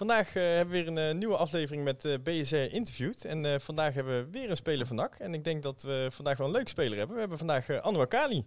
Vandaag 0.00 0.34
eh, 0.34 0.42
hebben 0.42 0.74
we 0.74 0.82
weer 0.82 0.86
een 0.86 1.10
eh, 1.10 1.14
nieuwe 1.14 1.36
aflevering 1.36 1.84
met 1.84 2.04
eh, 2.04 2.18
BSR 2.22 2.56
Interviewed. 2.56 3.24
En 3.24 3.60
vandaag 3.60 3.94
hebben 3.94 4.24
we 4.24 4.30
weer 4.30 4.50
een 4.50 4.56
speler 4.56 4.86
van 4.86 4.96
NAC. 4.96 5.14
En 5.14 5.34
ik 5.34 5.44
denk 5.44 5.62
dat 5.62 5.82
we 5.82 6.08
vandaag 6.10 6.38
wel 6.38 6.46
een 6.46 6.52
leuk 6.52 6.68
speler 6.68 6.98
hebben. 6.98 7.14
We 7.14 7.20
hebben 7.20 7.38
vandaag 7.38 7.80
Anwar 7.80 8.06
Kali. 8.06 8.46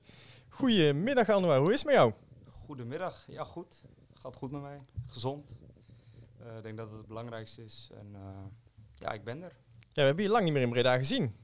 Goedemiddag 0.50 1.30
Anwar, 1.30 1.60
hoe 1.60 1.74
is 1.74 1.78
het 1.78 1.86
met 1.86 1.96
jou? 1.96 2.14
Goedemiddag, 2.66 3.26
ja 3.28 3.44
goed. 3.44 3.84
Gaat 4.14 4.36
goed 4.36 4.52
met 4.52 4.62
mij, 4.62 4.82
gezond. 5.06 5.52
Ik 6.58 6.64
denk 6.64 6.78
dat 6.78 6.88
het 6.88 6.98
het 6.98 7.08
belangrijkste 7.08 7.64
is. 7.64 7.90
En 7.94 8.16
ja, 8.96 9.12
ik 9.12 9.24
ben 9.24 9.42
er. 9.42 9.56
Ja, 9.80 9.88
we 9.94 10.02
hebben 10.02 10.24
je 10.24 10.30
lang 10.30 10.44
niet 10.44 10.54
meer 10.54 10.62
in 10.62 10.70
Breda 10.70 10.98
gezien. 10.98 11.36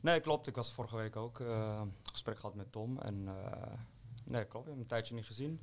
Nee, 0.00 0.20
klopt. 0.20 0.46
Ik 0.46 0.54
was 0.54 0.72
vorige 0.72 0.96
week 0.96 1.16
ook 1.16 1.42
gesprek 2.12 2.38
gehad 2.38 2.54
met 2.54 2.72
Tom. 2.72 2.98
En 2.98 3.24
nee, 4.24 4.44
klopt. 4.44 4.44
Ik 4.44 4.52
heb 4.54 4.64
hem 4.66 4.78
een 4.80 4.86
tijdje 4.86 5.14
niet 5.14 5.26
gezien. 5.26 5.60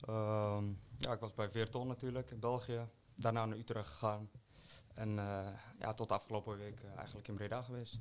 Ehm, 0.00 0.64
ja, 0.98 1.12
ik 1.12 1.20
was 1.20 1.34
bij 1.34 1.50
Veerton 1.50 1.86
natuurlijk 1.86 2.30
in 2.30 2.40
België. 2.40 2.80
Daarna 3.14 3.46
naar 3.46 3.58
Utrecht 3.58 3.88
gegaan. 3.88 4.30
En 4.94 5.18
eh, 5.18 5.46
ja, 5.80 5.92
tot 5.94 6.12
afgelopen 6.12 6.58
week 6.58 6.80
eh, 6.82 6.96
eigenlijk 6.96 7.28
in 7.28 7.34
Breda 7.34 7.62
geweest. 7.62 8.00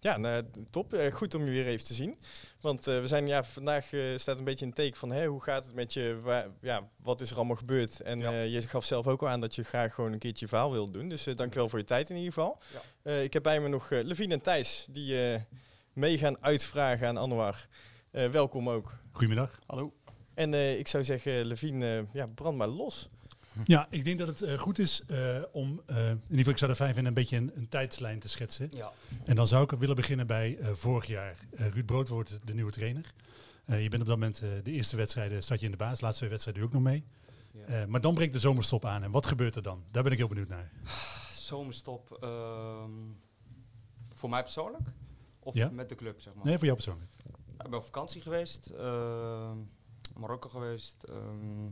Ja, 0.00 0.16
nou, 0.16 0.44
top. 0.70 0.92
Eh, 0.94 1.12
goed 1.14 1.34
om 1.34 1.44
je 1.44 1.50
weer 1.50 1.66
even 1.66 1.86
te 1.86 1.94
zien. 1.94 2.18
Want 2.60 2.86
eh, 2.86 3.00
we 3.00 3.06
zijn, 3.06 3.26
ja, 3.26 3.44
vandaag 3.44 3.92
eh, 3.92 4.16
staat 4.18 4.38
een 4.38 4.44
beetje 4.44 4.66
een 4.66 4.72
teken 4.72 4.98
van 4.98 5.10
hè, 5.10 5.26
hoe 5.26 5.42
gaat 5.42 5.64
het 5.64 5.74
met 5.74 5.92
je, 5.92 6.20
Waar- 6.22 6.48
ja, 6.60 6.88
wat 6.96 7.20
is 7.20 7.30
er 7.30 7.36
allemaal 7.36 7.56
gebeurd? 7.56 8.00
En 8.00 8.18
Ja. 8.18 8.30
eh, 8.32 8.52
je 8.52 8.62
gaf 8.62 8.84
zelf 8.84 9.06
ook 9.06 9.22
al 9.22 9.28
aan 9.28 9.40
dat 9.40 9.54
je 9.54 9.62
graag 9.64 9.94
gewoon 9.94 10.12
een 10.12 10.18
keertje 10.18 10.44
je 10.44 10.50
verhaal 10.50 10.70
wil 10.72 10.90
doen. 10.90 11.08
Dus 11.08 11.26
eh, 11.26 11.36
dankjewel 11.36 11.68
voor 11.68 11.78
je 11.78 11.84
tijd 11.84 12.10
in 12.10 12.16
ieder 12.16 12.32
geval. 12.32 12.58
Ja. 12.72 12.80
Eh, 13.02 13.22
ik 13.22 13.32
heb 13.32 13.42
bij 13.42 13.60
me 13.60 13.68
nog 13.68 13.90
uh, 13.90 14.02
Levine 14.04 14.34
en 14.34 14.40
Thijs 14.40 14.86
die 14.90 15.32
eh, 15.34 15.40
mee 15.92 16.18
gaan 16.18 16.42
uitvragen 16.42 17.08
aan 17.08 17.16
Anwar. 17.16 17.66
Eh, 18.10 18.30
welkom 18.30 18.68
ook. 18.70 18.98
Goedemiddag. 19.12 19.58
Hallo. 19.66 19.92
En 20.34 20.54
eh, 20.54 20.78
ik 20.78 20.88
zou 20.88 21.04
zeggen, 21.04 21.44
Levine, 21.46 21.98
eh, 21.98 22.04
ja, 22.12 22.26
brand 22.26 22.56
maar 22.56 22.68
los. 22.68 23.08
Ja, 23.64 23.86
ik 23.90 24.04
denk 24.04 24.18
dat 24.18 24.28
het 24.28 24.42
eh, 24.42 24.58
goed 24.58 24.78
is 24.78 25.02
eh, 25.06 25.42
om, 25.52 25.82
eh, 25.86 25.96
in 25.96 26.12
ieder 26.12 26.36
geval 26.36 26.52
ik 26.52 26.58
zou 26.58 26.70
er 26.70 26.76
vijf 26.76 26.96
in, 26.96 27.06
een 27.06 27.14
beetje 27.14 27.36
een, 27.36 27.50
een 27.54 27.68
tijdslijn 27.68 28.18
te 28.18 28.28
schetsen. 28.28 28.68
Ja. 28.72 28.92
En 29.24 29.36
dan 29.36 29.46
zou 29.46 29.62
ik 29.64 29.78
willen 29.78 29.96
beginnen 29.96 30.26
bij 30.26 30.58
eh, 30.58 30.68
vorig 30.72 31.06
jaar. 31.06 31.34
Ruud 31.50 31.86
Brood 31.86 32.08
wordt 32.08 32.38
de 32.44 32.54
nieuwe 32.54 32.70
trainer. 32.72 33.12
Eh, 33.64 33.82
je 33.82 33.88
bent 33.88 34.02
op 34.02 34.08
dat 34.08 34.18
moment 34.18 34.40
eh, 34.42 34.48
de 34.62 34.70
eerste 34.70 34.96
wedstrijden, 34.96 35.42
start 35.42 35.60
je 35.60 35.66
in 35.66 35.72
de 35.72 35.78
baas. 35.78 35.96
De 35.98 36.02
laatste 36.04 36.18
twee 36.18 36.30
wedstrijden 36.30 36.62
doe 36.62 36.70
je 36.72 36.78
ook 36.78 36.84
nog 36.84 36.92
mee. 36.92 37.04
ja. 37.68 37.80
Eh, 37.82 37.86
maar 37.88 38.00
dan 38.00 38.14
breekt 38.14 38.32
de 38.32 38.38
zomerstop 38.38 38.84
aan. 38.84 39.02
En 39.02 39.10
wat 39.10 39.26
gebeurt 39.26 39.54
er 39.54 39.62
dan? 39.62 39.84
Daar 39.90 40.02
ben 40.02 40.12
ik 40.12 40.18
heel 40.18 40.28
benieuwd 40.28 40.48
naar. 40.48 40.70
Zomerstop. 41.34 42.18
ehm, 42.20 42.90
voor 44.14 44.28
mij 44.30 44.42
persoonlijk? 44.42 44.82
Of 45.40 45.54
Ja. 45.54 45.70
met 45.70 45.88
de 45.88 45.94
club, 45.94 46.20
zeg 46.20 46.34
maar? 46.34 46.44
Nee, 46.44 46.54
voor 46.54 46.64
jou 46.64 46.76
persoonlijk. 46.76 47.10
Ik 47.58 47.70
ben 47.70 47.78
op 47.78 47.84
vakantie 47.84 48.20
geweest, 48.20 48.66
ehm, 48.66 49.56
Marokko 50.14 50.48
geweest. 50.48 51.02
ehm, 51.02 51.66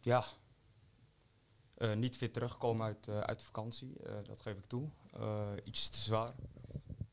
ja, 0.00 0.24
Eh, 1.76 1.94
niet 1.94 2.16
fit 2.16 2.32
teruggekomen 2.32 2.86
uit, 2.86 3.08
eh, 3.08 3.20
uit 3.20 3.42
vakantie, 3.42 3.96
eh, 4.02 4.14
dat 4.26 4.40
geef 4.40 4.56
ik 4.56 4.64
toe. 4.64 4.88
Iets 5.64 5.88
te 5.88 5.98
zwaar. 5.98 6.32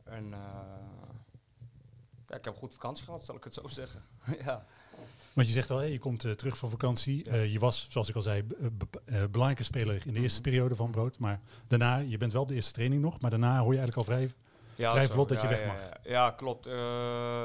En 0.04 0.30
ja, 0.30 0.78
ik 2.38 2.44
heb 2.44 2.46
een 2.46 2.56
goed 2.60 2.74
vakantie 2.74 3.06
gehad, 3.06 3.26
zal 3.26 3.36
ik 3.36 3.44
het 3.44 3.54
zo 3.54 3.68
zeggen. 3.82 4.04
ja. 4.40 4.66
Want 5.34 5.48
je 5.48 5.54
zegt 5.54 5.72
al, 5.72 5.78
hé, 5.78 5.84
je 5.86 6.00
komt 6.00 6.20
terug 6.20 6.58
van 6.58 6.70
vakantie. 6.70 7.32
Je 7.52 7.60
was, 7.60 7.88
zoals 7.90 8.10
ik 8.10 8.16
al 8.16 8.22
zei, 8.22 8.44
belangrijke 9.32 9.64
speler 9.64 10.08
in 10.08 10.14
de 10.14 10.20
eerste 10.20 10.40
Mhm. 10.42 10.50
periode 10.50 10.76
van 10.76 10.92
Brood. 10.92 11.18
Maar 11.18 11.42
daarna, 11.68 11.98
je 11.98 12.18
bent 12.18 12.32
wel 12.32 12.42
op 12.42 12.48
de 12.48 12.56
eerste 12.56 12.74
training 12.74 13.02
nog. 13.02 13.20
Maar 13.22 13.32
daarna 13.32 13.60
hoor 13.60 13.74
je 13.74 13.80
eigenlijk 13.80 13.98
al 13.98 14.14
vrij 14.16 14.34
Ja, 14.76 14.92
Vrij 14.92 15.08
vlot 15.08 15.30
dat 15.30 15.42
je 15.42 15.48
weg 15.48 15.66
mag. 15.66 15.78
Ja, 16.04 16.32
klopt. 16.32 16.66
Eh, 16.66 16.74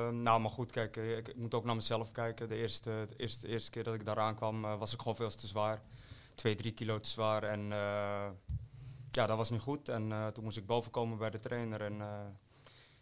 nou, 0.08 0.40
maar 0.40 0.50
goed, 0.50 0.70
kijk, 0.70 0.96
eh, 0.96 1.16
ik, 1.16 1.28
ik 1.28 1.36
moet 1.36 1.54
ook 1.54 1.64
naar 1.64 1.74
mezelf 1.74 2.12
kijken. 2.12 2.48
De 2.48 2.54
eerste, 2.54 3.06
de 3.08 3.16
eerste, 3.16 3.46
de 3.46 3.52
eerste 3.52 3.70
keer 3.70 3.84
dat 3.84 3.94
ik 3.94 4.04
daar 4.04 4.18
aankwam, 4.18 4.64
eh, 4.64 4.78
was 4.78 4.92
ik 4.92 4.98
gewoon 4.98 5.16
veel 5.16 5.30
te 5.30 5.46
zwaar. 5.46 5.82
Twee, 6.34 6.54
drie 6.54 6.72
kilo 6.72 7.00
te 7.00 7.08
zwaar. 7.08 7.42
En 7.42 7.68
ja, 9.10 9.26
dat 9.26 9.36
was 9.36 9.50
niet 9.50 9.60
goed. 9.60 9.88
En 9.88 10.32
toen 10.32 10.44
moest 10.44 10.56
ik 10.56 10.66
boven 10.66 10.90
komen 10.90 11.18
bij 11.18 11.30
de 11.30 11.40
trainer. 11.40 11.80
En 11.80 12.02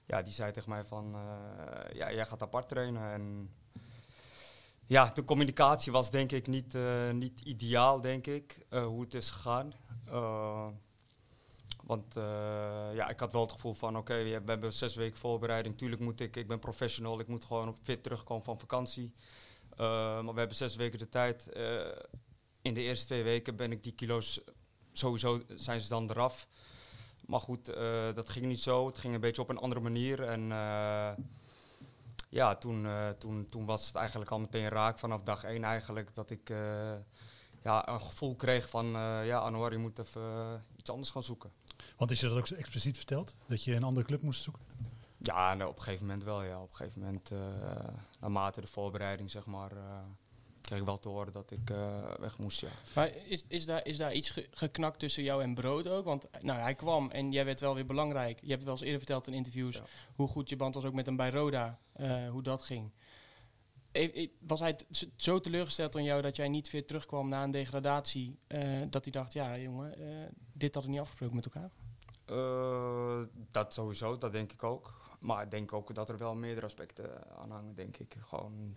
ja, 0.06 0.22
die 0.22 0.32
zei 0.32 0.52
tegen 0.52 0.70
mij 0.70 0.84
van, 0.84 1.16
ja, 1.92 2.12
jij 2.12 2.26
gaat 2.26 2.42
apart 2.42 2.68
trainen. 2.68 3.12
En 3.12 3.50
ja, 4.86 5.10
de 5.14 5.24
communicatie 5.24 5.92
was 5.92 6.10
denk 6.10 6.32
ik 6.32 6.46
niet, 6.46 6.76
niet 7.12 7.40
ideaal, 7.40 8.00
denk 8.00 8.26
ik, 8.26 8.66
hoe 8.70 9.00
het 9.00 9.14
is 9.14 9.30
gegaan. 9.30 9.72
Want 11.86 12.16
eh, 12.16 12.88
ja, 12.92 13.08
ik 13.08 13.20
had 13.20 13.32
wel 13.32 13.42
het 13.42 13.52
gevoel 13.52 13.74
van, 13.74 13.96
oké, 13.96 14.22
we 14.22 14.42
hebben 14.46 14.72
zes 14.72 14.94
weken 14.94 15.18
voorbereiding. 15.18 15.78
Tuurlijk 15.78 16.00
moet 16.02 16.20
ik, 16.20 16.36
ik 16.36 16.48
ben 16.48 16.58
professional, 16.58 17.20
ik 17.20 17.28
moet 17.28 17.44
gewoon 17.44 17.68
op 17.68 17.78
fit 17.82 18.02
terugkomen 18.02 18.44
van 18.44 18.58
vakantie. 18.58 19.14
Eh, 19.70 19.78
maar 20.20 20.32
we 20.32 20.38
hebben 20.38 20.56
zes 20.56 20.76
weken 20.76 20.98
de 20.98 21.08
tijd. 21.08 21.48
Eh, 21.48 21.86
in 22.62 22.74
de 22.74 22.80
eerste 22.80 23.06
twee 23.06 23.22
weken 23.22 23.56
ben 23.56 23.72
ik 23.72 23.82
die 23.82 23.92
kilo's, 23.92 24.40
sowieso 24.92 25.42
zijn 25.54 25.80
ze 25.80 25.88
dan 25.88 26.10
eraf. 26.10 26.48
Maar 27.26 27.40
goed, 27.40 27.66
dat 28.14 28.28
ging 28.28 28.46
niet 28.46 28.60
zo. 28.60 28.86
Het 28.86 28.98
ging 28.98 29.14
een 29.14 29.20
beetje 29.20 29.42
op 29.42 29.48
een 29.48 29.58
andere 29.58 29.80
manier. 29.80 30.22
En 30.22 30.48
ja, 32.28 32.56
toen, 32.56 32.86
toen, 33.18 33.46
toen 33.46 33.64
was 33.64 33.86
het 33.86 33.96
eigenlijk 33.96 34.30
al 34.30 34.38
meteen 34.38 34.68
raak 34.68 34.98
vanaf 34.98 35.22
dag 35.22 35.44
één 35.44 35.64
eigenlijk. 35.64 36.14
Dat 36.14 36.30
ik 36.30 36.48
ja, 37.62 37.88
een 37.88 38.00
gevoel 38.00 38.36
kreeg 38.36 38.68
van, 38.68 38.86
ja 39.24 39.38
Anwar, 39.38 39.72
je 39.72 39.78
moet 39.78 39.98
even 39.98 40.62
iets 40.76 40.90
anders 40.90 41.10
gaan 41.10 41.22
zoeken. 41.22 41.52
Want 41.96 42.10
is 42.10 42.20
je 42.20 42.28
dat 42.28 42.38
ook 42.38 42.46
zo 42.46 42.54
expliciet 42.54 42.96
verteld? 42.96 43.36
Dat 43.48 43.64
je 43.64 43.74
een 43.74 43.82
andere 43.84 44.06
club 44.06 44.22
moest 44.22 44.42
zoeken? 44.42 44.62
Ja, 45.20 45.54
nou, 45.54 45.70
op 45.70 45.76
een 45.76 45.82
gegeven 45.82 46.06
moment 46.06 46.24
wel, 46.24 46.42
ja. 46.42 46.62
Op 46.62 46.70
een 46.70 46.76
gegeven 46.76 47.00
moment, 47.00 47.30
eh, 47.30 47.38
naarmate 48.20 48.60
de 48.60 48.66
voorbereiding, 48.66 49.30
zeg 49.30 49.46
maar, 49.46 49.72
eh, 49.72 49.98
kreeg 50.60 50.78
ik 50.78 50.84
wel 50.84 50.98
te 51.00 51.08
horen 51.08 51.32
dat 51.32 51.50
ik 51.50 51.70
eh, 51.70 52.14
weg 52.18 52.38
moest, 52.38 52.60
ja. 52.60 52.68
Maar 52.94 53.10
is, 53.16 53.44
is, 53.48 53.66
daar, 53.66 53.86
is 53.86 53.96
daar 53.96 54.12
iets 54.14 54.30
ge- 54.30 54.48
geknakt 54.50 54.98
tussen 54.98 55.22
jou 55.22 55.42
en 55.42 55.54
Brood 55.54 55.88
ook? 55.88 56.04
Want 56.04 56.28
nou, 56.40 56.60
hij 56.60 56.74
kwam 56.74 57.10
en 57.10 57.32
jij 57.32 57.44
werd 57.44 57.60
wel 57.60 57.74
weer 57.74 57.86
belangrijk. 57.86 58.40
Je 58.40 58.46
hebt 58.46 58.52
het 58.58 58.64
wel 58.64 58.72
eens 58.74 58.82
eerder 58.82 58.98
verteld 58.98 59.26
in 59.26 59.32
interviews 59.34 59.74
Ja. 59.76 59.82
hoe 60.14 60.28
goed 60.28 60.48
je 60.48 60.56
band 60.56 60.74
was 60.74 60.84
ook 60.84 60.94
met 60.94 61.06
hem 61.06 61.16
bij 61.16 61.30
Roda, 61.30 61.78
eh, 61.92 62.28
hoe 62.30 62.42
dat 62.42 62.62
ging. 62.62 62.90
Was 64.38 64.60
hij 64.60 64.76
zo 65.16 65.40
teleurgesteld 65.40 65.96
aan 65.96 66.04
jou 66.04 66.22
dat 66.22 66.36
jij 66.36 66.48
niet 66.48 66.70
weer 66.70 66.86
terugkwam 66.86 67.28
na 67.28 67.42
een 67.42 67.50
degradatie, 67.50 68.38
eh, 68.46 68.82
dat 68.90 69.04
hij 69.04 69.12
dacht, 69.12 69.32
ja 69.32 69.58
jongen, 69.58 69.98
eh, 69.98 70.28
dit 70.52 70.74
hadden 70.74 70.82
we 70.82 70.96
niet 70.96 71.06
afgesproken 71.06 71.36
met 71.36 71.44
elkaar? 71.44 71.70
Eh, 72.24 73.22
dat 73.50 73.72
sowieso, 73.72 74.18
dat 74.18 74.32
denk 74.32 74.52
ik 74.52 74.62
ook. 74.62 74.94
Maar 75.20 75.42
ik 75.42 75.50
denk 75.50 75.72
ook 75.72 75.94
dat 75.94 76.08
er 76.08 76.18
wel 76.18 76.34
meerdere 76.34 76.66
aspecten 76.66 77.36
aan 77.36 77.50
hangen, 77.50 77.74
denk 77.74 77.96
ik. 77.96 78.16
Gewoon, 78.20 78.76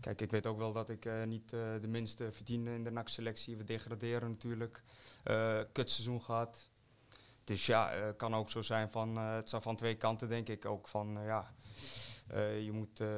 kijk, 0.00 0.20
ik 0.20 0.30
weet 0.30 0.46
ook 0.46 0.58
wel 0.58 0.72
dat 0.72 0.90
ik 0.90 1.08
niet 1.26 1.50
de 1.50 1.88
minste 1.88 2.32
verdiende 2.32 2.70
in 2.70 2.84
de 2.84 2.90
NAC-selectie. 2.90 3.56
We 3.56 3.64
degraderen 3.64 4.30
natuurlijk. 4.30 4.82
Kutseizoen 5.72 6.22
gehad. 6.22 6.70
Dus 7.44 7.66
ja, 7.66 8.12
kan 8.16 8.34
ook 8.34 8.50
zo 8.50 8.62
zijn 8.62 8.90
van, 8.90 9.16
het 9.16 9.48
zijn 9.48 9.62
van 9.62 9.76
twee 9.76 9.94
kanten, 9.94 10.28
denk 10.28 10.48
ik. 10.48 10.64
Ook 10.64 10.88
van, 10.88 11.18
ja, 11.24 11.54
eh, 12.32 12.64
je 12.64 12.72
moet, 12.72 13.00
eh, 13.00 13.08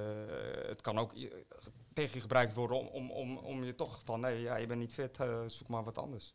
het 0.69 0.81
kan 0.81 0.99
ook 0.99 1.13
tegen 1.93 2.15
je 2.15 2.21
gebruikt 2.21 2.55
worden 2.55 2.77
om, 2.79 2.89
om, 2.89 3.11
om, 3.11 3.37
om 3.37 3.65
je 3.65 3.75
toch 3.75 4.01
van, 4.05 4.21
nee, 4.21 4.41
ja, 4.41 4.57
je 4.57 4.67
bent 4.67 4.81
niet 4.81 4.93
fit, 4.93 5.19
eh, 5.19 5.43
zoek 5.47 5.69
maar 5.69 5.85
wat 5.85 5.99
anders. 5.99 6.35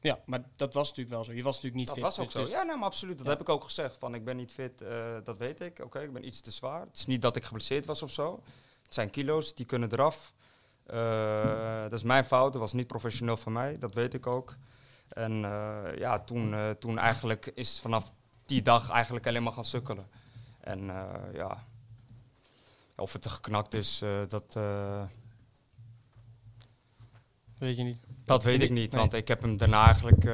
Ja, 0.00 0.22
maar 0.26 0.44
dat 0.56 0.74
was 0.74 0.88
natuurlijk 0.88 1.14
wel 1.16 1.24
zo. 1.24 1.32
Je 1.32 1.42
was 1.42 1.54
natuurlijk 1.54 1.76
niet 1.76 1.86
Dat 1.86 1.94
fit. 1.96 2.04
was 2.04 2.18
ook 2.18 2.24
dus- 2.24 2.34
zo. 2.34 2.42
dus- 2.42 2.50
ja, 2.50 2.62
nee, 2.62 2.76
maar 2.76 2.84
absoluut. 2.84 3.16
Dat 3.16 3.26
Ja. 3.26 3.32
heb 3.32 3.40
ik 3.40 3.48
ook 3.48 3.64
gezegd. 3.64 3.98
Van, 3.98 4.14
ik 4.14 4.24
ben 4.24 4.36
niet 4.36 4.52
fit, 4.52 4.84
dat 5.24 5.36
weet 5.36 5.60
ik. 5.60 5.78
Oké, 5.78 6.00
ik 6.00 6.12
ben 6.12 6.26
iets 6.26 6.40
te 6.40 6.50
zwaar. 6.50 6.80
Het 6.80 6.96
is 6.96 7.06
niet 7.06 7.22
dat 7.22 7.36
ik 7.36 7.44
geblesseerd 7.44 7.84
was 7.84 8.02
of 8.02 8.10
zo. 8.10 8.42
Het 8.82 8.94
zijn 8.94 9.10
kilo's, 9.10 9.54
die 9.54 9.66
kunnen 9.66 9.92
eraf. 9.92 10.34
Eh, 10.86 11.82
dat 11.82 11.92
is 11.92 12.02
mijn 12.02 12.24
fout. 12.24 12.52
Dat 12.52 12.62
was 12.62 12.72
niet 12.72 12.86
professioneel 12.86 13.36
van 13.36 13.52
mij. 13.52 13.78
Dat 13.78 13.94
weet 13.94 14.14
ik 14.14 14.26
ook. 14.26 14.56
En 15.08 15.32
ja, 15.98 16.20
toen, 16.24 16.76
toen 16.78 16.98
eigenlijk 16.98 17.46
is 17.46 17.70
het 17.70 17.80
vanaf 17.80 18.12
die 18.46 18.62
dag 18.62 18.90
eigenlijk 18.90 19.26
alleen 19.26 19.42
maar 19.42 19.52
gaan 19.52 19.64
sukkelen. 19.64 20.08
En 20.64 20.90
eh, 20.90 21.34
ja, 21.34 21.64
of 22.96 23.12
het 23.12 23.24
er 23.24 23.30
geknakt 23.30 23.74
is, 23.74 24.02
eh, 24.02 24.22
dat, 24.28 24.56
eh, 24.56 25.04
Weet 27.56 27.76
je 27.76 27.82
niet. 27.82 28.00
dat 28.24 28.42
weet 28.42 28.62
ik 28.62 28.70
Nee. 28.70 28.82
niet. 28.82 28.94
Want 28.94 29.12
ik 29.12 29.28
heb 29.28 29.40
hem 29.40 29.56
daarna 29.56 29.84
eigenlijk 29.86 30.24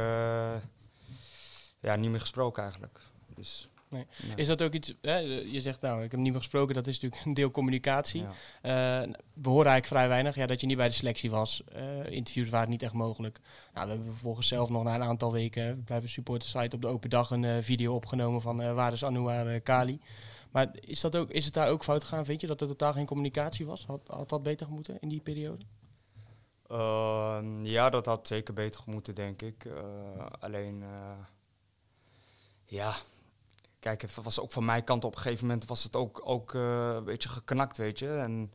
ja, 1.80 1.96
niet 1.96 2.10
meer 2.10 2.20
gesproken 2.20 2.62
eigenlijk. 2.62 3.00
Dus, 3.34 3.70
Nee. 3.90 4.06
Is 4.36 4.46
dat 4.46 4.62
ook 4.62 4.72
iets, 4.72 4.94
hè, 5.00 5.16
je 5.16 5.60
zegt 5.60 5.80
nou, 5.80 6.04
ik 6.04 6.10
heb 6.10 6.20
niet 6.20 6.32
meer 6.32 6.40
gesproken, 6.40 6.74
dat 6.74 6.86
is 6.86 6.94
natuurlijk 6.94 7.22
een 7.26 7.34
deel 7.34 7.50
communicatie. 7.50 8.22
Ja. 8.22 9.02
Eh, 9.02 9.10
we 9.34 9.48
horen 9.48 9.70
eigenlijk 9.70 9.86
vrij 9.86 10.08
weinig 10.08 10.34
ja, 10.34 10.46
dat 10.46 10.60
je 10.60 10.66
niet 10.66 10.76
bij 10.76 10.88
de 10.88 10.94
selectie 10.94 11.30
was. 11.30 11.62
Eh, 11.64 12.10
interviews 12.10 12.48
waren 12.48 12.70
niet 12.70 12.82
echt 12.82 12.92
mogelijk. 12.92 13.40
Nou, 13.74 13.86
we 13.86 13.92
hebben 13.92 14.12
vervolgens 14.12 14.48
zelf 14.48 14.68
nog 14.70 14.82
na 14.82 14.94
een 14.94 15.02
aantal 15.02 15.32
weken, 15.32 15.76
we 15.76 15.82
blijven 15.82 16.08
supporter 16.08 16.48
site 16.48 16.76
op 16.76 16.82
de 16.82 16.88
open 16.88 17.10
dag, 17.10 17.30
een 17.30 17.44
eh, 17.44 17.56
video 17.60 17.94
opgenomen 17.94 18.40
van 18.40 18.74
waar 18.74 18.92
is 18.92 19.04
Anouar 19.04 19.60
Kali. 19.60 20.00
Maar 20.50 20.70
is, 20.80 21.00
dat 21.00 21.16
ook, 21.16 21.30
is 21.30 21.44
het 21.44 21.54
daar 21.54 21.68
ook 21.68 21.84
fout 21.84 22.04
gegaan, 22.04 22.24
vind 22.24 22.40
je, 22.40 22.46
dat 22.46 22.60
er 22.60 22.66
totaal 22.66 22.92
geen 22.92 23.06
communicatie 23.06 23.66
was? 23.66 23.86
Had, 23.86 24.00
had 24.06 24.28
dat 24.28 24.42
beter 24.42 24.66
gemoeten 24.66 24.96
in 25.00 25.08
die 25.08 25.20
periode? 25.20 25.64
Ehm, 26.68 27.64
ja, 27.64 27.90
dat 27.90 28.06
had 28.06 28.26
zeker 28.26 28.54
beter 28.54 28.80
moeten, 28.86 29.14
denk 29.14 29.42
ik. 29.42 29.68
Alleen, 30.40 30.84
ja, 32.66 32.94
kijk, 33.80 34.02
het 34.02 34.14
was 34.14 34.40
ook 34.40 34.52
van 34.52 34.64
mijn 34.64 34.84
kant 34.84 35.04
op 35.04 35.14
een 35.14 35.20
gegeven 35.20 35.46
moment 35.46 35.66
was 35.66 35.82
het 35.82 35.96
ook, 35.96 36.20
ook 36.24 36.54
eh, 36.54 36.92
een 36.94 37.04
beetje 37.04 37.28
geknakt, 37.28 37.76
weet 37.76 37.98
je. 37.98 38.08
En 38.08 38.52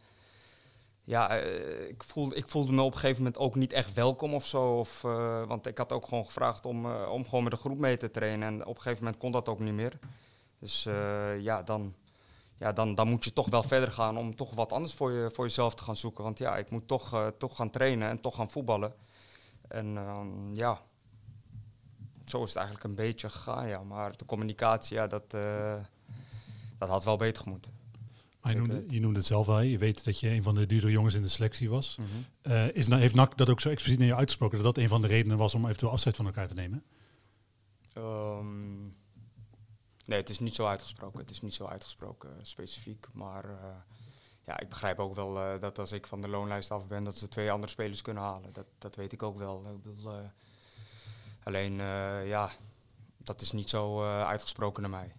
ja, 1.03 1.37
eh, 1.37 1.89
ik, 1.89 2.03
voelde, 2.03 2.35
ik 2.35 2.47
voelde 2.47 2.71
me 2.71 2.81
op 2.81 2.93
een 2.93 2.99
gegeven 2.99 3.23
moment 3.23 3.41
ook 3.41 3.55
niet 3.55 3.73
echt 3.73 3.93
welkom 3.93 4.33
of 4.33 4.45
zo. 4.45 4.79
Of, 4.79 5.03
eh, 5.03 5.47
want 5.47 5.67
ik 5.67 5.77
had 5.77 5.91
ook 5.91 6.07
gewoon 6.07 6.25
gevraagd 6.25 6.65
om, 6.65 6.85
om 6.91 7.23
gewoon 7.23 7.43
met 7.43 7.53
de 7.53 7.59
groep 7.59 7.77
mee 7.77 7.97
te 7.97 8.11
trainen. 8.11 8.47
En 8.47 8.61
op 8.61 8.75
een 8.75 8.81
gegeven 8.81 9.03
moment 9.03 9.21
kon 9.21 9.31
dat 9.31 9.49
ook 9.49 9.59
niet 9.59 9.73
meer. 9.73 9.99
Dus 10.59 10.83
ja, 11.39 11.63
dan, 11.63 11.95
ja 12.57 12.73
dan, 12.73 12.95
dan 12.95 13.07
moet 13.07 13.23
je 13.23 13.33
toch 13.33 13.49
wel 13.49 13.63
verder 13.63 13.91
gaan 13.91 14.17
om 14.17 14.35
toch 14.35 14.53
wat 14.53 14.73
anders 14.73 14.93
voor, 14.93 15.11
je, 15.11 15.31
voor 15.33 15.45
jezelf 15.45 15.75
te 15.75 15.83
gaan 15.83 15.95
zoeken. 15.95 16.23
Want 16.23 16.37
ja, 16.37 16.57
ik 16.57 16.69
moet 16.69 16.87
toch, 16.87 17.31
toch 17.37 17.55
gaan 17.55 17.69
trainen 17.69 18.09
en 18.09 18.21
toch 18.21 18.35
gaan 18.35 18.49
voetballen. 18.49 18.93
En 19.67 19.97
ehm, 19.97 20.55
ja, 20.55 20.81
zo 22.25 22.43
is 22.43 22.49
het 22.49 22.57
eigenlijk 22.57 22.87
een 22.87 22.95
beetje 22.95 23.29
gegaan, 23.29 23.67
ja. 23.67 23.83
Maar 23.83 24.17
de 24.17 24.25
communicatie, 24.25 24.95
ja, 24.95 25.07
dat, 25.07 25.33
eh, 25.33 25.75
dat 26.77 26.89
had 26.89 27.03
wel 27.03 27.17
beter 27.17 27.49
moeten. 27.49 27.71
Maar 28.41 28.53
je 28.53 28.59
noemde, 28.59 28.83
je 28.87 28.99
noemde 28.99 29.17
het 29.17 29.27
zelf 29.27 29.47
al, 29.47 29.61
je 29.61 29.77
weet 29.77 30.03
dat 30.03 30.19
je 30.19 30.29
een 30.29 30.43
van 30.43 30.55
de 30.55 30.65
duurdere 30.65 30.91
jongens 30.91 31.15
in 31.15 31.21
de 31.21 31.27
selectie 31.27 31.69
was. 31.69 31.97
Is, 32.73 32.87
nou- 32.87 33.01
heeft 33.01 33.15
NAC 33.15 33.37
dat 33.37 33.49
ook 33.49 33.59
zo 33.59 33.69
expliciet 33.69 33.99
naar 33.99 34.07
je 34.07 34.15
uitgesproken, 34.15 34.57
dat 34.57 34.75
dat 34.75 34.83
een 34.83 34.89
van 34.89 35.01
de 35.01 35.07
redenen 35.07 35.37
was 35.37 35.55
om 35.55 35.65
eventueel 35.65 35.91
afscheid 35.91 36.15
van 36.15 36.25
elkaar 36.25 36.47
te 36.47 36.53
nemen? 36.53 36.83
Ehm, 37.93 38.83
nee, 40.05 40.19
het 40.19 40.29
is 40.29 40.39
niet 40.39 40.55
zo 40.55 40.67
uitgesproken. 40.67 41.19
Het 41.19 41.29
is 41.29 41.41
niet 41.41 41.53
zo 41.53 41.65
uitgesproken 41.65 42.29
eh, 42.29 42.35
specifiek. 42.41 43.07
Maar 43.13 43.45
ja, 44.45 44.59
ik 44.59 44.69
begrijp 44.69 44.99
ook 44.99 45.15
wel 45.15 45.59
dat 45.59 45.79
als 45.79 45.91
ik 45.91 46.07
van 46.07 46.21
de 46.21 46.27
loonlijst 46.27 46.71
af 46.71 46.87
ben, 46.87 47.03
dat 47.03 47.17
ze 47.17 47.27
twee 47.27 47.51
andere 47.51 47.71
spelers 47.71 48.01
kunnen 48.01 48.23
halen. 48.23 48.53
Dat, 48.53 48.67
dat 48.77 48.95
weet 48.95 49.13
ik 49.13 49.23
ook 49.23 49.37
wel. 49.37 49.65
Ik 49.75 49.81
bedoel, 49.81 50.11
alleen, 51.45 51.79
eh, 51.79 52.27
ja, 52.27 52.49
dat 53.17 53.41
is 53.41 53.51
niet 53.51 53.69
zo 53.69 54.01
eh, 54.01 54.27
uitgesproken 54.27 54.81
naar 54.81 54.91
mij. 54.91 55.13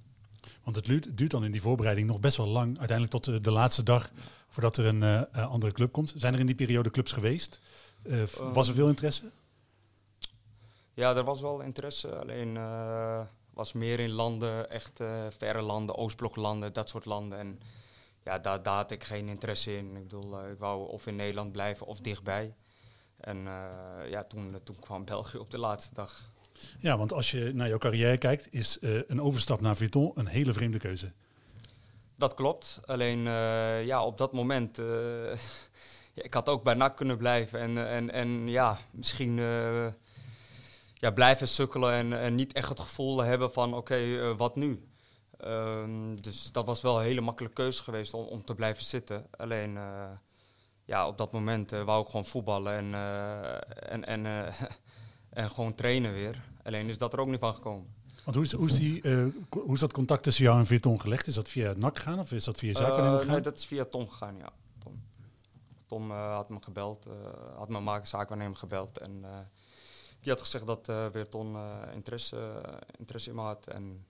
Want 0.62 0.76
het 0.76 0.84
duurt, 1.17 1.31
dan 1.31 1.44
in 1.44 1.52
die 1.52 1.61
voorbereiding 1.62 2.06
nog 2.08 2.20
best 2.20 2.37
wel 2.37 2.46
lang, 2.46 2.67
uiteindelijk 2.78 3.11
tot 3.11 3.25
de, 3.25 3.40
de 3.40 3.50
laatste 3.50 3.82
dag 3.82 4.11
voordat 4.49 4.76
er 4.76 4.87
een 4.87 5.02
eh, 5.02 5.20
eh, 5.20 5.50
andere 5.50 5.73
club 5.73 5.93
komt. 5.93 6.12
Zijn 6.17 6.34
er 6.34 6.40
in 6.40 6.46
die 6.46 6.55
periode 6.55 6.90
clubs 6.90 7.12
geweest? 7.12 7.61
Eh, 8.02 8.23
v- 8.26 8.38
was 8.38 8.69
er 8.69 8.75
veel 8.75 8.88
interesse? 8.88 9.31
Ja, 10.94 11.17
er 11.17 11.25
was 11.25 11.40
wel 11.40 11.61
interesse. 11.61 12.14
Alleen 12.19 12.56
eh, 12.56 13.20
was 13.50 13.72
meer 13.72 14.00
in 14.00 14.11
landen, 14.11 14.70
echt 14.70 15.00
eh, 15.00 15.26
verre 15.38 15.61
landen, 15.62 15.96
Oostbloklanden, 15.96 16.72
dat 16.72 16.88
soort 16.88 17.05
landen. 17.05 17.38
En 17.38 17.61
ja, 18.25 18.38
daar, 18.38 18.62
daar 18.62 18.76
had 18.76 18.90
ik 18.90 19.05
geen 19.05 19.29
interesse 19.29 19.76
in. 19.76 19.96
Ik 19.96 20.02
bedoel, 20.02 20.38
eh, 20.40 20.50
ik 20.50 20.58
wou 20.58 20.88
of 20.88 21.06
in 21.06 21.17
Nederland 21.17 21.52
blijven 21.52 21.87
of 21.87 22.00
dichtbij. 22.00 22.55
En 23.21 23.47
eh, 23.47 24.11
ja, 24.11 24.25
toen, 24.25 24.57
toen 24.65 24.79
kwam 24.81 25.05
België 25.05 25.37
op 25.39 25.51
de 25.51 25.59
laatste 25.59 25.95
dag. 25.95 26.31
Ja, 26.79 26.99
want 26.99 27.13
als 27.13 27.31
je 27.31 27.51
naar 27.55 27.69
jouw 27.69 27.79
carrière 27.79 28.19
kijkt, 28.19 28.53
is 28.53 28.79
eh, 28.79 28.99
een 29.07 29.21
overstap 29.21 29.61
naar 29.61 29.77
Vuitton 29.77 30.13
een 30.15 30.27
hele 30.27 30.53
vreemde 30.53 30.79
keuze. 30.79 31.13
Dat 32.17 32.35
klopt. 32.35 32.81
Alleen 32.85 33.27
eh, 33.27 33.85
ja, 33.85 34.05
op 34.05 34.19
dat 34.19 34.33
moment. 34.33 34.79
eh, 34.79 35.33
ik 36.27 36.35
had 36.35 36.49
ook 36.49 36.63
bij 36.63 36.75
NAC 36.75 36.97
kunnen 36.97 37.17
blijven. 37.17 37.61
En, 37.61 37.79
eh, 37.79 37.97
en, 37.97 38.11
en 38.11 38.49
ja, 38.49 38.79
misschien 38.91 39.39
eh, 39.39 39.87
ja, 40.95 41.11
blijven 41.11 41.49
sukkelen 41.49 41.93
en, 41.93 42.13
en 42.21 42.35
niet 42.35 42.53
echt 42.53 42.69
het 42.69 42.81
gevoel 42.81 43.19
hebben 43.23 43.53
van 43.53 43.75
oké, 43.75 43.95
eh, 43.97 44.37
wat 44.37 44.57
nu? 44.57 44.89
Ehm, 45.39 46.17
dus 46.17 46.53
dat 46.53 46.67
was 46.67 46.81
wel 46.81 46.99
een 46.99 47.05
hele 47.05 47.21
makkelijke 47.21 47.63
keuze 47.63 47.83
geweest 47.83 48.15
om, 48.15 48.25
om 48.27 48.45
te 48.45 48.55
blijven 48.55 48.85
zitten. 48.85 49.27
Alleen 49.31 49.77
eh, 49.77 50.11
ja, 50.87 51.06
op 51.06 51.19
dat 51.19 51.33
moment 51.33 51.73
eh, 51.73 51.83
wou 51.83 52.03
ik 52.03 52.09
gewoon 52.09 52.25
voetballen 52.25 52.73
en, 52.77 52.94
eh, 52.94 53.93
en, 53.93 54.05
en, 54.05 54.27
eh, 54.27 54.61
en 55.43 55.50
gewoon 55.50 55.75
trainen 55.75 56.12
weer. 56.12 56.43
Alleen 56.62 56.88
is 56.88 56.99
dat 56.99 57.12
er 57.12 57.21
ook 57.21 57.29
niet 57.29 57.41
van 57.41 57.55
gekomen. 57.55 57.94
Want 58.25 58.37
hoe 58.37 58.44
is, 58.44 58.53
hoe 58.53 58.69
is, 58.69 58.79
die, 58.79 59.00
hoe 59.50 59.75
is 59.75 59.81
dat 59.81 59.93
contact 59.93 60.23
tussen 60.23 60.44
jou 60.44 60.59
en 60.59 60.67
Vuitton 60.67 61.00
gelegd? 61.00 61.27
Is 61.27 61.35
dat 61.35 61.49
via 61.49 61.73
NAC 61.77 61.97
gegaan 61.99 62.19
of 62.19 62.33
is 62.33 62.44
dat 62.44 62.59
via 62.59 62.73
zaakwaarnemer 62.73 63.12
Eh, 63.12 63.19
gegaan? 63.19 63.33
nee, 63.35 63.43
dat 63.43 63.59
is 63.59 63.67
via 63.67 63.85
Tom 63.85 64.09
gegaan, 64.09 64.37
ja. 64.37 64.53
Tom, 64.79 65.03
Tom 65.87 66.11
had 66.11 66.49
me 66.49 66.59
gebeld, 66.61 67.06
had 67.56 67.69
mijn 67.69 67.85
maken 67.85 68.09
zaakwaarnemer 68.09 68.56
gebeld. 68.56 68.99
En 68.99 69.25
die 70.27 70.32
had 70.35 70.41
gezegd 70.41 70.67
dat 70.67 70.87
Weerton 71.12 71.56
eh, 71.56 71.94
interesse, 71.94 72.61
interesse 72.99 73.31
in 73.31 73.37
me 73.37 73.43
had. 73.43 73.67
En 73.67 74.06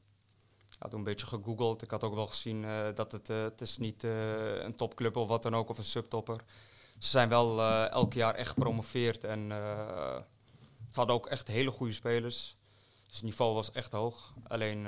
had 0.78 0.90
toen 0.90 0.98
een 0.98 1.04
beetje 1.04 1.26
gegoogeld. 1.26 1.82
Ik 1.82 1.90
had 1.90 2.04
ook 2.04 2.14
wel 2.14 2.26
gezien 2.26 2.64
eh, 2.64 2.86
dat 2.94 3.12
het, 3.12 3.30
eh, 3.30 3.42
het 3.42 3.60
is 3.60 3.78
niet 3.78 4.04
eh, 4.04 4.62
een 4.64 4.74
topclub 4.74 5.16
of 5.16 5.28
wat 5.28 5.42
dan 5.42 5.54
ook, 5.54 5.68
of 5.68 5.78
een 5.78 5.84
subtopper. 5.84 6.40
Ze 6.98 7.08
zijn 7.08 7.28
wel 7.28 7.62
elk 7.90 8.12
jaar 8.12 8.34
echt 8.34 8.48
gepromoveerd. 8.48 9.24
En 9.24 9.48
ze 10.90 10.98
hadden 10.98 11.14
ook 11.14 11.26
echt 11.26 11.48
hele 11.48 11.70
goede 11.70 11.92
spelers. 11.92 12.56
Dus 13.06 13.14
het 13.14 13.24
niveau 13.24 13.54
was 13.54 13.70
echt 13.70 13.92
hoog. 13.92 14.34
Alleen 14.46 14.82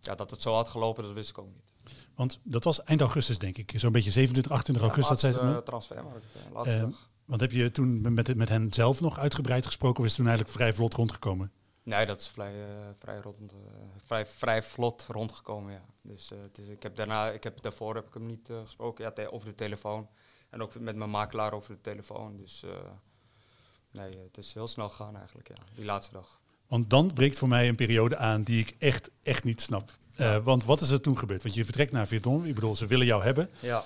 ja, 0.00 0.14
dat 0.14 0.30
het 0.30 0.42
zo 0.42 0.52
had 0.54 0.68
gelopen, 0.68 1.02
dat 1.02 1.12
wist 1.12 1.30
ik 1.30 1.38
ook 1.38 1.48
niet. 1.54 1.74
Want 2.14 2.40
dat 2.42 2.64
was 2.64 2.82
eind 2.82 3.00
augustus, 3.00 3.38
denk 3.38 3.58
ik. 3.58 3.72
Zo'n 3.76 3.92
beetje 3.92 4.10
27, 4.10 4.52
28 4.52 4.84
augustus. 4.88 5.20
Ja, 5.20 5.28
dat 5.28 5.38
zei 5.38 5.46
laatste, 5.46 5.48
ze 5.48 5.52
me. 5.52 5.60
eh, 5.60 5.66
transfermarkt, 5.66 6.52
laatste 6.52 6.74
Eh, 6.76 6.80
dag. 6.80 7.10
Want 7.24 7.40
heb 7.40 7.52
je 7.52 7.70
toen 7.70 8.14
met, 8.14 8.36
met 8.36 8.48
hen 8.48 8.72
zelf 8.72 9.00
nog 9.00 9.18
uitgebreid 9.18 9.66
gesproken 9.66 9.98
of 9.98 10.04
is 10.04 10.10
het 10.10 10.18
toen 10.20 10.26
eigenlijk 10.28 10.56
vrij 10.56 10.74
vlot 10.74 10.94
rondgekomen? 10.94 11.52
Nee, 11.86 12.06
dat 12.06 12.20
is 12.20 12.28
vrij, 12.28 12.52
eh, 12.54 12.68
vrij, 12.98 13.18
rond, 13.18 13.52
eh, 13.52 13.56
vrij, 14.04 14.26
vrij 14.26 14.62
vlot 14.62 15.06
rondgekomen, 15.10 15.72
ja. 15.72 15.84
Dus 16.02 16.30
eh, 16.32 16.38
het 16.42 16.58
is, 16.58 16.68
ik 16.68 16.82
heb 16.82 16.96
daarna, 16.96 17.30
ik 17.30 17.42
heb, 17.44 17.62
daarvoor 17.62 17.94
heb 17.94 18.06
ik 18.06 18.14
hem 18.14 18.26
niet 18.26 18.50
gesproken, 18.64 19.04
ja, 19.04 19.10
te- 19.10 19.32
over 19.32 19.48
de 19.48 19.54
telefoon. 19.54 20.08
En 20.50 20.62
ook 20.62 20.78
met 20.78 20.96
mijn 20.96 21.10
makelaar 21.10 21.52
over 21.52 21.74
de 21.74 21.80
telefoon. 21.80 22.36
Dus 22.36 22.64
nee, 23.90 24.18
het 24.18 24.38
is 24.38 24.54
heel 24.54 24.66
snel 24.68 24.88
gegaan 24.88 25.16
eigenlijk, 25.16 25.48
ja, 25.48 25.54
die 25.74 25.84
laatste 25.84 26.12
dag. 26.12 26.40
Want 26.66 26.90
dan 26.90 27.12
breekt 27.12 27.38
voor 27.38 27.48
mij 27.48 27.68
een 27.68 27.74
periode 27.76 28.16
aan 28.16 28.42
die 28.42 28.60
ik 28.60 28.74
echt, 28.78 29.10
echt 29.22 29.44
niet 29.44 29.60
snap. 29.60 29.90
Want 30.42 30.64
wat 30.64 30.80
is 30.80 30.90
er 30.90 31.00
toen 31.00 31.18
gebeurd? 31.18 31.42
Want 31.42 31.54
je 31.54 31.64
vertrekt 31.64 31.92
naar 31.92 32.06
Vuitton. 32.08 32.46
Ik 32.46 32.54
bedoel, 32.54 32.74
ze 32.76 32.86
willen 32.86 33.06
jou 33.06 33.22
hebben. 33.22 33.50
Ja. 33.60 33.84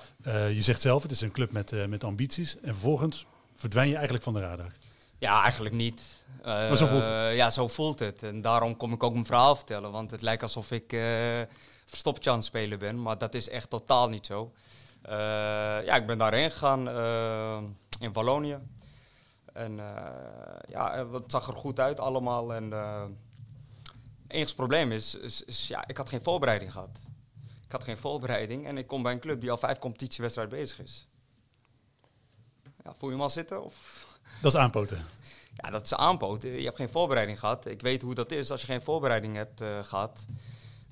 Je 0.48 0.62
zegt 0.62 0.80
zelf, 0.80 1.02
het 1.02 1.10
is 1.10 1.20
een 1.20 1.30
club 1.32 1.52
met, 1.52 1.88
met 1.88 2.04
ambities. 2.04 2.56
En 2.60 2.72
vervolgens 2.72 3.26
verdwijn 3.54 3.88
je 3.88 3.94
eigenlijk 3.94 4.24
van 4.24 4.34
de 4.34 4.40
radar. 4.40 4.72
Ja, 5.20 5.42
eigenlijk 5.42 5.74
niet. 5.74 6.02
Maar 6.44 6.76
zo 6.76 6.86
voelt 6.86 7.02
het. 7.02 7.10
Eh, 7.10 7.36
Ja, 7.36 7.50
zo 7.50 7.68
voelt 7.68 7.98
het. 7.98 8.22
En 8.22 8.40
daarom 8.40 8.76
kom 8.76 8.92
ik 8.92 9.02
ook 9.02 9.12
mijn 9.12 9.26
verhaal 9.26 9.56
vertellen. 9.56 9.92
Want 9.92 10.10
het 10.10 10.22
lijkt 10.22 10.42
alsof 10.42 10.70
ik 10.70 10.92
eh 10.92 11.40
aan 12.24 12.34
het 12.34 12.44
spelen 12.44 12.78
ben. 12.78 13.02
Maar 13.02 13.18
dat 13.18 13.34
is 13.34 13.48
echt 13.48 13.70
totaal 13.70 14.08
niet 14.08 14.26
zo. 14.26 14.52
Eh, 15.02 15.12
ja, 15.84 15.96
ik 15.96 16.06
ben 16.06 16.18
daarheen 16.18 16.50
gegaan 16.50 16.88
eh, 16.88 17.62
in 18.00 18.12
Wallonië. 18.12 18.58
En 19.52 19.80
eh, 19.80 20.06
ja, 20.68 21.06
het 21.12 21.30
zag 21.30 21.46
er 21.48 21.56
goed 21.56 21.80
uit 21.80 22.00
allemaal. 22.00 22.54
En 22.54 22.72
eh, 22.72 23.02
het 24.22 24.32
enige 24.32 24.54
probleem 24.54 24.92
is, 24.92 25.14
is, 25.14 25.42
is, 25.42 25.68
ja, 25.68 25.86
ik 25.86 25.96
had 25.96 26.08
geen 26.08 26.22
voorbereiding 26.22 26.72
gehad. 26.72 26.98
Ik 27.64 27.72
had 27.72 27.84
geen 27.84 27.98
voorbereiding 27.98 28.66
en 28.66 28.78
ik 28.78 28.86
kom 28.86 29.02
bij 29.02 29.12
een 29.12 29.20
club 29.20 29.40
die 29.40 29.50
al 29.50 29.56
vijf 29.58 29.78
competitiewedstrijden 29.78 30.58
bezig 30.58 30.80
is. 30.80 31.08
Ja, 32.84 32.94
voel 32.98 33.08
je 33.08 33.14
hem 33.14 33.24
al 33.24 33.30
zitten? 33.30 33.64
Of? 33.64 34.06
Dat 34.42 34.52
is 34.54 34.58
aanpoten. 34.60 35.04
Ja, 35.54 35.70
dat 35.70 35.84
is 35.84 35.94
aanpoten. 35.94 36.50
Je 36.50 36.64
hebt 36.64 36.76
geen 36.76 36.88
voorbereiding 36.90 37.38
gehad. 37.38 37.66
Ik 37.66 37.80
weet 37.80 38.02
hoe 38.02 38.14
dat 38.14 38.32
is. 38.32 38.50
Als 38.50 38.60
je 38.60 38.66
geen 38.66 38.82
voorbereiding 38.82 39.36
hebt 39.36 39.60
eh, 39.60 39.84
gehad, 39.84 40.26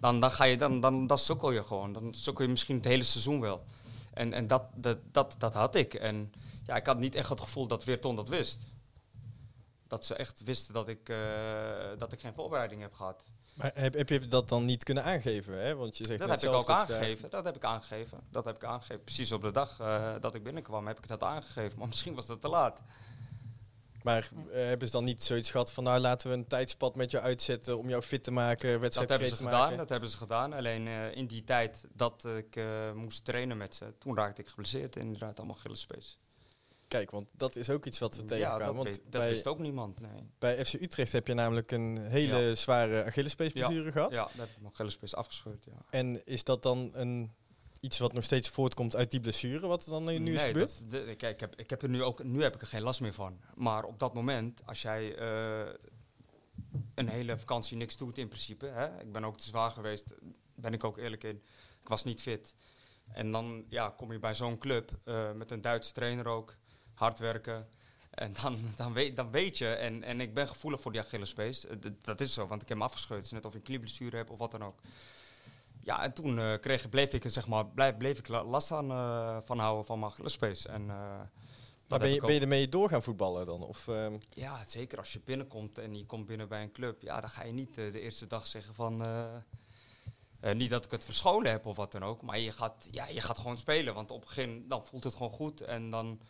dan, 0.00 0.20
dan, 0.20 0.30
ga 0.30 0.44
je, 0.44 0.56
dan, 0.56 0.80
dan, 0.80 1.06
dan 1.06 1.18
sukkel 1.18 1.50
je 1.50 1.62
gewoon. 1.62 1.92
Dan 1.92 2.14
sukkel 2.14 2.44
je 2.44 2.50
misschien 2.50 2.76
het 2.76 2.84
hele 2.84 3.02
seizoen 3.02 3.40
wel. 3.40 3.64
En, 4.14 4.32
en 4.32 4.46
dat, 4.46 4.62
dat, 4.74 4.98
dat, 5.12 5.34
dat 5.38 5.54
had 5.54 5.74
ik. 5.74 5.94
En 5.94 6.32
ja, 6.66 6.76
ik 6.76 6.86
had 6.86 6.98
niet 6.98 7.14
echt 7.14 7.28
het 7.28 7.40
gevoel 7.40 7.66
dat 7.66 7.84
Weerton 7.84 8.16
dat 8.16 8.28
wist. 8.28 8.60
Dat 9.86 10.04
ze 10.04 10.14
echt 10.14 10.42
wisten 10.44 10.74
dat 10.74 10.88
ik, 10.88 11.08
eh, 11.08 11.16
dat 11.98 12.12
ik 12.12 12.20
geen 12.20 12.34
voorbereiding 12.34 12.80
heb 12.80 12.92
gehad. 12.94 13.24
Maar 13.54 13.70
heb, 13.74 13.94
heb 13.94 14.08
je 14.08 14.28
dat 14.28 14.48
dan 14.48 14.64
niet 14.64 14.84
kunnen 14.84 15.04
aangeven? 15.04 15.62
Hè? 15.62 15.74
Want 15.74 15.96
je 15.96 16.06
zegt 16.06 16.18
Dat 16.18 16.28
heb 16.28 16.40
ik 16.42 16.48
ook 16.48 16.66
dat 16.66 16.80
je 16.80 16.86
daar- 16.86 16.96
aangegeven. 16.96 17.30
Dat 17.30 17.44
heb 17.44 17.56
ik 17.56 17.64
aangegeven. 17.64 18.18
Dat 18.30 18.44
heb 18.44 18.54
ik 18.56 18.64
aangegeven. 18.64 19.04
Precies 19.04 19.32
op 19.32 19.42
de 19.42 19.50
dag 19.50 19.80
eh, 19.80 20.12
dat 20.20 20.34
ik 20.34 20.42
binnenkwam 20.42 20.86
heb 20.86 20.98
ik 20.98 21.08
dat 21.08 21.22
aangegeven. 21.22 21.78
Maar 21.78 21.88
misschien 21.94 22.14
was 22.14 22.26
dat 22.26 22.40
te 22.40 22.48
laat. 22.48 22.80
Maar 24.02 24.30
eh, 24.50 24.54
hebben 24.64 24.86
ze 24.88 24.92
dan 24.92 25.04
niet 25.04 25.22
zoiets 25.22 25.50
gehad 25.50 25.72
van, 25.72 25.84
nou 25.84 25.98
laten 26.00 26.28
we 26.30 26.34
een 26.36 26.46
tijdspad 26.46 26.96
met 26.96 27.10
jou 27.10 27.24
uitzetten 27.24 27.78
om 27.78 27.88
jou 27.88 28.02
fit 28.02 28.24
te 28.24 28.30
maken, 28.30 28.70
Dat 28.72 28.80
wedstrijd 28.80 29.10
hebben 29.10 29.28
ze 29.28 29.36
gedaan, 29.36 29.60
maken? 29.60 29.76
dat 29.76 29.88
hebben 29.88 30.08
ze 30.10 30.16
gedaan. 30.16 30.52
Alleen 30.52 30.86
eh, 30.86 31.16
in 31.16 31.26
die 31.26 31.44
tijd 31.44 31.84
dat 31.92 32.24
ik 32.36 32.56
eh, 32.56 32.92
moest 32.92 33.24
trainen 33.24 33.56
met 33.56 33.74
ze, 33.74 33.94
toen 33.98 34.16
raakte 34.16 34.40
ik 34.42 34.48
geblesseerd. 34.48 34.96
Inderdaad, 34.96 35.38
allemaal 35.38 35.56
Gillespace. 35.56 36.14
Kijk, 36.88 37.10
want 37.10 37.26
dat 37.32 37.56
is 37.56 37.70
ook 37.70 37.84
iets 37.86 37.98
wat 37.98 38.16
we 38.16 38.22
Ja, 38.22 38.28
tegenkwamen. 38.28 38.66
dat, 38.66 38.74
want 38.74 38.88
weet- 38.88 39.02
dat 39.12 39.20
bij, 39.20 39.30
wist 39.30 39.46
ook 39.46 39.58
niemand. 39.58 40.00
Nee. 40.00 40.30
bij 40.38 40.64
FC 40.64 40.72
Utrecht 40.74 41.12
heb 41.12 41.26
je 41.26 41.34
namelijk 41.34 41.70
een 41.70 41.98
hele 41.98 42.36
Ja. 42.38 42.54
zware 42.54 43.04
Achillespeesblessure 43.04 43.92
gehad. 43.92 44.10
Ja, 44.10 44.16
daar 44.24 44.46
heb 44.46 44.48
ik 44.56 44.60
mijn 44.62 44.74
Gillespace 44.74 45.16
afgescheurd. 45.16 45.64
Ja. 45.64 45.72
En 45.90 46.24
is 46.26 46.44
dat 46.44 46.62
dan 46.62 46.90
een, 46.92 47.32
iets 47.80 47.98
wat 47.98 48.12
nog 48.12 48.24
steeds 48.24 48.48
voortkomt 48.48 48.96
uit 48.96 49.10
die 49.10 49.20
blessure, 49.20 49.66
wat 49.66 49.84
er 49.84 49.90
dan 49.90 50.04
nu 50.04 50.12
is 50.14 50.20
Nee, 50.20 50.38
gebeurd? 50.46 50.90
dat- 50.90 51.06
de- 51.06 51.14
kijk, 51.16 51.34
ik 51.34 51.40
heb, 51.40 51.54
ik 51.56 51.70
heb 51.70 51.82
er 51.82 51.88
nu 51.88 52.02
ook, 52.02 52.22
nu 52.24 52.42
heb 52.42 52.54
ik 52.54 52.60
er 52.60 52.66
geen 52.66 52.82
last 52.82 53.00
meer 53.00 53.12
van. 53.14 53.40
Maar 53.54 53.84
op 53.84 53.98
dat 53.98 54.14
moment, 54.14 54.62
als 54.66 54.82
jij 54.82 55.16
eh, 55.16 55.72
een 56.94 57.08
hele 57.08 57.38
vakantie 57.38 57.76
niks 57.76 57.96
doet 57.96 58.18
in 58.18 58.28
principe, 58.28 58.66
hè, 58.66 59.00
ik 59.00 59.12
ben 59.12 59.24
ook 59.24 59.38
te 59.38 59.44
zwaar 59.46 59.70
geweest, 59.70 60.14
ben 60.54 60.72
ik 60.72 60.84
ook 60.84 60.98
eerlijk 60.98 61.24
in, 61.24 61.42
ik 61.82 61.88
was 61.88 62.04
niet 62.04 62.22
fit. 62.22 62.54
En 63.12 63.30
dan 63.32 63.64
ja, 63.68 63.88
kom 63.96 64.12
je 64.12 64.18
bij 64.18 64.34
zo'n 64.34 64.58
club 64.58 64.90
eh, 65.04 65.32
met 65.32 65.50
een 65.50 65.60
Duitse 65.60 65.92
trainer 65.92 66.26
ook, 66.26 66.56
hard 66.94 67.18
werken. 67.18 67.68
En 68.10 68.32
dan, 68.42 68.58
dan, 68.76 68.92
weet, 68.92 69.16
dan 69.16 69.30
weet 69.30 69.58
je, 69.58 69.68
en, 69.68 70.02
en 70.02 70.20
ik 70.20 70.34
ben 70.34 70.48
gevoelig 70.48 70.80
voor 70.80 70.92
die 70.92 71.00
Achillespees. 71.00 71.66
Eh, 71.66 71.76
d- 71.76 72.04
dat 72.04 72.20
is 72.20 72.32
zo, 72.32 72.46
want 72.46 72.62
ik 72.62 72.68
heb 72.68 72.76
hem 72.78 72.86
afgescheurd. 72.86 73.16
Het 73.20 73.26
is 73.26 73.32
net 73.32 73.44
of 73.44 73.52
ik 73.52 73.58
een 73.58 73.64
knieblessure 73.64 74.16
heb 74.16 74.30
of 74.30 74.38
wat 74.38 74.50
dan 74.50 74.64
ook. 74.64 74.80
Ja, 75.88 76.02
en 76.02 76.12
toen 76.12 76.38
eh, 76.38 76.54
kreeg, 76.60 76.88
bleef 76.88 77.12
ik, 77.12 77.24
er, 77.24 77.30
zeg 77.30 77.46
maar, 77.48 77.66
blijf, 77.66 77.96
bleef 77.96 78.18
ik 78.18 78.28
la- 78.28 78.44
last 78.44 78.72
aan, 78.72 78.90
eh, 78.90 79.36
van 79.44 79.58
houden 79.58 79.84
van 79.84 79.98
mijn 79.98 80.10
Achillespees. 80.12 80.66
En, 80.66 80.80
eh, 80.90 81.20
Maar 81.88 81.98
ben 81.98 82.10
je, 82.12 82.20
ben 82.20 82.34
je 82.34 82.40
ermee 82.40 82.68
door 82.68 82.88
gaan 82.88 83.02
voetballen 83.02 83.46
dan? 83.46 83.62
Of, 83.62 83.88
ehm, 83.88 84.16
Ja, 84.28 84.60
zeker 84.66 84.98
als 84.98 85.12
je 85.12 85.20
binnenkomt 85.24 85.78
en 85.78 85.96
je 85.96 86.06
komt 86.06 86.26
binnen 86.26 86.48
bij 86.48 86.62
een 86.62 86.72
club. 86.72 87.02
Ja, 87.02 87.20
dan 87.20 87.30
ga 87.30 87.44
je 87.44 87.52
niet 87.52 87.74
de 87.74 88.00
eerste 88.00 88.26
dag 88.26 88.46
zeggen 88.46 88.74
van... 88.74 89.02
eh, 89.04 89.24
eh, 90.40 90.54
niet 90.54 90.70
dat 90.70 90.84
ik 90.84 90.90
het 90.90 91.04
verscholen 91.04 91.50
heb 91.50 91.66
of 91.66 91.76
wat 91.76 91.92
dan 91.92 92.02
ook. 92.04 92.22
Maar 92.22 92.38
je 92.38 92.52
gaat, 92.52 92.88
ja, 92.90 93.06
je 93.08 93.20
gaat 93.20 93.38
gewoon 93.38 93.56
spelen. 93.58 93.94
Want 93.94 94.10
op 94.10 94.20
een 94.22 94.28
gegeven 94.28 94.50
moment 94.50 94.70
dan 94.70 94.84
voelt 94.84 95.04
het 95.04 95.14
gewoon 95.14 95.30
goed. 95.32 95.60
En 95.60 95.90
dan, 95.90 96.20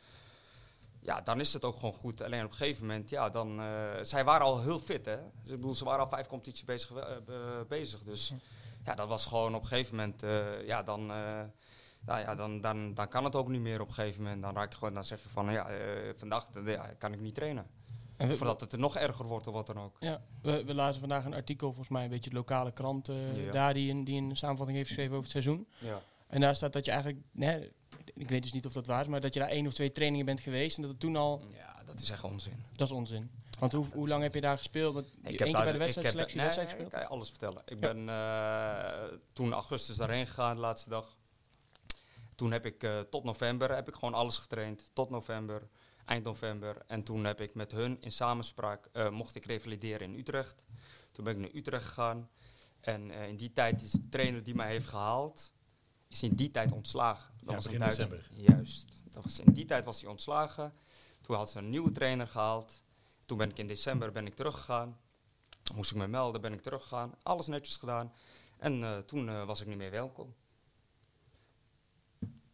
ja, 1.00 1.20
dan 1.20 1.40
is 1.40 1.52
het 1.52 1.64
ook 1.64 1.74
gewoon 1.74 1.92
goed. 1.92 2.22
Alleen 2.22 2.44
op 2.44 2.50
een 2.50 2.56
gegeven 2.56 2.86
moment, 2.86 3.10
ja, 3.10 3.30
dan... 3.30 3.60
eh, 3.60 3.90
zij 4.02 4.24
waren 4.24 4.46
al 4.46 4.60
heel 4.62 4.78
fit, 4.78 5.04
hè. 5.04 5.16
Dus, 5.42 5.50
ik 5.50 5.56
bedoel, 5.56 5.74
ze 5.74 5.84
waren 5.84 6.04
al 6.04 6.08
vijf 6.10 6.26
competities 6.26 6.64
bezig. 6.64 6.92
bezig 7.68 8.02
dus 8.02 8.32
ja, 8.88 8.94
dat 8.94 9.08
was 9.08 9.26
gewoon 9.26 9.54
op 9.54 9.62
een 9.62 9.68
gegeven 9.68 9.96
moment... 9.96 10.22
eh, 10.22 10.66
ja, 10.66 10.82
dan... 10.82 11.00
eh, 11.10 11.40
nou 12.00 12.20
ja, 12.20 12.34
dan, 12.34 12.60
dan, 12.60 12.94
dan 12.94 13.08
kan 13.08 13.24
het 13.24 13.34
ook 13.36 13.48
niet 13.48 13.60
meer 13.60 13.80
op 13.80 13.88
een 13.88 13.94
gegeven 13.94 14.22
moment. 14.22 14.42
Dan 14.42 14.54
raak 14.54 14.72
je 14.72 14.78
gewoon, 14.78 14.94
dan 14.94 15.04
zeg 15.04 15.22
je 15.22 15.28
van, 15.28 15.52
ja, 15.52 15.68
eh, 15.68 16.12
vandaag 16.16 16.48
ja, 16.64 16.86
kan 16.98 17.12
ik 17.12 17.20
niet 17.20 17.34
trainen. 17.34 17.66
En 18.16 18.28
we, 18.28 18.36
Voordat 18.36 18.60
het 18.60 18.72
er 18.72 18.78
nog 18.78 18.96
erger 18.96 19.24
wordt 19.26 19.46
of 19.46 19.54
wat 19.54 19.66
dan 19.66 19.78
ook. 19.78 19.96
ja, 20.00 20.20
we, 20.42 20.64
we 20.64 20.74
lazen 20.74 21.00
vandaag 21.00 21.24
een 21.24 21.34
artikel, 21.34 21.66
volgens 21.66 21.88
mij 21.88 22.04
een 22.04 22.10
beetje 22.10 22.30
de 22.30 22.36
lokale 22.36 22.72
krant 22.72 23.06
Ja. 23.34 23.50
daar, 23.52 23.74
die 23.74 23.90
een, 23.90 24.04
die 24.04 24.20
een 24.20 24.36
samenvatting 24.36 24.76
heeft 24.78 24.88
geschreven 24.88 25.16
over 25.16 25.30
het 25.32 25.42
seizoen. 25.42 25.68
Ja. 25.78 26.00
En 26.28 26.40
daar 26.40 26.56
staat 26.56 26.72
dat 26.72 26.84
je 26.84 26.90
eigenlijk, 26.90 27.22
nee, 27.32 27.72
ik 28.14 28.28
weet 28.28 28.42
dus 28.42 28.52
niet 28.52 28.66
of 28.66 28.72
dat 28.72 28.86
waar 28.86 29.00
is, 29.00 29.06
maar 29.08 29.20
dat 29.20 29.34
je 29.34 29.40
daar 29.40 29.48
één 29.48 29.66
of 29.66 29.74
twee 29.74 29.92
trainingen 29.92 30.26
bent 30.26 30.40
geweest 30.40 30.76
en 30.76 30.82
dat 30.82 30.90
het 30.90 31.00
toen 31.00 31.16
al, 31.16 31.42
ja, 31.54 31.82
dat 31.86 32.00
is 32.00 32.10
echt 32.10 32.24
onzin. 32.24 32.62
dat 32.76 32.88
is 32.88 32.94
onzin. 32.94 33.30
Want 33.58 33.72
hoe, 33.72 33.86
hoe 33.92 34.08
lang 34.08 34.22
heb 34.22 34.34
je 34.34 34.40
daar 34.40 34.56
gespeeld? 34.56 34.94
Want 34.94 35.06
één 35.22 35.36
keer 35.36 35.52
bij 35.52 35.72
de 35.72 35.78
wedstrijdselectie 35.78 36.36
nee, 36.36 36.44
wedstrijd 36.44 36.68
gespeeld? 36.68 36.92
ik 36.92 36.98
kan 36.98 37.02
je 37.02 37.14
alles 37.14 37.28
vertellen. 37.28 37.62
Ik 37.64 37.80
ben 37.80 38.08
eh, 38.08 39.18
toen 39.32 39.52
augustus 39.52 39.96
daarheen 39.96 40.26
gegaan, 40.26 40.54
de 40.54 40.60
laatste 40.60 40.88
dag. 40.88 41.16
Toen 42.34 42.52
heb 42.52 42.66
ik 42.66 42.82
eh, 42.82 43.00
tot 43.00 43.24
november 43.24 43.74
heb 43.74 43.88
ik 43.88 43.94
gewoon 43.94 44.14
alles 44.14 44.36
getraind. 44.36 44.90
Tot 44.92 45.10
november, 45.10 45.68
eind 46.04 46.24
november. 46.24 46.82
En 46.86 47.02
toen 47.02 47.24
heb 47.24 47.40
ik 47.40 47.54
met 47.54 47.72
hun 47.72 48.00
in 48.00 48.12
samenspraak, 48.12 48.88
eh, 48.92 49.10
mocht 49.10 49.34
ik 49.34 49.44
revalideren 49.44 50.12
in 50.12 50.18
Utrecht. 50.18 50.64
Toen 51.12 51.24
ben 51.24 51.34
ik 51.34 51.40
naar 51.40 51.50
Utrecht 51.54 51.84
gegaan. 51.84 52.28
En 52.80 53.10
eh, 53.10 53.28
in 53.28 53.36
die 53.36 53.52
tijd 53.52 53.82
is 53.82 53.90
de 53.90 54.08
trainer 54.08 54.42
die 54.42 54.54
mij 54.54 54.68
heeft 54.68 54.86
gehaald, 54.86 55.52
is 56.08 56.22
in 56.22 56.34
die 56.34 56.50
tijd 56.50 56.72
ontslagen. 56.72 57.34
Dat 57.40 57.48
Ja, 57.48 57.54
was 57.54 57.78
Duitser. 57.78 58.08
december. 58.08 58.30
Juist. 58.30 59.02
Dat 59.12 59.22
was, 59.22 59.40
in 59.40 59.52
die 59.52 59.64
tijd 59.64 59.84
was 59.84 60.00
hij 60.00 60.10
ontslagen. 60.10 60.72
Toen 61.20 61.36
had 61.36 61.50
ze 61.50 61.58
een 61.58 61.70
nieuwe 61.70 61.92
trainer 61.92 62.28
gehaald. 62.28 62.84
Toen 63.28 63.38
ben 63.38 63.50
ik 63.50 63.58
in 63.58 63.66
december 63.66 64.12
ben 64.12 64.26
ik 64.26 64.34
teruggegaan. 64.34 64.98
Moest 65.74 65.90
ik 65.90 65.96
me 65.96 66.06
melden, 66.06 66.40
ben 66.40 66.52
ik 66.52 66.60
teruggegaan. 66.60 67.14
Alles 67.22 67.46
netjes 67.46 67.76
gedaan. 67.76 68.12
En 68.56 68.82
eh, 68.82 68.98
toen 68.98 69.28
eh, 69.28 69.44
was 69.44 69.60
ik 69.60 69.66
niet 69.66 69.76
meer 69.76 69.90
welkom. 69.90 70.34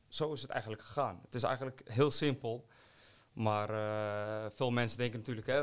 Zo 0.09 0.33
is 0.33 0.43
het 0.43 0.50
eigenlijk 0.50 0.83
gegaan. 0.83 1.21
Het 1.25 1.35
is 1.35 1.43
eigenlijk 1.43 1.81
heel 1.85 2.11
simpel. 2.11 2.66
Maar 3.33 3.71
eh, 3.71 4.50
veel 4.54 4.71
mensen 4.71 4.99
denken 4.99 5.19
natuurlijk 5.19 5.47
hè, 5.47 5.62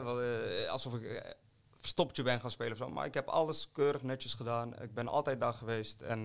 alsof 0.70 0.94
ik 0.94 1.36
verstoppertje 1.78 2.24
ben 2.24 2.40
gaan 2.40 2.52
spelen 2.52 2.72
of 2.72 2.78
zo. 2.78 2.90
Maar 2.90 3.06
ik 3.06 3.14
heb 3.14 3.28
alles 3.28 3.72
keurig 3.72 4.02
netjes 4.02 4.34
gedaan. 4.34 4.82
Ik 4.82 4.94
ben 4.94 5.08
altijd 5.08 5.40
daar 5.40 5.54
geweest. 5.54 6.02
En 6.02 6.24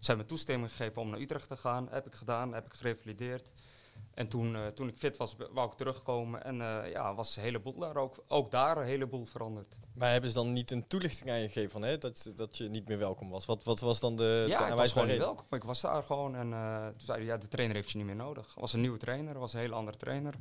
ze 0.00 0.06
hebben 0.06 0.26
me 0.26 0.32
toestemming 0.32 0.70
gegeven 0.70 1.02
om 1.02 1.10
naar 1.10 1.20
Utrecht 1.20 1.48
te 1.48 1.56
gaan. 1.56 1.88
Heb 1.90 2.06
ik 2.06 2.14
gedaan, 2.14 2.54
heb 2.54 2.66
ik 2.66 2.72
gerevalideerd. 2.72 3.52
En 4.16 4.28
toen, 4.28 4.56
eh, 4.56 4.66
toen 4.66 4.88
ik 4.88 4.96
fit 4.96 5.16
was, 5.16 5.36
wou 5.52 5.70
ik 5.70 5.76
terugkomen. 5.76 6.44
En 6.44 6.60
eh, 6.60 6.90
ja, 6.90 7.14
was 7.14 7.36
een 7.36 7.42
heleboel 7.42 7.78
daar 7.78 7.96
ook, 7.96 8.24
ook 8.28 8.50
daar 8.50 8.76
een 8.76 8.86
heleboel 8.86 9.24
veranderd. 9.24 9.76
maar 9.94 10.10
hebben 10.10 10.30
ze 10.30 10.36
dan 10.36 10.52
niet 10.52 10.70
een 10.70 10.86
toelichting 10.86 11.30
aan 11.30 11.40
je 11.40 11.46
gegeven 11.46 11.70
van, 11.70 11.82
hè, 11.82 11.98
dat, 11.98 12.32
dat 12.34 12.56
je 12.56 12.68
niet 12.68 12.88
meer 12.88 12.98
welkom 12.98 13.30
was? 13.30 13.46
Wat, 13.46 13.64
wat 13.64 13.80
was 13.80 14.00
dan 14.00 14.16
de, 14.16 14.42
de 14.46 14.50
ja, 14.50 14.68
ik 14.68 14.74
was 14.74 14.92
gewoon 14.92 15.08
niet 15.08 15.18
welkom. 15.18 15.46
Ik 15.50 15.64
was 15.64 15.80
daar 15.80 16.02
gewoon 16.02 16.34
en 16.34 16.52
eh, 16.52 16.86
toen 16.86 17.06
zei 17.06 17.18
hij, 17.18 17.26
ja, 17.26 17.36
de 17.36 17.48
trainer 17.48 17.76
heeft 17.76 17.90
je 17.90 17.96
niet 17.96 18.06
meer 18.06 18.16
nodig. 18.16 18.54
Was 18.54 18.72
een 18.72 18.80
nieuwe 18.80 18.98
trainer, 18.98 19.34
er 19.34 19.40
was 19.40 19.52
een 19.52 19.60
hele 19.60 19.74
andere 19.74 19.96
trainer. 19.96 20.34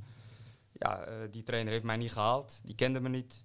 Ja, 0.71 1.07
die 1.31 1.43
trainer 1.43 1.71
heeft 1.71 1.85
mij 1.85 1.97
niet 1.97 2.12
gehaald, 2.12 2.59
die 2.63 2.75
kende 2.75 3.00
me 3.00 3.09
niet. 3.09 3.43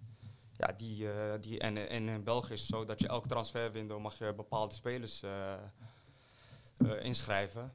Ja, 0.53 0.75
die, 0.77 1.07
die, 1.41 1.59
en, 1.59 1.89
en 1.89 2.09
in 2.09 2.25
België 2.25 2.53
is 2.53 2.61
het 2.61 2.71
zo 2.71 2.85
dat 2.85 3.01
je 3.01 3.09
elk 3.09 3.27
transferwindow 3.27 4.01
mag 4.01 4.19
je 4.19 4.35
bepaalde 4.35 4.75
spelers 4.75 5.23
inschrijven. 7.01 7.75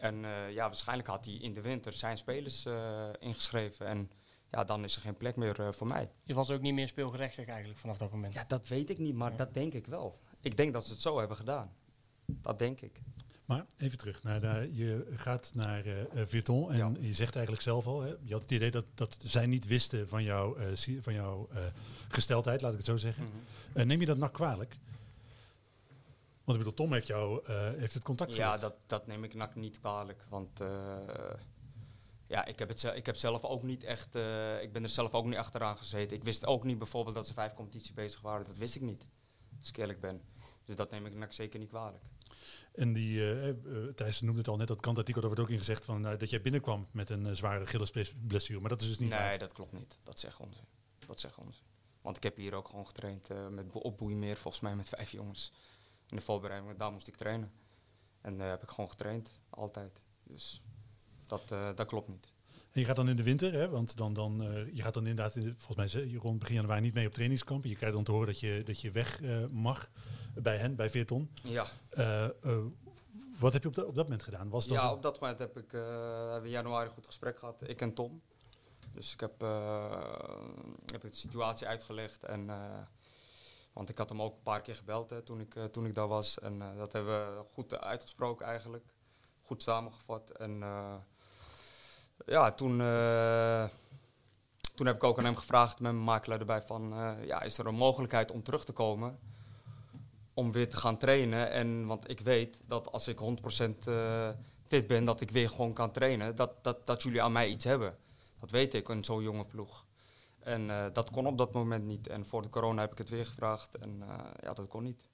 En 0.00 0.24
eh, 0.24 0.52
ja, 0.52 0.66
waarschijnlijk 0.66 1.08
had 1.08 1.24
hij 1.24 1.34
in 1.34 1.54
de 1.54 1.60
winter 1.60 1.92
zijn 1.92 2.16
spelers 2.16 2.64
eh, 2.66 3.08
ingeschreven. 3.18 3.86
En 3.86 4.10
ja, 4.50 4.64
dan 4.64 4.84
is 4.84 4.96
er 4.96 5.00
geen 5.02 5.16
plek 5.16 5.36
meer 5.36 5.60
eh, 5.60 5.72
voor 5.72 5.86
mij. 5.86 6.10
Je 6.22 6.34
was 6.34 6.50
ook 6.50 6.60
niet 6.60 6.74
meer 6.74 6.88
speelgerechtig 6.88 7.46
eigenlijk 7.48 7.78
vanaf 7.78 7.98
dat 7.98 8.12
moment. 8.12 8.32
Ja, 8.32 8.44
dat 8.48 8.68
weet 8.68 8.90
ik 8.90 8.98
niet, 8.98 9.14
maar 9.14 9.30
Ja. 9.30 9.36
dat 9.36 9.54
denk 9.54 9.72
ik 9.72 9.86
wel. 9.86 10.20
Ik 10.40 10.56
denk 10.56 10.72
dat 10.72 10.86
ze 10.86 10.92
het 10.92 11.00
zo 11.00 11.18
hebben 11.18 11.36
gedaan. 11.36 11.72
Dat 12.26 12.58
denk 12.58 12.80
ik. 12.80 13.00
Maar 13.44 13.66
even 13.76 13.98
terug 13.98 14.22
naar 14.22 14.40
daar. 14.40 14.68
Je 14.68 15.12
gaat 15.16 15.50
naar 15.54 15.84
Virton 16.14 16.70
en 16.72 16.76
Ja. 16.76 16.92
je 17.00 17.12
zegt 17.12 17.34
eigenlijk 17.34 17.64
zelf 17.64 17.86
al, 17.86 18.00
hè, 18.00 18.14
je 18.22 18.32
had 18.32 18.42
het 18.42 18.50
idee 18.50 18.70
dat, 18.70 18.84
dat 18.94 19.18
zij 19.22 19.46
niet 19.46 19.66
wisten 19.66 20.08
van, 20.08 20.22
jou, 20.22 20.58
eh, 20.60 20.66
van 21.00 21.14
jouw 21.14 21.48
eh, 21.52 21.58
gesteldheid, 22.08 22.60
laat 22.60 22.70
ik 22.70 22.76
het 22.76 22.86
zo 22.86 22.96
zeggen. 22.96 23.24
Mhm. 23.24 23.78
Eh, 23.78 23.84
neem 23.84 24.00
je 24.00 24.06
dat 24.06 24.16
nou 24.16 24.32
kwalijk? 24.32 24.78
Want 26.46 26.58
ik 26.58 26.64
bedoel, 26.64 26.74
Tom 26.74 26.92
heeft, 26.92 27.06
jou, 27.06 27.44
eh, 27.46 27.70
heeft 27.76 27.94
het 27.94 28.02
contact 28.02 28.34
Ja, 28.34 28.44
gelegd. 28.44 28.60
dat, 28.62 28.74
dat 28.86 29.06
neem 29.06 29.24
ik 29.24 29.34
nak 29.34 29.54
niet 29.54 29.78
kwalijk. 29.78 30.24
Want 30.28 30.60
eh, 30.60 30.96
ja, 32.26 32.44
ik 32.44 32.58
heb, 32.58 32.68
het, 32.68 32.82
ik 32.82 33.06
heb 33.06 33.16
zelf 33.16 33.42
ook 33.44 33.62
niet 33.62 33.84
echt. 33.84 34.14
eh, 34.14 34.62
ik 34.62 34.72
ben 34.72 34.82
er 34.82 34.88
zelf 34.88 35.12
ook 35.12 35.24
niet 35.24 35.36
achteraan 35.36 35.76
gezeten. 35.76 36.16
Ik 36.16 36.24
wist 36.24 36.46
ook 36.46 36.64
niet 36.64 36.78
bijvoorbeeld 36.78 37.16
dat 37.16 37.26
ze 37.26 37.32
vijf 37.32 37.54
competities 37.54 37.92
bezig 37.92 38.20
waren. 38.20 38.46
Dat 38.46 38.56
wist 38.56 38.74
ik 38.74 38.82
niet. 38.82 39.06
Als 39.58 39.68
ik 39.68 39.76
eerlijk 39.76 40.00
ben. 40.00 40.20
Dus 40.64 40.76
dat 40.76 40.90
neem 40.90 41.06
ik 41.06 41.14
nak 41.14 41.32
zeker 41.32 41.58
niet 41.58 41.68
kwalijk. 41.68 42.04
En 42.74 42.92
die, 42.92 43.20
Thijs 43.94 44.20
noemde 44.20 44.38
het 44.38 44.48
al 44.48 44.56
net, 44.56 44.68
dat 44.68 44.80
kantartikel, 44.80 45.20
daar 45.20 45.30
wordt 45.30 45.44
ook 45.46 45.52
in 45.52 45.58
gezegd 45.58 45.84
van, 45.84 46.02
dat 46.02 46.30
jij 46.30 46.40
binnenkwam 46.40 46.86
met 46.90 47.10
een 47.10 47.36
zware 47.36 47.64
Achillesblessure. 47.64 48.60
Maar 48.60 48.70
dat 48.70 48.80
is 48.80 48.88
dus 48.88 48.98
niet 48.98 49.10
nee, 49.10 49.18
waar. 49.18 49.38
dat 49.38 49.52
klopt 49.52 49.72
niet. 49.72 50.00
Dat 50.02 50.22
echt 50.22 50.40
onzin. 50.40 50.64
Dat 51.06 51.24
echt 51.24 51.36
onzin. 51.38 51.64
Want 52.00 52.16
ik 52.16 52.22
heb 52.22 52.36
hier 52.36 52.54
ook 52.54 52.68
gewoon 52.68 52.86
getraind 52.86 53.28
met 53.50 53.72
op 53.72 53.98
Boeimeer, 53.98 54.36
volgens 54.36 54.62
mij 54.62 54.76
met 54.76 54.88
vijf 54.88 55.10
jongens. 55.10 55.52
In 56.08 56.16
de 56.16 56.22
voorbereiding, 56.22 56.76
daar 56.78 56.92
moest 56.92 57.06
ik 57.08 57.16
trainen. 57.16 57.52
En 58.20 58.38
daar 58.38 58.48
heb 58.48 58.62
ik 58.62 58.68
gewoon 58.68 58.90
getraind, 58.90 59.40
altijd. 59.50 60.02
Dus 60.22 60.62
dat, 61.26 61.50
eh, 61.50 61.68
dat 61.74 61.86
klopt 61.86 62.08
niet. 62.08 62.32
En 62.72 62.80
je 62.82 62.84
gaat 62.86 62.96
dan 62.96 63.08
in 63.08 63.16
de 63.16 63.22
winter, 63.22 63.52
hè, 63.52 63.68
want 63.68 63.96
dan, 63.96 64.12
dan, 64.14 64.42
eh, 64.42 64.74
je 64.74 64.82
gaat 64.82 64.94
dan 64.94 65.06
inderdaad, 65.06 65.36
in 65.36 65.42
de- 65.42 65.54
volgens 65.56 65.76
mij 65.76 65.88
ze- 65.88 66.10
je 66.10 66.18
rond 66.18 66.38
begin 66.38 66.54
januari 66.54 66.80
niet 66.80 66.94
mee 66.94 67.06
op 67.06 67.12
trainingskamp. 67.12 67.64
Je 67.64 67.76
krijgt 67.76 67.94
dan 67.94 68.04
te 68.04 68.10
horen 68.12 68.26
dat 68.26 68.40
je, 68.40 68.62
dat 68.64 68.80
je 68.80 68.90
weg 68.90 69.22
eh, 69.22 69.46
mag 69.46 69.90
bij 70.34 70.56
hen, 70.56 70.74
bij 70.76 70.90
Veerton. 70.90 71.30
Ja, 71.42 71.66
Eh, 71.88 72.24
eh, 72.24 72.30
wat 73.38 73.52
heb 73.52 73.62
je 73.62 73.68
op, 73.68 73.74
dat 73.74 73.84
op 73.86 73.94
dat 73.94 74.04
moment 74.04 74.22
gedaan? 74.22 74.48
Was 74.48 74.66
dat 74.66 74.76
ja 74.80 74.88
zo- 74.88 74.94
op 74.94 75.02
dat 75.02 75.20
moment 75.20 75.38
heb 75.38 75.58
ik 75.58 75.72
eh, 75.72 75.80
hebben 76.20 76.40
we 76.40 76.46
in 76.46 76.50
januari 76.52 76.86
een 76.88 76.94
goed 76.94 77.06
gesprek 77.06 77.38
gehad, 77.38 77.68
ik 77.68 77.80
en 77.80 77.94
Tom. 77.94 78.22
Dus 78.92 79.12
ik 79.12 79.20
heb, 79.20 79.42
eh, 79.42 80.12
heb 80.86 81.04
ik 81.04 81.10
de 81.10 81.16
situatie 81.16 81.66
uitgelegd. 81.66 82.24
En, 82.24 82.50
eh, 82.50 82.78
want 83.76 83.88
ik 83.88 83.98
had 83.98 84.08
hem 84.08 84.22
ook 84.22 84.34
een 84.34 84.42
paar 84.42 84.60
keer 84.60 84.74
gebeld 84.74 85.12
toen, 85.24 85.40
ik, 85.40 85.54
eh, 85.54 85.64
toen 85.64 85.86
ik 85.86 85.94
daar 85.94 86.08
was. 86.08 86.38
En 86.38 86.62
eh, 86.62 86.68
dat 86.76 86.92
hebben 86.92 87.36
we 87.36 87.42
goed 87.52 87.80
uitgesproken 87.80 88.46
eigenlijk. 88.46 88.84
Goed 89.42 89.62
samengevat. 89.62 90.30
En 90.30 90.62
eh, 90.62 90.94
ja, 92.26 92.52
toen, 92.52 92.80
eh, 92.80 93.64
toen 94.74 94.86
heb 94.86 94.94
ik 94.96 95.04
ook 95.04 95.18
aan 95.18 95.24
hem 95.24 95.36
gevraagd 95.36 95.80
met 95.80 95.92
mijn 95.92 96.04
makelaar 96.04 96.40
erbij 96.40 96.62
van... 96.62 96.92
eh, 96.92 97.26
ja, 97.26 97.42
is 97.42 97.58
er 97.58 97.66
een 97.66 97.74
mogelijkheid 97.74 98.30
om 98.32 98.42
terug 98.42 98.64
te 98.64 98.72
komen? 98.72 99.18
Om 100.34 100.52
weer 100.52 100.70
te 100.70 100.76
gaan 100.76 100.98
trainen. 100.98 101.50
En, 101.50 101.86
want 101.86 102.10
ik 102.10 102.20
weet 102.20 102.60
dat 102.66 102.92
als 102.92 103.08
ik 103.08 103.18
100% 103.18 103.86
eh, 103.86 104.28
fit 104.66 104.86
ben, 104.86 105.04
dat 105.04 105.20
ik 105.20 105.30
weer 105.30 105.48
gewoon 105.48 105.72
kan 105.72 105.90
trainen. 105.92 106.36
Dat, 106.36 106.64
dat, 106.64 106.86
dat 106.86 107.02
jullie 107.02 107.22
aan 107.22 107.32
mij 107.32 107.48
iets 107.48 107.64
hebben. 107.64 107.96
Dat 108.40 108.50
weet 108.50 108.74
ik, 108.74 108.88
in 108.88 109.04
zo'n 109.04 109.22
jonge 109.22 109.44
ploeg. 109.44 109.84
En 110.46 110.70
eh, 110.70 110.84
dat 110.92 111.10
kon 111.10 111.26
op 111.26 111.38
dat 111.38 111.52
moment 111.52 111.84
niet. 111.84 112.06
En 112.08 112.24
voor 112.24 112.42
de 112.42 112.48
corona 112.50 112.80
heb 112.80 112.92
ik 112.92 112.98
het 112.98 113.08
weer 113.08 113.26
gevraagd. 113.26 113.74
En 113.78 114.02
eh, 114.08 114.18
ja, 114.42 114.52
dat 114.52 114.68
kon 114.68 114.82
niet. 114.82 115.08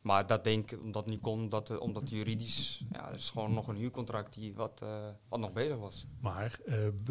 Maar 0.00 0.26
dat 0.26 0.44
denk 0.44 0.70
ik, 0.70 0.80
omdat 0.82 1.02
het 1.04 1.12
niet 1.12 1.22
kon, 1.22 1.38
omdat, 1.40 1.70
eh, 1.70 1.80
omdat 1.80 2.10
juridisch... 2.10 2.84
Ja, 2.92 3.08
er 3.08 3.14
is 3.14 3.30
gewoon 3.30 3.52
nog 3.52 3.68
een 3.68 3.76
huurcontract 3.76 4.34
die 4.34 4.54
wat, 4.54 4.82
wat 5.28 5.40
nog 5.40 5.52
bezig 5.52 5.76
was. 5.76 6.06
Maar 6.20 6.58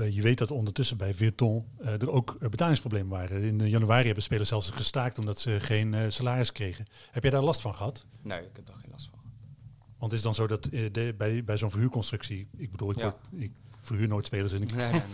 je 0.10 0.22
weet 0.22 0.38
dat 0.38 0.52
ondertussen 0.52 0.98
bij 0.98 1.14
Veerton 1.14 1.66
eh, 1.78 2.02
er 2.02 2.12
ook 2.12 2.50
betalingsproblemen 2.50 3.10
waren. 3.10 3.44
In 3.44 3.68
januari 3.70 4.06
hebben 4.06 4.24
spelers 4.24 4.50
zelfs 4.50 4.70
gestaakt 4.70 5.18
omdat 5.18 5.40
ze 5.40 5.60
geen 5.60 6.12
salaris 6.12 6.52
kregen. 6.52 6.86
Heb 7.12 7.24
jij 7.24 7.32
daar 7.32 7.44
last 7.44 7.62
van 7.62 7.76
gehad? 7.76 8.06
Nee, 8.22 8.40
ik 8.40 8.56
heb 8.56 8.66
daar 8.66 8.76
geen 8.80 8.92
last 8.92 9.10
van. 9.10 9.20
Want 9.98 10.12
het 10.12 10.14
is 10.14 10.22
dan 10.22 10.34
zo 10.34 10.48
dat 10.48 10.64
de, 10.64 11.14
bij, 11.18 11.44
bij 11.44 11.58
zo'n 11.58 11.72
verhuurconstructie, 11.72 12.48
ik 12.58 12.72
bedoel, 12.72 12.90
ik, 12.90 12.98
Ja. 12.98 13.04
word- 13.04 13.42
ik 13.44 13.52
verhuur 13.82 14.08
nooit 14.08 14.26
spelers 14.26 14.54
en 14.54 14.62
ik 14.62 14.74
Nee, 14.76 14.92
nee, 14.92 15.02
nee. 15.02 15.10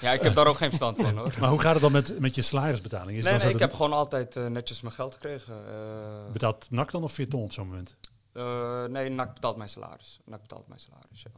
Ja, 0.00 0.12
ik 0.12 0.20
heb 0.22 0.34
daar 0.34 0.46
ook 0.46 0.56
geen 0.56 0.68
verstand 0.68 0.96
van 0.96 1.16
hoor. 1.16 1.34
Maar 1.40 1.48
hoe 1.48 1.60
gaat 1.60 1.72
het 1.72 1.82
dan 1.82 1.92
met, 1.92 2.18
met 2.18 2.34
je 2.34 2.42
salarisbetaling? 2.42 3.18
Is 3.18 3.24
nee, 3.24 3.38
nee, 3.38 3.52
ik 3.52 3.58
heb 3.58 3.72
gewoon 3.72 3.92
altijd 3.92 4.36
eh, 4.36 4.46
netjes 4.46 4.80
mijn 4.80 4.94
geld 4.94 5.12
gekregen. 5.12 5.54
eh. 5.66 6.32
betaalt 6.32 6.70
NAC 6.70 6.90
dan 6.90 7.02
of 7.02 7.12
Veerton 7.12 7.42
op 7.42 7.52
zo'n 7.52 7.66
moment? 7.68 7.96
Eh, 8.32 8.84
nee, 8.84 9.08
NAC 9.08 9.34
betaalt 9.34 9.56
mijn 9.56 9.68
salaris. 9.68 10.20
NAC 10.24 10.40
betaalt 10.40 10.68
mijn 10.68 10.80
salaris, 10.80 11.22
ja. 11.22 11.30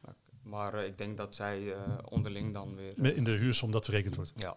NAC. 0.00 0.16
Maar 0.42 0.84
ik 0.84 0.98
denk 0.98 1.16
dat 1.16 1.34
zij 1.34 1.74
onderling 2.04 2.52
dan 2.54 2.74
weer... 2.76 3.16
In 3.16 3.24
de 3.24 3.30
huursom 3.30 3.70
dat 3.70 3.84
verrekend 3.84 4.16
wordt. 4.16 4.32
ja. 4.34 4.56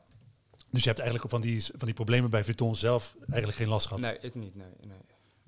Dus 0.69 0.81
je 0.81 0.87
hebt 0.87 1.01
eigenlijk 1.01 1.31
van 1.31 1.41
die, 1.41 1.63
van 1.63 1.85
die 1.85 1.93
problemen 1.93 2.29
bij 2.29 2.43
Veerton 2.43 2.75
zelf 2.75 3.15
eigenlijk 3.27 3.57
geen 3.57 3.67
last 3.67 3.87
gehad. 3.87 4.01
Nee, 4.01 4.17
ik 4.19 4.35
niet, 4.35 4.55
nee. 4.55 4.67
nee, 4.79 4.97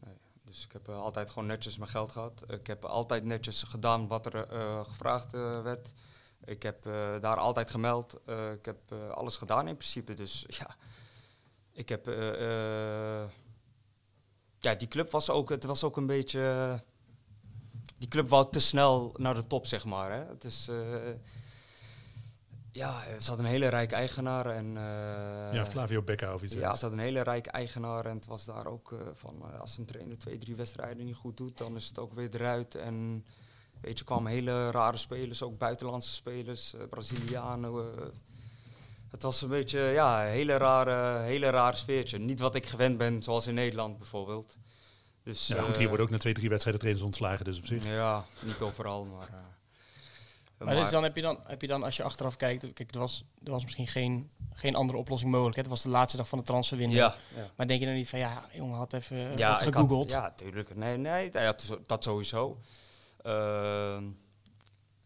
nee. 0.04 0.14
Dus 0.46 0.64
ik 0.64 0.72
heb 0.72 0.90
altijd 0.90 1.30
gewoon 1.30 1.48
netjes 1.48 1.78
mijn 1.78 1.90
geld 1.90 2.12
gehad. 2.12 2.44
Ik 2.48 2.68
heb 2.68 2.86
altijd 2.86 3.24
netjes 3.24 3.64
gedaan 3.64 4.08
wat 4.08 4.26
er 4.26 4.48
gevraagd 4.86 5.32
werd. 5.64 5.94
Ik 6.46 6.64
heb 6.64 6.86
eh, 6.86 7.20
daar 7.22 7.38
altijd 7.38 7.72
gemeld. 7.72 8.20
Eh, 8.26 8.52
ik 8.52 8.66
heb 8.66 8.78
eh, 8.92 9.10
alles 9.10 9.36
gedaan 9.36 9.68
in 9.68 9.78
principe. 9.78 10.14
Dus 10.14 10.46
ja, 10.60 10.76
ik 11.72 11.90
heb... 11.90 12.06
ja, 14.60 14.76
die 14.76 14.88
club 14.88 15.12
was 15.12 15.30
ook... 15.30 15.50
Het 15.50 15.64
was 15.64 15.84
ook 15.84 15.98
een 15.98 16.06
beetje... 16.06 16.80
die 17.98 18.08
club 18.08 18.30
wou 18.30 18.52
te 18.52 18.60
snel 18.60 19.14
naar 19.18 19.34
de 19.34 19.48
top, 19.48 19.66
zeg 19.66 19.86
maar. 19.86 20.12
Hè. 20.12 20.26
Het 20.26 20.44
is... 20.44 20.70
ja, 22.72 23.04
ze 23.20 23.30
had 23.30 23.40
een 23.40 23.46
hele 23.46 23.68
rijke 23.68 23.96
eigenaar 23.96 24.46
en... 24.46 24.74
ja, 25.54 25.66
Flavio 25.66 26.02
Becca 26.02 26.34
of 26.34 26.42
iets. 26.42 26.54
ja, 26.54 26.76
ze 26.76 26.84
had 26.84 26.94
een 26.94 27.00
hele 27.00 27.22
rijke 27.22 27.50
eigenaar 27.50 28.06
en 28.06 28.16
het 28.16 28.26
was 28.26 28.46
daar 28.46 28.66
ook 28.66 28.96
van 29.14 29.60
als 29.60 29.78
een 29.78 29.86
trainer 29.86 30.18
twee, 30.18 30.38
drie 30.38 30.56
wedstrijden 30.56 31.06
niet 31.06 31.16
goed 31.16 31.38
doet, 31.38 31.58
dan 31.58 31.76
is 31.76 31.88
het 31.88 32.00
ook 32.00 32.14
weer 32.14 32.30
eruit. 32.36 32.76
En 32.76 33.26
weet 33.82 33.98
je, 34.00 34.04
kwamen 34.06 34.32
hele 34.32 34.72
rare 34.72 34.98
spelers, 34.98 35.44
ook 35.44 35.58
buitenlandse 35.58 36.14
spelers, 36.14 36.74
eh, 36.74 36.82
Brazilianen. 36.90 37.72
eh. 37.72 38.06
het 39.12 39.22
was 39.24 39.42
een 39.42 39.50
beetje, 39.50 39.80
ja, 39.80 40.26
een 40.26 40.32
hele 40.32 40.58
rare, 40.58 41.20
hele 41.24 41.50
rare 41.50 41.76
sfeertje. 41.76 42.18
Niet 42.18 42.40
wat 42.40 42.56
ik 42.56 42.66
gewend 42.66 42.98
ben, 42.98 43.24
zoals 43.24 43.48
in 43.48 43.54
Nederland 43.54 43.98
bijvoorbeeld. 43.98 44.58
Dus, 45.24 45.48
ja, 45.48 45.62
goed, 45.62 45.72
eh, 45.72 45.78
hier 45.78 45.88
worden 45.88 46.06
ook 46.06 46.12
na 46.12 46.18
twee, 46.18 46.34
drie 46.34 46.50
wedstrijden 46.50 46.82
trainers 46.82 47.06
ontslagen, 47.08 47.46
dus 47.46 47.58
op 47.60 47.66
zich. 47.66 47.86
Ja, 47.86 48.26
niet 48.40 48.62
overal, 48.62 49.06
maar... 49.06 49.28
eh, 49.28 50.66
Maar, 50.66 50.76
dus 50.76 50.90
dan 50.90 51.04
heb 51.04 51.16
je 51.16 51.22
dan, 51.22 51.40
heb 51.48 51.62
je 51.62 51.68
dan, 51.68 51.84
als 51.84 51.96
je 51.98 52.04
achteraf 52.04 52.36
kijkt, 52.36 52.74
kijk, 52.74 52.94
er 52.94 53.00
was, 53.00 53.24
er 53.44 53.52
was 53.52 53.64
misschien 53.64 53.88
geen, 53.88 54.30
geen 54.54 54.76
andere 54.76 54.98
oplossing 55.00 55.32
mogelijk. 55.32 55.56
Hè? 55.56 55.62
Het 55.62 55.70
was 55.72 55.82
de 55.82 55.90
laatste 55.90 56.18
dag 56.18 56.28
van 56.28 56.38
de 56.38 56.44
transferwindow. 56.44 56.98
ja, 56.98 57.16
ja. 57.36 57.50
Maar 57.56 57.68
denk 57.68 57.80
je 57.80 57.86
dan 57.86 57.96
niet 57.96 58.10
van, 58.10 58.20
ja, 58.20 58.50
jongen, 58.54 58.78
had 58.78 58.94
even 58.94 59.18
ja, 59.18 59.32
ik 59.60 59.64
had- 59.64 59.74
gegoogeld. 59.74 60.10
ja, 60.12 60.32
tuurlijk. 60.36 60.76
Nee, 60.76 60.98
nee 60.98 61.30
dat, 61.30 61.66
dat- 61.68 61.88
dat 61.88 62.04
sowieso. 62.04 62.60
Ehm, 63.22 64.10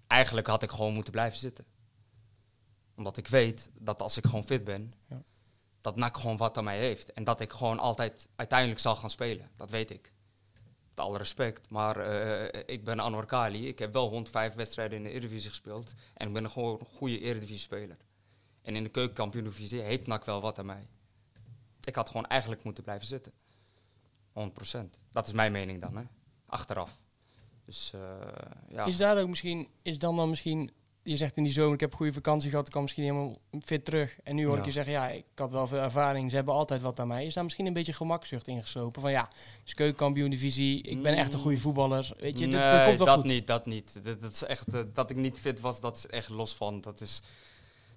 eigenlijk 0.07 0.47
had 0.47 0.63
ik 0.63 0.71
gewoon 0.71 0.93
moeten 0.93 1.11
blijven 1.11 1.39
zitten. 1.39 1.65
Omdat 2.95 3.17
ik 3.17 3.27
weet 3.27 3.69
dat 3.81 4.01
als 4.01 4.17
ik 4.17 4.25
gewoon 4.25 4.43
fit 4.45 4.63
ben, 4.63 4.93
Ja. 5.09 5.23
dat 5.81 5.95
NAC 5.95 6.17
gewoon 6.17 6.37
wat 6.37 6.57
aan 6.57 6.63
mij 6.63 6.79
heeft. 6.79 7.13
En 7.13 7.23
dat 7.23 7.41
ik 7.41 7.51
gewoon 7.51 7.79
altijd 7.79 8.27
uiteindelijk 8.35 8.79
zal 8.79 8.95
gaan 8.95 9.09
spelen. 9.09 9.51
Dat 9.55 9.69
weet 9.69 9.89
ik. 9.91 10.11
Met 10.89 11.05
alle 11.05 11.17
respect. 11.17 11.69
Maar 11.69 11.97
eh, 11.97 12.63
ik 12.65 12.83
ben 12.83 12.99
Anwar 12.99 13.25
Kali. 13.25 13.67
Ik 13.67 13.79
heb 13.79 13.93
wel 13.93 14.09
105 14.09 14.53
wedstrijden 14.53 14.97
in 14.97 15.03
de 15.03 15.09
Eredivisie 15.09 15.49
gespeeld. 15.49 15.93
En 16.13 16.27
ik 16.27 16.33
ben 16.33 16.43
een 16.43 16.49
gewoon 16.49 16.79
een 16.79 16.85
goede 16.85 17.19
Eredivisie-speler. 17.19 17.97
En 18.61 18.75
in 18.75 18.83
de 18.83 18.89
keukenkampioen-divisie 18.89 19.81
heeft 19.81 20.07
NAC 20.07 20.25
wel 20.25 20.41
wat 20.41 20.59
aan 20.59 20.65
mij. 20.65 20.87
Ik 21.83 21.95
had 21.95 22.07
gewoon 22.07 22.25
eigenlijk 22.25 22.63
moeten 22.63 22.83
blijven 22.83 23.07
zitten. 23.07 23.33
100%. 24.33 24.97
Dat 25.11 25.27
is 25.27 25.33
mijn 25.33 25.51
mening 25.51 25.81
dan, 25.81 25.97
hè. 25.97 26.03
Achteraf. 26.45 26.97
Dus 27.65 27.91
eh, 27.93 27.99
ja. 28.69 28.85
Is 28.85 28.97
daar 28.97 29.21
ook 29.21 29.27
misschien, 29.27 29.67
is 29.81 29.97
dan 29.97 30.15
dan 30.15 30.29
misschien, 30.29 30.71
je 31.03 31.17
zegt 31.17 31.37
in 31.37 31.43
die 31.43 31.53
zomer, 31.53 31.73
ik 31.73 31.79
heb 31.79 31.93
goede 31.93 32.13
vakantie 32.13 32.49
gehad, 32.49 32.65
ik 32.65 32.71
kwam 32.71 32.83
misschien 32.83 33.03
helemaal 33.03 33.35
fit 33.61 33.85
terug. 33.85 34.17
En 34.23 34.35
nu 34.35 34.45
hoor 34.45 34.57
ik 34.57 34.65
je 34.65 34.71
zeggen, 34.71 34.93
ja, 34.93 35.09
ik 35.09 35.25
had 35.35 35.51
wel 35.51 35.67
veel 35.67 35.79
ervaring, 35.79 36.29
ze 36.29 36.35
hebben 36.35 36.53
altijd 36.53 36.81
wat 36.81 36.99
aan 36.99 37.07
mij. 37.07 37.25
Is 37.25 37.33
daar 37.33 37.43
misschien 37.43 37.65
een 37.65 37.73
beetje 37.73 37.93
gemakzucht 37.93 38.47
ingeslopen? 38.47 39.01
Van 39.01 39.11
ja, 39.11 39.29
is 39.65 39.73
keukenkampioen 39.73 40.29
divisie, 40.29 40.81
ik 40.81 41.01
ben 41.01 41.15
echt 41.15 41.33
een 41.33 41.39
goede 41.39 41.57
voetballer. 41.57 42.13
Weet 42.17 42.39
je, 42.39 42.45
nee, 42.45 42.61
dat, 42.61 42.71
dat 42.71 42.85
komt 42.85 42.97
wel 42.97 43.07
dat 43.07 43.15
goed. 43.15 43.25
niet, 43.25 43.47
dat 43.47 43.65
niet. 43.65 44.03
Dat, 44.03 44.21
dat 44.21 44.31
is 44.31 44.43
echt, 44.43 44.73
eh, 44.73 44.81
dat 44.93 45.09
ik 45.09 45.17
niet 45.17 45.39
fit 45.39 45.59
was, 45.59 45.81
dat 45.81 45.97
is 45.97 46.07
echt 46.07 46.29
los 46.29 46.55
van. 46.55 46.81
Dat 46.81 47.01
is, 47.01 47.21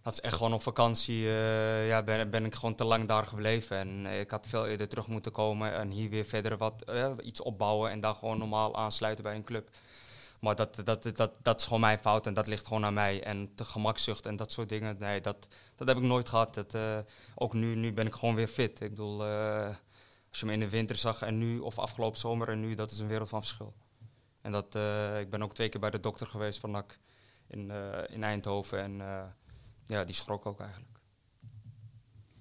dat 0.06 0.14
is 0.14 0.20
echt 0.20 0.36
gewoon 0.36 0.52
op 0.52 0.62
vakantie. 0.62 1.28
eh, 1.28 1.88
ja, 1.88 2.02
ben, 2.02 2.30
ben 2.30 2.44
ik 2.44 2.54
gewoon 2.54 2.74
te 2.74 2.84
lang 2.84 3.08
daar 3.08 3.26
gebleven. 3.26 3.76
En 3.76 4.06
eh, 4.06 4.20
ik 4.20 4.30
had 4.30 4.46
veel 4.46 4.66
eerder 4.66 4.88
terug 4.88 5.06
moeten 5.06 5.32
komen 5.32 5.72
en 5.72 5.90
hier 5.90 6.10
weer 6.10 6.24
verder 6.24 6.56
wat, 6.56 6.82
eh, 6.82 7.12
iets 7.22 7.40
opbouwen 7.40 7.90
en 7.90 8.00
dan 8.00 8.14
gewoon 8.14 8.38
normaal 8.38 8.76
aansluiten 8.76 9.24
bij 9.24 9.34
een 9.34 9.44
club. 9.44 9.70
Maar 10.40 10.56
dat, 10.56 10.80
dat, 10.84 11.02
dat, 11.14 11.32
dat 11.42 11.60
is 11.60 11.64
gewoon 11.64 11.80
mijn 11.80 11.98
fout 11.98 12.26
en 12.26 12.34
dat 12.34 12.46
ligt 12.46 12.66
gewoon 12.66 12.84
aan 12.84 12.94
mij. 12.94 13.22
En 13.22 13.52
de 13.54 13.64
gemakzucht 13.64 14.26
en 14.26 14.36
dat 14.36 14.52
soort 14.52 14.68
dingen, 14.68 14.96
nee, 14.98 15.20
dat, 15.20 15.48
dat 15.76 15.88
heb 15.88 15.96
ik 15.96 16.02
nooit 16.02 16.28
gehad. 16.28 16.54
Dat, 16.54 16.76
ook 17.34 17.52
nu, 17.52 17.74
nu 17.74 17.92
ben 17.92 18.06
ik 18.06 18.14
gewoon 18.14 18.34
weer 18.34 18.48
fit. 18.48 18.80
Ik 18.80 18.90
bedoel, 18.90 19.22
als 20.30 20.40
je 20.40 20.46
me 20.46 20.52
in 20.52 20.60
de 20.60 20.68
winter 20.68 20.96
zag 20.96 21.22
en 21.22 21.38
nu, 21.38 21.58
of 21.58 21.78
afgelopen 21.78 22.18
zomer 22.18 22.48
en 22.48 22.60
nu, 22.60 22.74
dat 22.74 22.90
is 22.90 22.98
een 22.98 23.08
wereld 23.08 23.28
van 23.28 23.40
verschil. 23.40 23.74
En 24.40 24.52
dat, 24.52 24.74
ik 25.20 25.30
ben 25.30 25.42
ook 25.42 25.54
twee 25.54 25.68
keer 25.68 25.80
bij 25.80 25.90
de 25.90 26.00
dokter 26.00 26.26
geweest 26.26 26.58
van 26.58 26.70
NAC 26.70 26.98
in, 27.48 27.72
in 28.08 28.24
Eindhoven. 28.24 28.78
En 28.80 29.00
ja, 29.86 30.04
die 30.04 30.14
schrok 30.14 30.46
ook 30.46 30.60
eigenlijk. 30.60 31.00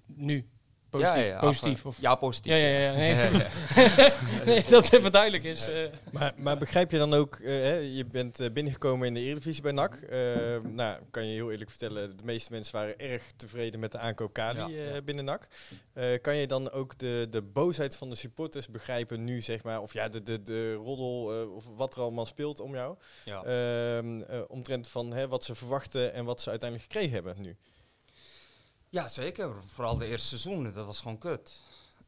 Nu, 0.06 0.50
positief, 0.98 1.16
ja, 1.16 1.22
ja, 1.26 1.34
ja, 1.34 1.40
positief. 1.40 1.78
af- 1.80 1.86
Of, 1.86 1.98
ja, 2.02 2.16
positief. 2.16 2.52
Ja, 2.52 2.58
ja, 2.58 2.80
ja, 2.80 2.92
nee. 3.02 3.14
ja, 3.16 3.30
ja. 3.32 4.12
nee, 4.46 4.64
dat 4.70 4.92
even 4.94 5.12
duidelijk 5.12 5.44
is. 5.44 5.68
eh. 5.68 5.84
Maar, 6.12 6.34
maar 6.38 6.58
begrijp 6.58 6.92
je 6.92 6.98
dan 6.98 7.14
ook, 7.14 7.36
eh, 7.36 7.48
hè, 7.48 7.74
je 7.76 8.06
bent 8.06 8.40
eh, 8.40 8.52
binnengekomen 8.52 9.08
in 9.08 9.14
de 9.14 9.20
Eredivisie 9.20 9.62
bij 9.62 9.72
NAC. 9.72 10.00
Nou, 10.64 11.00
kan 11.12 11.26
je 11.28 11.34
heel 11.34 11.52
eerlijk 11.52 11.70
vertellen, 11.70 12.18
de 12.18 12.24
meeste 12.24 12.52
mensen 12.52 12.76
waren 12.76 13.00
erg 13.00 13.24
tevreden 13.36 13.80
met 13.80 13.92
de 13.92 13.98
aankoop 13.98 14.34
Kali 14.34 14.78
eh, 14.80 15.02
binnen 15.06 15.26
NAC. 15.26 15.48
Eh, 15.94 16.06
kan 16.22 16.36
je 16.36 16.48
dan 16.48 16.72
ook 16.72 16.98
de, 16.98 17.28
de 17.30 17.42
boosheid 17.42 17.96
van 17.96 18.10
de 18.10 18.16
supporters 18.16 18.68
begrijpen 18.70 19.24
nu, 19.24 19.42
zeg 19.42 19.64
maar, 19.64 19.82
of 19.82 19.94
ja, 19.94 20.10
de, 20.10 20.24
de, 20.24 20.44
de 20.44 20.74
roddel 20.74 21.42
eh, 21.42 21.56
of 21.56 21.64
wat 21.76 21.96
er 21.96 22.02
allemaal 22.02 22.26
speelt 22.26 22.60
om 22.60 22.74
jou? 22.74 22.96
Ja. 23.24 23.44
Ehm, 23.44 24.22
eh, 24.22 24.40
omtrent 24.48 24.88
van 24.88 25.14
hè, 25.14 25.28
wat 25.28 25.44
ze 25.44 25.56
verwachten 25.56 26.14
en 26.14 26.26
wat 26.26 26.42
ze 26.42 26.50
uiteindelijk 26.50 26.92
gekregen 26.92 27.14
hebben 27.16 27.36
nu. 27.42 27.56
Ja, 28.96 29.08
zeker. 29.08 29.64
Vooral 29.66 29.98
de 29.98 30.06
eerste 30.06 30.28
seizoenen, 30.28 30.74
dat 30.74 30.86
was 30.86 31.00
gewoon 31.00 31.18
kut. 31.18 31.62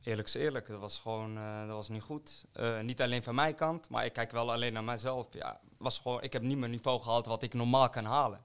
Eerlijk 0.04 0.28
is 0.28 0.34
eerlijk, 0.34 0.68
dat 0.68 0.80
was 0.80 1.00
gewoon 1.00 1.38
eh, 1.38 1.60
dat 1.60 1.76
was 1.76 1.90
niet 1.90 2.02
goed. 2.02 2.46
Eh, 2.54 2.80
niet 2.80 3.02
alleen 3.02 3.24
van 3.24 3.36
mijn 3.36 3.56
kant, 3.56 3.90
maar 3.90 4.06
ik 4.06 4.14
kijk 4.14 4.32
wel 4.32 4.52
alleen 4.52 4.74
naar 4.74 4.84
mijzelf. 4.84 5.28
Ja, 5.32 5.60
was 5.78 6.00
gewoon, 6.00 6.22
ik 6.22 6.34
heb 6.34 6.42
niet 6.42 6.58
mijn 6.58 6.72
niveau 6.72 7.02
gehaald 7.02 7.26
wat 7.26 7.44
ik 7.44 7.54
normaal 7.54 7.90
kan 7.90 8.06
halen. 8.06 8.42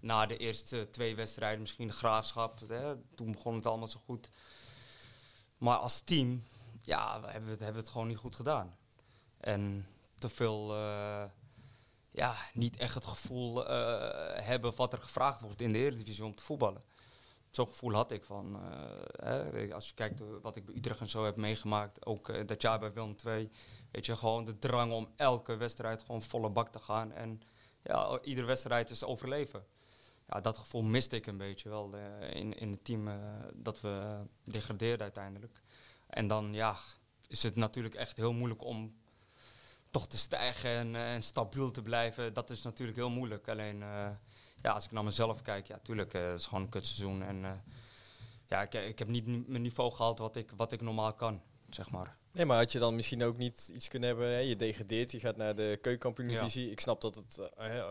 Na 0.00 0.26
de 0.26 0.36
eerste 0.36 0.90
twee 0.90 1.16
wedstrijden, 1.16 1.60
misschien 1.60 1.86
de 1.86 1.92
graafschap, 1.92 2.60
hè, 2.68 2.96
toen 3.14 3.32
begon 3.32 3.54
het 3.54 3.66
allemaal 3.66 3.88
zo 3.88 4.00
goed. 4.04 4.30
Maar 5.58 5.76
als 5.76 6.00
team, 6.00 6.44
ja, 6.82 7.20
we 7.20 7.26
hebben, 7.26 7.50
het, 7.50 7.60
hebben 7.60 7.82
het 7.82 7.90
gewoon 7.90 8.08
niet 8.08 8.18
goed 8.18 8.36
gedaan. 8.36 8.76
En 9.38 9.86
te 10.18 10.28
veel, 10.28 10.74
eh, 10.74 11.24
ja, 12.10 12.36
niet 12.52 12.76
echt 12.76 12.94
het 12.94 13.06
gevoel 13.06 13.66
hebben 14.40 14.76
wat 14.76 14.92
er 14.92 15.02
gevraagd 15.02 15.40
wordt 15.40 15.60
in 15.60 15.72
de 15.72 15.78
Eredivisie 15.78 16.24
om 16.24 16.34
te 16.34 16.42
voetballen 16.42 16.92
zo'n 17.54 17.68
gevoel 17.68 17.92
had 17.92 18.10
ik 18.10 18.24
van, 18.24 18.60
eh, 19.16 19.30
hè, 19.52 19.74
als 19.74 19.88
je 19.88 19.94
kijkt 19.94 20.22
wat 20.42 20.56
ik 20.56 20.64
bij 20.64 20.74
Utrecht 20.74 21.00
en 21.00 21.08
zo 21.08 21.24
heb 21.24 21.36
meegemaakt, 21.36 22.06
ook 22.06 22.28
eh, 22.28 22.46
dat 22.46 22.62
jaar 22.62 22.78
bij 22.78 22.92
Willem 22.92 23.14
II, 23.26 23.50
weet 23.90 24.06
je, 24.06 24.16
gewoon 24.16 24.44
de 24.44 24.58
drang 24.58 24.92
om 24.92 25.08
elke 25.16 25.56
wedstrijd 25.56 26.00
gewoon 26.00 26.22
volle 26.22 26.50
bak 26.50 26.68
te 26.68 26.78
gaan 26.78 27.12
en 27.12 27.40
ja, 27.82 28.20
iedere 28.22 28.46
wedstrijd 28.46 28.90
is 28.90 29.04
overleven. 29.04 29.66
Ja, 30.28 30.40
dat 30.40 30.58
gevoel 30.58 30.82
miste 30.82 31.16
ik 31.16 31.26
een 31.26 31.36
beetje 31.36 31.68
wel 31.68 31.94
eh, 31.94 32.34
in, 32.36 32.58
in 32.58 32.70
het 32.70 32.84
team 32.84 33.08
dat 33.54 33.80
we 33.80 34.24
degradeerden 34.44 35.02
uiteindelijk. 35.02 35.62
En 36.06 36.26
dan 36.26 36.52
ja, 36.52 36.76
is 37.28 37.42
het 37.42 37.56
natuurlijk 37.56 37.94
echt 37.94 38.16
heel 38.16 38.32
moeilijk 38.32 38.64
om 38.64 38.96
toch 39.90 40.08
te 40.08 40.18
stijgen 40.18 40.70
en, 40.70 40.94
en 40.96 41.22
stabiel 41.22 41.70
te 41.70 41.82
blijven. 41.82 42.34
Dat 42.34 42.50
is 42.50 42.62
natuurlijk 42.62 42.98
heel 42.98 43.10
moeilijk. 43.10 43.48
Alleen 43.48 43.82
ja, 44.64 44.72
als 44.72 44.84
ik 44.84 44.90
naar 44.90 45.04
mezelf 45.04 45.42
kijk, 45.42 45.66
ja, 45.66 45.78
tuurlijk, 45.82 46.14
eh, 46.14 46.26
het 46.30 46.38
is 46.38 46.46
gewoon 46.46 46.62
een 46.62 46.68
kutseizoen. 46.68 47.22
En 47.22 47.44
eh, 47.44 47.50
ja, 48.48 48.62
ik, 48.62 48.74
ik 48.74 48.98
heb 48.98 49.08
niet 49.08 49.26
ni- 49.26 49.44
mijn 49.46 49.62
niveau 49.62 49.92
gehaald 49.92 50.18
wat 50.18 50.36
ik, 50.36 50.52
wat 50.56 50.72
ik 50.72 50.80
normaal 50.80 51.12
kan, 51.14 51.42
zeg 51.74 51.90
maar. 51.90 52.16
Nee, 52.32 52.44
maar 52.46 52.56
had 52.58 52.72
je 52.72 52.78
dan 52.78 52.94
misschien 52.94 53.22
ook 53.22 53.36
niet 53.36 53.70
iets 53.74 53.88
kunnen 53.88 54.08
hebben, 54.08 54.28
hè? 54.28 54.38
je 54.38 54.56
degradeert, 54.56 55.10
je 55.10 55.20
gaat 55.20 55.36
naar 55.36 55.54
de 55.54 55.78
keukenkampioen-divisie. 55.80 56.70
Ik 56.70 56.80
snap 56.80 57.00
dat 57.00 57.14
het, 57.14 57.38
eh, 57.56 57.78
eh, 57.78 57.84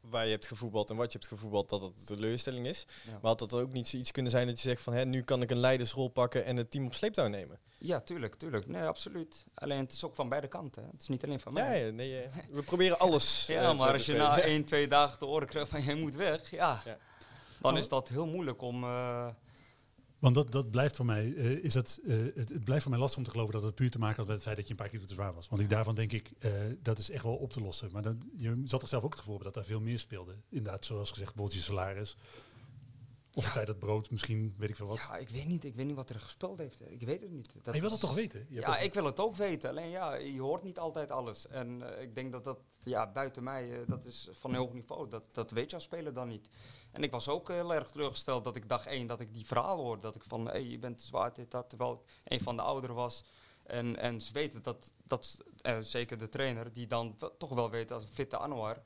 waar 0.00 0.24
je 0.24 0.30
hebt 0.30 0.46
gevoetbald 0.46 0.90
en 0.90 0.96
wat 0.96 1.12
je 1.12 1.18
hebt 1.18 1.30
gevoetbald, 1.30 1.68
dat 1.68 1.80
het 1.80 1.98
een 1.98 2.04
teleurstelling 2.16 2.66
is. 2.66 2.86
Ja. 3.06 3.12
Maar 3.12 3.20
had 3.22 3.38
dat 3.38 3.52
ook 3.54 3.72
niet 3.72 3.88
zoiets 3.88 4.10
kunnen 4.10 4.30
zijn 4.32 4.46
dat 4.46 4.60
je 4.60 4.68
zegt 4.68 4.82
van, 4.82 4.92
hè, 4.92 5.04
nu 5.04 5.22
kan 5.22 5.42
ik 5.42 5.50
een 5.50 5.58
leidersrol 5.58 6.08
pakken 6.08 6.44
en 6.44 6.56
het 6.56 6.70
team 6.70 6.86
op 6.86 6.94
sleeptouw 6.94 7.26
nemen? 7.28 7.58
Ja, 7.78 8.00
tuurlijk, 8.00 8.34
tuurlijk. 8.34 8.66
Nee, 8.66 8.82
absoluut. 8.82 9.46
Alleen 9.54 9.78
het 9.78 9.92
is 9.92 10.04
ook 10.04 10.14
van 10.14 10.28
beide 10.28 10.48
kanten. 10.48 10.82
hè. 10.82 10.88
Het 10.92 11.02
is 11.02 11.08
niet 11.08 11.24
alleen 11.24 11.40
van 11.40 11.54
Ja, 11.54 11.62
mij. 11.68 11.84
ja, 11.86 11.90
nee, 11.92 12.20
eh, 12.22 12.32
we 12.50 12.62
proberen 12.62 12.98
alles. 13.08 13.46
Ja, 13.46 13.72
maar 13.72 13.92
als 13.92 14.06
je 14.06 14.14
na 14.14 14.40
één, 14.52 14.64
twee 14.64 14.88
dagen 14.88 15.18
te 15.18 15.24
horen 15.24 15.46
krijgt 15.48 15.70
van 15.70 15.84
je 15.84 15.94
moet 15.94 16.14
weg, 16.14 16.50
ja, 16.50 16.82
Ja. 16.84 16.98
dan 17.60 17.76
is 17.76 17.88
dat 17.88 18.08
heel 18.08 18.26
moeilijk 18.26 18.62
om... 18.62 18.84
Want 20.18 20.34
dat, 20.34 20.52
dat 20.52 20.70
blijft 20.70 20.96
voor 20.96 21.04
mij, 21.04 21.34
eh, 21.34 21.64
is 21.64 21.72
dat, 21.72 22.00
eh, 22.06 22.16
het, 22.34 22.64
blijft 22.64 22.82
voor 22.82 22.90
mij 22.90 23.00
lastig 23.00 23.18
om 23.18 23.24
te 23.24 23.30
geloven 23.30 23.52
dat 23.52 23.62
het 23.62 23.74
puur 23.74 23.90
te 23.90 23.98
maken 23.98 24.16
had 24.16 24.26
met 24.26 24.34
het 24.34 24.44
feit 24.44 24.56
dat 24.56 24.64
je 24.64 24.70
een 24.70 24.78
paar 24.78 24.88
kilo 24.88 25.04
te 25.04 25.14
zwaar 25.14 25.34
was. 25.34 25.48
Want 25.48 25.62
ik 25.62 25.70
daarvan 25.70 25.94
denk 25.94 26.12
ik, 26.12 26.32
eh, 26.38 26.50
dat 26.82 26.98
is 26.98 27.10
echt 27.10 27.22
wel 27.22 27.36
op 27.36 27.52
te 27.52 27.60
lossen. 27.60 27.88
Maar 27.92 28.02
dan, 28.02 28.22
je 28.36 28.60
zat 28.64 28.82
er 28.82 28.88
zelf 28.88 29.04
ook 29.04 29.10
het 29.10 29.20
gevoel 29.20 29.38
dat 29.38 29.54
daar 29.54 29.64
veel 29.64 29.80
meer 29.80 29.98
speelde. 29.98 30.34
Inderdaad, 30.48 30.84
zoals 30.84 31.10
gezegd, 31.10 31.34
bijvoorbeeld 31.34 31.58
je 31.58 31.70
salaris. 31.70 32.16
Of 33.38 33.44
het 33.44 33.52
feit 33.52 33.66
dat 33.66 33.78
brood, 33.78 34.10
misschien, 34.10 34.54
weet 34.56 34.68
ik 34.68 34.76
veel 34.76 34.86
wat. 34.86 34.96
ja, 34.96 35.16
ik 35.16 35.28
weet 35.28 35.46
niet. 35.46 35.64
Ik 35.64 35.74
weet 35.74 35.86
niet 35.86 35.96
wat 35.96 36.10
er 36.10 36.20
gespeeld 36.20 36.58
heeft. 36.58 36.80
Ik 36.90 37.02
weet 37.02 37.20
het 37.20 37.30
niet. 37.30 37.50
Dat 37.62 37.74
je 37.74 37.80
wil 37.80 37.90
dat 37.90 38.00
toch 38.00 38.14
weten? 38.14 38.46
Je 38.48 38.60
Ja, 38.60 38.78
ik 38.78 38.94
wil 38.94 39.04
het 39.04 39.20
ook 39.20 39.36
weten. 39.36 39.70
Alleen 39.70 39.90
ja, 39.90 40.14
je 40.14 40.40
hoort 40.40 40.62
niet 40.62 40.78
altijd 40.78 41.10
alles. 41.10 41.46
En 41.46 41.96
eh, 41.96 42.02
ik 42.02 42.14
denk 42.14 42.32
dat 42.32 42.44
dat, 42.44 42.58
ja, 42.82 43.12
buiten 43.12 43.42
mij, 43.42 43.72
eh, 43.72 43.86
dat 43.86 44.04
is 44.04 44.28
van 44.32 44.50
heel 44.50 44.60
hoog 44.60 44.72
niveau. 44.72 45.08
Dat, 45.08 45.22
dat 45.32 45.50
weet 45.50 45.70
je 45.70 45.76
als 45.76 45.84
speler 45.84 46.14
dan 46.14 46.28
niet. 46.28 46.48
En 46.90 47.02
ik 47.02 47.10
was 47.10 47.28
ook 47.28 47.48
heel 47.48 47.74
erg 47.74 47.90
teleurgesteld 47.90 48.44
dat 48.44 48.56
ik 48.56 48.68
dag 48.68 48.86
één, 48.86 49.06
dat 49.06 49.20
ik 49.20 49.34
die 49.34 49.46
verhaal 49.46 49.76
hoorde. 49.76 50.02
Dat 50.02 50.14
ik 50.14 50.24
van, 50.26 50.48
hé, 50.48 50.56
je 50.56 50.78
bent 50.78 51.02
zwaar, 51.02 51.34
dit, 51.34 51.50
dat. 51.50 51.68
Terwijl 51.68 51.92
ik 51.92 52.32
een 52.32 52.40
van 52.40 52.56
de 52.56 52.62
ouderen 52.62 52.96
was. 52.96 53.24
En, 53.62 53.96
en 53.96 54.20
ze 54.20 54.32
weten 54.32 54.62
dat, 54.62 54.92
dat 55.04 55.44
eh, 55.60 55.78
zeker 55.78 56.18
de 56.18 56.28
trainer, 56.28 56.72
die 56.72 56.86
dan 56.86 57.16
toch 57.38 57.54
wel 57.54 57.70
weet 57.70 57.92
als 57.92 58.02
een 58.02 58.08
fitte 58.08 58.36
Anwar, 58.36 58.82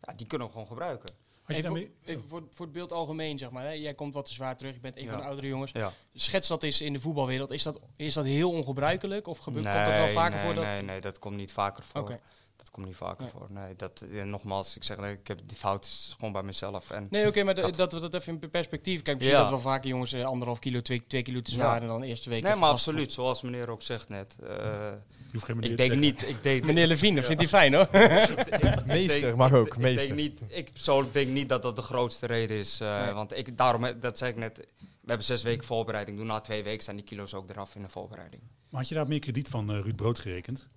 ja, 0.00 0.12
die 0.14 0.26
kunnen 0.26 0.46
we 0.46 0.52
gewoon 0.52 0.68
gebruiken. 0.68 1.14
Had 1.54 1.62
je 1.62 1.68
Even, 1.68 1.74
daarmee, 1.74 1.92
voor, 2.04 2.12
even 2.14 2.28
voor, 2.28 2.42
voor 2.54 2.64
het 2.66 2.74
beeld 2.74 2.92
algemeen, 2.92 3.38
zeg 3.38 3.50
maar. 3.50 3.64
Hè. 3.64 3.70
Jij 3.70 3.94
komt 3.94 4.14
wat 4.14 4.24
te 4.24 4.32
zwaar 4.32 4.56
terug, 4.56 4.74
je 4.74 4.80
bent 4.80 4.96
een 4.96 5.04
Ja. 5.04 5.10
van 5.10 5.18
de 5.20 5.24
oudere 5.26 5.46
jongens. 5.48 5.72
Ja. 5.72 5.92
Schets 6.14 6.48
dat 6.48 6.62
eens 6.62 6.80
in 6.80 6.92
de 6.92 7.00
voetbalwereld. 7.00 7.50
Is 7.50 7.62
dat, 7.62 7.80
is 7.96 8.14
dat 8.14 8.24
heel 8.24 8.50
ongebruikelijk? 8.50 9.26
Of 9.26 9.38
gebeurt, 9.38 9.64
komt 9.64 9.84
dat 9.84 9.94
wel 9.94 10.08
vaker 10.08 10.36
nee, 10.36 10.44
voor? 10.44 10.54
Dat, 10.54 10.64
Nee, 10.64 10.82
nee, 10.82 11.00
dat 11.00 11.18
komt 11.18 11.36
niet 11.36 11.52
vaker 11.52 11.82
voor. 11.82 12.18
Dat 12.56 12.70
komt 12.70 12.86
niet 12.86 12.96
vaker 12.96 13.22
Nee. 13.22 13.30
voor. 13.30 13.46
Nee, 13.50 13.76
dat, 13.76 14.04
eh, 14.12 14.22
nogmaals, 14.22 14.76
ik 14.76 14.84
zeg, 14.84 14.96
ik 14.98 15.26
heb 15.28 15.38
die 15.46 15.56
fout 15.56 16.12
gewoon 16.16 16.32
bij 16.32 16.42
mezelf. 16.42 16.90
En 16.90 17.06
Nee, 17.10 17.26
oké, 17.26 17.42
maar 17.42 17.54
Dat- 17.60 17.74
dat, 17.74 17.92
we 17.92 18.00
dat 18.00 18.14
even 18.14 18.38
in 18.40 18.50
perspectief 18.50 19.02
Kijk, 19.02 19.16
misschien 19.16 19.38
Ja. 19.38 19.42
dat 19.42 19.52
wel 19.52 19.60
vaker 19.72 19.88
jongens 19.88 20.12
eh, 20.12 20.24
anderhalf 20.24 20.58
kilo, 20.58 20.80
twee, 20.80 21.06
twee 21.06 21.22
kilo 21.22 21.42
te 21.42 21.50
Ja. 21.50 21.56
zwaar 21.56 21.80
en 21.82 21.86
dan 21.86 22.00
de 22.00 22.06
eerste 22.06 22.28
week. 22.30 22.42
nee, 22.42 22.54
maar 22.54 22.70
absoluut, 22.70 23.12
zoals 23.12 23.42
meneer 23.42 23.68
ook 23.70 23.82
zegt 23.82 24.08
net. 24.08 24.36
eh, 24.42 24.92
hoeft 25.32 25.44
geen 25.44 25.56
meneer 25.56 25.70
ik 25.70 25.76
denk 25.76 25.94
niet, 25.94 26.28
ik 26.28 26.42
denk, 26.42 26.64
Meneer 26.64 26.86
Levine, 26.86 27.14
dat 27.16 27.24
vindt 27.24 27.40
hij 27.40 27.50
fijn 27.50 27.74
hoor. 27.74 27.88
ik 28.76 28.84
Meester 28.96 29.36
mag 29.36 29.50
ik- 29.50 29.56
ook, 29.56 29.66
Ik, 29.66 29.76
meester. 29.76 30.06
denk 30.16 30.20
niet, 30.20 30.42
ik 30.48 30.72
persoonlijk 30.72 31.12
denk 31.12 31.28
niet 31.30 31.48
dat 31.48 31.62
dat 31.62 31.76
de 31.76 31.82
grootste 31.82 32.26
reden 32.26 32.56
is. 32.56 32.80
eh, 32.80 33.04
Nee. 33.04 33.12
Want 33.14 33.36
ik, 33.36 33.56
daarom, 33.56 33.84
eh, 33.84 33.94
dat 34.00 34.18
zei 34.18 34.30
ik 34.30 34.36
net, 34.36 34.56
we 34.78 35.08
hebben 35.08 35.26
zes 35.26 35.42
weken 35.42 35.66
voorbereiding. 35.66 36.16
Doe 36.16 36.26
na 36.26 36.40
twee 36.40 36.62
weken 36.62 36.82
zijn 36.84 36.96
die 36.96 37.04
kilo's 37.04 37.34
ook 37.34 37.50
eraf 37.50 37.74
in 37.74 37.82
de 37.82 37.88
voorbereiding. 37.88 38.42
Maar 38.68 38.80
had 38.80 38.88
je 38.88 38.94
daar 38.94 39.08
meer 39.08 39.18
krediet 39.18 39.48
van 39.48 39.70
eh, 39.72 39.80
Ruud 39.80 39.96
Brood 39.96 40.18
gerekend? 40.18 40.68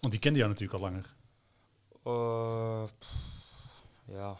Want 0.00 0.12
die 0.12 0.22
kende 0.22 0.38
jou 0.38 0.50
natuurlijk 0.50 0.78
al 0.82 0.90
langer. 0.90 1.14
Eh, 2.04 2.84
pff, 2.98 3.08
ja, 4.06 4.38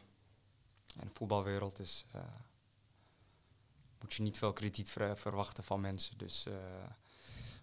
in 1.01 1.07
de 1.09 1.15
voetbalwereld 1.15 1.79
is, 1.81 2.05
eh, 2.13 2.21
moet 4.01 4.15
je 4.15 4.23
niet 4.23 4.39
veel 4.39 4.53
krediet 4.53 4.91
ver- 4.91 5.19
verwachten 5.19 5.65
van 5.65 5.81
mensen. 5.81 6.19
Dus, 6.19 6.47
eh, 6.47 6.55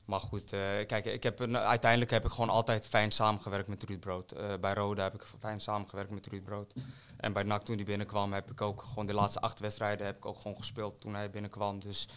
maar 0.10 0.19
goed, 0.19 0.54
eh, 0.54 0.60
kijk, 0.88 1.06
ik 1.06 1.24
heb 1.24 1.41
uiteindelijk 1.41 2.12
heb 2.12 2.26
ik 2.26 2.32
gewoon 2.32 2.50
altijd 2.50 2.86
fijn 2.86 3.12
samengewerkt 3.12 3.67
met 3.67 3.84
Ruud 3.84 4.00
Brood. 4.00 4.32
Eh, 4.32 4.54
bij 4.62 4.74
Roda 4.74 5.04
heb 5.04 5.13
ik 5.13 5.26
fijn 5.39 5.60
samengewerkt 5.60 6.12
met 6.12 6.28
Ruud 6.28 6.43
Brood. 6.43 6.74
En 7.17 7.34
bij 7.34 7.43
NAC 7.43 7.63
toen 7.63 7.76
hij 7.76 7.86
binnenkwam 7.86 8.34
heb 8.34 8.52
ik 8.52 8.62
ook 8.62 8.82
gewoon 8.82 9.06
de 9.06 9.13
laatste 9.13 9.39
acht 9.39 9.60
wedstrijden 9.60 10.06
heb 10.06 10.17
ik 10.17 10.26
ook 10.26 10.39
gewoon 10.39 10.58
gespeeld 10.58 11.02
toen 11.02 11.13
hij 11.13 11.30
binnenkwam. 11.30 11.80
Dus 11.80 12.08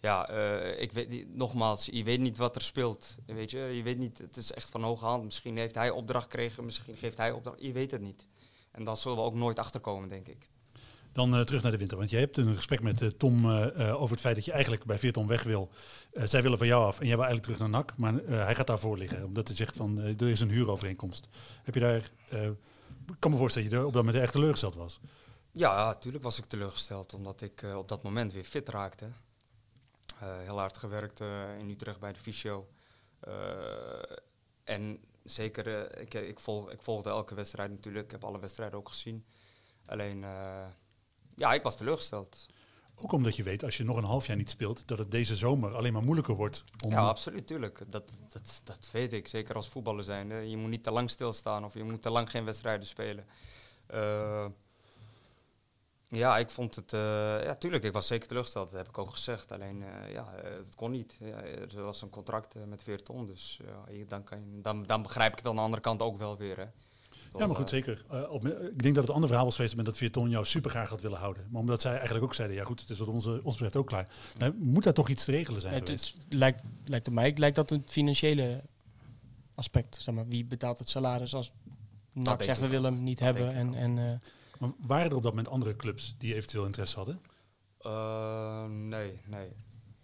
ja, 0.00 0.28
eh, 0.28 0.80
ik 0.82 0.92
weet 0.92 1.34
nogmaals, 1.34 1.86
je 1.86 2.04
weet 2.04 2.20
niet 2.20 2.36
wat 2.36 2.56
er 2.56 2.62
speelt. 2.62 3.14
Weet 3.26 3.50
je, 3.50 3.58
je 3.58 3.82
weet 3.82 3.98
niet, 3.98 4.18
het 4.18 4.36
is 4.36 4.52
echt 4.52 4.70
van 4.70 4.82
hoge 4.82 5.04
hand. 5.04 5.24
Misschien 5.24 5.56
heeft 5.56 5.74
hij 5.74 5.90
opdracht 5.90 6.24
gekregen, 6.24 6.64
misschien 6.64 6.96
geeft 6.96 7.16
hij 7.16 7.30
opdracht. 7.32 7.62
Je 7.62 7.72
weet 7.72 7.90
het 7.90 8.00
niet. 8.00 8.26
En 8.70 8.84
daar 8.84 8.96
zullen 8.96 9.16
we 9.16 9.24
ook 9.24 9.34
nooit 9.34 9.58
achter 9.58 9.80
komen, 9.80 10.08
denk 10.08 10.28
ik. 10.28 10.50
Dan 11.14 11.34
eh, 11.34 11.40
terug 11.40 11.62
naar 11.62 11.72
de 11.72 11.78
winter. 11.78 11.96
Want 11.96 12.10
jij 12.10 12.20
hebt 12.20 12.36
een 12.36 12.56
gesprek 12.56 12.82
met 12.82 13.02
eh, 13.02 13.08
Tom 13.08 13.50
eh, 13.50 13.94
over 13.94 14.10
het 14.10 14.20
feit 14.20 14.34
dat 14.34 14.44
je 14.44 14.52
eigenlijk 14.52 14.84
bij 14.84 14.98
Veerton 14.98 15.26
weg 15.26 15.42
wil. 15.42 15.70
Zij 16.12 16.42
willen 16.42 16.58
van 16.58 16.66
jou 16.66 16.84
af 16.84 17.00
en 17.00 17.06
jij 17.06 17.16
wil 17.16 17.24
eigenlijk 17.24 17.44
terug 17.44 17.58
naar 17.58 17.80
NAC. 17.80 17.96
Maar 17.96 18.14
hij 18.44 18.54
gaat 18.54 18.66
daarvoor 18.66 18.98
liggen. 18.98 19.24
Omdat 19.24 19.48
hij 19.48 19.56
zegt 19.56 19.76
van 19.76 19.98
er 19.98 20.28
is 20.28 20.40
een 20.40 20.50
huurovereenkomst. 20.50 21.28
Heb 21.62 21.74
je 21.74 21.80
daar... 21.80 22.10
ik 23.08 23.16
kan 23.18 23.30
me 23.30 23.36
voorstellen 23.36 23.70
dat 23.70 23.78
je 23.78 23.86
op 23.86 23.92
dat 23.92 24.04
moment 24.04 24.22
echt 24.22 24.32
teleurgesteld 24.32 24.74
was. 24.74 25.00
Ja, 25.52 25.84
natuurlijk 25.84 26.24
was 26.24 26.38
ik 26.38 26.44
teleurgesteld, 26.44 27.14
omdat 27.14 27.40
ik 27.40 27.64
op 27.76 27.88
dat 27.88 28.02
moment 28.02 28.32
weer 28.32 28.44
fit 28.44 28.68
raakte. 28.68 29.08
Heel 30.18 30.58
hard 30.58 30.78
gewerkt 30.78 31.20
in 31.58 31.70
Utrecht 31.70 32.00
bij 32.00 32.12
de 32.12 32.20
fysio. 32.20 32.68
En 34.64 34.98
zeker, 35.24 35.98
ik, 36.00 36.14
ik, 36.14 36.40
volg, 36.40 36.70
ik 36.70 36.82
volgde 36.82 37.10
elke 37.10 37.34
wedstrijd 37.34 37.70
natuurlijk. 37.70 38.04
Ik 38.04 38.10
heb 38.10 38.24
alle 38.24 38.40
wedstrijden 38.40 38.78
ook 38.78 38.88
gezien. 38.88 39.24
Alleen, 39.86 40.24
ja, 41.36 41.52
ik 41.52 41.62
was 41.62 41.76
teleurgesteld. 41.76 42.46
Ook 42.96 43.12
omdat 43.12 43.36
je 43.36 43.42
weet, 43.42 43.64
als 43.64 43.76
je 43.76 43.84
nog 43.84 43.96
een 43.96 44.04
half 44.04 44.26
jaar 44.26 44.36
niet 44.36 44.50
speelt, 44.50 44.88
dat 44.88 44.98
het 44.98 45.10
deze 45.10 45.36
zomer 45.36 45.74
alleen 45.74 45.92
maar 45.92 46.02
moeilijker 46.02 46.34
wordt. 46.34 46.64
Om, 46.84 46.90
Ja, 46.90 47.00
absoluut, 47.00 47.46
tuurlijk. 47.46 47.82
Dat, 47.86 48.10
dat, 48.28 48.60
dat 48.64 48.88
weet 48.92 49.12
ik, 49.12 49.28
zeker 49.28 49.54
als 49.54 49.68
voetballer 49.68 50.04
zijn. 50.04 50.48
Je 50.50 50.56
moet 50.56 50.70
niet 50.70 50.82
te 50.82 50.90
lang 50.90 51.10
stilstaan 51.10 51.64
of 51.64 51.74
je 51.74 51.84
moet 51.84 52.02
te 52.02 52.10
lang 52.10 52.30
geen 52.30 52.44
wedstrijden 52.44 52.86
spelen. 52.86 53.26
Eh, 53.86 54.46
ja, 56.08 56.38
ik 56.38 56.50
vond 56.50 56.74
het... 56.74 56.92
eh, 56.92 57.44
ja, 57.44 57.54
tuurlijk, 57.54 57.84
ik 57.84 57.92
was 57.92 58.06
zeker 58.06 58.26
teleurgesteld. 58.28 58.70
Dat 58.70 58.78
heb 58.78 58.88
ik 58.88 58.98
ook 58.98 59.10
gezegd. 59.10 59.52
Alleen, 59.52 59.82
eh, 59.82 60.12
ja, 60.12 60.32
het 60.34 60.74
kon 60.74 60.90
niet. 60.90 61.16
Ja, 61.20 61.42
er 61.42 61.82
was 61.82 62.02
een 62.02 62.10
contract 62.10 62.54
met 62.66 62.82
Veerton, 62.82 63.26
dus 63.26 63.60
dan, 64.08 64.24
kan 64.24 64.38
je, 64.38 64.60
dan, 64.60 64.82
dan 64.86 65.02
begrijp 65.02 65.32
ik 65.32 65.38
het 65.38 65.46
aan 65.46 65.56
de 65.56 65.60
andere 65.60 65.82
kant 65.82 66.02
ook 66.02 66.18
wel 66.18 66.36
weer. 66.36 66.56
Hè. 66.56 66.66
Ja, 67.38 67.46
maar 67.46 67.56
goed, 67.56 67.64
Eh, 67.64 67.70
zeker. 67.70 68.04
Eh, 68.10 68.30
op, 68.30 68.46
ik 68.46 68.82
denk 68.82 68.94
dat 68.94 69.04
het 69.04 69.12
andere 69.12 69.26
verhaal 69.26 69.44
was 69.44 69.56
geweest 69.56 69.76
met 69.76 69.84
dat 69.84 69.96
Veerton 69.96 70.30
jou 70.30 70.44
super 70.44 70.70
graag 70.70 70.88
had 70.88 71.00
willen 71.00 71.18
houden. 71.18 71.46
Maar 71.50 71.60
omdat 71.60 71.80
zij 71.80 71.92
eigenlijk 71.92 72.24
ook 72.24 72.34
zeiden, 72.34 72.56
ja 72.56 72.64
goed, 72.64 72.80
het 72.80 72.90
is 72.90 72.98
wat 72.98 73.08
onze, 73.08 73.40
ons 73.42 73.54
betreft 73.54 73.76
ook 73.76 73.86
klaar. 73.86 74.08
Nou, 74.38 74.54
moet 74.58 74.84
daar 74.84 74.92
toch 74.92 75.08
iets 75.08 75.24
te 75.24 75.30
regelen 75.30 75.60
zijn 75.60 75.74
het, 75.74 75.84
geweest? 75.84 76.14
het 76.18 76.34
lijkt, 76.34 76.62
lijkt 76.84 77.06
op 77.06 77.12
mij 77.12 77.34
lijkt 77.36 77.56
dat 77.56 77.70
een 77.70 77.82
financiële 77.86 78.62
aspect. 79.54 79.96
Zeg 80.00 80.14
maar, 80.14 80.28
wie 80.28 80.44
betaalt 80.44 80.78
het 80.78 80.88
salaris 80.88 81.34
als 81.34 81.52
NAC 82.12 82.42
zegt 82.42 82.60
we 82.60 82.68
willen 82.68 82.92
hem 82.94 83.02
niet 83.02 83.18
Dat 83.18 83.34
hebben. 83.34 83.52
En, 83.54 83.74
en, 83.74 83.98
eh, 83.98 84.18
Maar 84.58 84.70
waren 84.78 85.10
er 85.10 85.16
op 85.16 85.22
dat 85.22 85.32
moment 85.32 85.48
andere 85.48 85.76
clubs 85.76 86.14
die 86.18 86.34
eventueel 86.34 86.64
interesse 86.64 86.96
hadden? 86.96 87.20
Eh, 87.78 88.64
nee, 88.64 89.20
nee. 89.26 89.52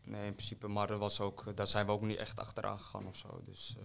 Nee, 0.04 0.26
in 0.26 0.34
principe. 0.34 0.68
Maar 0.68 0.90
er 0.90 0.98
was 0.98 1.20
ook, 1.20 1.56
daar 1.56 1.66
zijn 1.66 1.86
we 1.86 1.92
ook 1.92 2.02
niet 2.02 2.16
echt 2.16 2.38
achteraan 2.38 2.78
gegaan 2.78 3.06
of 3.06 3.16
zo. 3.16 3.42
Dus, 3.44 3.76
eh, 3.78 3.84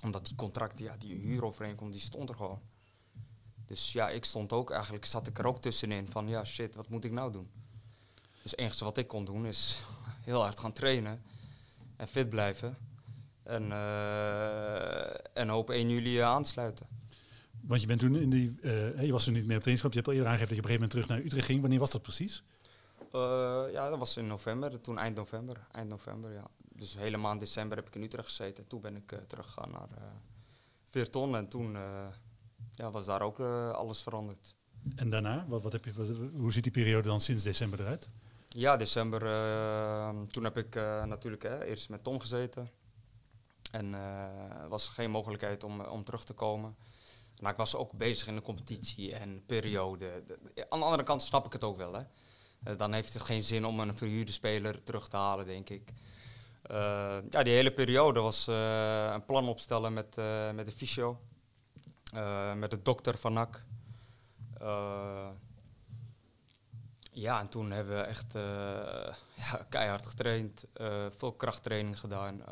omdat 0.00 0.26
die 0.26 0.34
contract, 0.34 0.78
ja, 0.78 0.96
die 0.96 1.14
huurovereenkomst, 1.14 1.92
die 1.92 2.02
stond 2.02 2.28
er 2.28 2.34
gewoon. 2.34 2.60
Dus 3.66 3.92
ja, 3.92 4.08
ik 4.08 4.24
stond 4.24 4.52
ook 4.52 4.70
eigenlijk, 4.70 5.04
zat 5.04 5.26
ik 5.26 5.38
er 5.38 5.46
ook 5.46 5.62
tussenin 5.62 6.06
van, 6.10 6.28
ja 6.28 6.44
shit, 6.44 6.74
wat 6.74 6.88
moet 6.88 7.04
ik 7.04 7.12
nou 7.12 7.32
doen? 7.32 7.50
Dus 8.42 8.50
het 8.50 8.60
enige 8.60 8.84
wat 8.84 8.96
ik 8.96 9.06
kon 9.06 9.24
doen 9.24 9.46
is 9.46 9.82
heel 10.28 10.40
hard 10.40 10.58
gaan 10.58 10.72
trainen 10.72 11.22
en 11.96 12.08
fit 12.08 12.28
blijven. 12.30 12.76
En, 13.42 13.72
eh, 13.72 15.14
en 15.32 15.48
hoop 15.48 15.70
1 15.70 15.88
juli 15.88 16.18
eh, 16.18 16.26
aansluiten. 16.26 16.86
Want 17.60 17.80
je 17.80 17.86
bent 17.86 18.00
toen 18.00 18.16
in 18.16 18.30
die, 18.30 18.56
eh, 18.62 19.02
je 19.02 19.12
was 19.12 19.24
toen 19.24 19.32
niet 19.32 19.46
meer 19.46 19.56
op 19.56 19.62
trainingskamp. 19.62 19.92
Je 19.92 19.98
hebt 19.98 20.08
al 20.08 20.14
eerder 20.14 20.30
aangegeven 20.30 20.56
dat 20.56 20.56
je 20.56 20.62
op 20.62 20.70
een 20.70 20.76
gegeven 20.76 20.88
moment 20.88 20.90
terug 20.90 21.08
naar 21.08 21.18
Utrecht 21.18 21.46
ging. 21.46 21.60
Wanneer 21.60 21.78
was 21.78 21.90
dat 21.90 22.02
precies? 22.02 22.42
Ja, 23.72 23.88
dat 23.88 23.98
was 23.98 24.16
in 24.16 24.26
november, 24.26 24.80
toen 24.80 24.98
eind 24.98 25.16
november. 25.16 25.66
Eind 25.72 25.88
november, 25.88 26.32
ja. 26.32 26.46
Dus 26.78 26.92
de 26.92 26.98
hele 26.98 27.16
maand 27.16 27.40
december 27.40 27.76
heb 27.76 27.86
ik 27.86 27.94
in 27.94 28.02
Utrecht 28.02 28.28
gezeten. 28.28 28.66
Toen 28.66 28.80
ben 28.80 28.96
ik 28.96 29.12
eh, 29.12 29.18
teruggegaan 29.18 29.70
naar 29.70 29.88
eh 29.96 30.02
Veerton 30.90 31.36
en 31.36 31.48
toen 31.48 31.76
eh, 31.76 32.06
ja, 32.74 32.90
was 32.90 33.06
daar 33.06 33.22
ook 33.22 33.40
alles 33.72 34.02
veranderd. 34.02 34.54
En 34.96 35.10
daarna, 35.10 35.44
wat, 35.48 35.62
wat 35.62 35.72
heb 35.72 35.84
je, 35.84 35.92
wat- 35.92 36.30
hoe 36.40 36.52
ziet 36.52 36.62
die 36.62 36.72
periode 36.72 37.08
dan 37.08 37.20
sinds 37.20 37.42
december 37.42 37.80
eruit? 37.80 38.08
Ja, 38.48 38.76
december, 38.76 39.26
eh, 39.26 40.20
toen 40.30 40.44
heb 40.44 40.56
ik 40.56 40.74
natuurlijk 41.04 41.44
eerst 41.44 41.88
met 41.88 42.04
Tom 42.04 42.20
gezeten. 42.20 42.70
En 43.70 43.94
eh 43.94 44.66
was 44.68 44.88
geen 44.88 45.10
mogelijkheid 45.10 45.64
om, 45.64 45.80
om 45.80 46.04
terug 46.04 46.24
te 46.24 46.32
komen. 46.32 46.76
Nou, 47.38 47.50
ik 47.52 47.56
was 47.58 47.74
ook 47.74 47.92
bezig 47.92 48.26
in 48.26 48.34
de 48.34 48.42
competitie 48.42 49.14
en 49.14 49.42
periode. 49.46 50.22
De- 50.26 50.70
aan 50.70 50.78
de 50.78 50.84
andere 50.84 51.02
kant 51.02 51.22
snap 51.22 51.46
ik 51.46 51.52
het 51.52 51.64
ook 51.64 51.76
wel. 51.76 51.92
Hè. 51.94 52.76
Dan 52.76 52.92
heeft 52.92 53.12
het 53.14 53.22
geen 53.22 53.42
zin 53.42 53.64
om 53.64 53.80
een 53.80 53.96
verhuurde 53.96 54.32
speler 54.32 54.82
terug 54.82 55.08
te 55.08 55.16
halen, 55.16 55.46
denk 55.46 55.68
ik. 55.70 55.92
Eh, 56.68 57.18
ja, 57.30 57.42
die 57.42 57.54
hele 57.54 57.72
periode 57.72 58.20
was 58.20 58.48
eh, 58.48 59.10
een 59.12 59.24
plan 59.24 59.48
opstellen 59.48 59.92
met, 59.92 60.18
eh, 60.18 60.50
met 60.50 60.66
de 60.66 60.72
fysio. 60.72 61.20
met 62.56 62.70
de 62.70 62.82
dokter 62.82 63.18
van 63.18 63.32
NAC. 63.32 63.62
Ja, 67.12 67.40
en 67.40 67.48
toen 67.48 67.70
hebben 67.70 67.96
we 67.96 68.02
echt 68.02 68.32
ja, 69.34 69.66
keihard 69.68 70.06
getraind. 70.06 70.66
veel 71.16 71.32
krachttraining 71.32 71.98
gedaan. 71.98 72.42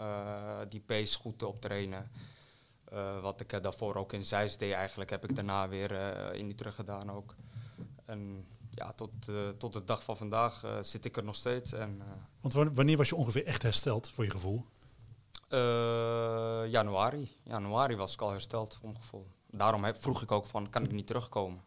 die 0.68 0.81
pace 0.81 1.18
goed 1.18 1.42
optrainen. 1.42 2.11
Eh, 2.85 3.20
wat 3.20 3.40
ik 3.40 3.62
daarvoor 3.62 3.94
ook 3.94 4.12
in 4.12 4.24
Zeist 4.24 4.59
deed 4.59 4.72
eigenlijk, 4.72 5.11
heb 5.11 5.29
ik 5.29 5.37
daarna 5.37 5.68
weer 5.68 5.92
in 6.35 6.50
Utrecht 6.50 6.74
gedaan 6.74 7.11
ook. 7.11 7.35
Ja, 8.74 8.92
tot, 8.92 9.10
eh, 9.28 9.48
tot 9.58 9.72
de 9.72 9.84
dag 9.84 10.02
van 10.04 10.16
vandaag 10.16 10.64
eh, 10.64 10.78
zit 10.82 11.04
ik 11.04 11.16
er 11.16 11.24
nog 11.24 11.34
steeds. 11.34 11.72
En, 11.72 12.00
eh, 12.00 12.06
Want 12.40 12.54
wa- 12.54 12.72
wanneer 12.72 12.96
was 12.96 13.08
je 13.08 13.14
ongeveer 13.16 13.44
echt 13.46 13.62
hersteld, 13.62 14.10
voor 14.10 14.24
je 14.24 14.30
gevoel? 14.30 14.64
januari. 16.68 17.37
Januari 17.42 17.96
was 17.96 18.12
ik 18.12 18.20
al 18.20 18.30
hersteld 18.30 18.74
voor 18.74 18.88
mijn 18.88 19.00
gevoel. 19.00 19.26
Daarom 19.50 19.84
heb, 19.84 19.96
vroeg 19.96 20.22
ik 20.22 20.32
ook 20.32 20.46
van, 20.46 20.70
kan 20.70 20.84
ik 20.84 20.92
niet 20.92 21.06
terugkomen? 21.06 21.62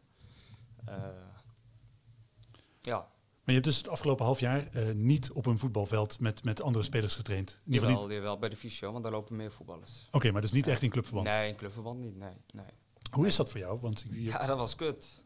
Ja, 2.81 2.97
Maar 2.97 3.07
je 3.45 3.51
hebt 3.53 3.63
dus 3.63 3.77
het 3.77 3.87
afgelopen 3.89 4.25
half 4.25 4.39
jaar 4.39 4.69
niet 4.95 5.31
op 5.31 5.45
een 5.45 5.59
voetbalveld 5.59 6.19
met, 6.19 6.43
met 6.43 6.61
andere 6.61 6.83
spelers 6.85 7.15
getraind. 7.15 7.61
In 7.65 7.73
geval 7.73 7.89
niet- 7.89 7.97
jawel, 7.99 8.15
jawel, 8.15 8.37
bij 8.37 8.49
de 8.49 8.55
fysio, 8.57 8.91
want 8.91 9.03
daar 9.03 9.11
lopen 9.13 9.35
meer 9.35 9.51
voetballers. 9.51 10.07
Oké, 10.11 10.31
maar 10.31 10.41
dus 10.41 10.51
niet 10.51 10.67
echt 10.67 10.81
in 10.81 10.89
clubverband. 10.89 11.27
Nee, 11.27 11.49
in 11.49 11.55
clubverband 11.55 11.99
niet, 11.99 12.15
nee. 12.17 12.35
nee. 12.53 12.65
Hoe 13.11 13.27
is 13.27 13.35
dat 13.35 13.49
voor 13.49 13.59
jou? 13.59 13.79
Want 13.79 14.05
je, 14.09 14.23
Ja, 14.23 14.45
dat 14.45 14.57
was 14.57 14.75
kut. 14.75 15.23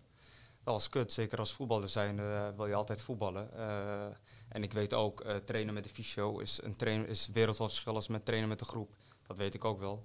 Dat 0.64 0.74
was 0.74 0.90
kut. 0.90 1.12
Zeker 1.12 1.40
als 1.40 1.54
voetballer 1.54 1.90
zijn 1.90 2.20
eh, 2.20 2.48
wil 2.56 2.68
je 2.68 2.74
altijd 2.74 3.02
voetballen. 3.02 3.54
Eh, 3.58 4.06
en 4.50 4.64
ik 4.64 4.74
weet 4.74 4.94
ook, 4.94 5.22
eh, 5.22 5.36
trainen 5.36 5.74
met 5.74 5.84
de 5.84 5.90
fysio 5.90 6.40
is 6.40 6.60
een 6.64 6.76
train 6.76 7.08
is 7.08 7.30
wereldwijd 7.34 7.72
verschil 7.72 7.96
als 7.96 8.08
met 8.08 8.26
trainen 8.26 8.50
met 8.50 8.60
de 8.60 8.66
groep. 8.66 8.94
Dat 9.28 9.38
weet 9.38 9.54
ik 9.54 9.66
ook 9.66 9.80
wel. 9.80 10.04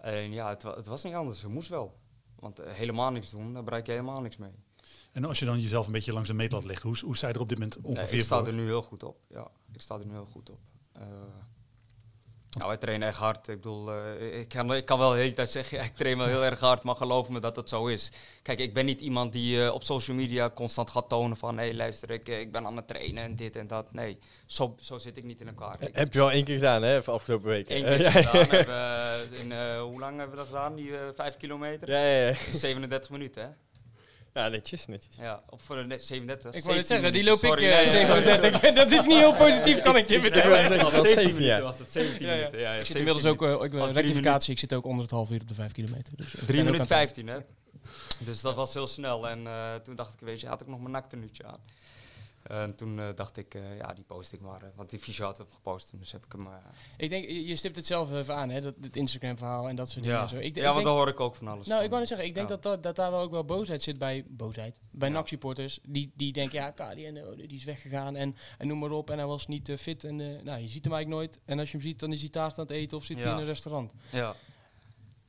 Alleen 0.00 0.32
ja, 0.32 0.48
het, 0.48 0.62
het 0.62 0.86
was 0.86 1.02
niet 1.02 1.14
anders. 1.14 1.42
Het 1.42 1.50
moest 1.50 1.68
wel. 1.68 1.98
Want 2.34 2.60
helemaal 2.64 3.12
niks 3.12 3.30
doen, 3.30 3.52
daar 3.52 3.64
bereik 3.64 3.86
je 3.86 3.92
helemaal 3.92 4.20
niks 4.20 4.36
mee. 4.36 4.50
en 5.12 5.24
als 5.24 5.38
je 5.38 5.44
dan 5.44 5.60
jezelf 5.60 5.86
een 5.86 5.92
beetje 5.92 6.12
langs 6.12 6.28
de 6.28 6.34
meetlat 6.34 6.64
legt, 6.64 6.82
hoe, 6.82 6.96
hoe 7.04 7.16
sta 7.16 7.28
je 7.28 7.34
er 7.34 7.40
op 7.40 7.48
dit 7.48 7.58
moment 7.58 7.82
Nee, 7.82 7.92
ongeveer 7.92 8.18
ik 8.18 8.24
sta 8.24 8.38
voor? 8.38 8.46
er 8.46 8.52
nu 8.52 8.64
heel 8.64 8.82
goed 8.82 9.02
op. 9.02 9.18
Ja, 9.28 9.50
ik 9.72 9.80
sta 9.80 9.98
er 9.98 10.06
nu 10.06 10.12
heel 10.12 10.26
goed 10.26 10.50
op. 10.50 10.58
Nou, 12.56 12.68
wij 12.68 12.76
trainen 12.76 13.08
echt 13.08 13.18
hard. 13.18 13.48
Ik 13.48 13.56
bedoel, 13.56 13.92
eh, 13.92 14.40
ik, 14.40 14.48
kan, 14.48 14.74
ik 14.74 14.84
kan 14.84 14.98
wel 14.98 15.10
de 15.10 15.16
hele 15.16 15.32
tijd 15.32 15.50
zeggen, 15.50 15.80
ik 15.84 15.96
train 15.96 16.18
wel 16.18 16.26
heel 16.26 16.44
erg 16.44 16.60
hard, 16.60 16.82
maar 16.82 16.94
geloof 16.94 17.28
me 17.28 17.40
dat 17.40 17.54
dat 17.54 17.68
zo 17.68 17.86
is. 17.86 18.12
Kijk, 18.42 18.58
ik 18.58 18.74
ben 18.74 18.84
niet 18.84 19.00
iemand 19.00 19.32
die 19.32 19.64
eh, 19.64 19.74
op 19.74 19.82
social 19.82 20.16
media 20.16 20.50
constant 20.50 20.90
gaat 20.90 21.08
tonen 21.08 21.36
van, 21.36 21.58
hé 21.58 21.64
hey, 21.64 21.74
luister, 21.74 22.10
ik, 22.10 22.28
eh, 22.28 22.40
ik 22.40 22.52
ben 22.52 22.66
aan 22.66 22.76
het 22.76 22.88
trainen 22.88 23.24
en 23.24 23.36
dit 23.36 23.56
en 23.56 23.66
dat. 23.66 23.92
Nee, 23.92 24.18
zo, 24.46 24.74
zo 24.80 24.98
zit 24.98 25.16
ik 25.16 25.24
niet 25.24 25.40
in 25.40 25.46
elkaar. 25.46 25.82
Ik, 25.82 25.96
Heb 25.96 26.12
je 26.12 26.20
al 26.20 26.30
één 26.30 26.44
keer 26.44 26.54
gedaan, 26.54 26.82
hè, 26.82 27.02
voor 27.02 27.14
afgelopen 27.14 27.48
week? 27.48 27.70
Eén 27.70 27.84
keer 27.84 28.10
gedaan. 28.10 28.46
Hebben, 28.48 29.38
in, 29.38 29.78
hoe 29.78 30.00
lang 30.00 30.18
hebben 30.18 30.30
we 30.30 30.36
dat 30.36 30.46
gedaan? 30.46 30.74
Die 30.74 30.92
vijf 31.14 31.36
kilometer? 31.36 31.90
Ja, 31.90 32.06
ja, 32.06 32.26
ja. 32.26 32.34
37 32.58 33.10
minuten, 33.10 33.42
hè? 33.42 33.48
Ja, 34.36 34.48
netjes, 34.48 34.86
netjes. 34.86 35.16
Ja, 35.20 35.40
of 35.48 35.62
voor 35.62 35.76
de 35.76 35.82
net 35.84 36.04
37. 36.04 36.54
Ik 36.54 36.64
wou 36.64 36.76
net 36.76 36.86
17 36.86 36.86
zeggen, 36.86 37.12
die 37.12 37.22
minuten. 37.22 37.48
loop 37.48 37.58
ik 37.58 37.64
Sorry, 37.64 37.72
eh, 37.72 37.92
nee, 37.92 38.06
sorry. 38.06 38.22
37. 38.22 38.74
dat 38.82 38.90
is 38.90 39.06
niet 39.06 39.18
heel 39.18 39.34
positief, 39.34 39.80
kan 39.80 39.96
ik 39.96 40.08
je 40.08 40.20
vertellen. 40.20 40.58
zeggen, 40.66 40.78
dat 40.78 40.92
was 40.92 41.12
17 41.12 41.42
jaar. 41.44 41.62
was 41.62 41.78
het, 41.78 41.92
17 41.92 42.26
Ja, 42.26 42.32
ja. 42.32 42.38
minuten. 42.38 42.58
Ja, 42.60 42.72
ja, 42.72 42.78
Ik 42.80 42.86
zit 42.86 42.96
17 42.96 43.06
inmiddels 43.06 43.24
ook, 43.34 43.40
minuten. 43.40 43.60
eh, 43.60 43.66
ik, 43.66 43.72
uh, 43.74 43.82
drie 43.82 43.94
rectificatie, 44.02 44.52
ik 44.52 44.58
zit 44.58 44.72
ook 44.72 44.84
onder 44.84 45.02
het 45.02 45.10
half 45.10 45.30
uur 45.30 45.40
op 45.40 45.48
de 45.48 45.54
5 45.54 45.72
kilometer. 45.72 46.12
Dus, 46.16 46.26
eh, 46.26 46.32
ik 46.40 46.46
3 46.46 46.46
ben 46.46 46.58
ook 46.58 46.64
minuten 46.64 46.96
aan 46.96 47.00
het- 47.00 47.14
15, 47.14 47.26
hè? 47.26 47.38
Dus 48.18 48.40
dat 48.40 48.54
was 48.54 48.74
heel 48.74 48.86
snel. 48.86 49.28
En 49.28 49.46
eh, 49.46 49.74
toen 49.74 49.94
dacht 49.96 50.12
ik, 50.12 50.20
weet 50.20 50.40
je, 50.40 50.46
had 50.46 50.60
ik 50.60 50.66
nog 50.66 50.78
mijn 50.80 50.90
naktenuutje 50.92 51.44
aan. 51.46 51.60
En 52.48 52.74
toen 52.74 52.98
eh, 53.00 53.08
dacht 53.14 53.36
ik, 53.36 53.54
eh, 53.54 53.76
ja, 53.76 53.92
die 53.94 54.04
post 54.04 54.32
ik 54.32 54.40
maar. 54.40 54.62
eh, 54.62 54.68
want 54.74 54.90
die 54.90 54.98
fysio 54.98 55.24
had 55.24 55.38
hem 55.38 55.46
gepost. 55.54 55.92
Dus 55.98 56.12
heb 56.12 56.24
ik 56.24 56.32
hem... 56.32 56.46
eh, 56.46 56.52
Ik 56.96 57.08
denk, 57.10 57.28
je 57.28 57.56
stipt 57.56 57.76
het 57.76 57.86
zelf 57.86 58.12
even 58.12 58.34
aan, 58.34 58.48
hè, 58.50 58.60
dat, 58.60 58.74
het 58.80 58.96
Instagram-verhaal 58.96 59.68
en 59.68 59.76
dat 59.76 59.90
soort 59.90 60.04
dingen. 60.04 60.18
ja, 60.20 60.26
zo. 60.26 60.36
Ik, 60.36 60.56
ja 60.56 60.66
ik 60.68 60.72
want 60.72 60.84
daar 60.84 60.94
hoor 60.94 61.08
ik 61.08 61.20
ook 61.20 61.34
van 61.34 61.48
alles 61.48 61.66
Nou, 61.66 61.74
van. 61.76 61.84
ik 61.84 61.88
wou 61.88 62.00
net 62.00 62.08
zeggen, 62.08 62.26
ik 62.28 62.34
denk 62.34 62.48
Ja. 62.48 62.54
dat, 62.54 62.62
dat, 62.62 62.82
dat 62.82 62.96
daar 62.96 63.10
wel 63.10 63.20
ook 63.20 63.30
wel 63.30 63.44
boosheid 63.44 63.82
zit 63.82 63.98
bij 63.98 64.24
boosheid. 64.28 64.80
Bij 64.90 65.08
Ja. 65.08 65.14
NAC-supporters, 65.14 65.78
die, 65.88 66.12
die 66.14 66.32
denken, 66.32 66.58
ja, 66.58 66.70
Kadi 66.70 67.06
en, 67.06 67.26
oh, 67.26 67.36
die 67.36 67.56
is 67.56 67.64
weggegaan 67.64 68.16
en, 68.16 68.36
en 68.58 68.66
noem 68.66 68.78
maar 68.78 68.90
op. 68.90 69.10
En 69.10 69.18
hij 69.18 69.26
was 69.26 69.46
niet 69.46 69.68
eh, 69.68 69.76
fit 69.76 70.04
en 70.04 70.20
eh, 70.20 70.42
nou, 70.42 70.60
je 70.60 70.68
ziet 70.68 70.84
hem 70.84 70.94
eigenlijk 70.94 71.08
nooit. 71.08 71.40
En 71.44 71.58
als 71.58 71.70
je 71.70 71.76
hem 71.76 71.86
ziet, 71.86 71.98
dan 72.00 72.12
is 72.12 72.20
hij 72.20 72.28
taart 72.28 72.58
aan 72.58 72.64
het 72.64 72.72
eten 72.74 72.96
of 72.96 73.04
zit 73.04 73.22
hij 73.22 73.32
in 73.32 73.38
een 73.38 73.44
restaurant. 73.44 73.92
Ja. 74.12 74.34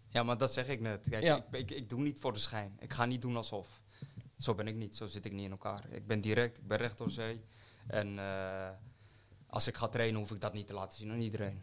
ja, 0.09 0.23
maar 0.23 0.37
dat 0.37 0.53
zeg 0.53 0.67
ik 0.67 0.79
net. 0.81 1.07
Kijk, 1.09 1.23
Ja. 1.23 1.35
ik, 1.51 1.59
ik, 1.59 1.71
ik 1.71 1.89
doe 1.89 2.01
niet 2.01 2.19
voor 2.19 2.33
de 2.33 2.39
schijn. 2.39 2.77
Ik 2.79 2.93
ga 2.93 3.05
niet 3.05 3.21
doen 3.21 3.35
alsof. 3.35 3.81
Zo 4.37 4.55
ben 4.55 4.67
ik 4.67 4.75
niet. 4.75 4.95
Zo 4.95 5.05
zit 5.05 5.25
ik 5.25 5.31
niet 5.31 5.45
in 5.45 5.51
elkaar. 5.51 5.91
Ik 5.91 6.07
ben 6.07 6.21
direct, 6.21 6.57
ik 6.57 6.67
ben 6.67 6.77
recht 6.77 6.97
door 6.97 7.09
zee. 7.09 7.41
En 7.87 8.19
eh, 8.19 8.69
als 9.47 9.67
ik 9.67 9.75
ga 9.75 9.87
trainen, 9.87 10.19
hoef 10.19 10.31
ik 10.31 10.39
dat 10.39 10.53
niet 10.53 10.67
te 10.67 10.73
laten 10.73 10.97
zien 10.97 11.11
aan 11.11 11.19
iedereen. 11.21 11.55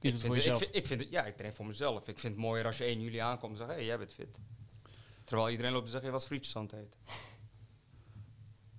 Ik 0.00 0.12
het 0.12 0.20
vind, 0.20 0.20
voor 0.20 0.34
het- 0.34 0.44
jezelf. 0.44 0.62
Ik 0.62 0.68
vind, 0.68 0.76
ik 0.76 0.86
vind 0.86 1.00
het, 1.00 1.10
ja, 1.10 1.24
ik 1.24 1.36
train 1.36 1.52
voor 1.54 1.66
mezelf. 1.66 2.08
Ik 2.08 2.18
vind 2.18 2.34
het 2.34 2.42
mooier 2.42 2.66
als 2.66 2.78
je 2.78 2.84
1 2.84 3.00
juli 3.00 3.16
aankomt 3.18 3.52
en 3.52 3.56
zegt, 3.58 3.70
hé, 3.70 3.76
hey, 3.76 3.84
jij 3.84 3.98
bent 3.98 4.12
fit. 4.12 4.38
Terwijl 5.24 5.50
iedereen 5.50 5.72
loopt 5.72 5.84
te 5.84 5.90
zeggen, 5.90 6.08
je 6.08 6.14
was 6.16 6.26
frietjes 6.26 6.56
aan 6.56 6.62
het 6.62 6.72
eten. 6.72 7.00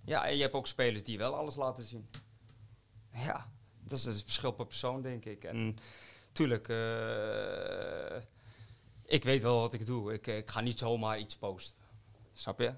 Ja, 0.06 0.26
en 0.28 0.36
je 0.36 0.42
hebt 0.42 0.54
ook 0.54 0.68
spelers 0.68 1.04
die 1.04 1.18
wel 1.18 1.36
alles 1.36 1.56
laten 1.56 1.84
zien. 1.84 2.10
Ja, 3.14 3.52
dat 3.84 3.98
is 3.98 4.06
een 4.06 4.14
verschil 4.14 4.52
per 4.52 4.66
persoon, 4.66 5.02
denk 5.02 5.26
ik. 5.26 5.44
En 5.44 5.78
tuurlijk, 6.32 6.70
eh, 6.70 8.22
ik 9.06 9.24
weet 9.24 9.44
wel 9.44 9.60
wat 9.60 9.74
ik 9.74 9.86
doe. 9.86 10.14
Ik, 10.14 10.28
ik 10.28 10.50
ga 10.50 10.62
niet 10.62 10.80
zomaar 10.80 11.20
iets 11.20 11.38
posten. 11.38 11.78
Snap 12.38 12.60
je? 12.60 12.74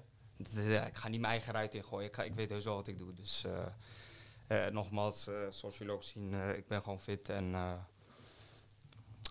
Ja, 0.62 0.86
ik 0.86 0.94
ga 0.94 1.08
niet 1.08 1.20
mijn 1.20 1.32
eigen 1.32 1.52
ruit 1.52 1.74
ingooien. 1.74 2.08
Ik, 2.08 2.14
ga, 2.14 2.22
ik 2.22 2.34
weet 2.34 2.50
heus 2.50 2.64
wel 2.64 2.74
wat 2.74 2.86
ik 2.86 2.98
doe. 2.98 3.12
Dus 3.14 3.44
eh, 3.44 4.66
eh, 4.66 4.72
nogmaals, 4.72 5.26
eh, 5.26 5.34
zoals 5.50 5.78
jullie 5.78 5.92
ook 5.92 6.02
zien, 6.02 6.34
eh, 6.34 6.56
ik 6.56 6.66
ben 6.68 6.82
gewoon 6.82 7.00
fit. 7.00 7.28
En 7.28 7.54
eh, 7.54 7.72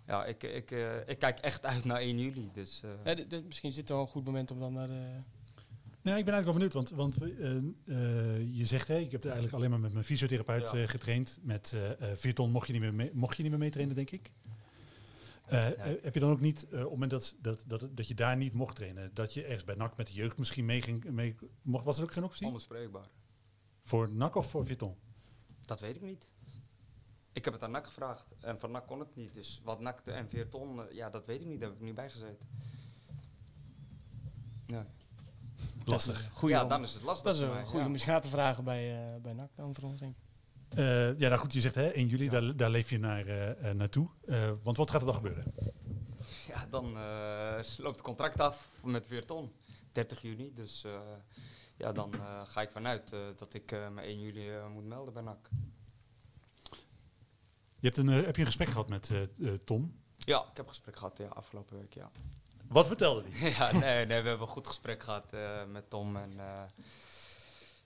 ja, 0.07 0.25
ik, 0.25 0.43
ik, 0.43 0.71
eh, 0.71 1.07
ik 1.07 1.19
kijk 1.19 1.39
echt 1.39 1.65
uit 1.65 1.83
naar 1.85 1.99
1 1.99 2.19
juli. 2.19 2.49
Dus, 2.53 2.81
eh, 3.03 3.11
Eh, 3.11 3.17
d- 3.25 3.29
d- 3.29 3.45
misschien 3.45 3.69
is 3.69 3.75
dit 3.75 3.89
wel 3.89 4.01
een 4.01 4.07
goed 4.07 4.25
moment 4.25 4.51
om 4.51 4.59
dan 4.59 4.73
naar 4.73 4.87
de... 4.87 5.07
Ja, 6.01 6.15
ik 6.17 6.25
ben 6.25 6.33
eigenlijk 6.33 6.45
wel 6.45 6.53
benieuwd, 6.53 6.73
want, 6.73 6.89
want 6.89 7.17
eh, 7.21 7.55
eh, 7.57 8.57
je 8.57 8.65
zegt, 8.65 8.87
hey, 8.87 9.01
ik 9.03 9.11
heb 9.11 9.23
eigenlijk 9.23 9.53
alleen 9.55 9.69
maar 9.69 9.79
met 9.79 9.93
mijn 9.93 10.05
fysiotherapeut 10.05 10.71
Ja. 10.71 10.77
eh, 10.81 10.87
getraind. 10.87 11.37
Met 11.41 11.71
eh 11.73 12.11
eh, 12.11 12.17
Virton 12.17 12.51
mocht 12.51 12.67
je 12.67 12.73
niet 12.73 12.81
meer 12.81 12.93
mee, 12.93 13.09
mocht 13.13 13.35
je 13.37 13.41
niet 13.41 13.51
meer 13.51 13.59
meetrainen, 13.61 13.95
denk 13.95 14.11
ik. 14.11 14.31
Eh, 15.49 15.91
eh, 15.91 16.03
heb 16.03 16.13
je 16.13 16.19
dan 16.19 16.31
ook 16.31 16.39
niet, 16.39 16.63
eh, 16.63 16.71
op 16.71 16.79
het 16.79 16.89
moment 16.89 17.11
dat, 17.11 17.35
dat, 17.41 17.63
dat, 17.67 17.89
dat 17.91 18.07
je 18.07 18.15
daar 18.15 18.37
niet 18.37 18.53
mocht 18.53 18.75
trainen, 18.75 19.13
dat 19.13 19.33
je 19.33 19.43
ergens 19.43 19.63
bij 19.63 19.75
NAC 19.75 19.97
met 19.97 20.07
de 20.07 20.13
jeugd 20.13 20.37
misschien 20.37 20.65
mee 20.65 20.81
ging, 20.81 21.03
mee, 21.03 21.35
mocht, 21.61 21.85
was 21.85 21.95
dat 21.95 22.05
ook 22.05 22.13
geen 22.13 22.23
optie? 22.23 22.47
onbespreekbaar. 22.47 23.09
Voor 23.81 24.11
NAC 24.11 24.35
of 24.35 24.49
voor 24.49 24.65
Virton? 24.65 24.95
Dat 25.61 25.79
weet 25.79 25.95
ik 25.95 26.01
niet. 26.01 26.31
Ik 27.33 27.45
heb 27.45 27.53
het 27.53 27.63
aan 27.63 27.71
NAC 27.71 27.85
gevraagd. 27.85 28.25
En 28.39 28.59
van 28.59 28.71
NAC 28.71 28.87
kon 28.87 28.99
het 28.99 29.15
niet. 29.15 29.33
Dus 29.33 29.61
wat 29.63 29.79
NAC 29.79 29.99
en 29.99 30.29
eh, 30.31 30.91
ja, 30.91 31.09
dat 31.09 31.25
weet 31.25 31.41
ik 31.41 31.47
niet. 31.47 31.59
Daar 31.59 31.69
heb 31.69 31.77
ik 31.77 31.85
niet 31.85 31.95
bij 31.95 32.09
gezeten. 32.09 32.47
Ja, 34.65 34.85
Lastig. 35.85 36.29
Goeie 36.33 36.55
ja 36.55 36.65
dan 36.65 36.83
is 36.83 36.93
het 36.93 37.03
lastig 37.03 37.25
Dat 37.25 37.35
is 37.35 37.41
een 37.41 37.65
goede 37.65 37.79
ja. 37.79 37.85
om 37.85 37.93
eens 37.93 38.05
na 38.05 38.19
te 38.19 38.27
vragen 38.27 38.63
bij, 38.63 39.13
eh 39.15 39.21
bij 39.21 39.33
NAC 39.33 39.55
dan 39.55 39.75
voor 39.75 39.89
ons, 39.89 39.99
denk 39.99 40.15
ik. 40.17 40.28
Eh, 40.69 41.19
ja, 41.19 41.27
nou 41.27 41.39
goed, 41.39 41.53
je 41.53 41.61
zegt 41.61 41.75
hè, 41.75 41.87
1 41.89 42.07
juli, 42.07 42.23
Ja. 42.23 42.29
daar, 42.31 42.55
daar 42.55 42.69
leef 42.69 42.89
je 42.89 42.99
naar, 42.99 43.25
eh, 43.25 43.69
eh, 43.69 43.75
naartoe. 43.75 44.09
Eh, 44.25 44.51
want 44.63 44.77
wat 44.77 44.89
gaat 44.91 44.99
er 44.99 45.05
dan 45.07 45.15
gebeuren? 45.15 45.53
Ja, 46.47 46.65
dan 46.69 46.97
eh, 46.97 47.59
loopt 47.77 47.95
het 47.95 48.01
contract 48.05 48.39
af 48.39 48.69
met 48.83 49.05
Veerton. 49.07 49.51
30 49.91 50.21
juni. 50.21 50.53
Dus 50.53 50.83
eh, 50.83 50.99
ja, 51.77 51.91
dan 51.91 52.13
eh, 52.13 52.41
ga 52.45 52.61
ik 52.61 52.69
vanuit 52.71 53.13
eh, 53.13 53.19
dat 53.37 53.53
ik 53.53 53.71
eh 53.71 53.89
me 53.89 54.01
1 54.01 54.19
juli 54.19 54.49
moet 54.73 54.85
melden 54.85 55.13
bij 55.13 55.23
NAC. 55.23 55.49
Je 57.81 57.85
hebt 57.87 57.97
een, 57.97 58.07
heb 58.07 58.35
je 58.35 58.41
een 58.41 58.47
gesprek 58.47 58.67
gehad 58.69 58.89
met 58.89 59.11
Tom? 59.63 59.99
Ja, 60.17 60.39
ik 60.39 60.57
heb 60.57 60.65
een 60.65 60.71
gesprek 60.71 60.95
gehad 60.97 61.17
ja, 61.17 61.27
afgelopen 61.27 61.77
week. 61.77 61.93
Ja. 61.93 62.11
Wat 62.67 62.87
vertelde 62.87 63.23
hij? 63.29 63.49
ja, 63.59 63.71
nee, 63.71 64.05
nee, 64.05 64.21
we 64.21 64.27
hebben 64.27 64.47
een 64.47 64.53
goed 64.53 64.67
gesprek 64.67 65.03
gehad 65.03 65.33
eh, 65.33 65.65
met 65.65 65.89
Tom. 65.89 66.15
En 66.15 66.39
eh, 66.39 66.61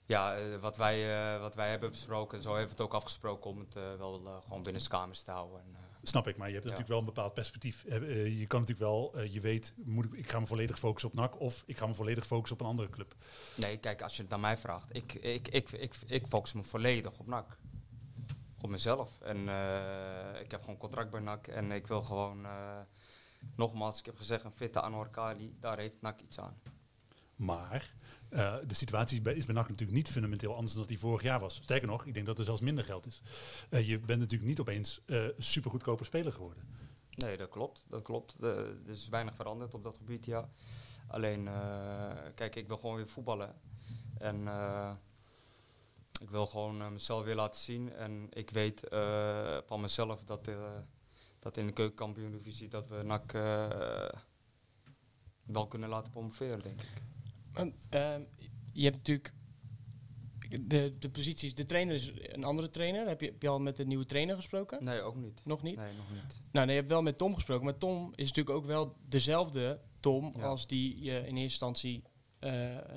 ja, 0.06 0.36
eh, 0.36 0.56
wat, 0.60 0.76
wij, 0.76 1.32
eh, 1.34 1.40
wat 1.40 1.54
wij 1.54 1.70
hebben 1.70 1.90
besproken, 1.90 2.42
zo 2.42 2.48
hebben 2.48 2.66
we 2.66 2.72
het 2.72 2.80
ook 2.80 2.94
afgesproken 2.94 3.50
om 3.50 3.58
het 3.58 3.76
eh, 3.76 3.82
wel 3.98 4.42
gewoon 4.46 4.62
binnen 4.62 4.82
de 4.82 4.88
kamers 4.88 5.22
te 5.22 5.30
houden. 5.30 5.60
En, 5.60 5.76
Snap 6.02 6.28
ik, 6.28 6.36
maar 6.36 6.48
je 6.48 6.54
hebt 6.54 6.64
Ja. 6.66 6.70
natuurlijk 6.70 6.98
wel 6.98 7.08
een 7.08 7.14
bepaald 7.14 7.34
perspectief. 7.34 7.82
Je 7.82 8.44
kan 8.46 8.60
natuurlijk 8.60 8.88
wel, 8.90 9.20
je 9.20 9.40
weet, 9.40 9.74
moet 9.76 10.04
ik, 10.04 10.12
ik 10.12 10.30
ga 10.30 10.40
me 10.40 10.46
volledig 10.46 10.78
focussen 10.78 11.10
op 11.10 11.16
NAC 11.16 11.40
of 11.40 11.62
ik 11.66 11.78
ga 11.78 11.86
me 11.86 11.94
volledig 11.94 12.26
focussen 12.26 12.56
op 12.56 12.62
een 12.62 12.70
andere 12.70 12.88
club. 12.90 13.14
nee, 13.56 13.76
kijk, 13.78 14.02
als 14.02 14.16
je 14.16 14.20
het 14.22 14.30
naar 14.30 14.40
mij 14.40 14.56
vraagt, 14.56 14.96
ik, 14.96 15.12
ik, 15.14 15.48
ik, 15.48 15.72
ik, 15.72 15.94
ik 16.06 16.26
focus 16.26 16.52
me 16.52 16.62
volledig 16.62 17.18
op 17.18 17.26
NAC. 17.26 17.56
Op 18.60 18.70
mezelf. 18.70 19.20
En 19.20 19.38
ik 20.40 20.50
heb 20.50 20.60
gewoon 20.60 20.76
contract 20.76 21.10
bij 21.10 21.20
NAC 21.20 21.46
en 21.46 21.72
ik 21.72 21.86
wil 21.86 22.02
gewoon, 22.02 22.46
nogmaals, 23.56 23.98
ik 23.98 24.06
heb 24.06 24.16
gezegd, 24.16 24.44
een 24.44 24.52
fitte 24.56 24.80
Anwar 24.80 25.10
Kali, 25.10 25.56
daar 25.60 25.78
heeft 25.78 26.00
NAC 26.00 26.20
iets 26.20 26.40
aan. 26.40 26.54
Maar 27.36 27.94
eh, 28.34 28.54
de 28.66 28.74
situatie 28.74 29.22
is 29.22 29.44
bij 29.44 29.54
NAC 29.54 29.68
natuurlijk 29.68 29.98
niet 29.98 30.10
fundamenteel 30.10 30.54
anders 30.54 30.74
dan 30.74 30.86
die 30.86 30.98
vorig 30.98 31.22
jaar 31.22 31.40
was. 31.40 31.54
Sterker 31.54 31.88
nog, 31.88 32.06
ik 32.06 32.14
denk 32.14 32.26
dat 32.26 32.38
er 32.38 32.44
zelfs 32.44 32.60
minder 32.60 32.84
geld 32.84 33.06
is. 33.06 33.22
Eh, 33.70 33.88
je 33.88 33.98
bent 33.98 34.20
natuurlijk 34.20 34.48
niet 34.48 34.60
opeens 34.60 35.00
eh 35.06 35.24
super 35.36 35.70
goedkope 35.70 36.04
speler 36.04 36.32
geworden. 36.32 36.62
Nee, 37.10 37.36
dat 37.36 37.48
klopt. 37.48 37.84
Dat 37.88 38.02
klopt. 38.02 38.42
Er 38.42 38.76
is 38.86 39.08
weinig 39.08 39.34
veranderd 39.34 39.74
op 39.74 39.82
dat 39.82 39.96
gebied, 39.96 40.24
ja. 40.24 40.48
Alleen, 41.06 41.48
kijk, 42.34 42.56
ik 42.56 42.66
wil 42.66 42.76
gewoon 42.78 42.96
weer 42.96 43.08
voetballen. 43.08 43.54
En 44.18 44.48
ik 46.20 46.30
wil 46.30 46.46
gewoon 46.46 46.92
mezelf 46.92 47.24
weer 47.24 47.34
laten 47.34 47.60
zien. 47.60 47.92
En 47.92 48.26
ik 48.30 48.50
weet 48.50 48.80
van 49.66 49.80
mezelf 49.80 50.24
dat, 50.24 50.50
dat 51.38 51.56
in 51.56 51.66
de 51.66 51.72
keukenkampioen-divisie 51.72 52.68
dat 52.68 52.88
we 52.88 53.02
NAC 53.02 53.32
wel 55.42 55.66
kunnen 55.68 55.88
laten 55.88 56.12
promoveren, 56.12 56.58
denk 56.58 56.82
ik. 56.82 57.02
Ehm, 57.54 58.20
je 58.72 58.84
hebt 58.84 58.96
natuurlijk 58.96 59.32
de, 60.60 60.94
de 60.98 61.08
posities. 61.10 61.54
De 61.54 61.64
trainer 61.64 61.94
is 61.94 62.12
een 62.16 62.44
andere 62.44 62.70
trainer. 62.70 63.08
Heb 63.08 63.20
je, 63.20 63.26
heb 63.26 63.42
je 63.42 63.48
al 63.48 63.60
met 63.60 63.76
de 63.76 63.86
nieuwe 63.86 64.04
trainer 64.04 64.36
gesproken? 64.36 64.84
Nee, 64.84 65.00
ook 65.00 65.16
niet. 65.16 65.40
Nog 65.44 65.62
niet? 65.62 65.76
Nee, 65.76 65.92
nog 65.94 66.10
niet. 66.10 66.40
Nou, 66.52 66.66
nee, 66.66 66.74
je 66.74 66.80
hebt 66.80 66.92
wel 66.92 67.02
met 67.02 67.18
Tom 67.18 67.34
gesproken. 67.34 67.64
Maar 67.64 67.78
Tom 67.78 68.12
is 68.14 68.28
natuurlijk 68.28 68.56
ook 68.56 68.66
wel 68.66 68.96
dezelfde 69.08 69.80
Tom 70.00 70.32
Ja. 70.36 70.42
als 70.42 70.66
die 70.66 71.02
je 71.02 71.12
in 71.12 71.22
eerste 71.24 71.40
instantie 71.40 72.02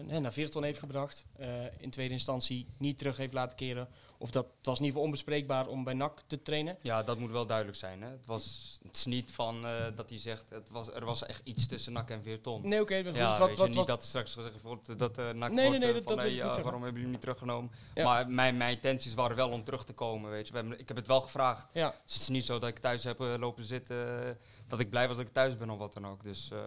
nee, 0.05 0.19
naar 0.19 0.33
Veerton 0.33 0.63
heeft 0.63 0.79
gebracht. 0.79 1.25
eh, 1.35 1.63
in 1.77 1.89
tweede 1.89 2.13
instantie 2.13 2.65
niet 2.77 2.97
terug 2.97 3.17
heeft 3.17 3.33
laten 3.33 3.57
keren. 3.57 3.87
Of 4.19 4.31
dat 4.31 4.45
het 4.57 4.65
was 4.65 4.77
in 4.79 4.85
ieder 4.85 4.87
geval 4.87 5.01
onbespreekbaar 5.03 5.67
om 5.67 5.83
bij 5.83 5.93
NAC 5.93 6.21
te 6.27 6.41
trainen. 6.41 6.77
Ja, 6.81 7.03
dat 7.03 7.17
moet 7.19 7.31
wel 7.31 7.45
duidelijk 7.45 7.77
zijn. 7.77 8.01
Hè. 8.01 8.09
Het, 8.09 8.25
was, 8.25 8.77
het 8.83 8.95
is 8.95 9.05
niet 9.05 9.31
van 9.31 9.65
eh, 9.65 9.71
dat 9.95 10.09
hij 10.09 10.19
zegt, 10.19 10.49
het 10.49 10.69
was, 10.69 10.93
er 10.93 11.05
was 11.05 11.25
echt 11.25 11.41
iets 11.43 11.67
tussen 11.67 11.93
NAC 11.93 12.09
en 12.09 12.23
Veerton. 12.23 12.67
Nee, 12.67 12.81
oké. 12.81 13.03
goed, 13.05 13.15
Ja, 13.15 13.29
wat, 13.39 13.47
weet 13.47 13.57
je, 13.57 13.63
wat, 13.63 13.73
niet 13.75 13.85
dat 13.87 14.01
er 14.01 14.07
straks 14.07 14.33
gezegd 14.33 14.61
wordt 14.61 14.99
dat 14.99 15.17
uh, 15.19 15.29
NAC 15.29 15.35
Nee, 15.51 15.65
wordt 15.65 15.69
nee, 15.69 15.79
nee, 15.79 15.87
eh, 15.89 15.93
dat- 15.95 16.03
van, 16.03 16.15
dat 16.15 16.25
hey, 16.25 16.63
waarom 16.63 16.83
hebben 16.83 16.83
jullie 16.83 17.01
hem 17.01 17.11
niet 17.11 17.21
teruggenomen? 17.21 17.71
Ja. 17.95 18.03
Maar 18.03 18.29
mijn, 18.29 18.57
mijn 18.57 18.75
intenties 18.75 19.13
waren 19.13 19.35
wel 19.35 19.49
om 19.49 19.63
terug 19.63 19.85
te 19.85 19.93
komen, 19.93 20.29
weet 20.31 20.47
je. 20.47 20.53
Hebben, 20.53 20.79
ik 20.79 20.87
heb 20.87 20.97
het 20.97 21.07
wel 21.07 21.21
gevraagd. 21.21 21.67
ja. 21.73 21.89
Dus 22.05 22.13
het 22.13 22.21
is 22.21 22.27
niet 22.29 22.45
zo 22.45 22.59
dat 22.59 22.69
ik 22.69 22.77
thuis 22.79 23.03
heb 23.03 23.19
eh, 23.21 23.33
lopen 23.39 23.63
zitten, 23.63 24.23
eh, 24.27 24.31
dat 24.67 24.79
ik 24.79 24.89
blij 24.89 25.07
was 25.07 25.17
dat 25.17 25.27
ik 25.27 25.33
thuis 25.33 25.57
ben 25.57 25.69
of 25.69 25.77
wat 25.77 25.93
dan 25.93 26.07
ook. 26.07 26.23
Dus 26.23 26.51
eh, 26.51 26.59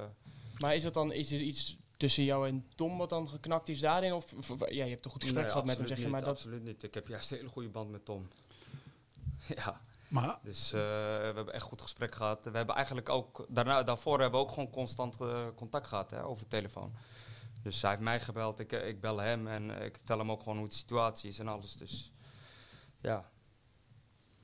Maar 0.59 0.75
is 0.75 0.83
dat 0.83 0.95
dan 0.95 1.13
is 1.13 1.33
er 1.33 1.41
iets 1.41 1.77
tussen 2.01 2.25
jou 2.25 2.49
en 2.49 2.67
Tom 2.75 2.99
wat 2.99 3.11
dan 3.11 3.29
geknakt 3.29 3.69
is 3.69 3.81
daarin? 3.81 4.13
Of, 4.13 4.35
ja, 4.59 4.85
je 4.85 4.91
hebt 4.91 5.05
een 5.05 5.11
goed 5.11 5.23
gesprek 5.23 5.43
nee, 5.43 5.53
gehad 5.53 5.67
met 5.67 5.79
hem, 5.79 5.87
zeg 5.87 5.97
je. 5.97 6.03
niet, 6.03 6.13
Maar 6.13 6.21
dat, 6.21 6.29
Absoluut 6.29 6.63
niet. 6.63 6.83
Ik 6.83 6.95
heb 6.95 7.09
juist 7.09 7.31
een 7.31 7.37
hele 7.37 7.49
goede 7.49 7.69
band 7.69 7.91
met 7.91 8.05
Tom. 8.05 8.29
ja. 9.65 9.81
Maar 10.09 10.39
Dus 10.43 10.73
eh, 10.73 10.81
we 10.81 11.33
hebben 11.35 11.55
echt 11.55 11.63
goed 11.63 11.81
gesprek 11.81 12.15
gehad. 12.15 12.45
We 12.45 12.57
hebben 12.57 12.75
eigenlijk 12.75 13.09
ook, 13.09 13.47
daarna, 13.49 13.83
daarvoor 13.83 14.21
hebben 14.21 14.41
we 14.41 14.47
ook 14.47 14.53
gewoon 14.53 14.71
constant 14.71 15.21
eh, 15.21 15.47
contact 15.57 15.87
gehad 15.87 16.11
hè, 16.11 16.25
over 16.25 16.43
de 16.43 16.49
telefoon. 16.49 16.93
Dus 17.63 17.83
hij 17.83 17.91
heeft 17.91 18.03
mij 18.03 18.21
gebeld, 18.21 18.59
ik, 18.59 18.73
eh, 18.73 18.89
ik 18.89 19.01
bel 19.01 19.19
hem 19.19 19.47
en 19.47 19.71
ik 19.71 19.97
vertel 19.97 20.19
hem 20.19 20.31
ook 20.31 20.43
gewoon 20.43 20.59
hoe 20.59 20.69
de 20.69 20.75
situatie 20.75 21.31
is 21.31 21.39
en 21.39 21.49
alles. 21.49 21.77
Dus 21.77 22.13
ja, 23.01 23.31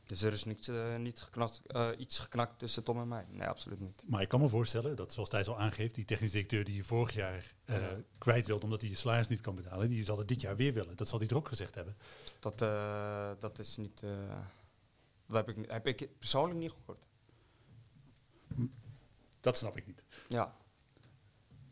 Dus 0.06 0.22
er 0.22 0.32
is 0.32 0.44
eh, 0.68 0.96
niet 0.96 1.20
geknakt, 1.20 1.60
eh, 1.66 1.88
iets 1.98 2.18
geknakt 2.18 2.58
tussen 2.58 2.82
Tom 2.84 3.00
en 3.00 3.08
mij. 3.08 3.26
Nee, 3.28 3.46
absoluut 3.48 3.80
niet. 3.80 4.04
Maar 4.06 4.22
ik 4.22 4.28
kan 4.28 4.40
me 4.40 4.48
voorstellen 4.48 4.96
dat, 4.96 5.12
zoals 5.12 5.28
Thijs 5.28 5.48
al 5.48 5.58
aangeeft, 5.58 5.94
die 5.94 6.04
technisch 6.04 6.30
directeur 6.30 6.64
die 6.64 6.74
je 6.76 6.84
vorig 6.84 7.14
jaar 7.14 7.54
eh, 7.64 7.80
Ja. 7.80 7.96
kwijt 8.18 8.46
wilt 8.46 8.64
omdat 8.64 8.80
hij 8.80 8.90
je 8.90 8.96
salaris 8.96 9.28
niet 9.28 9.40
kan 9.40 9.54
betalen, 9.54 9.88
die 9.88 10.04
zal 10.04 10.18
het 10.18 10.28
dit 10.28 10.40
jaar 10.40 10.56
weer 10.56 10.72
willen. 10.74 10.96
Dat 10.96 11.08
zal 11.08 11.18
hij 11.18 11.28
er 11.28 11.36
ook 11.36 11.48
gezegd 11.48 11.74
hebben. 11.74 11.96
Dat, 12.40 12.62
eh, 12.62 13.30
dat 13.38 13.58
is 13.58 13.76
niet. 13.76 14.02
eh, 14.02 14.10
dat 15.26 15.46
heb 15.46 15.56
ik, 15.56 15.70
heb 15.70 15.86
ik 15.86 16.18
persoonlijk 16.18 16.58
niet 16.60 16.70
gehoord. 16.72 17.06
Dat 19.40 19.56
snap 19.56 19.76
ik 19.76 19.86
niet. 19.86 20.02
Ja. 20.28 20.56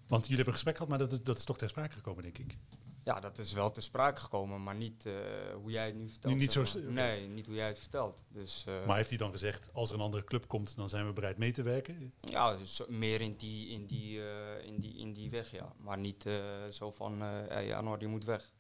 Want 0.07 0.23
jullie 0.23 0.37
hebben 0.37 0.47
een 0.47 0.53
gesprek 0.53 0.75
gehad, 0.77 0.89
maar 0.89 1.09
dat, 1.09 1.25
dat 1.27 1.37
is 1.39 1.45
toch 1.45 1.59
ter 1.59 1.69
sprake 1.69 1.95
gekomen, 1.95 2.23
denk 2.23 2.39
ik. 2.39 2.57
Ja, 3.05 3.21
dat 3.21 3.39
is 3.39 3.53
wel 3.53 3.71
ter 3.71 3.83
sprake 3.83 4.21
gekomen, 4.21 4.63
maar 4.63 4.75
niet 4.75 5.07
eh, 5.07 5.13
hoe 5.55 5.71
jij 5.71 5.87
het 5.87 5.95
nu 5.95 6.09
vertelt. 6.09 6.35
Niet- 6.35 6.53
zo 6.53 6.63
maar. 6.75 6.93
Nee, 6.93 7.27
niet 7.29 7.47
hoe 7.47 7.55
jij 7.55 7.67
het 7.67 7.79
vertelt. 7.79 8.23
Dus, 8.29 8.65
eh, 8.67 8.87
Maar 8.87 8.97
heeft 8.97 9.09
hij 9.09 9.19
dan 9.19 9.31
gezegd, 9.31 9.73
als 9.75 9.89
er 9.89 9.95
een 9.97 10.03
andere 10.03 10.25
club 10.25 10.49
komt, 10.49 10.77
dan 10.77 10.89
zijn 10.89 11.07
we 11.07 11.13
bereid 11.13 11.39
mee 11.39 11.53
te 11.53 11.63
werken? 11.63 12.13
Ja, 12.21 12.57
dus 12.57 12.83
meer 12.89 13.21
in 13.21 13.37
die, 13.37 13.69
in, 13.69 13.87
die, 13.87 14.29
eh, 14.31 14.67
in, 14.67 14.81
die, 14.81 14.97
in 14.97 15.13
die 15.13 15.31
weg, 15.31 15.51
ja. 15.51 15.73
Maar 15.79 15.99
niet 15.99 16.27
zo 16.71 16.91
van, 16.91 17.21
hey, 17.21 17.67
je 17.99 18.07
moet 18.09 18.25
weg. 18.25 18.53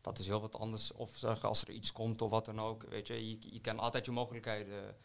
Dat 0.00 0.18
is 0.18 0.26
heel 0.26 0.40
wat 0.40 0.56
anders. 0.58 0.92
Of 0.92 1.24
als 1.24 1.62
er 1.62 1.70
iets 1.70 1.92
komt 1.92 2.22
of 2.22 2.30
wat 2.30 2.44
dan 2.44 2.60
ook. 2.60 2.82
Weet 2.88 3.06
je, 3.06 3.28
je, 3.28 3.38
je 3.40 3.60
kan 3.60 3.78
altijd 3.78 4.04
je 4.04 4.10
mogelijkheden 4.12 4.96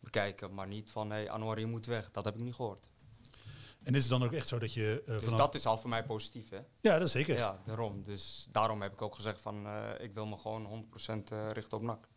bekijken. 0.00 0.54
Maar 0.54 0.66
niet 0.66 0.90
van, 0.90 1.10
hey, 1.10 1.30
Anwar, 1.30 1.58
je 1.58 1.66
moet 1.66 1.86
weg. 1.86 2.10
Dat 2.10 2.24
heb 2.24 2.34
ik 2.34 2.40
niet 2.40 2.54
gehoord. 2.54 2.88
En 3.86 3.94
is 3.94 4.00
het 4.00 4.10
dan 4.10 4.22
ook 4.22 4.32
echt 4.32 4.48
zo 4.48 4.58
dat 4.58 4.72
je 4.74 5.02
eh 5.06 5.12
Dus 5.12 5.22
vanaf... 5.22 5.38
dat 5.38 5.54
is 5.54 5.66
al 5.66 5.78
voor 5.78 5.90
mij 5.90 6.04
positief, 6.04 6.48
hè. 6.48 6.56
Ja, 6.80 6.98
dat 6.98 7.06
is 7.06 7.12
zeker. 7.12 7.36
Ja, 7.36 7.60
daarom. 7.64 8.02
Dus 8.02 8.46
daarom 8.50 8.82
heb 8.82 8.92
ik 8.92 9.02
ook 9.02 9.14
gezegd 9.14 9.40
van, 9.40 9.66
eh, 9.66 9.90
ik 9.98 10.14
wil 10.14 10.26
me 10.26 10.36
gewoon 10.36 10.66
100% 10.66 11.30
eh, 11.32 11.50
richten 11.52 11.78
op 11.78 11.82
NAC. 11.84 12.08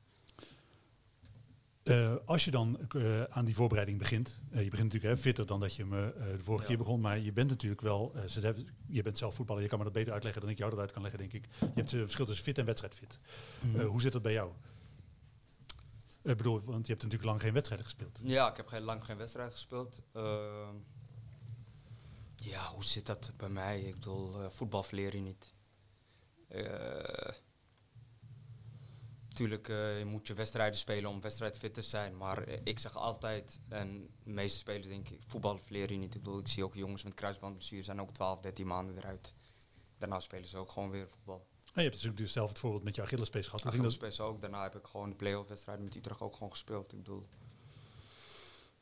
Eh, 1.84 2.16
als 2.26 2.46
je 2.46 2.52
dan 2.52 2.80
aan 3.30 3.46
die 3.46 3.56
voorbereiding 3.56 3.98
begint, 3.98 4.42
je 4.50 4.56
begint 4.70 4.72
natuurlijk 4.94 5.04
hè, 5.04 5.18
fitter 5.18 5.46
dan 5.46 5.60
dat 5.60 5.76
je 5.76 5.86
me 5.86 6.14
de 6.18 6.44
vorige 6.44 6.64
Ja. 6.64 6.70
keer 6.70 6.78
begon, 6.78 7.00
maar 7.02 7.20
je 7.20 7.32
bent 7.32 7.50
natuurlijk 7.50 7.82
wel, 7.82 8.14
ze 8.28 8.40
hebben, 8.40 8.68
je 8.88 9.02
bent 9.02 9.18
zelf 9.18 9.36
voetballer, 9.36 9.62
je 9.64 9.68
kan 9.70 9.78
me 9.78 9.84
dat 9.84 9.94
beter 9.94 10.14
uitleggen 10.14 10.42
dan 10.42 10.50
ik 10.50 10.58
jou 10.58 10.70
dat 10.70 10.80
uit 10.80 10.92
kan 10.92 11.02
leggen, 11.02 11.20
denk 11.20 11.34
ik. 11.34 11.46
Je 11.60 11.66
hebt 11.66 11.92
het 11.92 12.02
verschil 12.02 12.26
tussen 12.26 12.44
fit 12.44 12.58
en 12.58 12.66
wedstrijdfit. 12.66 13.20
Eh, 13.76 13.86
hoe 13.86 14.02
zit 14.02 14.12
dat 14.12 14.22
bij 14.22 14.34
jou? 14.34 14.52
Ik 16.24 16.38
bedoel, 16.38 16.62
want 16.64 16.86
je 16.86 16.92
hebt 16.92 17.04
natuurlijk 17.04 17.30
lang 17.30 17.42
geen 17.42 17.54
wedstrijden 17.54 17.86
gespeeld. 17.88 18.20
Ja, 18.24 18.50
ik 18.50 18.58
heb 18.58 18.68
geen, 18.68 18.82
lang 18.82 19.06
geen 19.06 19.18
wedstrijd 19.18 19.52
gespeeld. 19.52 20.02
Ja, 22.42 22.68
hoe 22.68 22.84
zit 22.84 23.06
dat 23.06 23.32
bij 23.38 23.50
mij? 23.50 23.82
Ik 23.82 23.94
bedoel, 23.94 24.42
eh, 24.42 24.50
voetbal 24.50 24.84
verleer 24.84 25.16
je 25.16 25.22
niet. 25.22 25.54
Eh, 26.48 27.34
tuurlijk 29.34 29.68
eh, 29.68 30.00
je 30.00 30.06
moet 30.06 30.28
je 30.28 30.34
wedstrijden 30.34 30.80
spelen 30.80 31.10
om 31.10 31.22
wedstrijdfit 31.22 31.74
te 31.74 31.82
zijn. 31.82 32.18
Maar 32.18 32.44
eh, 32.44 32.60
ik 32.64 32.80
zeg 32.80 32.96
altijd, 32.96 33.62
en 33.68 34.10
de 34.24 34.30
meeste 34.30 34.58
spelers 34.58 34.88
denken, 34.88 35.20
voetbal 35.28 35.58
verleer 35.58 35.92
je 35.92 35.98
niet. 35.98 36.16
Ik 36.16 36.24
bedoel, 36.24 36.40
ik 36.40 36.48
zie 36.48 36.64
ook 36.64 36.76
jongens 36.76 37.04
met 37.04 37.14
kruisbandblessure 37.14 37.84
zijn 37.84 38.02
ook 38.02 38.12
12, 38.12 38.40
13 38.40 38.68
maanden 38.68 38.98
eruit. 38.98 39.36
Daarna 39.98 40.20
spelen 40.20 40.50
ze 40.50 40.58
ook 40.58 40.72
gewoon 40.72 40.90
weer 40.90 41.10
voetbal. 41.10 41.48
En 41.74 41.84
je 41.84 41.90
hebt 41.90 41.94
natuurlijk 41.94 42.18
dus 42.18 42.32
zelf 42.32 42.50
het 42.50 42.60
voorbeeld 42.60 42.84
met 42.84 42.96
je 42.96 43.02
Achillespees 43.02 43.46
gehad. 43.46 43.64
Dat? 43.64 43.74
Achillespees 43.74 44.20
ook. 44.20 44.42
Daarna 44.42 44.64
heb 44.64 44.76
ik 44.76 44.86
gewoon 44.86 45.10
de 45.10 45.16
play-off 45.16 45.50
wedstrijden 45.50 45.84
met 45.84 45.96
Utrecht 45.96 46.22
ook 46.22 46.34
gewoon 46.34 46.50
gespeeld. 46.50 46.92
Ik 46.92 46.98
bedoel, 46.98 47.28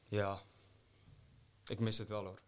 ja, 0.04 0.41
ik 1.67 1.80
mis 1.80 1.98
het 1.98 2.10
wel 2.10 2.24
hoor. 2.24 2.41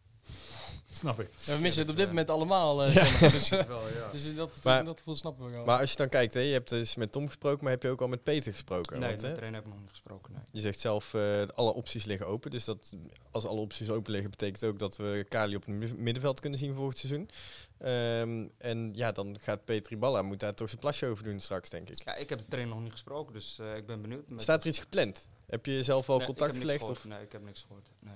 Snap 0.91 1.19
ik. 1.19 1.29
Ja, 1.45 1.55
we 1.55 1.61
missen 1.61 1.81
het 1.81 1.91
op 1.91 1.95
dit 1.97 2.05
Ja. 2.05 2.11
moment 2.11 2.29
allemaal. 2.29 2.83
eh, 2.83 2.93
Ja. 2.93 3.29
Dus, 3.29 3.49
wel, 3.49 3.87
ja. 3.87 4.09
dus 4.11 4.25
in 4.25 4.35
dat, 4.35 4.63
Maar- 4.63 4.79
in 4.79 4.85
dat 4.85 4.97
gevoel 4.97 5.15
snappen 5.15 5.45
we 5.45 5.51
wel. 5.51 5.65
Maar 5.65 5.79
als 5.79 5.91
je 5.91 5.97
dan 5.97 6.09
kijkt, 6.09 6.33
hè, 6.33 6.39
je 6.39 6.53
hebt 6.53 6.69
dus 6.69 6.95
met 6.95 7.11
Tom 7.11 7.25
gesproken, 7.27 7.63
maar 7.63 7.71
heb 7.73 7.83
je 7.83 7.89
ook 7.89 8.01
al 8.01 8.07
met 8.07 8.23
Peter 8.23 8.51
gesproken? 8.51 8.99
Nee, 8.99 9.09
Want, 9.09 9.21
met 9.21 9.29
de 9.31 9.35
trainer 9.35 9.59
heb 9.59 9.67
ik 9.67 9.71
nog 9.73 9.81
niet 9.81 9.89
gesproken. 9.89 10.33
Nee. 10.33 10.41
je 10.51 10.59
zegt 10.59 10.79
zelf, 10.79 11.13
eh, 11.13 11.41
alle 11.55 11.73
opties 11.73 12.05
liggen 12.05 12.27
open. 12.27 12.51
Dus 12.51 12.65
dat, 12.65 12.93
als 13.31 13.45
alle 13.45 13.59
opties 13.59 13.89
open 13.89 14.11
liggen, 14.11 14.29
betekent 14.29 14.63
ook 14.65 14.79
dat 14.79 14.97
we 14.97 15.25
Kali 15.29 15.55
op 15.55 15.65
het 15.65 15.75
mi- 15.75 15.93
middenveld 15.97 16.39
kunnen 16.39 16.59
zien 16.59 16.73
volgend 16.75 16.97
seizoen. 16.97 17.29
Ehm, 17.77 18.47
en 18.57 18.91
ja, 18.95 19.11
dan 19.11 19.37
gaat 19.41 19.65
Peter 19.65 19.91
Iballa, 19.91 20.21
moet 20.21 20.39
daar 20.39 20.53
toch 20.53 20.67
zijn 20.69 20.81
plasje 20.81 21.05
over 21.05 21.23
doen 21.23 21.39
straks, 21.39 21.69
denk 21.69 21.89
ik. 21.89 22.03
Ja, 22.03 22.15
ik 22.15 22.29
heb 22.29 22.39
de 22.39 22.45
trainer 22.45 22.73
nog 22.73 22.83
niet 22.83 22.91
gesproken, 22.91 23.33
dus 23.33 23.59
eh, 23.59 23.75
ik 23.75 23.85
ben 23.85 24.01
benieuwd. 24.01 24.29
Met- 24.29 24.41
Staat 24.41 24.61
er 24.63 24.69
iets 24.69 24.79
gepland? 24.79 25.27
Heb 25.47 25.65
je 25.65 25.83
zelf 25.83 26.09
al 26.09 26.17
Nee, 26.17 26.25
contact 26.25 26.57
gelegd? 26.57 26.79
gehoord. 26.79 26.97
Of? 26.97 27.05
Nee, 27.05 27.21
ik 27.23 27.31
heb 27.31 27.43
niks 27.43 27.61
gehoord. 27.61 27.89
Nee. 28.03 28.13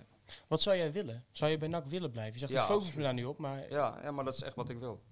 Wat 0.48 0.62
zou 0.62 0.78
jij 0.78 0.92
willen? 0.92 1.26
Zou 1.32 1.52
je 1.52 1.58
bij 1.58 1.68
NAC 1.68 1.86
willen 1.86 2.12
blijven? 2.12 2.34
Je 2.34 2.40
zegt, 2.40 2.52
Ja, 2.52 2.62
ik 2.62 2.68
focus 2.68 2.94
me 2.94 3.02
daar 3.02 3.14
nu 3.14 3.24
op, 3.24 3.38
maar 3.38 3.70
Ja, 3.70 4.00
ja, 4.04 4.12
maar 4.12 4.26
dat 4.26 4.34
is 4.34 4.42
echt 4.42 4.56
wat 4.56 4.70
ik 4.70 4.80
wil. 4.80 5.04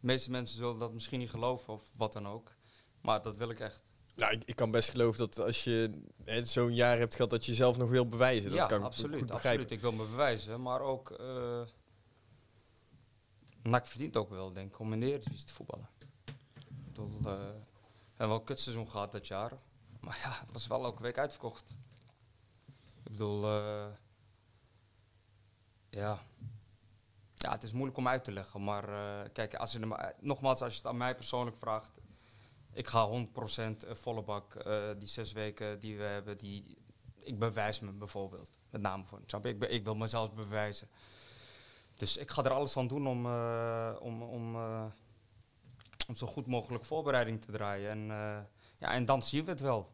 De 0.00 0.06
meeste 0.06 0.30
mensen 0.30 0.56
zullen 0.56 0.78
dat 0.78 0.92
misschien 0.92 1.18
niet 1.18 1.30
geloven 1.30 1.72
of 1.72 1.82
wat 1.96 2.12
dan 2.12 2.28
ook. 2.28 2.54
Maar 3.00 3.22
dat 3.22 3.36
wil 3.36 3.50
ik 3.50 3.60
echt. 3.60 3.82
Nou, 4.16 4.32
ik, 4.32 4.44
ik 4.44 4.56
kan 4.56 4.70
best 4.70 4.90
geloven 4.90 5.18
dat 5.18 5.40
als 5.40 5.64
je 5.64 6.02
hè, 6.24 6.44
zo'n 6.44 6.74
jaar 6.74 6.98
hebt 6.98 7.14
gehad 7.14 7.30
dat 7.30 7.44
je 7.44 7.50
jezelf 7.50 7.76
nog 7.76 7.88
wil 7.90 8.08
bewijzen. 8.08 8.48
Dat 8.50 8.58
ja, 8.58 8.66
kan 8.66 8.78
ik 8.78 8.84
absoluut, 8.84 9.18
goed 9.18 9.26
begrijpen. 9.26 9.50
absoluut. 9.50 9.70
Ik 9.70 9.80
wil 9.80 9.92
me 9.92 10.10
bewijzen, 10.10 10.62
maar 10.62 10.80
ook... 10.80 11.10
eh 11.10 11.62
NAC 13.62 13.86
verdient 13.86 14.16
ook 14.16 14.30
wel, 14.30 14.52
denk 14.52 14.72
ik, 14.72 14.78
om 14.78 14.92
in 14.92 15.00
de 15.00 15.06
Eredivisie 15.06 15.46
te 15.46 15.52
voetballen. 15.52 15.88
Ik 16.54 16.84
bedoel, 16.86 17.16
eh, 17.18 17.22
we 17.24 17.30
hebben 18.08 18.28
wel 18.28 18.34
een 18.34 18.44
kutseizoen 18.44 18.90
gehad 18.90 19.12
dat 19.12 19.26
jaar. 19.26 19.52
Maar 20.00 20.18
ja, 20.22 20.30
het 20.30 20.52
was 20.52 20.66
wel 20.66 20.84
elke 20.84 21.02
week 21.02 21.18
uitverkocht. 21.18 21.74
Ik 23.10 23.16
bedoel, 23.16 23.44
eh, 23.44 23.86
ja. 25.90 26.18
Ja, 27.34 27.50
het 27.50 27.62
is 27.62 27.72
moeilijk 27.72 27.96
om 27.98 28.08
uit 28.08 28.24
te 28.24 28.32
leggen. 28.32 28.64
Maar 28.64 28.88
eh, 28.88 29.30
kijk, 29.32 29.54
als 29.54 29.72
je 29.72 29.78
maar- 29.78 30.14
nogmaals, 30.20 30.62
als 30.62 30.72
je 30.72 30.78
het 30.78 30.86
aan 30.88 30.96
mij 30.96 31.14
persoonlijk 31.14 31.56
vraagt. 31.56 31.90
Ik 32.72 32.86
ga 32.86 33.06
100% 33.06 33.84
volle 33.88 34.22
bak. 34.22 34.54
eh, 34.54 34.88
die 34.98 35.08
zes 35.08 35.32
weken 35.32 35.78
die 35.80 35.96
we 35.96 36.02
hebben, 36.02 36.38
die, 36.38 36.78
ik 37.18 37.38
bewijs 37.38 37.80
me 37.80 37.92
bijvoorbeeld. 37.92 38.50
Met 38.70 38.80
name 38.80 39.04
voor. 39.04 39.20
Snap? 39.26 39.46
Ik, 39.46 39.64
ik 39.64 39.84
wil 39.84 39.94
mezelf 39.94 40.32
bewijzen. 40.34 40.88
Dus 41.94 42.16
ik 42.16 42.30
ga 42.30 42.44
er 42.44 42.50
alles 42.52 42.76
aan 42.76 42.86
doen 42.86 43.06
om, 43.06 43.26
eh, 43.26 43.96
om, 44.00 44.22
om, 44.22 44.54
eh, 44.56 44.84
om 46.08 46.14
zo 46.16 46.26
goed 46.26 46.46
mogelijk 46.46 46.84
voorbereiding 46.84 47.40
te 47.44 47.52
draaien. 47.52 47.90
En, 47.90 48.10
eh, 48.10 48.40
ja, 48.78 48.92
en 48.92 49.04
dan 49.04 49.22
zien 49.22 49.44
we 49.44 49.50
het 49.50 49.60
wel. 49.60 49.90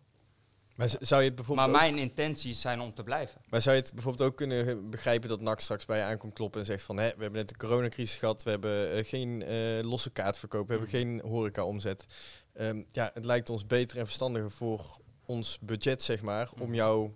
Maar 0.77 0.89
zou 1.01 1.21
je 1.23 1.27
het 1.27 1.37
bijvoorbeeld 1.37 1.69
Maar 1.69 1.77
ook- 1.77 1.83
mijn 1.91 1.99
intenties 2.03 2.61
zijn 2.61 2.81
om 2.81 2.95
te 2.95 3.03
blijven. 3.03 3.41
Maar 3.49 3.63
zou 3.63 3.77
je 3.77 3.83
het 3.83 3.93
bijvoorbeeld 3.93 4.31
ook 4.31 4.37
kunnen 4.37 4.91
begrijpen 4.91 5.29
dat 5.29 5.41
NAC 5.41 5.61
straks 5.61 5.85
bij 5.85 5.99
je 5.99 6.05
aankomt 6.05 6.33
kloppen 6.35 6.61
en 6.61 6.67
zegt 6.67 6.83
van 6.83 6.97
hè, 6.97 7.03
we 7.05 7.23
hebben 7.23 7.33
net 7.33 7.49
de 7.49 7.57
coronacrisis 7.57 8.19
gehad, 8.19 8.43
we 8.43 8.51
hebben 8.51 8.93
eh, 8.93 9.05
geen 9.05 9.43
eh, 9.43 9.83
losse 9.83 10.11
kaartverkoop, 10.11 10.67
we 10.69 10.73
hebben 10.73 10.91
Mhm. 10.91 10.99
geen 10.99 11.21
horeca-omzet. 11.31 12.07
Ehm, 12.53 12.83
ja, 12.91 13.11
het 13.15 13.25
lijkt 13.25 13.51
ons 13.51 13.67
beter 13.67 13.99
en 13.99 14.05
verstandiger 14.05 14.51
voor 14.51 15.01
ons 15.25 15.59
budget, 15.61 16.03
zeg 16.03 16.23
maar, 16.23 16.51
om 16.59 16.67
Mhm. 16.67 16.75
jou 16.75 17.11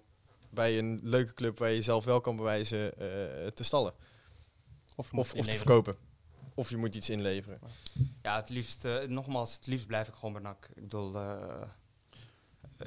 bij 0.51 0.79
een 0.79 1.01
leuke 1.03 1.35
club 1.35 1.59
waar 1.59 1.69
je 1.69 1.75
jezelf 1.75 2.05
wel 2.05 2.21
kan 2.21 2.37
bewijzen 2.37 2.93
eh, 2.99 3.47
te 3.47 3.65
stallen. 3.65 3.93
of, 4.97 5.11
je 5.11 5.17
moet 5.17 5.25
Of, 5.25 5.35
of 5.35 5.47
te 5.47 5.57
verkopen. 5.57 5.97
Of 6.55 6.71
je 6.71 6.77
moet 6.77 6.95
iets 6.95 7.11
inleveren. 7.11 7.59
Ja, 8.23 8.37
het 8.37 8.49
liefst, 8.49 8.85
eh, 8.85 8.99
nogmaals, 9.09 9.55
het 9.55 9.67
liefst 9.67 9.87
blijf 9.87 10.09
ik 10.09 10.15
gewoon 10.15 10.33
bij 10.33 10.43
NAC. 10.43 10.69
Ik 10.75 10.83
bedoel, 10.83 11.13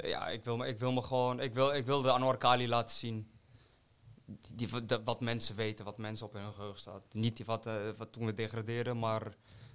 ja, 0.02 0.28
ik 0.30 0.44
wil, 0.44 0.58
me, 0.58 0.68
ik 0.68 0.80
wil 0.80 0.92
me 0.92 1.02
gewoon, 1.02 1.40
ik 1.40 1.54
wil, 1.54 1.74
ik 1.74 1.86
wil 1.86 2.02
de 2.02 2.12
Anwar 2.12 2.38
Kali 2.38 2.68
laten 2.68 2.96
zien. 2.96 3.28
Die, 4.26 4.56
die- 4.56 4.70
wat- 4.70 5.02
wat 5.04 5.20
mensen 5.22 5.56
weten, 5.56 5.86
wat 5.86 5.98
mensen 5.98 6.26
op 6.26 6.34
hun 6.34 6.54
geheugen 6.54 6.80
staat. 6.80 7.14
Niet 7.14 7.38
die 7.38 7.46
wat, 7.46 7.66
eh, 7.66 7.90
wat 7.98 8.12
toen 8.14 8.26
we 8.26 8.34
degradeerden, 8.34 9.00
maar 9.00 9.24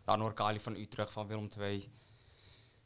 de 0.04 0.10
Anwar 0.10 0.32
Kali 0.34 0.60
van 0.60 0.74
Utrecht, 0.76 1.12
van 1.12 1.26
Willem 1.26 1.48
II. 1.58 1.90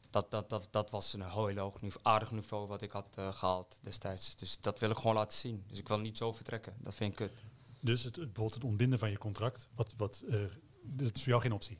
Dat, 0.09 0.31
dat, 0.31 0.49
dat, 0.49 0.67
dat 0.71 0.89
was 0.89 1.13
een 1.13 1.21
heel 1.31 1.57
hoog 1.57 1.81
niveau, 1.81 2.05
aardig 2.05 2.31
niveau 2.31 2.67
wat 2.67 2.81
ik 2.81 2.91
had 2.91 3.07
eh, 3.17 3.33
gehaald 3.33 3.79
destijds. 3.81 4.35
Dus 4.35 4.59
dat 4.61 4.79
wil 4.79 4.89
ik 4.89 4.97
gewoon 4.97 5.15
laten 5.15 5.37
zien. 5.37 5.63
Dus 5.67 5.77
ik 5.79 5.87
wil 5.87 5.99
niet 5.99 6.17
zo 6.17 6.31
vertrekken. 6.31 6.75
Dat 6.79 6.95
vind 6.95 7.11
ik 7.11 7.15
kut. 7.27 7.43
Dus 7.79 8.03
het, 8.03 8.15
bijvoorbeeld 8.15 8.53
het 8.53 8.63
ontbinden 8.63 8.99
van 8.99 9.09
je 9.09 9.17
contract, 9.17 9.69
wat, 9.75 9.93
wat, 9.97 10.23
eh, 10.29 10.41
dat 10.83 11.15
is 11.15 11.21
voor 11.21 11.29
jou 11.29 11.41
geen 11.41 11.51
optie. 11.53 11.77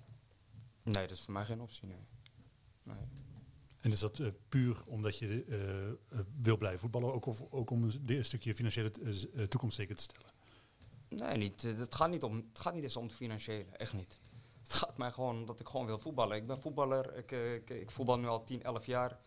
Nee, 0.84 1.08
dat 1.08 1.18
is 1.18 1.22
voor 1.24 1.34
mij 1.34 1.46
geen 1.46 1.62
optie. 1.62 1.88
Nee. 1.88 2.06
nee. 2.84 2.98
En 3.84 3.92
is 3.92 4.00
dat 4.00 4.20
eh, 4.20 4.28
puur 4.50 4.84
omdat 4.86 5.18
je 5.18 5.46
eh, 5.50 5.88
eh, 5.90 6.26
wil 6.42 6.58
blijven 6.58 6.80
voetballen, 6.80 7.14
ook, 7.14 7.26
of, 7.26 7.44
ook 7.50 7.70
om 7.70 7.84
een, 7.84 8.26
stukje 8.26 8.56
financiële 8.56 8.92
toekomst 9.50 9.76
zeker 9.76 9.96
te 9.96 10.04
stellen? 10.04 10.32
Nee, 11.08 11.38
niet. 11.38 11.62
Het 11.62 11.96
gaat 11.96 12.10
niet, 12.10 12.24
om, 12.24 12.36
het 12.36 12.60
gaat 12.60 12.74
niet 12.74 12.84
eens 12.84 12.98
om 12.98 13.04
het 13.04 13.14
financiële, 13.14 13.66
echt 13.72 13.94
niet. 13.94 14.20
Het 14.64 14.74
gaat 14.74 14.98
mij 14.98 15.12
gewoon 15.12 15.36
omdat 15.36 15.60
ik 15.60 15.68
gewoon 15.68 15.86
wil 15.86 16.00
voetballen. 16.00 16.38
Ik 16.38 16.48
ben 16.48 16.62
voetballer, 16.62 17.16
ik, 17.16 17.32
ik, 17.32 17.70
ik 17.70 17.92
voetbal 17.92 18.20
nu 18.20 18.28
al 18.28 18.44
10, 18.44 18.64
11 18.64 18.86
jaar. 18.86 19.20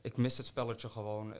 Ik 0.00 0.16
mis 0.16 0.36
het 0.36 0.46
spelletje 0.46 0.88
gewoon. 0.88 1.32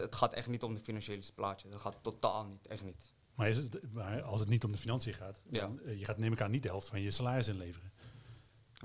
Het 0.00 0.14
gaat 0.14 0.32
echt 0.32 0.48
niet 0.48 0.62
om 0.62 0.74
de 0.74 0.80
financiële 0.80 1.22
plaatje. 1.34 1.68
Dat 1.68 1.80
gaat 1.80 1.98
totaal 2.02 2.44
niet, 2.44 2.66
echt 2.66 2.84
niet. 2.84 3.12
Maar, 3.34 3.48
is 3.48 3.56
het, 3.56 3.92
maar 3.92 4.22
als 4.22 4.40
het 4.40 4.48
niet 4.48 4.64
om 4.64 4.72
de 4.72 4.78
financiën 4.78 5.14
gaat, 5.14 5.42
dan, 5.44 5.80
je 5.96 6.04
gaat 6.04 6.18
neem 6.18 6.32
ik 6.32 6.40
aan 6.40 6.50
niet 6.50 6.62
de 6.62 6.68
helft 6.68 6.88
van 6.88 7.00
je 7.00 7.10
salaris 7.10 7.48
inleveren. 7.48 7.92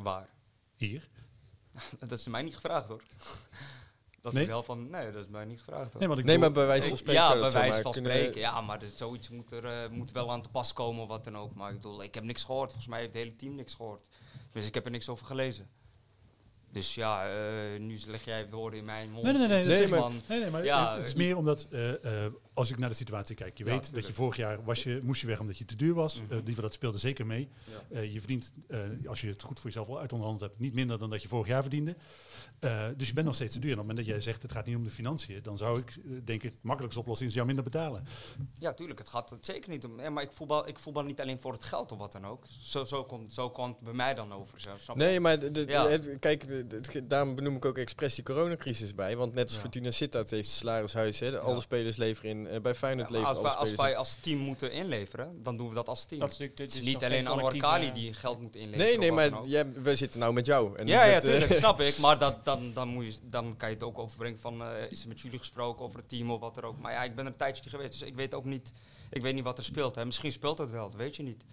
Waar? 0.02 0.30
Hier? 0.76 1.10
Dat 2.00 2.12
is 2.20 2.28
mij 2.28 2.42
niet 2.42 2.56
gevraagd 2.56 2.88
hoor. 2.88 3.02
Dat 4.22 4.34
Nee? 4.34 4.44
is 4.44 4.50
wel 4.50 4.64
van, 4.64 4.90
nee, 4.90 5.12
dat 5.12 5.24
is 5.24 5.30
mij 5.30 5.46
niet 5.46 5.60
gevraagd 5.60 5.92
hoor. 5.92 6.00
Nee, 6.00 6.08
want 6.08 6.20
ik 6.20 6.26
Nee, 6.26 6.38
maar 6.38 6.52
bij 6.52 6.66
wijze 6.66 6.88
van 6.88 6.98
spreken 6.98 7.22
ja, 7.24 7.40
bij 7.40 7.52
wijze 7.52 7.82
van 7.82 7.94
spreken. 7.94 8.42
Ja, 8.42 8.62
maar 8.62 8.80
dit- 8.80 8.98
zoiets 8.98 9.30
moet, 9.30 9.52
er, 9.52 9.66
eh, 9.66 9.90
moet 9.90 10.12
wel 10.12 10.32
aan 10.32 10.42
te 10.42 10.50
pas 10.50 10.74
komen, 10.74 11.08
wat 11.08 11.24
dan 11.24 11.38
ook. 11.38 11.54
Maar 11.56 11.70
ik 11.70 11.76
bedoel, 11.76 12.04
ik 12.04 12.14
heb 12.14 12.24
niks 12.24 12.44
gehoord. 12.44 12.68
Volgens 12.68 12.88
mij 12.88 13.00
heeft 13.00 13.14
het 13.14 13.22
hele 13.24 13.36
team 13.36 13.56
niks 13.56 13.74
gehoord. 13.74 14.08
Dus 14.52 14.66
ik 14.68 14.74
heb 14.74 14.86
er 14.86 14.92
niks 14.92 15.10
over 15.10 15.26
gelezen. 15.26 15.70
Dus 16.72 16.96
ja, 16.96 17.28
eh, 17.30 17.80
nu 17.80 18.00
leg 18.08 18.26
jij 18.26 18.50
woorden 18.50 18.80
in 18.80 18.86
mijn 18.86 19.10
mond. 19.12 19.24
Nee, 19.24 19.34
nee, 19.34 19.48
nee, 19.48 19.58
Dus 19.58 19.68
dat 19.68 19.78
zeg 19.78 19.88
zeg 19.90 20.00
maar- 20.00 20.10
man, 20.10 20.22
Nee, 20.28 20.40
nee, 20.40 20.50
maar 20.50 20.64
Ja, 20.64 20.88
het, 20.90 20.98
het 20.98 21.08
is 21.08 21.14
meer 21.14 21.38
omdat, 21.38 21.68
eh, 21.72 22.26
eh, 22.26 22.32
als 22.56 22.70
ik 22.72 22.78
naar 22.78 22.90
de 22.90 22.96
situatie 22.96 23.36
kijk, 23.36 23.58
je 23.58 23.66
Ja, 23.66 23.72
weet 23.72 23.94
dat 23.94 24.08
je 24.08 24.14
vorig 24.14 24.36
jaar 24.36 24.64
was 24.64 24.84
je, 24.84 25.00
moest 25.04 25.22
je 25.22 25.28
weg 25.28 25.40
omdat 25.40 25.58
je 25.58 25.66
te 25.66 25.76
duur 25.76 25.94
was. 25.94 26.16
In 26.16 26.22
ieder 26.22 26.44
geval, 26.46 26.62
dat 26.64 26.74
speelde 26.74 26.98
zeker 26.98 27.26
mee. 27.26 27.50
Ja. 27.90 27.96
Eh, 28.00 28.14
je 28.14 28.20
verdient, 28.20 28.52
eh, 28.68 28.80
als 29.08 29.22
je 29.22 29.28
het 29.28 29.42
goed 29.42 29.60
voor 29.60 29.70
jezelf 29.70 29.88
al 29.88 30.00
uitonderhandeld 30.00 30.50
hebt, 30.50 30.62
niet 30.62 30.74
minder 30.74 31.00
dan 31.00 31.10
dat 31.10 31.22
je 31.22 31.28
vorig 31.28 31.48
jaar 31.48 31.62
verdiende. 31.62 31.96
Eh, 32.60 32.86
dus 32.98 33.08
je 33.08 33.14
bent 33.14 33.26
nog 33.26 33.36
steeds 33.36 33.54
te 33.54 33.60
duur. 33.60 33.72
En 33.72 33.80
op 33.80 33.88
het 33.88 33.88
moment 33.96 34.08
dat 34.08 34.16
jij 34.16 34.26
zegt, 34.32 34.42
het 34.42 34.52
gaat 34.52 34.66
niet 34.66 34.76
om 34.76 34.84
de 34.84 34.90
financiën, 34.90 35.40
dan 35.44 35.58
zou 35.58 35.80
ik 35.80 35.90
eh, 35.90 36.12
denken, 36.24 36.50
de 36.50 36.56
makkelijkste 36.62 37.02
oplossing 37.02 37.30
is 37.30 37.36
jou 37.36 37.48
minder 37.48 37.64
betalen. 37.66 38.06
Ja, 38.60 38.74
tuurlijk. 38.74 39.00
Het 39.00 39.10
gaat 39.10 39.32
er 39.32 39.38
zeker 39.42 39.70
niet 39.70 39.86
om. 39.86 40.14
Maar 40.14 40.24
ik 40.24 40.32
voetbal, 40.32 40.68
ik 40.68 40.80
voetbal 40.80 41.04
niet 41.04 41.22
alleen 41.22 41.40
voor 41.40 41.52
het 41.54 41.64
geld 41.64 41.92
of 41.92 41.98
wat 41.98 42.12
dan 42.12 42.26
ook. 42.26 42.46
Zo, 42.62 42.86
zo, 42.86 43.04
komt, 43.04 43.34
zo 43.34 43.50
kwam 43.50 43.70
het 43.70 43.80
bij 43.80 43.94
mij 43.94 44.14
dan 44.14 44.34
over. 44.34 44.60
Zo? 44.60 44.94
Nee, 44.96 45.20
maar 45.20 45.40
de, 45.40 45.52
de- 45.52 45.66
Ja. 45.68 45.88
het- 45.90 46.10
kijk, 46.20 46.48
de- 46.48 46.68
de- 46.68 46.80
het- 46.92 47.10
daarom 47.10 47.36
benoem 47.36 47.56
ik 47.56 47.66
ook 47.66 47.78
expres 47.78 48.16
die 48.16 48.24
coronacrisis 48.24 48.96
bij. 48.96 49.16
Want 49.18 49.34
net 49.34 49.44
als 49.44 49.54
Ja. 49.54 49.60
Fortuna 49.60 49.92
Sittard 49.92 50.30
heeft 50.30 50.50
salarishuis, 50.50 51.20
hè, 51.20 51.40
alle 51.40 51.54
Ja. 51.56 51.60
spelers 51.60 51.96
leveren 51.98 52.30
in. 52.30 52.45
Eh, 52.48 52.62
bij 52.62 52.76
Feyenoord 52.76 53.10
Ja, 53.10 53.16
leveren 53.16 53.36
als, 53.38 53.48
wij, 53.48 53.56
als 53.56 53.76
wij 53.76 53.96
als 53.96 54.16
team 54.20 54.40
moeten 54.40 54.72
inleveren, 54.72 55.44
dan 55.44 55.58
doen 55.58 55.70
we 55.70 55.76
dat 55.76 55.88
als 55.88 56.06
team. 56.06 56.20
Dat 56.20 56.32
is 56.32 56.38
natuurlijk- 56.38 56.58
dit 56.58 56.74
het 56.74 56.84
is 56.84 56.94
niet 56.94 57.04
alleen 57.04 57.28
Anwar 57.28 57.58
Kali 57.58 57.92
die 57.92 58.14
geld 58.14 58.42
moet 58.42 58.56
inleveren. 58.56 58.86
Nee, 58.86 58.98
nee, 58.98 59.12
maar 59.12 59.48
jij, 59.48 59.72
we 59.74 59.96
zitten 59.96 60.20
nou 60.20 60.34
met 60.34 60.46
jou. 60.46 60.78
En 60.78 60.88
Ja, 60.88 61.04
ja, 61.04 61.16
eh, 61.16 61.22
tuurlijk, 61.22 61.54
snap 61.64 61.82
ik. 61.82 61.98
Maar 61.98 62.18
dat, 62.20 62.46
dan, 62.46 62.74
dan, 62.74 62.88
moet 62.88 63.06
je, 63.06 63.14
dan 63.24 63.58
kan 63.58 63.70
je 63.70 63.76
het 63.76 63.84
ook 63.84 64.00
overbrengen 64.00 64.40
van, 64.40 64.62
eh, 64.62 64.92
is 64.92 65.02
er 65.02 65.08
met 65.08 65.22
jullie 65.22 65.40
gesproken 65.40 65.86
over 65.86 66.00
het 66.00 66.10
team 66.10 66.32
of 66.32 66.40
wat 66.40 66.58
er 66.58 66.66
ook. 66.66 66.80
Maar 66.80 66.92
ja, 66.92 67.04
ik 67.04 67.16
ben 67.16 67.26
er 67.26 67.32
een 67.32 67.38
tijdje 67.38 67.62
niet 67.64 67.74
geweest, 67.74 67.92
dus 68.00 68.02
ik 68.08 68.16
weet 68.16 68.34
ook 68.34 68.46
niet, 68.46 68.72
ik 69.10 69.22
weet 69.22 69.34
niet 69.34 69.44
wat 69.44 69.58
er 69.58 69.64
speelt. 69.64 69.96
Hè. 69.96 70.06
Misschien 70.06 70.32
speelt 70.32 70.58
het 70.58 70.70
wel, 70.72 70.90
dat 70.90 71.00
weet 71.00 71.16
je 71.16 71.24
niet. 71.24 71.44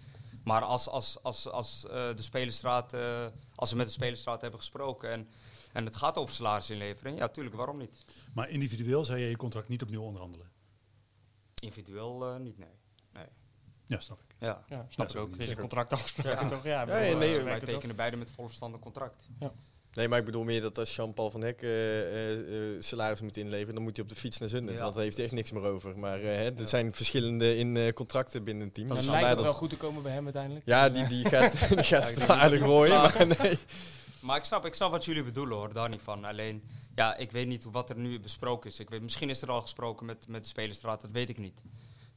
Maar 0.43 0.61
als, 0.61 0.87
als, 0.87 1.17
als, 1.21 1.49
als, 1.49 1.85
eh, 1.87 2.15
de 2.15 2.21
spelerstraat, 2.21 2.93
eh, 2.93 3.25
als 3.55 3.71
we 3.71 3.77
met 3.77 3.85
de 3.85 3.91
spelerstraat 3.91 4.41
hebben 4.41 4.59
gesproken 4.59 5.09
en, 5.09 5.27
en 5.73 5.85
het 5.85 5.95
gaat 5.95 6.17
over 6.17 6.35
salarisinlevering, 6.35 7.17
ja, 7.17 7.27
tuurlijk, 7.27 7.55
waarom 7.55 7.77
niet? 7.77 7.95
Maar 8.33 8.49
individueel 8.49 9.03
zou 9.03 9.19
jij 9.19 9.29
je 9.29 9.37
contract 9.37 9.67
niet 9.67 9.81
opnieuw 9.81 10.01
onderhandelen. 10.01 10.47
Individueel 11.63 12.25
eh, 12.33 12.39
niet, 12.39 12.57
nee. 12.57 12.67
nee. 13.13 13.25
Ja, 13.85 13.99
snap 13.99 14.19
ik. 14.27 14.35
Ja. 14.37 14.63
Ja, 14.69 14.85
snap 14.89 15.09
Ja, 15.09 15.15
ik 15.15 15.21
ook. 15.25 15.29
zo 15.29 15.35
is 15.37 15.43
een 15.43 15.47
niet. 15.49 15.59
contract 15.59 15.93
afgesproken, 15.93 16.31
Ja. 16.31 16.47
toch? 16.47 16.63
Ja, 16.63 16.85
bedoel, 16.85 17.01
eh, 17.01 17.17
nee, 17.17 17.31
werkt 17.31 17.43
wij 17.43 17.59
toch? 17.59 17.69
tekenen 17.69 17.95
beide 17.95 18.17
met 18.17 18.29
volverstandig 18.29 18.79
contract. 18.81 19.29
Nee, 19.93 20.07
maar 20.07 20.19
ik 20.19 20.25
bedoel 20.25 20.43
meer 20.43 20.61
dat 20.61 20.77
als 20.77 20.95
Jean-Paul 20.95 21.31
van 21.31 21.41
Hek 21.41 21.61
eh, 21.61 21.69
eh, 22.31 22.75
eh, 22.75 22.81
salaris 22.81 23.21
moet 23.21 23.37
inleveren, 23.37 23.73
dan 23.73 23.83
moet 23.83 23.95
hij 23.95 24.03
op 24.05 24.11
de 24.11 24.15
fiets 24.17 24.37
naar 24.37 24.49
Zundert. 24.49 24.77
Ja. 24.77 24.83
Want 24.83 24.95
daar 24.95 25.03
heeft 25.03 25.15
hij 25.15 25.25
echt 25.25 25.33
niks 25.35 25.51
meer 25.51 25.63
over. 25.63 25.99
Maar 25.99 26.17
eh, 26.19 26.23
hè, 26.25 26.43
er 26.45 26.53
Ja. 26.59 26.65
zijn 26.65 26.93
verschillende 26.93 27.55
in 27.57 27.77
eh, 27.77 27.93
contracten 27.93 28.43
binnen 28.43 28.65
het 28.65 28.73
team. 28.73 28.87
Dan 28.87 28.97
Dus 28.97 29.05
lijkt 29.05 29.25
het 29.27 29.35
wel 29.35 29.43
dat- 29.45 29.55
goed 29.55 29.69
te 29.69 29.77
komen 29.77 30.03
bij 30.03 30.11
hem 30.11 30.23
uiteindelijk. 30.23 30.65
Ja, 30.65 30.89
Dus, 30.89 30.97
die, 30.97 31.03
eh, 31.03 31.09
die 31.09 31.25
gaat, 31.25 31.51
die 31.69 31.77
gaat 31.83 31.87
Ja, 31.87 31.97
ik 31.97 32.03
het 32.03 32.15
denk 32.15 32.27
wel 32.27 32.37
aardig 32.37 32.59
dat- 33.17 33.27
maar 33.27 33.27
nee. 33.47 33.57
Maar 34.23 34.37
ik 34.37 34.43
snap, 34.43 34.65
ik 34.65 34.73
snap 34.73 34.91
wat 34.91 35.05
jullie 35.05 35.23
bedoelen 35.23 35.57
hoor, 35.57 35.73
daar 35.73 35.89
niet 35.89 36.01
van. 36.01 36.25
Alleen, 36.25 36.63
ja, 36.95 37.17
ik 37.17 37.31
weet 37.31 37.47
niet 37.47 37.63
wat 37.63 37.89
er 37.89 37.97
nu 37.97 38.19
besproken 38.19 38.69
is. 38.69 38.79
Ik 38.79 38.89
weet, 38.89 39.01
misschien 39.01 39.29
is 39.29 39.41
er 39.41 39.51
al 39.51 39.61
gesproken 39.61 40.05
met, 40.05 40.27
met 40.27 40.41
de 40.41 40.47
spelerstraat, 40.47 41.01
dat 41.01 41.11
weet 41.11 41.29
ik 41.29 41.37
niet. 41.37 41.61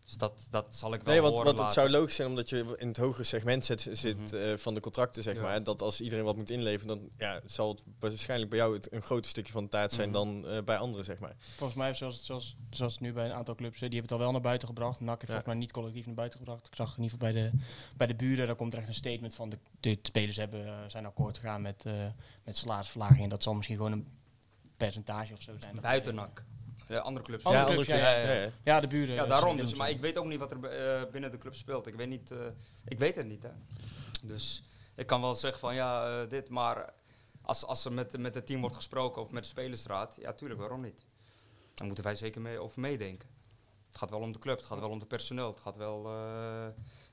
Dus 0.06 0.14
dat, 0.16 0.46
dat 0.50 0.66
zal 0.76 0.94
ik 0.94 1.02
wel 1.02 1.12
Nee, 1.12 1.22
want, 1.22 1.34
horen 1.34 1.46
want 1.46 1.58
het 1.58 1.66
later. 1.76 1.82
zou 1.90 2.00
logisch 2.00 2.14
zijn 2.14 2.28
omdat 2.28 2.48
je 2.48 2.74
in 2.78 2.88
het 2.88 2.96
hogere 2.96 3.24
segment 3.24 3.64
zit, 3.64 3.88
zit 3.92 4.16
Mhm. 4.32 4.34
eh, 4.36 4.56
van 4.56 4.74
de 4.74 4.80
contracten, 4.80 5.22
zeg 5.22 5.34
Ja. 5.34 5.42
maar. 5.42 5.62
Dat 5.62 5.82
als 5.82 6.00
iedereen 6.00 6.24
wat 6.24 6.36
moet 6.36 6.50
inleveren, 6.50 6.86
dan 6.98 7.08
ja, 7.18 7.40
zal 7.44 7.68
het 7.68 7.82
waarschijnlijk 7.98 8.50
bij 8.50 8.58
jou 8.58 8.74
het, 8.74 8.92
een 8.92 9.02
groter 9.02 9.30
stukje 9.30 9.52
van 9.52 9.62
de 9.62 9.68
taart 9.70 9.92
zijn 9.92 10.08
Mhm. 10.08 10.16
dan 10.18 10.46
eh, 10.48 10.62
bij 10.62 10.76
anderen, 10.78 11.04
zeg 11.04 11.18
maar. 11.18 11.34
Volgens 11.38 11.78
mij, 11.78 11.94
zoals, 11.94 12.24
zoals, 12.24 12.56
zoals 12.70 12.92
het 12.92 13.02
nu 13.02 13.12
bij 13.12 13.24
een 13.24 13.32
aantal 13.32 13.54
clubs, 13.54 13.74
die 13.78 13.82
hebben 13.88 14.02
het 14.02 14.12
al 14.12 14.18
wel 14.18 14.32
naar 14.32 14.40
buiten 14.40 14.68
gebracht. 14.68 15.00
NAC 15.00 15.08
heeft 15.08 15.20
Ja. 15.20 15.26
volgens 15.26 15.46
mij 15.46 15.56
niet 15.56 15.72
collectief 15.72 16.06
naar 16.06 16.14
buiten 16.14 16.38
gebracht. 16.38 16.66
Ik 16.66 16.74
zag 16.74 16.96
in 16.96 17.02
ieder 17.02 17.18
geval 17.18 17.32
bij 17.32 17.42
de, 17.42 17.56
bij 17.96 18.06
de 18.06 18.14
buren, 18.14 18.46
daar 18.46 18.56
komt 18.56 18.72
er 18.72 18.78
echt 18.78 18.88
een 18.88 18.94
statement 18.94 19.34
van. 19.34 19.48
De, 19.50 19.58
de 19.80 19.98
spelers 20.02 20.36
hebben, 20.36 20.66
eh, 20.66 20.74
zijn 20.88 21.06
akkoord 21.06 21.36
gegaan 21.38 21.62
met, 21.62 21.84
eh 21.86 21.92
met 22.44 22.56
salarisverlaging. 22.56 23.22
En 23.22 23.28
dat 23.28 23.42
zal 23.42 23.54
misschien 23.54 23.76
gewoon 23.76 23.92
een 23.92 24.06
percentage 24.76 25.32
of 25.32 25.40
zo 25.40 25.52
zijn. 25.58 25.80
Buiten 25.80 26.14
NAC. 26.14 26.44
De 26.86 27.00
andere 27.00 27.24
clubs. 27.24 27.44
Andere 27.44 27.66
ja, 27.66 27.72
clubs, 27.72 27.90
andere 27.90 28.06
ja, 28.08 28.14
clubs. 28.14 28.28
ja, 28.28 28.34
Ja, 28.34 28.42
ja. 28.42 28.50
ja. 28.64 28.80
De 28.80 28.86
buren. 28.86 29.14
Ja, 29.14 29.26
daarom 29.26 29.56
dus. 29.56 29.74
Maar 29.74 29.90
ik 29.90 30.00
weet 30.00 30.18
ook 30.18 30.26
niet 30.26 30.38
wat 30.38 30.50
er 30.50 30.64
eh, 30.64 31.10
binnen 31.10 31.30
de 31.30 31.38
club 31.38 31.54
speelt. 31.54 31.86
Ik 31.86 31.94
weet, 31.94 32.08
niet, 32.08 32.30
eh, 32.30 32.38
ik 32.84 32.98
weet 32.98 33.14
het 33.14 33.26
niet, 33.26 33.42
hè. 33.42 33.50
Dus 34.22 34.62
ik 34.94 35.06
kan 35.06 35.20
wel 35.20 35.34
zeggen 35.34 35.60
van, 35.60 35.74
ja, 35.74 36.20
eh, 36.22 36.28
dit. 36.28 36.48
Maar 36.48 36.92
als, 37.42 37.64
als 37.64 37.84
er 37.84 37.92
met, 37.92 38.18
met 38.18 38.34
het 38.34 38.46
team 38.46 38.60
wordt 38.60 38.76
gesproken 38.76 39.22
of 39.22 39.30
met 39.30 39.42
de 39.42 39.48
spelersraad, 39.48 40.16
ja, 40.20 40.32
tuurlijk, 40.32 40.60
waarom 40.60 40.80
niet? 40.80 41.06
Dan 41.74 41.86
moeten 41.86 42.04
wij 42.04 42.14
zeker 42.14 42.40
mee, 42.40 42.58
over 42.58 42.80
meedenken. 42.80 43.28
Het 43.86 43.96
gaat 43.96 44.10
wel 44.10 44.20
om 44.20 44.32
de 44.32 44.38
club, 44.38 44.56
het 44.56 44.66
gaat 44.66 44.78
wel 44.78 44.90
om 44.90 44.98
de 44.98 45.06
personeel, 45.06 45.46
het 45.46 45.60
gaat 45.60 45.76
wel 45.76 46.06
eh, 46.06 46.66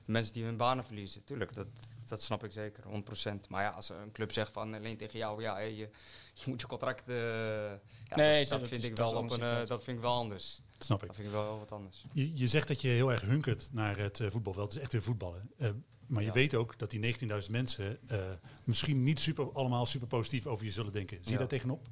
de 0.04 0.12
mensen 0.12 0.32
die 0.32 0.44
hun 0.44 0.56
banen 0.56 0.84
verliezen. 0.84 1.24
Tuurlijk, 1.24 1.54
dat, 1.54 1.66
dat 2.08 2.22
snap 2.22 2.44
ik 2.44 2.52
zeker, 2.52 2.84
100%. 2.84 3.48
Maar 3.48 3.62
ja, 3.62 3.70
als 3.70 3.88
een 3.88 4.12
club 4.12 4.32
zegt 4.32 4.52
van 4.52 4.74
alleen 4.74 4.96
tegen 4.96 5.18
jou, 5.18 5.42
ja, 5.42 5.54
hey, 5.54 5.74
je, 5.74 5.88
je 6.34 6.42
moet 6.50 6.60
je 6.60 6.66
contract. 6.66 7.08
eh, 7.08 7.14
ja, 7.14 8.16
Nee, 8.16 8.38
dat, 8.38 8.48
zo, 8.48 8.52
dat 8.52 8.60
dat 8.60 8.68
vind 8.68 8.82
is- 8.82 8.88
ik 8.90 8.96
wel 8.96 9.10
een 9.10 9.16
op 9.16 9.22
een, 9.24 9.30
andere 9.30 9.42
eh, 9.42 9.48
situatie. 9.48 9.68
dat 9.76 9.84
vind 9.84 9.96
ik 9.96 10.02
wel 10.02 10.14
anders. 10.14 10.60
Dat 10.76 10.84
snap 10.86 11.00
ik. 11.00 11.06
Dat 11.06 11.16
vind 11.16 11.28
ik 11.28 11.34
wel 11.34 11.58
wat 11.58 11.72
anders. 11.72 12.04
Je, 12.12 12.36
je 12.36 12.48
zegt 12.48 12.68
dat 12.68 12.80
je 12.80 12.88
heel 12.88 13.12
erg 13.12 13.20
hunkert 13.20 13.68
naar 13.72 13.96
het 13.98 14.20
eh, 14.20 14.30
voetbalveld. 14.30 14.66
Het 14.66 14.76
is 14.76 14.82
echt 14.82 14.92
weer 14.92 15.02
voetballen. 15.02 15.50
Eh, 15.58 15.70
maar 16.06 16.20
je 16.22 16.28
Ja. 16.28 16.34
weet 16.34 16.54
ook 16.54 16.78
dat 16.78 16.90
die 16.90 17.00
19.000 17.44 17.50
mensen 17.50 17.98
eh, 18.08 18.18
misschien 18.64 19.02
niet 19.02 19.20
super, 19.20 19.52
allemaal 19.52 19.86
super 19.86 20.08
positief 20.08 20.46
over 20.46 20.64
je 20.64 20.70
zullen 20.72 20.92
denken. 20.92 21.16
Zie 21.16 21.24
je 21.26 21.30
Ja. 21.32 21.38
daar 21.38 21.48
tegenop? 21.48 21.86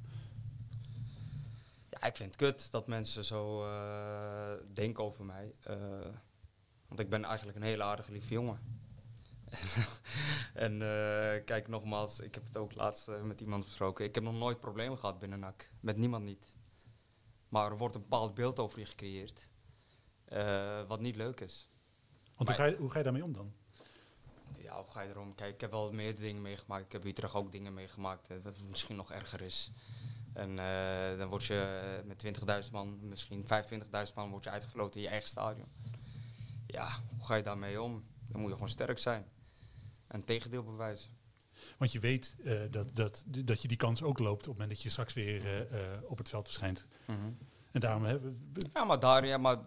Ja, 1.89 2.03
ik 2.07 2.15
vind 2.15 2.29
het 2.31 2.35
kut 2.35 2.71
dat 2.71 2.87
mensen 2.87 3.25
zo 3.25 3.65
eh, 3.65 4.51
denken 4.73 5.03
over 5.03 5.25
mij. 5.25 5.53
eh, 5.63 5.75
want 6.87 6.99
ik 6.99 7.09
ben 7.09 7.23
eigenlijk 7.23 7.57
een 7.57 7.63
hele 7.63 7.83
aardige, 7.83 8.11
lieve 8.11 8.33
jongen. 8.33 8.59
en 10.53 10.73
eh, 10.81 11.45
kijk, 11.45 11.67
nogmaals, 11.67 12.19
ik 12.19 12.33
heb 12.33 12.43
het 12.45 12.57
ook 12.57 12.75
laatst 12.75 13.07
eh, 13.07 13.21
met 13.21 13.41
iemand 13.41 13.65
besproken. 13.65 14.05
Ik 14.05 14.15
heb 14.15 14.23
nog 14.23 14.33
nooit 14.33 14.59
problemen 14.59 14.97
gehad 14.97 15.19
binnen 15.19 15.39
NAC. 15.39 15.69
Met 15.79 15.97
niemand 15.97 16.23
niet. 16.23 16.55
Maar 17.49 17.71
er 17.71 17.77
wordt 17.77 17.95
een 17.95 18.01
bepaald 18.01 18.33
beeld 18.33 18.59
over 18.59 18.79
je 18.79 18.85
gecreëerd. 18.85 19.51
eh, 20.25 20.81
wat 20.87 20.99
niet 20.99 21.15
leuk 21.15 21.39
is. 21.41 21.69
Want 22.35 22.49
hoe 22.49 22.57
ga, 22.57 22.65
je, 22.65 22.75
hoe 22.75 22.89
ga 22.89 22.97
je 22.97 23.03
daarmee 23.03 23.23
om 23.23 23.33
dan? 23.33 23.53
Ja, 24.57 24.75
hoe 24.75 24.91
ga 24.91 25.01
je 25.01 25.09
erom? 25.09 25.35
Kijk, 25.35 25.53
ik 25.53 25.61
heb 25.61 25.71
wel 25.71 25.91
meerdere 25.91 26.25
dingen 26.25 26.41
meegemaakt. 26.41 26.85
Ik 26.85 26.91
heb 26.91 27.03
hier 27.03 27.13
terug 27.13 27.35
ook 27.35 27.51
dingen 27.51 27.73
meegemaakt 27.73 28.27
wat 28.43 28.61
misschien 28.69 28.95
nog 28.95 29.11
erger 29.11 29.41
is. 29.41 29.71
En 30.33 30.55
dan 31.17 31.27
word 31.27 31.43
je 31.43 32.01
met 32.05 32.23
20.000 32.65 32.71
man, 32.71 33.07
misschien 33.07 33.45
25.000 34.07 34.13
man, 34.15 34.29
word 34.29 34.43
je 34.43 34.49
uitgefloten 34.49 34.95
in 34.95 35.01
je 35.05 35.11
eigen 35.11 35.29
stadion. 35.29 35.67
Ja, 36.67 36.87
hoe 37.17 37.25
ga 37.25 37.35
je 37.35 37.43
daarmee 37.43 37.81
om? 37.81 38.05
Dan 38.27 38.39
moet 38.39 38.49
je 38.49 38.55
gewoon 38.55 38.69
sterk 38.69 38.99
zijn. 38.99 39.25
En 40.13 40.19
het 40.19 40.27
tegendeel 40.27 40.63
bewijzen. 40.63 41.09
Want 41.77 41.91
je 41.91 41.99
weet 41.99 42.35
eh, 42.43 42.61
dat, 42.71 42.95
dat, 42.95 43.23
dat 43.27 43.61
je 43.61 43.67
die 43.67 43.77
kans 43.77 44.03
ook 44.03 44.19
loopt 44.19 44.41
op 44.41 44.47
het 44.47 44.47
moment 44.47 44.69
dat 44.69 44.81
je 44.81 44.89
straks 44.89 45.13
weer 45.13 45.45
eh, 45.45 45.93
eh, 45.93 46.03
op 46.03 46.17
het 46.17 46.29
veld 46.29 46.45
verschijnt. 46.45 46.85
En 47.71 47.79
daarom 47.79 48.03
hebben 48.03 48.49
we... 48.53 48.69
Ja, 48.73 48.83
maar, 48.83 48.99
daar, 48.99 49.25
ja, 49.25 49.37
maar 49.37 49.57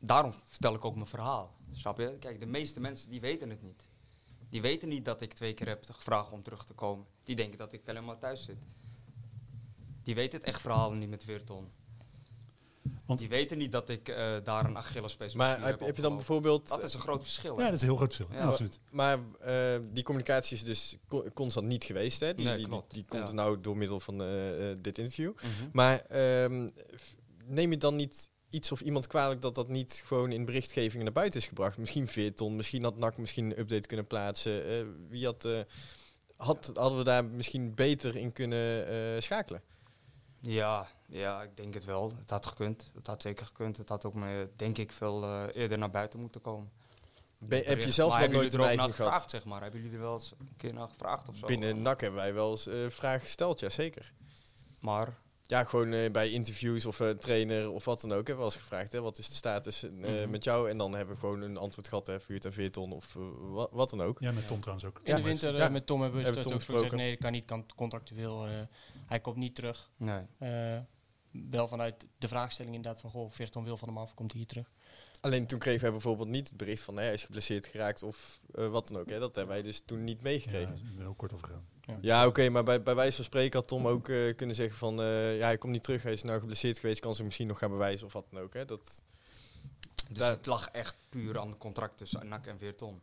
daarom 0.00 0.32
vertel 0.32 0.74
ik 0.74 0.84
ook 0.84 0.94
mijn 0.94 1.06
verhaal. 1.06 1.56
Snap 1.72 1.98
je? 1.98 2.16
Kijk, 2.18 2.40
de 2.40 2.46
meeste 2.46 2.80
mensen 2.80 3.10
die 3.10 3.20
weten 3.20 3.50
het 3.50 3.62
niet. 3.62 3.90
Die 4.48 4.60
weten 4.60 4.88
niet 4.88 5.04
dat 5.04 5.22
ik 5.22 5.32
twee 5.32 5.54
keer 5.54 5.68
heb 5.68 5.84
gevraagd 5.90 6.32
om 6.32 6.42
terug 6.42 6.64
te 6.64 6.74
komen. 6.74 7.06
Die 7.22 7.36
denken 7.36 7.58
dat 7.58 7.72
ik 7.72 7.82
helemaal 7.84 8.18
thuis 8.18 8.44
zit. 8.44 8.58
Die 10.02 10.14
weten 10.14 10.38
het 10.38 10.48
echt 10.48 10.60
verhaal 10.60 10.92
niet 10.92 11.08
met 11.08 11.24
Weerton. 11.24 11.68
Want- 13.10 13.20
die 13.20 13.28
weten 13.38 13.58
niet 13.58 13.72
dat 13.72 13.88
ik 13.88 14.08
eh, 14.08 14.26
daar 14.44 14.64
een 14.64 14.76
Achillespees 14.76 15.34
Maar 15.34 15.56
heb, 15.56 15.64
heb, 15.66 15.80
heb 15.80 15.96
je 15.96 16.02
dan 16.02 16.14
bijvoorbeeld... 16.16 16.68
Dat 16.68 16.82
is 16.82 16.94
een 16.94 17.00
groot 17.00 17.22
verschil. 17.22 17.56
hè? 17.56 17.60
Ja, 17.62 17.66
dat 17.66 17.74
is 17.74 17.80
een 17.80 17.88
heel 17.88 17.96
groot 17.96 18.14
verschil. 18.14 18.36
Ja. 18.36 18.42
Ja, 18.42 18.48
absoluut. 18.48 18.78
Maar 18.90 19.18
eh, 19.40 19.54
die 19.92 20.02
communicatie 20.02 20.56
is 20.56 20.64
dus 20.64 20.96
co- 21.08 21.26
constant 21.34 21.66
niet 21.66 21.84
geweest, 21.84 22.20
hè? 22.20 22.34
Die, 22.34 22.44
Nee, 22.46 22.56
die, 22.56 22.68
die, 22.88 23.04
komt 23.08 23.28
Ja. 23.28 23.32
nou 23.34 23.60
door 23.60 23.76
middel 23.76 24.00
van 24.00 24.22
eh, 24.22 24.28
dit 24.78 24.98
interview. 24.98 25.32
Mhm. 25.34 25.68
Maar 25.72 26.00
ehm, 26.00 26.68
neem 27.44 27.70
je 27.70 27.76
dan 27.76 27.96
niet 27.96 28.30
iets 28.50 28.72
of 28.72 28.80
iemand 28.80 29.06
kwalijk 29.06 29.42
dat 29.42 29.54
dat 29.54 29.68
niet 29.68 30.02
gewoon 30.06 30.32
in 30.32 30.44
berichtgevingen 30.44 31.04
naar 31.04 31.14
buiten 31.14 31.40
is 31.40 31.46
gebracht? 31.46 31.78
Misschien 31.78 32.08
Veerton, 32.08 32.56
misschien 32.56 32.82
had 32.84 32.96
NAC 32.96 33.16
misschien 33.18 33.44
een 33.44 33.58
update 33.58 33.86
kunnen 33.86 34.06
plaatsen. 34.06 34.66
Eh, 34.66 34.84
wie 35.08 35.24
had, 35.24 35.44
eh, 35.44 35.60
had, 36.36 36.70
hadden 36.74 36.98
we 36.98 37.04
daar 37.04 37.24
misschien 37.24 37.74
beter 37.74 38.16
in 38.16 38.32
kunnen 38.32 38.86
eh, 38.86 39.20
schakelen? 39.20 39.62
Ja, 40.40 40.88
ja, 41.10 41.42
ik 41.42 41.56
denk 41.56 41.74
het 41.74 41.84
wel. 41.84 42.12
Het 42.18 42.30
had 42.30 42.46
gekund. 42.46 42.92
Het 42.94 43.06
had 43.06 43.22
zeker 43.22 43.46
gekund. 43.46 43.76
Het 43.76 43.88
had 43.88 44.04
ook, 44.04 44.14
me, 44.14 44.48
denk 44.56 44.78
ik, 44.78 44.92
veel 44.92 45.22
eh, 45.22 45.42
eerder 45.52 45.78
naar 45.78 45.90
buiten 45.90 46.20
moeten 46.20 46.40
komen. 46.40 46.70
Ben- 47.38 47.64
heb 47.64 47.80
je 47.82 47.90
zelf 47.90 48.16
dan 48.18 48.30
nooit 48.30 48.52
er 48.52 48.60
ook 48.60 48.66
naar 48.66 48.88
gevraagd, 48.88 49.12
gehad? 49.14 49.30
zeg 49.30 49.44
maar? 49.44 49.62
Hebben 49.62 49.80
jullie 49.80 49.96
er 49.96 50.02
wel 50.02 50.12
eens 50.12 50.32
een 50.38 50.56
keer 50.56 50.74
naar 50.74 50.88
gevraagd 50.88 51.28
of 51.28 51.36
zo? 51.36 51.46
Binnen 51.46 51.82
NAC 51.82 52.00
hebben 52.00 52.20
wij 52.20 52.34
wel 52.34 52.50
eens 52.50 52.66
eh, 52.66 52.74
vragen 52.88 53.20
gesteld, 53.20 53.60
ja 53.60 53.68
zeker. 53.68 54.12
Maar, 54.78 55.18
Ja, 55.46 55.64
gewoon 55.64 55.92
eh, 55.92 56.10
bij 56.10 56.30
interviews 56.30 56.86
of 56.86 57.00
eh, 57.00 57.10
trainer 57.10 57.70
of 57.70 57.84
wat 57.84 58.00
dan 58.00 58.10
ook 58.10 58.16
hebben 58.16 58.34
we 58.34 58.40
wel 58.42 58.44
eens 58.52 58.56
gevraagd. 58.62 58.92
Hè, 58.92 59.00
wat 59.00 59.18
is 59.18 59.28
de 59.28 59.34
status 59.34 59.82
eh, 59.82 59.90
Mhm. 59.90 60.30
met 60.30 60.44
jou? 60.44 60.70
En 60.70 60.78
dan 60.78 60.94
hebben 60.94 61.14
we 61.14 61.20
gewoon 61.20 61.40
een 61.40 61.56
antwoord 61.56 61.88
gehad, 61.88 62.06
hè, 62.06 62.20
Vuurt 62.20 62.44
en 62.44 62.52
Veerton 62.52 62.92
of 62.92 63.16
wat, 63.38 63.68
wat 63.72 63.90
dan 63.90 64.02
ook. 64.02 64.20
Ja, 64.20 64.32
met 64.32 64.46
Tom 64.46 64.60
trouwens 64.60 64.88
ook. 64.88 65.00
In 65.02 65.16
de 65.16 65.22
winter 65.22 65.54
ja. 65.56 65.68
met 65.68 65.86
Tom 65.86 66.00
hebben 66.00 66.18
we 66.18 66.24
Hebben 66.24 66.42
het 66.42 66.50
Tom 66.50 66.58
ook 66.60 66.64
gezegd, 66.64 66.78
gesproken. 66.80 66.96
nee, 67.04 67.10
dat 67.10 67.20
kan 67.22 67.32
niet, 67.32 67.44
kan 67.44 67.66
contractueel. 67.76 68.46
eh, 68.46 68.52
hij 69.06 69.20
komt 69.20 69.36
niet 69.36 69.54
terug. 69.54 69.90
nee. 69.96 70.22
Wel 71.30 71.68
vanuit 71.68 72.06
de 72.18 72.28
vraagstelling 72.28 72.74
inderdaad 72.74 73.00
van, 73.00 73.10
goh, 73.10 73.30
Veerton 73.30 73.64
wil 73.64 73.76
van 73.76 73.88
hem 73.88 73.98
af, 73.98 74.14
komt 74.14 74.30
hij 74.30 74.40
hier 74.40 74.48
terug. 74.48 74.70
Alleen 75.20 75.46
toen 75.46 75.58
kregen 75.58 75.80
wij 75.82 75.90
bijvoorbeeld 75.90 76.28
niet 76.28 76.48
het 76.48 76.56
bericht 76.56 76.82
van, 76.82 76.96
hè, 76.96 77.02
hij 77.04 77.12
is 77.12 77.24
geblesseerd 77.24 77.66
geraakt 77.66 78.02
of 78.02 78.40
eh, 78.54 78.68
wat 78.68 78.88
dan 78.88 78.98
ook. 79.00 79.08
Hè. 79.08 79.18
Dat 79.18 79.34
hebben 79.34 79.54
wij 79.54 79.62
dus 79.62 79.82
toen 79.84 80.04
niet 80.04 80.16
Ja, 80.16 80.22
meegekregen. 80.22 80.74
heel 80.98 81.14
kort 81.14 81.32
over 81.32 81.46
gegaan. 81.46 81.64
Ja, 82.00 82.26
oké, 82.26 82.48
maar 82.48 82.64
bij, 82.64 82.82
bij 82.82 82.94
wijze 82.94 83.16
van 83.16 83.24
spreken 83.24 83.58
had 83.58 83.68
Tom 83.68 83.86
ook 83.86 84.08
eh, 84.08 84.36
kunnen 84.36 84.56
zeggen 84.56 84.76
van, 84.78 85.00
eh, 85.02 85.38
ja, 85.38 85.44
hij 85.44 85.58
komt 85.58 85.72
niet 85.72 85.82
terug, 85.82 86.02
hij 86.02 86.12
is 86.12 86.22
nou 86.22 86.40
geblesseerd 86.40 86.78
geweest, 86.78 87.00
kan 87.00 87.14
ze 87.14 87.24
misschien 87.24 87.46
nog 87.46 87.58
gaan 87.58 87.70
bewijzen 87.70 88.06
of 88.06 88.12
wat 88.12 88.26
dan 88.30 88.40
ook. 88.42 88.54
Hè. 88.54 88.64
Dat, 88.64 89.02
Dus 90.08 90.18
Daar- 90.18 90.30
het 90.30 90.46
lag 90.46 90.68
echt 90.68 90.96
puur 91.08 91.38
aan 91.38 91.48
het 91.48 91.58
contract 91.58 91.96
tussen 91.96 92.28
NAC 92.28 92.46
en 92.46 92.58
Veerton. 92.58 93.00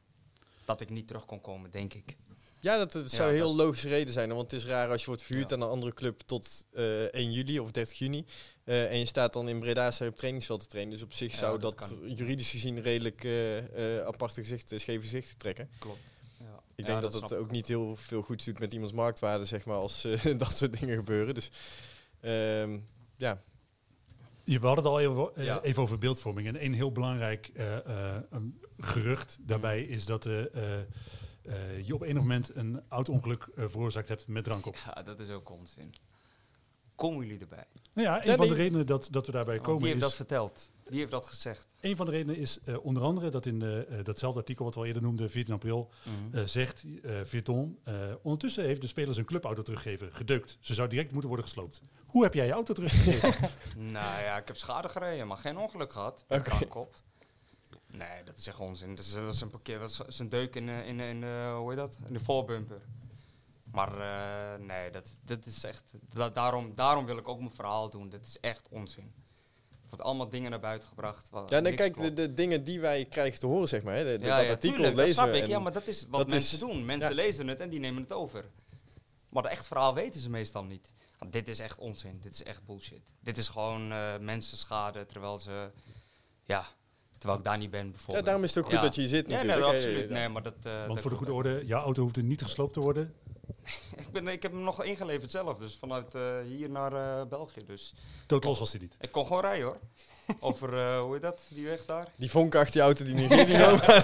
Dat 0.65 0.81
ik 0.81 0.89
niet 0.89 1.07
terug 1.07 1.25
kon 1.25 1.41
komen, 1.41 1.71
denk 1.71 1.93
ik. 1.93 2.15
Ja, 2.67 2.77
dat, 2.77 2.91
dat 2.91 3.11
zou 3.11 3.21
Ja, 3.23 3.29
een 3.29 3.35
heel 3.43 3.55
dat- 3.55 3.65
logische 3.65 3.87
reden 3.89 4.13
zijn, 4.13 4.29
want 4.29 4.51
het 4.51 4.61
is 4.61 4.67
raar 4.67 4.89
als 4.89 4.99
je 5.01 5.07
wordt 5.07 5.23
verhuurd 5.23 5.49
Ja. 5.49 5.55
aan 5.55 5.61
een 5.61 5.69
andere 5.69 5.93
club 5.93 6.19
tot 6.25 6.65
eh 6.73 7.03
1 7.03 7.31
juli 7.31 7.59
of 7.59 7.71
30 7.71 7.97
juni. 7.97 8.25
eh, 8.63 8.91
en 8.91 8.99
je 8.99 9.05
staat 9.05 9.33
dan 9.33 9.49
in 9.49 9.59
Breda 9.59 9.91
op 10.07 10.15
trainingsveld 10.15 10.59
te 10.59 10.67
trainen. 10.67 10.93
Dus 10.93 11.03
op 11.03 11.13
zich 11.13 11.31
Ja, 11.31 11.37
zou 11.37 11.59
dat 11.59 11.95
juridisch 12.05 12.49
gezien 12.49 12.81
redelijk 12.81 13.23
eh, 13.23 13.97
eh, 13.99 14.05
aparte 14.05 14.41
gezichten, 14.41 14.79
scheve 14.79 15.01
gezichten 15.01 15.37
trekken. 15.37 15.69
Klopt. 15.79 15.99
Ja. 16.39 16.59
Ik 16.75 16.85
denk 16.85 17.01
dat, 17.01 17.13
het 17.13 17.33
ook 17.33 17.51
niet 17.51 17.67
heel 17.67 17.95
veel 17.95 18.21
goeds 18.21 18.45
doet 18.45 18.59
met 18.59 18.73
iemands 18.73 18.93
marktwaarde, 18.93 19.45
zeg 19.45 19.65
maar, 19.65 19.77
als 19.77 20.03
eh, 20.05 20.37
dat 20.37 20.57
soort 20.57 20.79
dingen 20.79 20.95
gebeuren. 20.95 21.33
Dus 21.33 21.49
ehm, 22.21 22.79
ja, 23.17 23.41
Je, 24.43 24.59
we 24.59 24.65
hadden 24.65 24.83
het 24.85 24.93
al 24.93 24.99
even, 24.99 25.35
eh, 25.35 25.45
Ja. 25.45 25.61
even 25.61 25.81
over 25.81 25.97
beeldvorming. 25.97 26.47
En 26.47 26.65
een 26.65 26.73
heel 26.73 26.91
belangrijk 26.91 27.49
eh, 27.53 27.75
eh, 28.15 28.21
gerucht 28.77 29.37
daarbij 29.41 29.81
is 29.83 30.05
dat 30.05 30.25
eh, 30.25 30.39
eh, 30.39 30.73
eh, 30.73 30.79
je 31.83 31.93
op 31.93 32.01
enig 32.01 32.21
moment 32.21 32.55
een 32.55 32.81
auto-ongeluk 32.89 33.47
eh, 33.55 33.65
veroorzaakt 33.67 34.07
hebt 34.07 34.27
met 34.27 34.43
drank 34.43 34.65
op. 34.65 34.75
Ja, 34.85 35.03
dat 35.03 35.19
is 35.19 35.29
ook 35.29 35.49
onzin. 35.49 35.93
Komen 36.95 37.25
jullie 37.25 37.41
erbij? 37.41 37.65
Nou 37.93 38.07
ja, 38.07 38.21
een 38.21 38.29
Ja, 38.29 38.35
van 38.35 38.45
nee. 38.47 38.55
de 38.55 38.61
redenen 38.61 38.85
dat, 38.85 39.07
dat 39.11 39.25
we 39.25 39.31
daarbij 39.31 39.57
Oh, 39.57 39.63
komen 39.63 39.81
Wie 39.81 39.91
heeft 39.91 40.01
is... 40.01 40.07
dat 40.07 40.17
verteld? 40.17 40.69
Wie 40.83 40.99
heeft 40.99 41.11
dat 41.11 41.25
gezegd? 41.25 41.67
Een 41.81 41.95
van 41.95 42.05
de 42.05 42.11
redenen 42.11 42.37
is 42.37 42.59
eh, 42.63 42.85
onder 42.85 43.03
andere 43.03 43.29
dat 43.29 43.45
in 43.45 43.59
de, 43.59 43.85
eh, 43.89 44.03
datzelfde 44.03 44.39
artikel 44.39 44.65
wat 44.65 44.73
we 44.73 44.79
al 44.79 44.85
eerder 44.85 45.01
noemden, 45.01 45.29
14 45.29 45.53
april, 45.53 45.89
eh, 46.31 46.43
zegt 46.43 46.85
eh 47.03 47.19
Virton, 47.23 47.79
eh, 47.83 47.95
ondertussen 48.21 48.63
heeft 48.63 48.81
de 48.81 48.87
speler 48.87 49.13
zijn 49.13 49.25
clubauto 49.25 49.61
teruggegeven, 49.61 50.13
gedeukt. 50.13 50.57
Ze 50.59 50.73
zou 50.73 50.89
direct 50.89 51.11
moeten 51.11 51.29
worden 51.29 51.45
gesloopt. 51.47 51.81
Hoe 52.05 52.23
heb 52.23 52.33
jij 52.33 52.45
je 52.45 52.51
auto 52.51 52.73
teruggegeven? 52.73 53.49
nou 53.97 54.21
ja, 54.21 54.37
ik 54.37 54.47
heb 54.47 54.57
schade 54.57 54.89
gereden, 54.89 55.27
maar 55.27 55.37
geen 55.37 55.57
ongeluk 55.57 55.91
gehad. 55.91 56.25
Met 56.27 56.45
drank 56.45 56.75
op. 56.75 56.95
Nee, 57.97 58.23
dat 58.23 58.37
is 58.37 58.47
echt 58.47 58.59
onzin. 58.59 58.95
Dat 58.95 59.05
is, 59.05 59.13
dat 59.13 59.33
is 59.33 59.41
een 59.41 59.49
parkeer, 59.49 59.79
dat 59.79 59.89
is, 59.89 59.97
dat 59.97 60.19
een 60.19 60.29
deuk 60.29 60.55
in, 60.55 60.69
eh, 60.69 60.87
in, 60.87 60.99
in, 60.99 61.23
eh, 61.23 61.55
hoe 61.55 61.69
heet 61.69 61.77
dat? 61.79 61.97
In 62.07 62.13
de 62.13 62.19
voorbumper. 62.19 62.81
Maar 63.71 63.99
eh, 64.01 64.59
nee, 64.65 64.91
dat, 64.91 65.09
dat 65.21 65.45
is 65.45 65.63
echt. 65.63 65.91
da- 66.09 66.29
daarom, 66.29 66.75
daarom 66.75 67.05
wil 67.05 67.17
ik 67.17 67.27
ook 67.27 67.39
mijn 67.39 67.51
verhaal 67.53 67.89
doen. 67.89 68.09
Dat 68.09 68.25
is 68.25 68.39
echt 68.39 68.67
onzin. 68.69 69.13
Er 69.69 69.77
wordt 69.89 70.01
allemaal 70.03 70.29
dingen 70.29 70.49
naar 70.49 70.59
buiten 70.59 70.87
gebracht. 70.87 71.29
Wat 71.29 71.49
ja 71.49 71.59
niks 71.59 71.75
kijk, 71.75 72.15
de, 72.15 72.33
dingen 72.33 72.63
die 72.63 72.79
wij 72.79 73.05
krijgen 73.05 73.39
te 73.39 73.45
horen, 73.47 73.67
zeg 73.67 73.83
maar, 73.83 73.93
hè, 73.95 74.03
de, 74.03 74.19
de- 74.19 74.25
ja, 74.25 74.35
dat 74.37 74.45
ja, 74.45 74.51
artikel 74.51 74.75
tuurlijk, 74.75 74.95
dat 74.95 75.05
lezen 75.05 75.23
snap 75.23 75.33
ik. 75.35 75.47
Ja, 75.47 75.59
maar 75.59 75.71
dat 75.71 75.87
is 75.87 76.01
wat 76.09 76.19
dat 76.19 76.29
mensen 76.29 76.53
is- 76.53 76.59
doen. 76.59 76.85
Mensen 76.85 77.09
ja. 77.09 77.15
lezen 77.15 77.47
het 77.47 77.59
en 77.61 77.69
die 77.69 77.79
nemen 77.79 78.01
het 78.01 78.11
over. 78.13 78.45
Maar 79.29 79.43
de 79.43 79.49
echt 79.49 79.67
verhaal 79.67 79.93
weten 79.93 80.21
ze 80.21 80.29
meestal 80.29 80.63
niet. 80.63 80.91
Want 81.19 81.33
dit 81.33 81.47
is 81.47 81.59
echt 81.59 81.77
onzin. 81.77 82.19
Dit 82.19 82.33
is 82.33 82.43
echt 82.43 82.65
bullshit. 82.65 83.13
Dit 83.19 83.37
is 83.37 83.47
gewoon 83.47 83.91
eh 83.91 84.17
mensen 84.19 84.57
schade 84.57 85.05
terwijl 85.05 85.37
ze... 85.39 85.71
Ja, 86.43 86.65
terwijl 87.17 87.39
ik 87.39 87.45
daar 87.45 87.57
niet 87.57 87.71
ben 87.71 87.85
ja, 87.85 87.91
bijvoorbeeld. 87.91 88.25
daarom 88.25 88.43
is 88.43 88.49
het 88.55 88.63
ook 88.63 88.69
goed 88.69 88.79
Ja. 88.79 88.85
dat 88.85 88.95
je 88.95 89.01
hier 89.01 89.09
zit 89.09 89.29
Ja, 89.29 89.37
nee, 89.37 89.45
natuurlijk. 89.45 89.75
absoluut. 89.75 90.09
Nee, 90.09 90.29
maar 90.29 90.43
dat, 90.43 90.53
eh, 90.63 90.71
Want 90.73 90.87
dat 90.87 91.01
voor 91.01 91.11
de 91.11 91.17
goede 91.17 91.33
orde, 91.33 91.61
jouw 91.65 91.83
auto 91.83 92.01
hoefde 92.01 92.23
niet 92.23 92.41
gesloopt 92.41 92.73
te 92.73 92.79
worden. 92.79 93.13
Ik, 93.95 94.11
ben, 94.11 94.27
ik 94.27 94.41
heb 94.41 94.51
hem 94.51 94.61
nog 94.63 94.83
ingeleverd 94.83 95.31
zelf. 95.31 95.57
Dus 95.57 95.77
vanuit 95.77 96.15
eh, 96.15 96.21
hier 96.45 96.69
naar 96.69 96.93
eh, 96.93 97.25
België. 97.27 97.63
Dus 97.65 97.93
Doodlos 98.25 98.59
was 98.59 98.71
hij 98.71 98.81
niet. 98.81 98.95
ik 98.99 99.11
kon 99.11 99.25
gewoon 99.25 99.41
rijden 99.41 99.65
hoor. 99.65 99.79
Over, 100.39 100.73
eh, 100.73 100.99
hoe 100.99 101.13
heet 101.13 101.21
dat? 101.21 101.41
Die 101.49 101.65
weg 101.65 101.85
daar? 101.85 102.07
Die 102.15 102.29
vonk 102.31 102.55
achter 102.55 102.71
die 102.73 102.81
auto 102.81 103.05
die 103.05 103.13
nu 103.13 103.27
hier 103.35 103.45
die 103.45 103.57
loopt. 103.57 103.85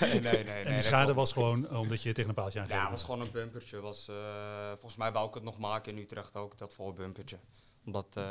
Nee, 0.00 0.20
nee, 0.20 0.20
nee. 0.20 0.44
En 0.44 0.64
nee, 0.64 0.74
de 0.76 0.82
schade 0.82 1.14
was 1.14 1.32
gewoon 1.32 1.70
omdat 1.78 2.02
je 2.02 2.12
tegen 2.12 2.28
een 2.28 2.34
paaltje 2.34 2.58
Ja, 2.58 2.64
aangegeven 2.64 2.90
het 2.90 3.00
was 3.00 3.08
gewoon 3.10 3.26
een 3.26 3.32
bumpertje. 3.32 3.80
Was, 3.80 4.08
eh, 4.08 4.14
volgens 4.68 4.96
mij 4.96 5.12
wou 5.12 5.28
ik 5.28 5.34
het 5.34 5.42
nog 5.42 5.58
maken 5.58 5.92
in 5.92 6.02
Utrecht 6.02 6.36
ook, 6.36 6.58
dat 6.58 6.74
volle 6.74 6.92
bumpertje. 6.92 7.36
Omdat, 7.86 8.06
eh, 8.12 8.24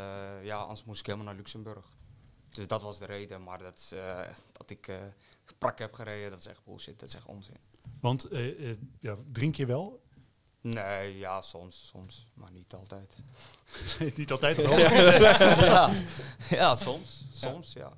ja, 0.43 0.57
anders 0.57 0.83
moest 0.83 0.99
ik 0.99 1.05
helemaal 1.05 1.27
naar 1.27 1.35
Luxemburg. 1.35 1.85
Dus 2.55 2.67
dat 2.67 2.81
was 2.81 2.97
de 2.97 3.05
reden. 3.05 3.43
Maar 3.43 3.59
dat, 3.59 3.91
eh, 3.93 4.19
dat 4.51 4.69
ik 4.69 4.87
eh 4.87 4.95
prak 5.57 5.79
heb 5.79 5.93
gereden, 5.93 6.29
dat 6.29 6.39
is 6.39 6.45
echt 6.45 6.63
bullshit. 6.65 6.99
Dat 6.99 7.09
is 7.09 7.15
echt 7.15 7.25
onzin. 7.25 7.57
Want 7.99 8.23
eh, 8.23 8.71
ja, 8.99 9.15
drink 9.31 9.55
je 9.55 9.65
wel? 9.65 10.03
Nee, 10.61 11.17
ja, 11.17 11.41
soms, 11.41 11.87
soms. 11.87 12.27
Maar 12.33 12.51
niet 12.51 12.73
altijd. 12.73 13.15
niet 14.17 14.31
altijd 14.31 14.57
wel. 14.57 14.79
ja. 14.79 15.91
ja, 16.49 16.75
soms. 16.75 17.25
Soms, 17.31 17.73
ja. 17.73 17.91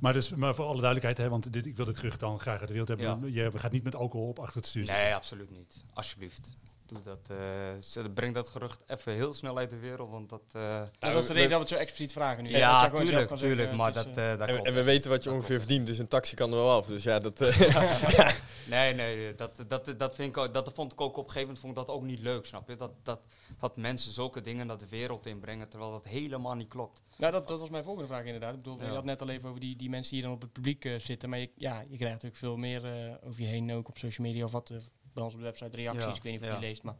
Maar, 0.00 0.12
dus, 0.12 0.30
maar 0.30 0.54
voor 0.54 0.64
alle 0.64 0.80
duidelijkheid, 0.80 1.18
hè, 1.18 1.28
want 1.28 1.52
dit, 1.52 1.66
ik 1.66 1.76
wil 1.76 1.84
dit 1.84 1.94
terug 1.94 2.16
dan 2.16 2.40
graag 2.40 2.58
uit 2.58 2.68
de 2.68 2.74
wereld 2.74 2.88
hebben. 2.88 3.32
Je 3.32 3.50
gaat 3.54 3.72
niet 3.72 3.84
met 3.84 3.94
alcohol 3.94 4.28
op 4.28 4.38
achter 4.38 4.56
het 4.56 4.66
stuur. 4.66 4.84
Nee, 4.84 5.14
absoluut 5.14 5.50
niet. 5.50 5.84
Alsjeblieft. 5.92 6.56
Doe 6.92 7.02
dat, 7.02 7.30
eh, 7.30 7.36
ze- 7.82 8.10
breng 8.10 8.34
dat 8.34 8.48
gerucht 8.48 8.80
even 8.86 9.12
heel 9.12 9.32
snel 9.34 9.58
uit 9.58 9.70
de 9.70 9.78
wereld, 9.78 10.10
want 10.10 10.28
dat... 10.28 10.42
eh, 10.52 10.62
Nou, 10.62 10.86
dat 11.00 11.22
is 11.22 11.26
de 11.28 11.32
reden 11.32 11.50
dat 11.50 11.58
we 11.58 11.64
het 11.64 11.74
zo 11.74 11.80
expliciet 11.80 12.12
vragen 12.12 12.42
nu. 12.44 12.50
Ja, 12.50 12.56
je 12.56 12.64
gewoon 12.84 12.96
zelf 12.96 13.08
tuurlijk, 13.08 13.28
kan 13.28 13.38
tuurlijk, 13.38 13.60
zeggen, 13.60 13.76
maar 13.76 13.88
is, 13.88 13.94
dat, 13.94 14.16
eh, 14.16 14.32
eh, 14.32 14.38
dat 14.38 14.48
En, 14.48 14.54
klopt. 14.54 14.68
en 14.68 14.74
we 14.74 14.82
weten 14.82 15.10
wat 15.10 15.22
je 15.22 15.28
Dat 15.28 15.38
ongeveer 15.38 15.56
klopt. 15.56 15.68
verdient, 15.70 15.86
dus 15.88 15.98
een 15.98 16.08
taxi 16.08 16.34
kan 16.34 16.50
er 16.50 16.56
wel 16.56 16.70
af. 16.70 16.86
Dus 16.86 17.02
ja, 17.02 17.18
dat... 17.18 17.40
eh, 17.40 18.30
Nee, 18.66 18.94
nee, 18.94 19.34
dat, 19.34 19.64
dat, 19.68 19.94
dat, 19.98 20.14
vind 20.14 20.28
ik, 20.28 20.42
ook- 20.42 20.54
dat 20.54 20.70
vond 20.74 20.92
ik 20.92 21.00
ook 21.00 21.10
op 21.16 21.16
een 21.16 21.32
gegeven 21.32 21.40
moment 21.40 21.58
vond 21.58 21.72
ik 21.78 21.86
dat 21.86 21.96
ook 21.96 22.02
niet 22.02 22.20
leuk, 22.20 22.46
snap 22.46 22.68
je? 22.68 22.76
Dat, 22.76 22.92
dat, 23.02 23.20
dat 23.58 23.76
mensen 23.76 24.12
zulke 24.12 24.40
dingen 24.40 24.66
naar 24.66 24.78
de 24.78 24.88
wereld 24.88 25.26
inbrengen, 25.26 25.68
terwijl 25.68 25.90
dat 25.92 26.04
helemaal 26.04 26.54
niet 26.54 26.68
klopt. 26.68 27.02
Nou, 27.18 27.32
dat, 27.32 27.48
dat 27.48 27.60
was 27.60 27.70
mijn 27.70 27.84
volgende 27.84 28.08
vraag 28.08 28.24
inderdaad. 28.24 28.54
Ik 28.54 28.62
bedoel, 28.62 28.78
Ja. 28.80 28.86
je 28.86 28.92
had 28.94 29.04
net 29.04 29.22
al 29.22 29.28
even 29.28 29.48
over 29.48 29.60
die, 29.60 29.76
die 29.76 29.90
mensen 29.90 30.12
die 30.12 30.22
dan 30.22 30.32
op 30.32 30.40
het 30.42 30.52
publiek 30.52 30.88
zitten. 30.98 31.28
Maar 31.28 31.38
je, 31.38 31.50
ja, 31.56 31.80
je 31.80 31.96
krijgt 31.96 32.12
natuurlijk 32.22 32.36
veel 32.36 32.56
meer 32.56 32.84
eh, 32.84 33.14
over 33.28 33.40
je 33.42 33.46
heen 33.46 33.72
ook 33.72 33.88
op 33.88 33.98
social 33.98 34.26
media 34.26 34.44
of 34.44 34.50
wat. 34.52 34.70
Bij 35.12 35.22
ons 35.22 35.32
op 35.32 35.38
de 35.38 35.44
website 35.44 35.76
reacties. 35.76 36.04
Ja, 36.04 36.14
Ik 36.14 36.22
weet 36.22 36.32
niet 36.32 36.40
of 36.40 36.46
je 36.46 36.52
ja. 36.52 36.58
die 36.58 36.68
leest, 36.68 36.82
maar... 36.82 36.96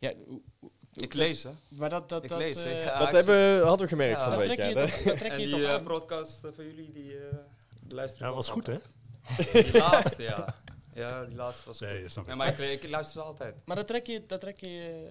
Ja, 0.00 0.12
Ik 0.92 1.14
lees, 1.14 1.42
hè? 1.42 1.50
Maar 1.68 1.90
dat... 1.90 2.08
dat, 2.08 2.22
Ik 2.24 2.28
dat, 2.28 2.38
lees, 2.38 2.62
eh, 2.62 2.84
ik 2.84 2.98
dat 2.98 3.06
ik 3.08 3.12
hebben, 3.14 3.60
hadden 3.66 3.86
we 3.86 3.88
gemerkt 3.88 4.20
Ja, 4.20 4.28
van 4.30 4.38
week. 4.38 4.46
trek 4.52 4.58
je, 4.58 4.74
Ja, 4.74 4.74
dat 5.04 5.18
trek 5.18 5.32
En 5.32 5.40
je 5.40 5.46
die 5.46 5.54
toch 5.54 5.62
eh, 5.64 5.72
aan. 5.74 5.84
broadcast 5.84 6.44
eh, 6.44 6.50
van 6.54 6.64
jullie, 6.64 6.92
die 6.92 7.14
uh, 7.14 7.22
luisteren 7.88 8.28
Ja, 8.28 8.34
was 8.34 8.48
goed 8.48 8.66
hè? 8.66 8.76
Die 9.62 9.78
laatste, 9.78 10.22
ja. 10.22 10.54
Ja, 10.94 11.24
die 11.24 11.36
laatste 11.36 11.64
was 11.66 11.80
Nee, 11.80 12.02
goed. 12.02 12.10
snap 12.12 12.22
ik. 12.24 12.28
Nee, 12.28 12.38
maar 12.38 12.60
ik, 12.60 12.82
ik 12.82 12.88
luister 12.90 13.20
ze 13.20 13.26
altijd. 13.28 13.54
Maar 13.64 13.76
dat 13.76 13.86
trek 13.86 14.06
je, 14.06 14.26
dat 14.26 14.40
trek 14.40 14.60
je 14.60 15.06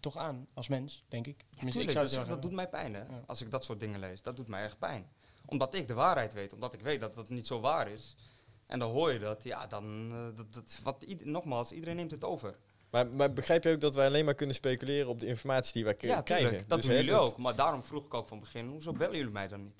toch 0.00 0.16
aan 0.16 0.46
als 0.54 0.68
mens, 0.68 1.04
denk 1.08 1.26
ik. 1.26 1.44
Ik 1.50 1.70
Tuurlijk, 1.70 1.74
zou 1.74 1.86
dat, 1.92 2.02
het 2.02 2.10
is- 2.10 2.16
wel 2.16 2.26
dat 2.26 2.42
doet 2.42 2.52
mij 2.52 2.68
pijn, 2.68 2.94
hè? 2.94 3.00
Ja. 3.00 3.22
Als 3.26 3.40
ik 3.40 3.50
dat 3.50 3.64
soort 3.64 3.80
dingen 3.80 4.00
lees. 4.00 4.22
Dat 4.22 4.36
doet 4.36 4.48
mij 4.48 4.62
echt 4.64 4.78
pijn. 4.78 5.10
Omdat 5.46 5.74
ik 5.74 5.88
de 5.88 5.94
waarheid 5.94 6.32
weet. 6.32 6.52
Omdat 6.52 6.74
ik 6.74 6.80
weet 6.80 7.00
dat 7.00 7.14
dat 7.14 7.28
niet 7.28 7.46
zo 7.46 7.60
waar 7.60 7.88
is. 7.88 8.16
En 8.70 8.78
dan 8.78 8.90
hoor 8.90 9.12
je 9.12 9.18
dat. 9.18 9.42
Ja, 9.42 9.66
dan... 9.66 10.08
eh, 10.12 10.36
dat, 10.36 10.54
dat, 10.54 10.78
wat, 10.82 11.02
ied- 11.02 11.24
nogmaals, 11.24 11.72
iedereen 11.72 11.96
neemt 11.96 12.10
het 12.10 12.24
over. 12.24 12.56
Maar, 12.90 13.06
maar 13.06 13.32
begrijp 13.32 13.64
je 13.64 13.70
ook 13.72 13.80
dat 13.80 13.94
wij 13.94 14.06
alleen 14.06 14.24
maar 14.24 14.34
kunnen 14.34 14.54
speculeren 14.54 15.08
op 15.08 15.20
de 15.20 15.26
informatie 15.26 15.72
die 15.72 15.84
wij 15.84 15.94
Ja, 15.98 16.20
krijgen? 16.22 16.46
tuurlijk. 16.48 16.68
Dat 16.68 16.78
Dus, 16.78 16.86
doen 16.86 16.96
jullie 16.96 17.14
ook. 17.14 17.36
Maar 17.36 17.54
daarom 17.54 17.82
vroeg 17.82 18.04
ik 18.04 18.14
ook 18.14 18.28
van 18.28 18.40
begin. 18.40 18.68
Hoezo 18.68 18.92
bellen 18.92 19.16
jullie 19.16 19.32
mij 19.32 19.48
dan 19.48 19.62
niet? 19.62 19.74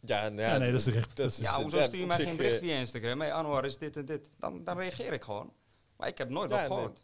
Ja, 0.00 0.28
nou 0.28 0.40
Ja, 0.40 0.58
nee, 0.58 0.70
dat 0.70 0.78
is 0.80 0.84
terecht. 0.84 1.36
Ja, 1.36 1.62
hoezo 1.62 1.78
ja, 1.78 1.84
stuur 1.84 2.00
je 2.00 2.06
mij 2.06 2.16
geen 2.16 2.36
bericht 2.36 2.54
eh, 2.54 2.62
via 2.62 2.76
Instagram? 2.78 3.20
Hé, 3.20 3.32
Anwar 3.32 3.64
is 3.64 3.78
dit 3.78 3.96
en 3.96 4.04
dit. 4.04 4.28
Dan, 4.38 4.64
dan 4.64 4.78
reageer 4.78 5.12
ik 5.12 5.22
gewoon. 5.24 5.52
Maar 5.96 6.08
ik 6.08 6.18
heb 6.18 6.28
nooit 6.28 6.50
ja, 6.50 6.56
wat 6.56 6.66
gehoord. 6.66 7.02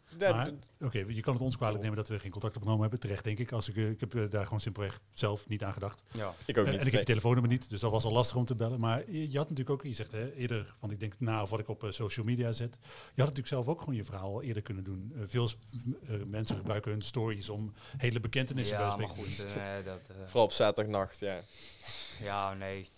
Oké, 0.79 1.05
je 1.07 1.21
kan 1.21 1.33
het 1.33 1.41
ons 1.43 1.57
kwalijk 1.57 1.81
nemen 1.81 1.97
dat 1.97 2.07
we 2.07 2.19
geen 2.19 2.31
contact 2.31 2.55
opgenomen 2.55 2.81
hebben. 2.81 2.99
Terecht, 2.99 3.23
denk 3.23 3.39
ik. 3.39 3.51
Als 3.51 3.69
ik, 3.69 3.75
eh, 3.75 3.89
ik 3.89 3.99
heb 3.99 4.15
eh, 4.15 4.29
daar 4.29 4.43
gewoon 4.43 4.59
simpelweg 4.59 5.01
zelf 5.13 5.47
niet 5.47 5.63
aan 5.63 5.73
gedacht. 5.73 6.03
Ja. 6.11 6.33
ik 6.45 6.57
ook 6.57 6.65
Eh, 6.65 6.71
niet. 6.71 6.79
en 6.81 6.85
ik 6.85 6.91
heb 6.91 7.01
je 7.01 7.07
telefoonnummer 7.07 7.51
niet, 7.51 7.69
dus 7.69 7.79
dat 7.79 7.91
was 7.91 8.03
al 8.03 8.11
lastig 8.11 8.35
om 8.35 8.45
te 8.45 8.55
bellen. 8.55 8.79
Maar 8.79 9.11
je, 9.11 9.31
je 9.31 9.37
had 9.37 9.49
natuurlijk 9.49 9.69
ook, 9.69 9.83
je 9.83 9.93
zegt 9.93 10.11
hè, 10.11 10.33
eerder, 10.33 10.75
van 10.79 10.91
ik 10.91 10.99
denk 10.99 11.13
na 11.17 11.41
of 11.41 11.49
wat 11.49 11.59
ik 11.59 11.67
op 11.67 11.85
social 11.89 12.25
media 12.25 12.51
zet. 12.51 12.77
Je 12.81 12.89
had 13.21 13.35
natuurlijk 13.35 13.47
zelf 13.47 13.67
ook 13.67 13.79
gewoon 13.79 13.95
je 13.95 14.05
verhaal 14.05 14.33
al 14.33 14.41
eerder 14.41 14.63
kunnen 14.63 14.83
doen. 14.83 15.13
Veel 15.23 15.49
mensen 16.27 16.55
gebruiken 16.57 16.91
hun 16.91 17.01
stories 17.01 17.49
om 17.49 17.73
hele 17.97 18.19
bekentenissen 18.19 18.77
bij 18.77 18.85
Ja, 18.85 18.91
te 18.91 18.97
maar 18.97 19.07
spreken. 19.09 19.33
goed. 19.33 19.85
dat, 19.85 19.99
eh, 20.09 20.15
Vooral 20.25 20.43
op 20.43 20.51
zaterdagnacht, 20.51 21.19
ja. 21.19 21.41
ja, 22.21 22.53
nee. 22.53 22.89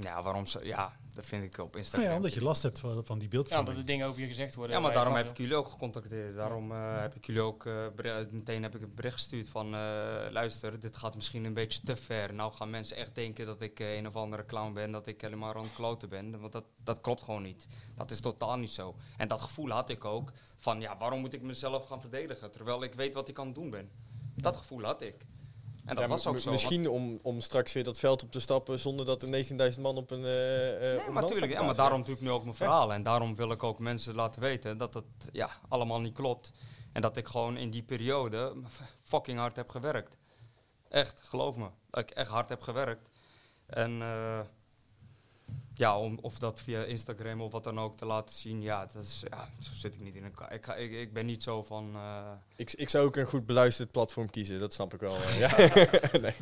Ja, 0.00 0.22
waarom 0.22 0.46
zo? 0.46 0.60
Ja, 0.64 0.96
dat 1.14 1.26
vind 1.26 1.42
ik 1.44 1.52
op 1.58 1.66
Nou 1.66 1.78
Instagram. 1.78 2.08
ja, 2.10 2.16
omdat 2.16 2.34
je 2.34 2.42
last 2.42 2.62
hebt 2.62 2.78
van, 2.78 3.04
van 3.04 3.18
die 3.18 3.28
Ja, 3.30 3.36
omdat 3.38 3.50
beeldvorming. 3.50 3.78
er 3.78 3.84
dingen 3.84 4.06
over 4.06 4.20
je 4.20 4.26
gezegd 4.26 4.54
worden. 4.54 4.76
Ja, 4.76 4.82
maar 4.82 4.92
daarom 4.92 5.12
mag- 5.12 5.22
heb 5.22 5.30
ik 5.30 5.38
jullie 5.38 5.54
ook 5.56 5.68
gecontacteerd. 5.68 6.34
Daarom 6.34 6.72
eh, 6.72 7.00
heb 7.00 7.14
ik 7.14 7.26
jullie 7.26 7.42
ook 7.42 7.66
eh, 7.66 7.86
meteen 8.30 8.62
heb 8.62 8.74
ik 8.74 8.82
een 8.82 8.94
bericht 8.94 9.14
gestuurd 9.14 9.48
van 9.48 9.74
eh, 9.74 9.80
luister, 10.30 10.80
dit 10.80 10.96
gaat 10.96 11.14
misschien 11.14 11.44
een 11.44 11.54
beetje 11.54 11.80
te 11.82 11.96
ver. 11.96 12.34
Nou 12.34 12.52
gaan 12.52 12.70
mensen 12.70 12.96
echt 12.96 13.14
denken 13.14 13.46
dat 13.46 13.60
ik 13.60 13.80
eh, 13.80 13.96
een 13.96 14.06
of 14.06 14.16
andere 14.16 14.44
clown 14.46 14.72
ben, 14.72 14.90
dat 14.90 15.06
ik 15.06 15.20
helemaal 15.20 15.54
aan 15.54 15.62
het 15.62 15.72
kloten 15.72 16.08
ben. 16.08 16.40
Want 16.40 16.52
dat, 16.52 16.64
dat 16.84 17.00
klopt 17.00 17.22
gewoon 17.22 17.42
niet. 17.42 17.66
Dat 17.94 18.10
is 18.10 18.20
totaal 18.20 18.56
niet 18.58 18.70
zo. 18.72 18.94
En 19.16 19.28
dat 19.28 19.40
gevoel 19.40 19.70
had 19.70 19.90
ik 19.90 20.04
ook 20.04 20.32
van 20.56 20.80
ja, 20.80 20.96
waarom 20.98 21.20
moet 21.20 21.34
ik 21.34 21.42
mezelf 21.42 21.86
gaan 21.86 22.00
verdedigen 22.00 22.50
terwijl 22.50 22.82
ik 22.82 22.94
weet 22.94 23.14
wat 23.14 23.28
ik 23.28 23.38
aan 23.38 23.46
het 23.46 23.54
doen 23.54 23.70
ben. 23.70 23.90
Dat 24.34 24.56
gevoel 24.56 24.82
had 24.82 25.02
ik. 25.02 25.16
En 25.90 25.96
dat 25.96 26.04
Ja, 26.04 26.10
was 26.10 26.26
ook 26.26 26.38
zo. 26.38 26.50
Misschien 26.50 26.88
om, 26.88 27.18
om 27.22 27.40
straks 27.40 27.72
weer 27.72 27.84
dat 27.84 27.98
veld 27.98 28.22
op 28.22 28.30
te 28.32 28.40
stappen 28.40 28.78
zonder 28.78 29.06
dat 29.06 29.22
er 29.22 29.44
19.000 29.74 29.80
man 29.80 29.96
op 29.96 30.10
een. 30.10 30.18
op 30.18 30.24
Nee, 30.24 31.10
maar 31.10 31.22
natuurlijk. 31.22 31.52
Ja, 31.52 31.62
maar 31.62 31.74
daarom 31.74 31.98
natuurlijk 31.98 32.26
nu 32.26 32.32
ook 32.32 32.44
mijn 32.44 32.56
verhaal. 32.56 32.92
En 32.92 33.02
daarom 33.02 33.36
wil 33.36 33.50
ik 33.50 33.62
ook 33.62 33.78
mensen 33.78 34.14
laten 34.14 34.40
weten 34.40 34.78
dat 34.78 34.94
het 34.94 35.04
ja, 35.32 35.50
allemaal 35.68 36.00
niet 36.00 36.14
klopt. 36.14 36.52
En 36.92 37.02
dat 37.02 37.16
ik 37.16 37.26
gewoon 37.26 37.56
in 37.56 37.70
die 37.70 37.82
periode 37.82 38.52
fucking 39.02 39.38
hard 39.38 39.56
heb 39.56 39.68
gewerkt. 39.68 40.16
Echt, 40.88 41.22
geloof 41.22 41.56
me. 41.56 41.68
Dat 41.90 42.00
ik 42.02 42.10
echt 42.10 42.30
hard 42.30 42.48
heb 42.48 42.60
gewerkt. 42.60 43.10
En 43.66 44.02
eh, 44.02 44.40
ja, 45.80 45.98
om 45.98 46.18
of 46.22 46.38
dat 46.38 46.60
via 46.60 46.84
Instagram 46.84 47.40
of 47.40 47.52
wat 47.52 47.64
dan 47.64 47.78
ook 47.80 47.96
te 47.96 48.04
laten 48.06 48.34
zien, 48.34 48.62
ja, 48.62 48.86
dat 48.86 49.04
is, 49.04 49.22
ja 49.30 49.48
zo 49.58 49.70
zit 49.74 49.94
ik 49.94 50.00
niet 50.00 50.14
in 50.14 50.24
elkaar. 50.24 50.52
Ik, 50.52 50.64
ga, 50.64 50.74
ik, 50.74 50.92
ik 50.92 51.12
ben 51.12 51.26
niet 51.26 51.42
zo 51.42 51.62
van. 51.62 51.94
eh, 51.94 52.32
Ik, 52.56 52.72
ik 52.72 52.88
zou 52.88 53.06
ook 53.06 53.16
een 53.16 53.26
goed 53.26 53.46
beluisterd 53.46 53.90
platform 53.90 54.30
kiezen, 54.30 54.58
dat 54.58 54.72
snap 54.72 54.94
ik 54.94 55.00
wel. 55.00 55.16
eh, 55.16 55.38
ja. 55.38 55.56
nee. 56.26 56.34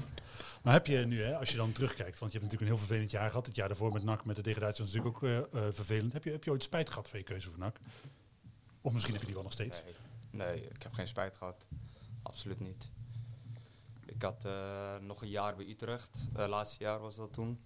Maar 0.63 0.73
heb 0.73 0.87
je 0.87 0.97
nu, 0.99 1.23
hè, 1.23 1.37
als 1.37 1.51
je 1.51 1.57
dan 1.57 1.73
terugkijkt, 1.73 2.19
want 2.19 2.33
je 2.33 2.39
hebt 2.39 2.51
natuurlijk 2.53 2.61
een 2.71 2.77
heel 2.77 2.87
vervelend 2.87 3.11
jaar 3.11 3.29
gehad. 3.31 3.47
Het 3.47 3.55
jaar 3.57 3.69
daarvoor 3.69 3.93
met 3.93 4.03
NAC, 4.05 4.25
met 4.25 4.37
de 4.37 4.43
degradatie 4.43 4.85
was 4.85 4.93
natuurlijk 4.95 5.17
ook 5.25 5.31
eh, 5.55 5.61
vervelend. 5.71 6.13
Heb 6.13 6.25
je, 6.25 6.31
heb 6.31 6.45
je 6.45 6.51
ooit 6.51 6.63
spijt 6.63 6.89
gehad 6.89 7.09
van 7.09 7.19
je 7.19 7.25
keuze 7.25 7.49
voor 7.49 7.59
NAC? 7.59 7.77
Of 8.81 8.93
misschien 8.93 9.13
heb 9.13 9.21
je 9.21 9.27
die 9.27 9.37
wel 9.37 9.45
nog 9.45 9.53
steeds? 9.53 9.83
Nee, 10.31 10.47
nee, 10.47 10.69
ik 10.69 10.83
heb 10.83 10.93
geen 10.93 11.07
spijt 11.09 11.37
gehad. 11.37 11.67
Absoluut 12.23 12.61
niet. 12.61 12.91
Ik 14.07 14.23
had 14.23 14.45
eh, 14.45 14.97
nog 15.01 15.23
een 15.23 15.29
jaar 15.31 15.57
bij 15.57 15.67
Utrecht. 15.67 16.19
Uh, 16.37 16.47
laatste 16.49 16.85
jaar 16.85 16.99
was 17.01 17.17
dat 17.17 17.33
toen. 17.33 17.61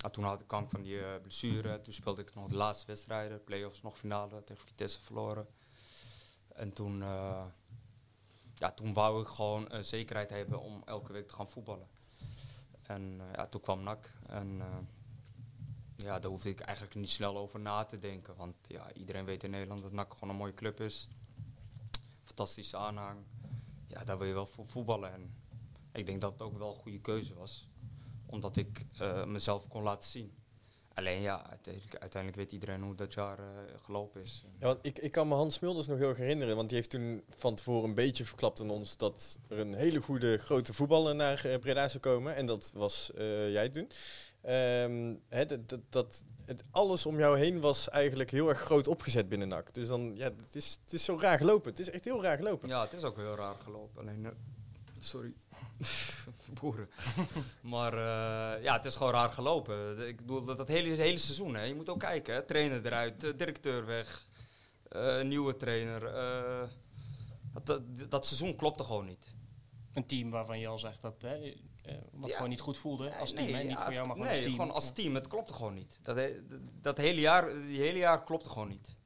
Ah, 0.00 0.10
toen 0.10 0.24
had 0.24 0.40
ik 0.40 0.46
kanker 0.46 0.70
van 0.70 0.82
die 0.82 1.00
eh, 1.00 1.20
blessure. 1.20 1.80
Toen 1.80 1.92
speelde 1.92 2.22
ik 2.22 2.34
nog 2.34 2.48
de 2.48 2.54
laatste 2.54 2.86
wedstrijden. 2.86 3.44
Play-offs, 3.44 3.82
nog 3.82 3.98
finale 3.98 4.44
tegen 4.44 4.66
Vitesse 4.66 5.02
verloren. 5.02 5.46
En 6.48 6.72
toen, 6.72 7.02
eh, 7.02 7.44
ja, 8.54 8.70
toen 8.72 8.92
wou 8.92 9.22
ik 9.22 9.28
gewoon 9.28 9.68
eh, 9.68 9.80
zekerheid 9.80 10.30
hebben 10.30 10.60
om 10.60 10.82
elke 10.84 11.12
week 11.12 11.28
te 11.28 11.34
gaan 11.34 11.50
voetballen. 11.50 11.88
En 12.82 13.20
ja, 13.32 13.46
toen 13.46 13.60
kwam 13.60 13.82
NAC. 13.82 14.12
En 14.26 14.62
ja, 15.96 16.18
daar 16.18 16.30
hoefde 16.30 16.48
ik 16.48 16.60
eigenlijk 16.60 16.96
niet 16.96 17.10
snel 17.10 17.38
over 17.38 17.60
na 17.60 17.84
te 17.84 17.98
denken. 17.98 18.36
Want 18.36 18.54
ja, 18.62 18.92
iedereen 18.92 19.24
weet 19.24 19.44
in 19.44 19.50
Nederland 19.50 19.82
dat 19.82 19.92
NAC 19.92 20.12
gewoon 20.12 20.28
een 20.28 20.36
mooie 20.36 20.54
club 20.54 20.80
is. 20.80 21.08
Fantastische 22.24 22.76
aanhang. 22.76 23.18
Ja, 23.86 24.04
daar 24.04 24.18
wil 24.18 24.26
je 24.26 24.34
wel 24.34 24.46
voor 24.46 24.66
voetballen. 24.66 25.12
En 25.12 25.34
ik 25.92 26.06
denk 26.06 26.20
dat 26.20 26.32
het 26.32 26.42
ook 26.42 26.58
wel 26.58 26.68
een 26.68 26.80
goede 26.80 27.00
keuze 27.00 27.34
was. 27.34 27.68
Omdat 28.30 28.56
ik 28.56 28.84
eh, 28.98 29.24
mezelf 29.24 29.68
kon 29.68 29.82
laten 29.82 30.08
zien. 30.08 30.32
Alleen 30.94 31.20
ja, 31.20 31.46
uiteindelijk, 31.48 31.96
uiteindelijk 31.96 32.42
weet 32.42 32.52
iedereen 32.52 32.82
hoe 32.82 32.94
dat 32.94 33.14
jaar 33.14 33.38
eh, 33.38 33.44
gelopen 33.84 34.22
is. 34.22 34.44
Ja, 34.58 34.66
want 34.66 34.78
ik, 34.82 34.98
ik 34.98 35.10
kan 35.10 35.28
me 35.28 35.34
Hans 35.34 35.54
Smulders 35.54 35.86
nog 35.86 35.98
heel 35.98 36.14
herinneren, 36.14 36.56
want 36.56 36.68
die 36.68 36.76
heeft 36.76 36.90
toen 36.90 37.22
van 37.28 37.54
tevoren 37.54 37.88
een 37.88 37.94
beetje 37.94 38.24
verklapt 38.24 38.60
aan 38.60 38.70
ons 38.70 38.96
dat 38.96 39.38
er 39.48 39.58
een 39.58 39.74
hele 39.74 40.00
goede 40.00 40.38
grote 40.38 40.72
voetballer 40.72 41.14
naar 41.14 41.44
eh, 41.44 41.58
Breda 41.58 41.88
zou 41.88 42.02
komen. 42.02 42.34
En 42.34 42.46
dat 42.46 42.72
was 42.74 43.10
jij 43.48 43.68
toen. 43.68 43.90
Ehm, 44.40 45.14
dat, 45.28 45.68
dat, 45.68 45.80
dat, 45.88 46.24
het, 46.44 46.62
alles 46.70 47.06
om 47.06 47.18
jou 47.18 47.38
heen 47.38 47.60
was 47.60 47.88
eigenlijk 47.88 48.30
heel 48.30 48.48
erg 48.48 48.60
groot 48.60 48.88
opgezet 48.88 49.28
binnen 49.28 49.48
NAC. 49.48 49.74
Dus 49.74 49.88
dan, 49.88 50.16
ja, 50.16 50.24
het 50.24 50.54
is, 50.54 50.78
het 50.82 50.92
is 50.92 51.04
zo 51.04 51.18
raar 51.20 51.38
gelopen. 51.38 51.70
Het 51.70 51.80
is 51.80 51.90
echt 51.90 52.04
heel 52.04 52.22
raar 52.22 52.36
gelopen. 52.36 52.68
Ja, 52.68 52.82
het 52.82 52.92
is 52.92 53.02
ook 53.02 53.16
heel 53.16 53.34
raar 53.34 53.54
gelopen. 53.62 54.00
Alleen, 54.00 54.28
sorry, 54.98 55.34
boeren. 56.60 56.88
maar 57.62 57.92
eh, 57.92 58.62
ja, 58.62 58.76
het 58.76 58.84
is 58.84 58.94
gewoon 58.96 59.12
raar 59.12 59.30
gelopen. 59.30 60.08
Ik 60.08 60.16
bedoel, 60.16 60.44
dat, 60.44 60.56
dat 60.58 60.68
hele, 60.68 60.88
hele 60.94 61.18
seizoen, 61.18 61.54
hè. 61.54 61.62
je 61.62 61.74
moet 61.74 61.88
ook 61.88 61.98
kijken. 62.00 62.34
Hè. 62.34 62.42
Trainer 62.42 62.86
eruit, 62.86 63.20
directeur 63.38 63.86
weg, 63.86 64.26
eh, 64.88 65.22
nieuwe 65.22 65.56
trainer. 65.56 66.04
eh, 66.06 66.68
dat, 67.52 67.66
dat, 67.66 68.10
dat 68.10 68.26
seizoen 68.26 68.56
klopte 68.56 68.84
gewoon 68.84 69.06
niet. 69.06 69.34
Een 69.92 70.06
team 70.06 70.30
waarvan 70.30 70.58
je 70.58 70.66
al 70.68 70.78
zegt 70.78 71.02
dat 71.02 71.22
hè, 71.22 71.54
wat 72.12 72.28
Ja. 72.28 72.34
gewoon 72.34 72.50
niet 72.50 72.60
goed 72.60 72.78
voelde 72.78 73.14
als 73.16 73.32
Nee, 73.32 73.46
team. 73.46 73.58
ja, 73.58 73.64
Niet 73.68 73.80
voor 73.82 73.92
jou, 73.92 74.06
maar 74.06 74.16
gewoon 74.16 74.18
nee, 74.18 74.28
als 74.36 74.38
team. 74.44 74.50
gewoon 74.56 74.70
als 74.70 74.92
team. 74.92 75.14
Het 75.14 75.28
klopte 75.28 75.52
gewoon 75.54 75.74
niet. 75.74 75.98
Dat, 76.02 76.16
he- 76.16 76.40
dat 76.80 76.96
hele 76.96 77.20
jaar, 77.20 77.52
die 77.52 77.78
hele 77.80 77.98
jaar 77.98 78.24
klopte 78.24 78.48
gewoon 78.48 78.68
niet. 78.68 78.96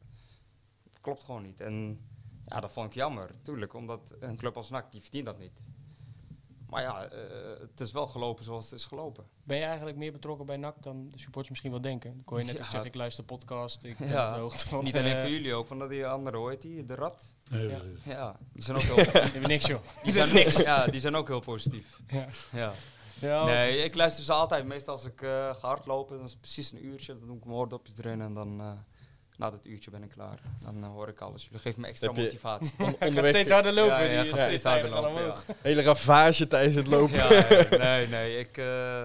Het 0.90 1.00
klopt 1.00 1.22
gewoon 1.24 1.42
niet. 1.42 1.60
En 1.60 2.00
ja, 2.46 2.60
dat 2.60 2.72
vond 2.72 2.86
ik 2.86 2.94
jammer, 2.94 3.30
tuurlijk. 3.42 3.74
Omdat 3.74 4.14
een 4.20 4.36
club 4.36 4.56
als 4.56 4.70
NAC, 4.70 4.92
die 4.92 5.00
verdient 5.02 5.26
dat 5.26 5.38
niet. 5.38 5.60
Maar 6.72 6.82
ja, 6.82 7.04
eh, 7.04 7.20
het 7.60 7.80
is 7.80 7.92
wel 7.92 8.06
gelopen 8.06 8.44
zoals 8.44 8.64
het 8.70 8.78
is 8.78 8.86
gelopen. 8.86 9.24
Ben 9.44 9.56
je 9.56 9.64
eigenlijk 9.64 9.96
meer 9.96 10.12
betrokken 10.12 10.46
bij 10.46 10.56
NAC 10.56 10.82
dan 10.82 11.08
de 11.10 11.18
supporters 11.18 11.48
misschien 11.48 11.70
wel 11.70 11.80
denken? 11.80 12.12
Dan 12.14 12.24
kon 12.24 12.38
je 12.38 12.44
net 12.44 12.54
Ja. 12.54 12.60
ook 12.60 12.66
zeggen, 12.66 12.88
ik 12.88 12.94
luister 12.94 13.24
podcast, 13.24 13.84
ik 13.84 13.98
ben 13.98 14.08
Ja. 14.08 14.28
op 14.28 14.34
de 14.34 14.40
hoogte 14.40 14.68
van... 14.68 14.84
niet 14.84 14.96
alleen 14.96 15.14
eh, 15.14 15.20
voor 15.20 15.30
jullie 15.30 15.54
ook, 15.54 15.66
van 15.66 15.78
dat 15.78 15.90
die 15.90 16.06
andere, 16.06 16.36
hoe 16.36 16.48
heet 16.48 16.60
die? 16.60 16.86
De 16.86 16.94
Rat? 16.94 17.24
Nee, 17.50 17.68
Ja. 17.68 17.78
Ja, 18.04 18.36
die 18.52 18.62
zijn 18.62 18.76
ook 18.76 18.82
heel, 18.82 18.96
hebt 19.22 19.46
niks 19.46 19.66
joh. 19.66 19.80
die 20.02 20.12
zijn, 20.12 20.24
is 20.26 20.32
niks. 20.32 20.56
Ja, 20.62 20.86
die 20.86 21.00
zijn 21.00 21.14
ook 21.14 21.28
heel 21.28 21.40
positief. 21.40 22.00
Ja. 22.06 22.26
Ja. 22.52 22.72
Ja, 23.20 23.44
Nee, 23.44 23.76
ik 23.76 23.94
luister 23.94 24.24
ze 24.24 24.32
altijd. 24.32 24.66
Meestal 24.66 24.94
als 24.94 25.04
ik 25.04 25.22
eh 25.22 25.28
ga 25.54 25.68
hardlopen, 25.68 26.16
dan 26.16 26.24
is 26.24 26.30
het 26.32 26.40
precies 26.40 26.72
een 26.72 26.84
uurtje. 26.86 27.18
Dan 27.18 27.26
doe 27.26 27.36
ik 27.36 27.44
mijn 27.44 27.56
oordopjes 27.56 27.98
erin 27.98 28.20
en 28.20 28.34
dan 28.34 28.60
eh, 28.60 28.72
na 29.36 29.50
dat 29.50 29.66
uurtje 29.66 29.90
ben 29.90 30.02
ik 30.02 30.10
klaar. 30.10 30.38
Dan 30.60 30.82
eh, 30.84 30.88
hoor 30.88 31.08
ik 31.08 31.20
alles. 31.20 31.44
Jullie 31.44 31.58
geven 31.58 31.80
me 31.80 31.86
extra 31.86 32.06
Heb 32.08 32.16
je- 32.16 32.22
motivatie. 32.22 32.72
On- 32.78 32.84
Hij 32.86 32.94
gaat 32.98 33.08
onderweg 33.08 33.30
steeds 33.30 33.50
harder 33.50 33.72
lopen. 33.72 34.04
Ja, 34.04 34.10
ja, 34.10 34.22
die 34.22 34.32
gaat 34.32 34.40
steeds 34.46 34.64
harder 34.64 34.90
lopen, 34.90 35.22
ja. 35.22 35.34
hele 35.62 35.82
ravage 35.82 36.46
tijdens 36.46 36.74
het 36.74 36.86
lopen. 36.86 37.18
Nee, 37.78 38.06
nee. 38.08 38.38
Ik, 38.38 38.56
eh, 38.56 39.04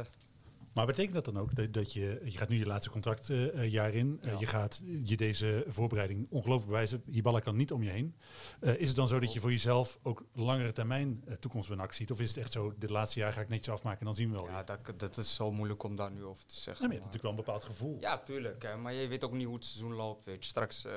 Maar 0.78 0.86
betekent 0.86 1.14
dat 1.14 1.26
dan 1.26 1.38
ook 1.38 1.56
dat, 1.56 1.74
dat 1.74 1.94
je, 1.94 2.22
je 2.24 2.38
gaat 2.38 2.50
nu 2.50 2.58
je 2.58 2.66
laatste 2.66 2.90
contractjaar 2.90 3.94
in, 3.94 4.20
eh, 4.22 4.32
Ja. 4.32 4.40
je 4.40 4.46
gaat 4.46 4.84
je 5.04 5.18
deze 5.18 5.66
voorbereiding 5.68 6.28
ongelooflijk 6.30 6.70
bewijzen, 6.70 7.04
Hiballa 7.06 7.40
kan 7.40 7.56
niet 7.56 7.72
om 7.72 7.84
je 7.84 7.90
heen. 7.90 8.16
Eh, 8.60 8.80
is 8.80 8.88
het 8.88 8.96
dan 8.96 9.08
zo 9.08 9.20
dat 9.20 9.34
je 9.34 9.40
voor 9.40 9.52
jezelf 9.52 10.00
ook 10.04 10.26
langere 10.34 10.72
termijn 10.72 11.24
eh, 11.26 11.34
toekomst 11.36 11.70
NAC 11.70 11.94
ziet? 11.94 12.12
Of 12.12 12.20
is 12.20 12.28
het 12.28 12.38
echt 12.38 12.52
zo, 12.52 12.74
dit 12.78 12.90
laatste 12.90 13.20
jaar 13.20 13.34
ga 13.34 13.42
ik 13.42 13.50
netjes 13.50 13.74
afmaken 13.74 14.00
en 14.00 14.06
dan 14.06 14.16
zien 14.16 14.30
we 14.32 14.36
wel 14.36 14.48
ja, 14.48 14.64
dat, 14.64 14.94
dat 15.00 15.18
is 15.18 15.36
zo 15.36 15.52
moeilijk 15.52 15.84
om 15.84 15.96
daar 15.96 16.12
nu 16.12 16.24
over 16.24 16.46
te 16.48 16.56
zeggen. 16.56 16.74
Ja, 16.84 16.88
maar 16.90 16.96
je 16.98 17.02
hebt 17.02 17.14
natuurlijk 17.14 17.24
wel 17.24 17.32
een 17.32 17.38
bepaald 17.46 17.66
gevoel. 17.66 17.98
Ja, 18.00 18.18
tuurlijk. 18.18 18.64
Hè, 18.64 18.78
maar 18.78 18.94
je 18.94 19.08
weet 19.08 19.24
ook 19.24 19.34
niet 19.34 19.46
hoe 19.46 19.56
het 19.56 19.66
seizoen 19.66 19.94
loopt. 19.94 20.26
Weet 20.26 20.44
je. 20.44 20.50
Straks 20.50 20.86
eh, 20.86 20.94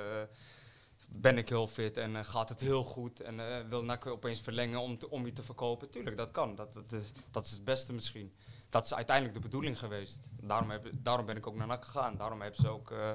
ben 1.11 1.39
ik 1.39 1.49
heel 1.49 1.67
fit 1.67 1.97
en 1.97 2.17
eh, 2.17 2.25
gaat 2.25 2.49
het 2.49 2.61
heel 2.61 2.85
goed. 2.85 3.21
En 3.21 3.41
eh, 3.41 3.69
wil 3.69 3.85
NAC 3.85 4.07
opeens 4.07 4.41
verlengen 4.41 4.81
om, 4.81 4.99
te- 4.99 5.11
om 5.11 5.27
je 5.27 5.33
te 5.33 5.43
verkopen. 5.43 5.91
Tuurlijk, 5.91 6.17
dat 6.17 6.31
kan. 6.31 6.55
Dat, 6.55 6.73
dat, 6.73 6.93
is, 6.93 7.03
dat 7.31 7.45
is 7.45 7.51
het 7.51 7.65
beste 7.65 7.93
misschien. 7.93 8.33
Dat 8.71 8.85
is 8.85 8.95
uiteindelijk 8.95 9.37
de 9.37 9.43
bedoeling 9.43 9.79
geweest. 9.79 10.19
Daarom, 10.43 10.71
heb, 10.71 10.91
daarom 10.93 11.27
ben 11.27 11.37
ik 11.37 11.47
ook 11.47 11.57
naar 11.57 11.67
NAC 11.67 11.85
gegaan. 11.85 12.17
Daarom 12.17 12.41
hebben, 12.41 12.61
ze 12.61 12.69
ook, 12.69 12.91
eh, 12.91 13.13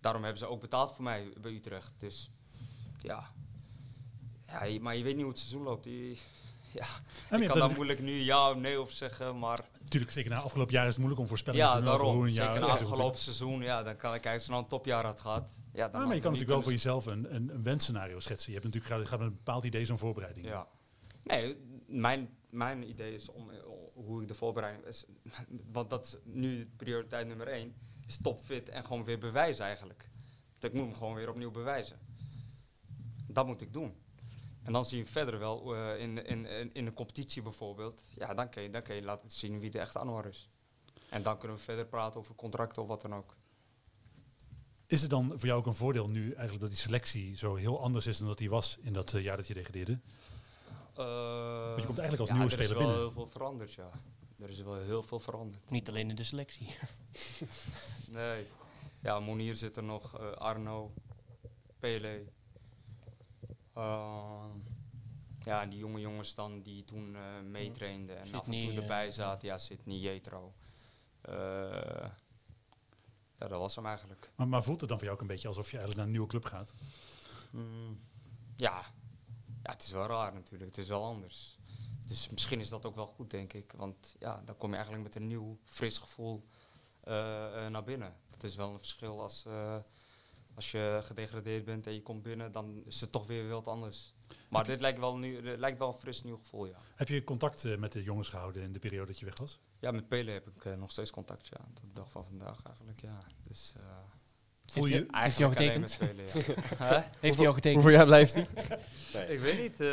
daarom 0.00 0.22
hebben 0.22 0.40
ze 0.40 0.46
ook 0.46 0.60
betaald 0.60 0.94
voor 0.94 1.04
mij 1.04 1.32
bij 1.40 1.52
Utrecht. 1.52 1.92
Dus 1.98 2.30
ja. 2.98 3.30
ja 4.46 4.80
maar 4.80 4.96
je 4.96 5.02
weet 5.02 5.14
niet 5.14 5.22
hoe 5.22 5.32
het 5.32 5.38
seizoen 5.38 5.62
loopt. 5.62 5.84
Die, 5.84 6.18
ja, 6.80 6.86
ik 7.38 7.48
kan 7.48 7.58
dat 7.58 7.74
moeilijk 7.74 8.00
nu 8.00 8.12
ja 8.12 8.50
of 8.50 8.56
nee 8.56 8.80
of 8.80 8.90
zeggen. 8.90 9.38
Maar 9.38 9.60
Natuurlijk, 9.80 10.12
zeker 10.12 10.30
na 10.30 10.40
afgelopen 10.40 10.74
jaar 10.74 10.82
is 10.82 10.88
het 10.88 10.98
moeilijk 10.98 11.20
om 11.20 11.28
voorspellingen 11.28 11.66
ja, 11.66 11.74
te 11.74 11.82
doen 11.82 11.88
over 11.88 12.00
hoe 12.00 12.12
daarom. 12.12 12.26
een 12.26 12.32
jaar 12.32 12.52
Zeker 12.52 12.68
na 12.68 12.72
afgelopen 12.72 13.18
seizoen, 13.18 13.62
ja, 13.62 13.82
dan 13.82 13.96
kan 13.96 14.14
ik 14.14 14.24
je 14.24 14.40
nou 14.46 14.62
een 14.62 14.68
topjaar 14.68 15.04
had 15.04 15.20
gehad. 15.20 15.50
Ja, 15.72 15.88
dan 15.88 16.06
maar 16.06 16.14
je 16.14 16.20
kan 16.20 16.32
natuurlijk 16.32 16.50
wel 16.50 16.62
voor 16.62 16.72
jezelf 16.72 17.06
een, 17.06 17.34
een, 17.34 17.48
een 17.54 17.62
wensscenario 17.62 18.20
schetsen. 18.20 18.52
Je 18.52 18.58
hebt 18.58 18.74
natuurlijk 18.74 18.94
gaat, 18.94 19.08
gaat 19.08 19.18
met 19.18 19.28
een 19.28 19.34
bepaald 19.34 19.64
idee 19.64 19.84
zo'n 19.84 19.98
voorbereiding. 19.98 20.46
Ja. 20.46 20.66
Nee, 21.22 21.56
mijn, 21.86 22.36
mijn 22.50 22.88
idee 22.88 23.14
is 23.14 23.30
om, 23.30 23.50
hoe 24.04 24.22
ik 24.22 24.28
de 24.28 24.34
voorbereiding 24.34 24.86
is. 24.86 25.04
Want 25.72 25.90
dat 25.90 26.06
is 26.06 26.16
nu 26.24 26.70
prioriteit 26.76 27.26
nummer 27.26 27.48
één. 27.48 27.74
Is 28.06 28.18
topfit 28.18 28.68
en 28.68 28.84
gewoon 28.84 29.04
weer 29.04 29.18
bewijzen 29.18 29.64
eigenlijk. 29.64 30.10
Dat 30.58 30.70
ik 30.70 30.76
moet 30.76 30.86
hem 30.86 30.96
gewoon 30.96 31.14
weer 31.14 31.28
opnieuw 31.28 31.50
bewijzen. 31.50 31.98
Dat 33.26 33.46
moet 33.46 33.60
ik 33.60 33.72
doen. 33.72 33.94
En 34.62 34.72
dan 34.72 34.84
zie 34.84 34.98
je 34.98 35.06
verder 35.06 35.38
wel 35.38 35.74
eh, 35.74 36.00
in, 36.00 36.26
in, 36.26 36.46
in, 36.74 36.86
een 36.86 36.94
competitie 36.94 37.42
bijvoorbeeld. 37.42 38.02
Ja, 38.14 38.34
dan 38.34 38.48
kun, 38.50 38.62
je, 38.62 38.70
dan 38.70 38.82
kun 38.82 38.94
je 38.94 39.02
laten 39.02 39.30
zien 39.30 39.60
wie 39.60 39.70
de 39.70 39.78
echte 39.78 39.98
Anwar 39.98 40.26
is. 40.26 40.48
En 41.08 41.22
dan 41.22 41.38
kunnen 41.38 41.56
we 41.56 41.62
verder 41.62 41.86
praten 41.86 42.20
over 42.20 42.34
contracten 42.34 42.82
of 42.82 42.88
wat 42.88 43.02
dan 43.02 43.14
ook. 43.14 43.36
Is 44.86 45.00
het 45.00 45.10
dan 45.10 45.32
voor 45.36 45.46
jou 45.46 45.58
ook 45.58 45.66
een 45.66 45.74
voordeel 45.74 46.08
nu 46.08 46.24
eigenlijk 46.32 46.60
dat 46.60 46.70
die 46.70 46.78
selectie 46.78 47.36
zo 47.36 47.54
heel 47.54 47.80
anders 47.80 48.06
is 48.06 48.18
dan 48.18 48.28
dat 48.28 48.38
die 48.38 48.50
was 48.50 48.78
in 48.82 48.92
dat 48.92 49.14
eh, 49.14 49.22
jaar 49.22 49.36
dat 49.36 49.46
je 49.46 49.54
degradeerde? 49.54 50.00
Want 51.04 51.80
je 51.80 51.86
komt 51.86 51.98
eigenlijk 51.98 52.20
als 52.20 52.28
ja, 52.28 52.34
nieuwe 52.34 52.52
er 52.52 52.58
is 52.58 52.64
speler 52.64 52.82
wel 52.82 52.86
binnen. 52.86 52.96
heel 52.96 53.10
veel 53.10 53.26
veranderd, 53.26 53.74
ja. 53.74 53.90
Er 54.40 54.50
is 54.50 54.62
wel 54.62 54.76
heel 54.76 55.02
veel 55.02 55.20
veranderd. 55.20 55.70
Niet 55.70 55.88
alleen 55.88 56.10
in 56.10 56.16
de 56.16 56.24
selectie. 56.24 56.74
Nee. 58.10 58.46
Ja, 59.00 59.20
Monier 59.20 59.54
zit 59.54 59.76
er 59.76 59.82
nog, 59.82 60.18
eh, 60.18 60.30
Arno, 60.32 60.92
Pele. 61.78 62.24
Ehm, 63.74 64.58
ja, 65.38 65.66
die 65.66 65.78
jonge 65.78 66.00
jongens 66.00 66.34
dan 66.34 66.62
die 66.62 66.84
toen 66.84 67.16
eh 67.16 67.40
meetrainden 67.44 68.18
en 68.18 68.34
af 68.34 68.46
en 68.46 68.52
toe 68.60 68.70
eh, 68.70 68.76
erbij 68.76 69.10
zaten. 69.10 69.48
Ja, 69.48 69.58
Sydney, 69.58 69.96
Jetro. 69.96 70.54
Eh, 71.20 71.34
ja, 73.38 73.48
dat 73.48 73.58
was 73.58 73.76
hem 73.76 73.86
eigenlijk. 73.86 74.32
Maar, 74.36 74.48
maar 74.48 74.62
voelt 74.62 74.80
het 74.80 74.88
dan 74.88 74.98
voor 74.98 75.06
jou 75.06 75.18
ook 75.18 75.22
een 75.22 75.32
beetje 75.34 75.48
alsof 75.48 75.70
je 75.70 75.76
eigenlijk 75.78 75.96
naar 75.96 76.06
een 76.06 76.12
nieuwe 76.12 76.28
club 76.28 76.44
gaat? 76.44 76.74
Mm, 77.50 78.00
ja. 78.56 78.84
Ja, 79.62 79.70
het 79.72 79.82
is 79.82 79.90
wel 79.90 80.06
raar 80.06 80.34
natuurlijk. 80.34 80.70
Het 80.70 80.78
is 80.78 80.88
wel 80.88 81.04
anders. 81.04 81.58
Dus 82.08 82.28
misschien 82.28 82.60
is 82.60 82.68
dat 82.68 82.86
ook 82.86 82.94
wel 82.94 83.06
goed, 83.06 83.30
denk 83.30 83.52
ik. 83.52 83.72
Want 83.76 84.16
ja, 84.18 84.42
dan 84.44 84.56
kom 84.56 84.68
je 84.68 84.74
eigenlijk 84.74 85.04
met 85.04 85.16
een 85.16 85.26
nieuw, 85.26 85.58
fris 85.64 85.98
gevoel 85.98 86.44
eh, 87.00 87.64
eh, 87.64 87.70
naar 87.70 87.84
binnen. 87.84 88.14
Dat 88.30 88.42
is 88.42 88.56
wel 88.56 88.72
een 88.72 88.78
verschil 88.78 89.20
als, 89.20 89.44
eh, 89.46 89.76
als 90.54 90.70
je 90.70 91.00
gedegradeerd 91.02 91.64
bent 91.64 91.86
en 91.86 91.94
je 91.94 92.02
komt 92.02 92.22
binnen, 92.22 92.52
dan 92.52 92.82
is 92.84 93.00
het 93.00 93.12
toch 93.12 93.26
weer 93.26 93.48
wat 93.48 93.68
anders. 93.68 94.14
Maar 94.48 94.64
dit 94.64 94.80
lijkt 94.80 94.98
wel, 94.98 95.16
nu, 95.16 95.56
lijkt 95.56 95.78
wel 95.78 95.88
een 95.88 95.98
fris 95.98 96.22
nieuw 96.22 96.36
gevoel, 96.36 96.66
ja. 96.66 96.78
Heb 96.94 97.08
je 97.08 97.24
contact 97.24 97.78
met 97.78 97.92
de 97.92 98.02
jongens 98.02 98.28
gehouden 98.28 98.62
in 98.62 98.72
de 98.72 98.78
periode 98.78 99.06
dat 99.06 99.18
je 99.18 99.24
weg 99.24 99.38
was? 99.38 99.58
Ja, 99.78 99.90
met 99.90 100.08
Pele 100.08 100.30
heb 100.30 100.46
ik 100.46 100.76
nog 100.76 100.90
steeds 100.90 101.10
contact, 101.10 101.48
ja. 101.48 101.68
Tot 101.74 101.84
de 101.84 101.92
dag 101.92 102.10
van 102.10 102.24
vandaag 102.24 102.62
eigenlijk, 102.62 103.00
ja. 103.00 103.18
Dus, 103.42 103.74
Voel 104.72 104.84
Heeft 104.84 104.96
je, 104.98 105.06
hij- 105.10 105.22
Heeft 105.22 105.36
hij 105.36 105.46
al 105.46 105.52
getekend? 105.52 105.98
ja. 106.78 107.10
Heeft 107.20 107.38
hij 107.38 107.46
al 107.46 107.52
getekend? 107.52 107.82
Hoeveel 107.82 107.98
jaar 107.98 108.06
blijft 108.06 108.34
hij? 108.34 108.46
Ik 109.34 109.40
weet 109.40 109.58
niet. 109.58 109.80
eh, 109.80 109.86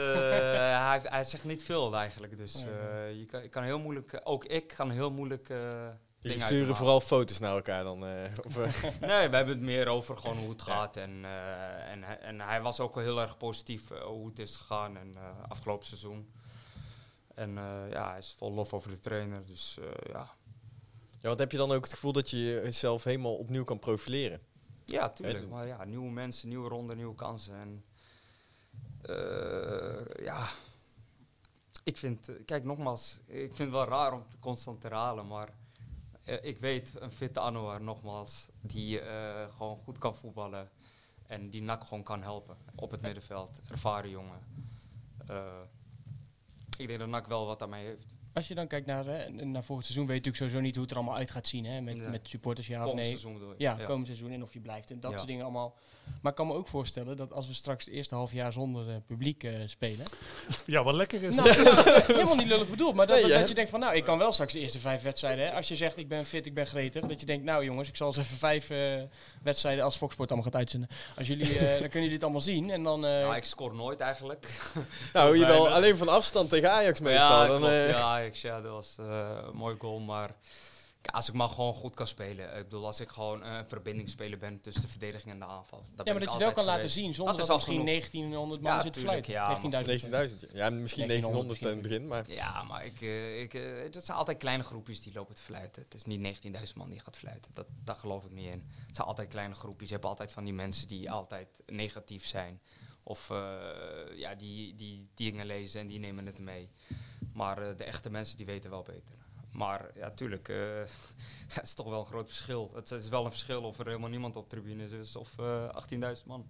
hij, 0.88 1.00
hij 1.04 1.24
zegt 1.24 1.44
niet 1.44 1.64
veel 1.64 1.96
eigenlijk. 1.96 2.38
Dus 2.38 2.56
eh, 2.56 3.18
je 3.20 3.26
kan, 3.26 3.42
je 3.42 3.50
kan 3.50 3.64
heel 3.64 3.80
moeilijk, 3.80 4.22
ook 4.24 4.46
ik 4.46 4.68
kan 4.68 4.90
heel 4.92 5.12
moeilijk 5.12 5.48
dingen 5.48 5.92
uit 6.22 6.40
te 6.40 6.40
sturen 6.40 6.76
vooral 6.76 7.02
foto's 7.02 7.40
naar 7.40 7.56
elkaar 7.56 7.84
dan. 7.84 8.06
eh, 8.06 8.12
of, 8.46 8.58
eh, 8.58 8.84
Nee, 9.10 9.30
we 9.30 9.36
hebben 9.36 9.48
het 9.48 9.62
meer 9.62 9.88
over 9.88 10.18
gewoon 10.18 10.38
hoe 10.38 10.50
het 10.50 10.64
Ja. 10.66 10.74
gaat. 10.74 10.98
En, 10.98 11.26
eh, 11.26 11.92
en, 11.92 12.04
hij- 12.04 12.20
en 12.20 12.42
hij 12.42 12.62
was 12.62 12.80
ook 12.80 12.96
heel 12.96 13.22
erg 13.22 13.38
positief 13.38 13.88
hoe 14.04 14.28
het 14.28 14.40
is 14.40 14.56
gegaan 14.56 14.98
en, 14.98 15.12
eh, 15.16 15.24
afgelopen 15.48 15.86
seizoen. 15.86 16.32
En 17.36 17.58
eh, 17.58 17.92
ja, 17.92 18.10
hij 18.10 18.18
is 18.18 18.36
vol 18.38 18.52
lof 18.54 18.74
over 18.74 18.90
de 18.92 19.00
trainer. 19.00 19.46
Dus 19.46 19.78
eh, 19.80 19.86
ja. 20.12 20.30
ja, 21.22 21.30
wat 21.30 21.40
heb 21.40 21.52
je 21.52 21.58
dan 21.58 21.72
ook 21.72 21.84
het 21.84 21.94
gevoel 21.94 22.12
dat 22.12 22.30
je 22.30 22.38
jezelf 22.38 23.04
helemaal 23.04 23.36
opnieuw 23.36 23.64
kan 23.64 23.80
profileren? 23.80 24.40
Ja, 24.86 25.10
tuurlijk. 25.10 25.50
Maar 25.50 25.68
ja, 25.68 25.84
nieuwe 25.84 26.12
mensen, 26.12 26.50
nieuwe 26.50 26.70
ronde, 26.70 26.96
nieuwe 26.96 27.16
kansen. 27.16 27.56
En 27.56 27.84
eh, 29.02 30.26
ja, 30.26 30.48
ik 31.84 31.98
vind, 31.98 32.30
eh, 32.30 32.36
kijk 32.46 32.64
nogmaals, 32.64 33.22
ik 33.26 33.56
vind 33.56 33.58
het 33.58 33.70
wel 33.70 33.86
raar 33.88 34.14
om 34.14 34.24
het 34.30 34.40
constant 34.40 34.82
te 34.82 34.88
herhalen. 34.88 35.28
Maar 35.28 35.50
eh, 36.24 36.44
ik 36.44 36.60
weet, 36.60 36.92
een 36.96 37.12
fitte 37.12 37.40
Anouar 37.40 37.82
nogmaals, 37.82 38.50
die 38.62 39.02
gewoon 39.58 39.78
goed 39.78 39.98
kan 39.98 40.16
voetballen. 40.16 40.70
En 41.28 41.50
die 41.50 41.62
NAC 41.62 41.84
gewoon 41.84 42.04
kan 42.04 42.22
helpen 42.22 42.58
op 42.76 42.92
het 42.92 43.02
middenveld. 43.02 43.62
Ervaren 43.70 44.10
jongen. 44.10 44.40
Ik 46.78 46.88
denk 46.88 47.00
dat 47.00 47.10
NAC 47.10 47.28
wel 47.28 47.46
wat 47.46 47.60
daarmee 47.60 47.86
heeft. 47.86 48.15
Als 48.36 48.48
je 48.48 48.56
dan 48.56 48.68
kijkt 48.68 48.86
naar, 48.88 49.06
naar 49.32 49.64
volgend 49.64 49.86
seizoen, 49.86 50.08
weet 50.08 50.16
je 50.24 50.30
natuurlijk 50.30 50.36
sowieso 50.36 50.60
niet 50.60 50.74
hoe 50.74 50.84
het 50.84 50.92
er 50.92 50.98
allemaal 50.98 51.16
uit 51.18 51.32
gaat 51.32 51.48
zien. 51.48 51.66
Hè? 51.66 51.82
Met, 51.82 51.98
Ja. 51.98 52.10
met 52.10 52.28
supporters, 52.28 52.68
ja 52.68 52.76
of 52.76 52.82
Volgend 52.82 53.02
nee. 53.02 53.10
seizoen 53.10 53.34
bedoel 53.34 53.50
je. 53.50 53.56
Ja, 53.58 53.74
komend 53.86 54.06
seizoen 54.08 54.32
en 54.32 54.44
of 54.44 54.54
je 54.54 54.60
blijft 54.60 54.92
en 54.92 55.00
dat 55.00 55.12
Ja. 55.12 55.18
soort 55.18 55.30
dingen 55.30 55.44
allemaal. 55.44 55.76
Maar 56.22 56.32
ik 56.32 56.38
kan 56.38 56.48
me 56.48 56.54
ook 56.54 56.68
voorstellen 56.68 57.18
dat 57.18 57.34
als 57.34 57.48
we 57.48 57.54
straks 57.54 57.86
het 57.86 57.94
eerste 57.94 58.16
half 58.16 58.32
jaar 58.32 58.54
zonder 58.54 58.90
eh, 58.90 58.96
publiek 59.06 59.44
eh, 59.44 59.54
spelen. 59.66 60.06
Ja, 60.66 60.84
wat 60.84 60.94
lekker 60.94 61.24
is. 61.24 61.36
nou, 61.36 61.50
helemaal 62.08 62.36
niet 62.36 62.48
lullig 62.48 62.70
bedoeld, 62.70 62.96
maar 62.96 63.08
dat, 63.08 63.22
Nee, 63.22 63.32
dat, 63.32 63.48
je 63.48 63.56
denkt 63.56 63.70
van 63.70 63.80
nou, 63.80 63.96
ik 63.96 64.04
kan 64.04 64.18
wel 64.18 64.32
straks 64.34 64.54
de 64.54 64.60
eerste 64.60 64.80
vijf 64.80 65.02
wedstrijden. 65.02 65.46
Hè? 65.46 65.52
Als 65.54 65.68
je 65.68 65.76
zegt 65.76 65.98
ik 65.98 66.08
ben 66.08 66.26
fit, 66.26 66.46
ik 66.46 66.54
ben 66.54 66.68
gretig. 66.68 67.02
Dat 67.06 67.20
je 67.20 67.26
denkt 67.26 67.44
nou 67.46 67.64
jongens, 67.64 67.88
ik 67.90 67.96
zal 67.96 68.08
eens 68.08 68.18
even 68.18 68.38
vijf 68.38 68.70
eh, 68.70 69.02
wedstrijden 69.44 69.84
als 69.84 69.98
Fox 69.98 70.14
Sport 70.14 70.30
allemaal 70.32 70.50
gaat 70.52 70.60
uitzenden. 70.60 70.90
Als 71.18 71.28
jullie, 71.28 71.58
eh, 71.58 71.60
dan 71.70 71.78
kunnen 71.80 71.92
jullie 71.92 72.10
dit 72.10 72.24
allemaal 72.24 72.42
zien 72.42 72.70
en 72.70 72.84
dan... 72.84 73.06
eh, 73.06 73.12
Nou, 73.12 73.36
ik 73.36 73.44
scoor 73.44 73.76
nooit 73.76 74.00
eigenlijk. 74.00 74.48
Nou, 75.14 75.38
je 75.40 75.46
wel 75.46 75.70
alleen 75.70 75.98
van 75.98 76.08
afstand 76.10 76.50
tegen 76.50 76.72
Ajax 76.72 77.00
meestal. 77.00 77.42
ja, 77.42 77.48
dan, 77.48 77.60
klopt. 77.60 77.74
Eh, 78.26 78.42
ja, 78.42 78.42
Ajax, 78.42 78.42
ja, 78.42 78.62
dat 78.62 78.72
was 78.72 78.96
eh, 79.00 79.38
een 79.48 79.56
mooi 79.56 79.76
goal. 79.80 80.00
Maar 80.00 80.36
als 81.12 81.28
ik 81.28 81.34
maar 81.34 81.50
gewoon 81.50 81.74
goed 81.74 81.96
kan 81.96 82.08
spelen. 82.08 82.58
Ik 82.58 82.64
bedoel, 82.64 82.86
als 82.86 83.00
ik 83.00 83.10
gewoon 83.10 83.44
eh, 83.44 83.58
een 83.58 83.68
verbindingsspeler 83.68 84.38
ben 84.38 84.62
tussen 84.62 84.82
de 84.82 84.88
verdediging 84.88 85.34
en 85.34 85.40
de 85.40 85.46
aanval. 85.46 85.86
ja, 85.96 86.04
ben 86.04 86.14
maar 86.14 86.22
ik 86.22 86.28
dat 86.28 86.38
je 86.38 86.44
wel 86.44 86.54
kan 86.54 86.66
laten 86.66 86.90
zien 86.90 87.14
zonder 87.14 87.38
Dat 87.38 87.48
dat, 87.48 87.50
er 87.50 87.56
misschien 87.56 87.88
genoeg. 87.88 88.10
1900 88.12 88.62
man 88.62 88.74
Ja, 88.74 88.82
zit 88.82 88.94
te 88.94 89.00
tuurlijk, 89.00 89.28
ja, 89.28 89.58
19.000. 89.58 89.62
19.000. 89.62 90.54
Ja, 90.54 90.70
misschien 90.70 91.08
1900 91.08 91.62
in 91.62 91.68
het 91.68 91.82
begin, 91.82 92.08
maar... 92.08 92.32
Ja, 92.32 92.64
maar 92.64 92.86
ik, 92.86 93.02
eh, 93.02 93.42
ik, 93.42 93.54
eh, 93.54 93.92
dat 93.92 94.06
zijn 94.06 94.18
altijd 94.18 94.38
kleine 94.38 94.64
groepjes 94.64 95.02
die 95.02 95.14
lopen 95.14 95.36
te 95.36 95.42
fluiten. 95.42 95.82
Het 95.82 95.94
is 95.94 96.06
niet 96.06 96.20
19.000 96.20 96.76
man 96.76 96.90
die 96.90 97.00
gaat 97.00 97.18
fluiten. 97.18 97.52
Dat, 97.54 97.68
daar 97.84 97.96
geloof 97.96 98.26
ik 98.26 98.32
niet 98.32 98.52
in. 98.52 98.70
Het 98.86 98.96
zijn 98.96 99.08
altijd 99.08 99.28
kleine 99.28 99.56
groepjes. 99.56 99.88
Je 99.88 99.94
hebt 99.94 100.08
altijd 100.08 100.32
van 100.32 100.44
die 100.44 100.54
mensen 100.54 100.88
die 100.88 101.12
altijd 101.12 101.48
negatief 101.66 102.26
zijn. 102.26 102.62
Of 103.04 103.30
eh, 103.30 103.38
ja, 104.16 104.36
die, 104.36 104.76
die 104.76 105.08
dingen 105.14 105.46
lezen 105.46 105.82
en 105.82 105.88
die 105.88 106.00
nemen 106.00 106.26
het 106.26 106.40
mee. 106.40 106.70
Maar 107.36 107.58
eh, 107.70 107.78
de 107.78 107.84
echte 107.84 108.10
mensen 108.10 108.38
die 108.38 108.46
weten 108.46 108.70
wel 108.70 108.84
beter. 108.84 109.16
Maar 109.52 109.90
ja, 109.94 110.12
tuurlijk, 110.12 110.50
eh, 110.50 110.58
het 111.56 111.64
is 111.64 111.74
toch 111.74 111.90
wel 111.90 112.00
een 112.00 112.06
groot 112.06 112.28
verschil. 112.28 112.72
Het 112.76 112.92
is 112.92 113.10
wel 113.10 113.26
een 113.26 113.32
verschil 113.32 113.64
of 113.64 113.80
er 113.80 113.86
helemaal 113.86 114.10
niemand 114.10 114.36
op 114.36 114.50
tribune 114.50 114.86
is 115.00 115.16
of 115.16 115.38
eh 115.40 115.82
18.000 116.20 116.26
man. 116.26 116.46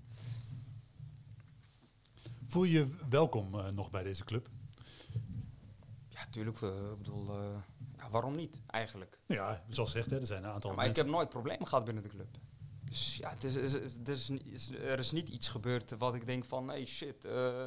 Voel 2.47 2.63
je 2.63 2.71
je 2.79 2.95
welkom 3.09 3.59
eh, 3.59 3.67
nog 3.67 3.89
bij 3.89 4.03
deze 4.03 4.23
club? 4.23 4.49
Ja, 6.09 6.25
tuurlijk. 6.29 6.61
eh, 6.61 6.69
ik 6.91 6.97
bedoel, 6.97 7.29
eh, 7.29 7.57
ja, 7.97 8.09
waarom 8.09 8.35
niet 8.35 8.61
eigenlijk? 8.67 9.19
Ja, 9.25 9.63
zoals 9.67 9.91
gezegd, 9.91 10.09
hè, 10.09 10.19
er 10.19 10.25
zijn 10.25 10.43
een 10.43 10.49
aantal 10.49 10.69
Ja, 10.69 10.75
maar 10.75 10.85
ik 10.85 10.95
heb 10.95 11.07
nooit 11.07 11.29
problemen 11.29 11.67
gehad 11.67 11.85
binnen 11.85 12.03
de 12.03 12.09
club. 12.09 12.37
Dus 12.83 13.17
ja, 13.17 13.29
het 13.29 13.43
is, 13.43 13.55
er, 13.55 13.83
is, 14.51 14.69
er 14.71 14.99
is 14.99 15.11
niet 15.11 15.29
iets 15.29 15.47
gebeurd 15.47 15.97
wat 15.97 16.15
ik 16.15 16.25
denk 16.25 16.45
van, 16.45 16.65
nee 16.65 16.85
shit, 16.85 17.25
eh, 17.25 17.65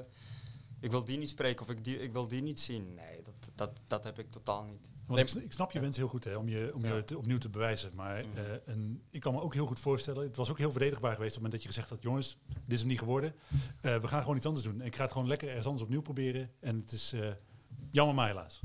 ik 0.81 0.91
wil 0.91 1.05
die 1.05 1.19
niet 1.19 1.29
spreken 1.29 1.63
of 1.65 1.71
ik, 1.71 1.85
die, 1.85 1.99
ik 2.03 2.13
wil 2.13 2.29
die 2.29 2.43
niet 2.43 2.61
zien. 2.61 2.95
Nee, 2.95 3.23
dat, 3.23 3.35
dat, 3.55 3.71
dat 3.87 4.05
heb 4.05 4.19
ik 4.19 4.31
totaal 4.31 4.65
niet. 4.65 4.87
Want 5.07 5.21
ik, 5.21 5.29
sn- 5.29 5.39
ik 5.39 5.53
snap 5.53 5.73
je 5.73 5.81
wens 5.81 5.97
heel 5.97 6.09
goed 6.09 6.25
hè, 6.25 6.37
om 6.37 6.49
je, 6.49 6.71
om 6.75 6.85
je 6.87 7.03
Ja. 7.07 7.17
opnieuw 7.17 7.39
te 7.39 7.49
bewijzen. 7.49 7.91
Maar 7.97 8.25
Mhm. 8.27 8.37
eh, 8.39 8.45
een, 8.65 9.03
ik 9.11 9.21
kan 9.21 9.35
me 9.35 9.41
ook 9.41 9.55
heel 9.55 9.67
goed 9.67 9.81
voorstellen. 9.81 10.27
Het 10.27 10.37
was 10.37 10.51
ook 10.51 10.59
heel 10.59 10.71
verdedigbaar 10.73 11.15
geweest 11.15 11.37
op 11.37 11.43
het 11.43 11.53
moment 11.53 11.53
dat 11.53 11.63
je 11.63 11.69
gezegd 11.69 11.91
had: 11.91 12.03
jongens, 12.03 12.39
dit 12.47 12.73
is 12.75 12.79
hem 12.81 12.89
niet 12.89 12.99
geworden. 12.99 13.35
Eh, 13.81 13.97
we 13.97 14.09
gaan 14.09 14.21
gewoon 14.21 14.37
iets 14.37 14.47
anders 14.47 14.65
doen. 14.65 14.81
Ik 14.81 14.97
ga 14.97 15.03
het 15.03 15.13
gewoon 15.13 15.27
lekker 15.29 15.49
ergens 15.49 15.67
anders 15.67 15.85
opnieuw 15.85 16.03
proberen. 16.03 16.51
En 16.61 16.77
het 16.81 16.93
is 16.93 17.13
eh, 17.13 17.31
jammer, 17.91 18.15
maar 18.15 18.27
helaas. 18.29 18.61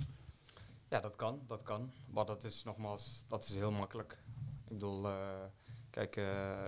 Ja, 0.89 0.99
dat 0.99 1.15
kan, 1.15 1.41
dat 1.47 1.61
kan. 1.63 1.91
Maar 2.07 2.25
dat 2.25 2.43
is 2.43 2.63
nogmaals, 2.63 3.23
dat 3.27 3.43
is 3.43 3.55
heel 3.55 3.71
makkelijk. 3.71 4.23
Ik 4.63 4.69
bedoel, 4.69 5.05
eh, 5.07 5.43
kijk, 5.89 6.15
eh, 6.15 6.65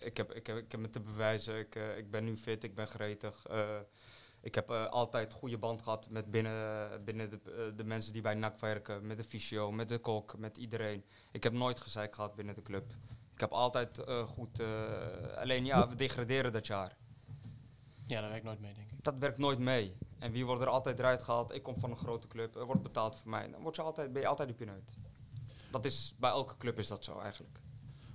ik, 0.00 0.16
heb, 0.16 0.32
ik, 0.32 0.46
heb, 0.46 0.56
ik 0.56 0.70
heb 0.72 0.80
me 0.80 0.90
te 0.90 1.00
bewijzen. 1.00 1.58
Ik, 1.58 1.74
eh, 1.74 1.96
ik 1.98 2.10
ben 2.10 2.24
nu 2.24 2.36
fit, 2.36 2.64
ik 2.64 2.74
ben 2.74 2.86
gretig. 2.86 3.46
Ik 4.42 4.54
heb 4.54 4.70
eh, 4.70 4.86
altijd 4.86 5.32
goede 5.32 5.58
band 5.58 5.82
gehad 5.82 6.10
met 6.10 6.30
binnen, 6.30 7.04
binnen 7.04 7.30
de, 7.30 7.40
eh, 7.44 7.76
de 7.76 7.84
mensen 7.84 8.12
die 8.12 8.22
bij 8.22 8.34
NAC 8.34 8.60
werken. 8.60 9.06
Met 9.06 9.16
de 9.16 9.24
fysio, 9.24 9.72
met 9.72 9.88
de 9.88 9.98
kok, 9.98 10.38
met 10.38 10.56
iedereen. 10.56 11.04
Ik 11.32 11.42
heb 11.42 11.52
nooit 11.52 11.80
gezeik 11.80 12.14
gehad 12.14 12.34
binnen 12.34 12.54
de 12.54 12.62
club. 12.62 12.92
Ik 13.34 13.40
heb 13.40 13.50
altijd 13.50 13.98
eh, 13.98 14.22
goed... 14.22 14.62
alleen 15.36 15.64
ja, 15.64 15.88
we 15.88 15.94
degraderen 15.94 16.52
dat 16.52 16.66
jaar. 16.66 16.96
Ja, 18.06 18.20
daar 18.20 18.30
werkt 18.30 18.44
nooit 18.44 18.60
mee, 18.60 18.74
denk 18.74 18.90
ik. 18.90 19.04
Dat 19.04 19.14
werkt 19.18 19.38
nooit 19.38 19.58
mee. 19.58 19.96
En 20.18 20.32
wie 20.32 20.46
wordt 20.46 20.62
er 20.62 20.68
altijd 20.68 20.98
eruit 20.98 21.22
gehaald? 21.22 21.54
Ik 21.54 21.62
kom 21.62 21.80
van 21.80 21.90
een 21.90 21.96
grote 21.96 22.26
club, 22.26 22.56
er 22.56 22.66
wordt 22.66 22.82
betaald 22.82 23.16
voor 23.16 23.30
mij. 23.30 23.50
Dan 23.50 23.62
word 23.62 23.76
je 23.76 23.82
altijd, 23.82 24.12
ben 24.12 24.22
je 24.22 24.28
altijd 24.28 24.48
die 24.48 24.56
pineut. 24.56 24.92
Dat 25.70 25.84
is, 25.84 26.14
bij 26.18 26.30
elke 26.30 26.56
club 26.56 26.78
is 26.78 26.88
dat 26.88 27.04
zo 27.04 27.18
eigenlijk. 27.18 27.59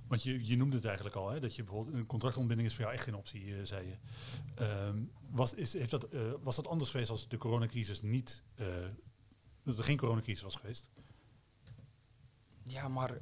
Want 0.06 0.22
je, 0.22 0.46
je 0.46 0.56
noemde 0.56 0.76
het 0.76 0.84
eigenlijk 0.84 1.16
al, 1.16 1.30
hè, 1.30 1.40
dat 1.40 1.54
je 1.54 1.62
bijvoorbeeld 1.62 1.94
een 1.94 2.06
contractontbinding 2.06 2.68
is 2.68 2.74
voor 2.74 2.84
jou 2.84 2.96
echt 2.96 3.04
geen 3.04 3.16
optie, 3.16 3.56
eh, 3.56 3.60
zei 3.62 3.86
je. 3.86 3.96
Ehm, 4.54 5.02
was, 5.30 5.54
is, 5.54 5.72
heeft 5.72 5.90
dat, 5.90 6.04
eh, 6.04 6.32
was 6.42 6.56
dat 6.56 6.66
anders 6.66 6.90
geweest 6.90 7.10
als 7.10 7.28
de 7.28 7.38
coronacrisis 7.38 8.02
niet, 8.02 8.42
eh, 8.54 8.66
dat 9.62 9.78
er 9.78 9.84
geen 9.84 9.96
coronacrisis 9.96 10.42
was 10.42 10.56
geweest? 10.56 10.90
Ja, 12.62 12.88
maar... 12.88 13.18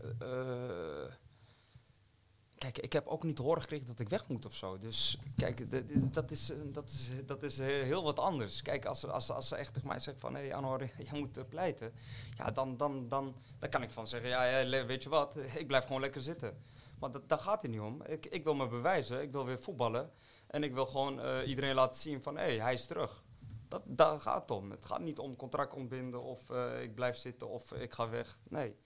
kijk, 2.58 2.78
ik 2.78 2.92
heb 2.92 3.06
ook 3.06 3.22
niet 3.22 3.36
te 3.36 3.42
horen 3.42 3.60
gekregen 3.60 3.86
dat 3.86 4.00
ik 4.00 4.08
weg 4.08 4.28
moet 4.28 4.44
of 4.44 4.54
zo. 4.54 4.78
Dus 4.78 5.18
kijk, 5.36 5.70
dat 5.70 5.90
is, 6.30 6.52
dat 6.72 6.90
is, 6.90 7.10
dat 7.26 7.42
is 7.42 7.58
heel 7.58 8.02
wat 8.02 8.18
anders. 8.18 8.62
Kijk, 8.62 8.84
als, 8.84 9.06
als, 9.06 9.30
als 9.30 9.48
ze 9.48 9.56
echt 9.56 9.74
tegen 9.74 9.88
mij 9.88 9.98
zegt 9.98 10.20
van... 10.20 10.34
Hé 10.34 10.40
hey, 10.40 10.54
Anor, 10.54 10.90
jij 11.10 11.20
moet 11.20 11.48
pleiten. 11.48 11.92
Ja, 12.36 12.50
dan, 12.50 12.76
dan, 12.76 13.08
dan, 13.08 13.34
dan 13.58 13.70
kan 13.70 13.82
ik 13.82 13.90
van 13.90 14.06
zeggen... 14.06 14.28
Ja, 14.28 14.86
weet 14.86 15.02
je 15.02 15.08
wat? 15.08 15.36
Ik 15.36 15.66
blijf 15.66 15.84
gewoon 15.84 16.00
lekker 16.00 16.20
zitten. 16.20 16.56
Maar 16.98 17.10
dat, 17.10 17.28
daar 17.28 17.38
gaat 17.38 17.62
het 17.62 17.70
niet 17.70 17.80
om. 17.80 18.02
Ik, 18.02 18.26
ik 18.26 18.44
wil 18.44 18.54
me 18.54 18.68
bewijzen. 18.68 19.22
Ik 19.22 19.32
wil 19.32 19.44
weer 19.44 19.60
voetballen. 19.60 20.10
En 20.46 20.62
ik 20.62 20.74
wil 20.74 20.86
gewoon 20.86 21.20
eh, 21.20 21.48
iedereen 21.48 21.74
laten 21.74 22.00
zien 22.00 22.22
van... 22.22 22.36
Hé, 22.36 22.42
hey, 22.42 22.58
hij 22.60 22.74
is 22.74 22.86
terug. 22.86 23.24
Dat, 23.68 23.82
daar 23.86 24.20
gaat 24.20 24.40
het 24.40 24.50
om. 24.50 24.70
Het 24.70 24.84
gaat 24.84 25.00
niet 25.00 25.18
om 25.18 25.36
contract 25.36 25.74
ontbinden 25.74 26.22
of 26.22 26.50
eh, 26.50 26.82
ik 26.82 26.94
blijf 26.94 27.16
zitten 27.16 27.48
of 27.48 27.72
ik 27.72 27.92
ga 27.92 28.08
weg. 28.08 28.40
Nee. 28.48 28.76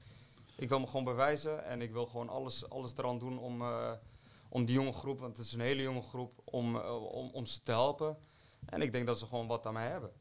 Ik 0.57 0.69
wil 0.69 0.81
me 0.81 0.87
gewoon 0.87 1.05
bewijzen 1.05 1.65
en 1.65 1.83
ik 1.83 1.93
wil 1.93 2.07
gewoon 2.07 2.29
alles, 2.29 2.71
alles 2.71 2.97
eraan 2.97 3.19
doen 3.19 3.39
om, 3.39 3.63
eh, 3.63 3.93
om 4.49 4.65
die 4.65 4.75
jonge 4.75 4.93
groep, 4.93 5.21
want 5.21 5.37
het 5.37 5.47
is 5.47 5.53
een 5.53 5.61
hele 5.61 5.83
jonge 5.83 6.03
groep, 6.03 6.41
om, 6.45 6.77
om, 6.77 7.31
om 7.31 7.47
ze 7.47 7.61
te 7.61 7.71
helpen. 7.71 8.19
En 8.65 8.83
ik 8.83 8.93
denk 8.93 9.07
dat 9.07 9.19
ze 9.19 9.27
gewoon 9.27 9.47
wat 9.47 9.67
aan 9.67 9.73
mij 9.73 9.89
hebben. 9.89 10.13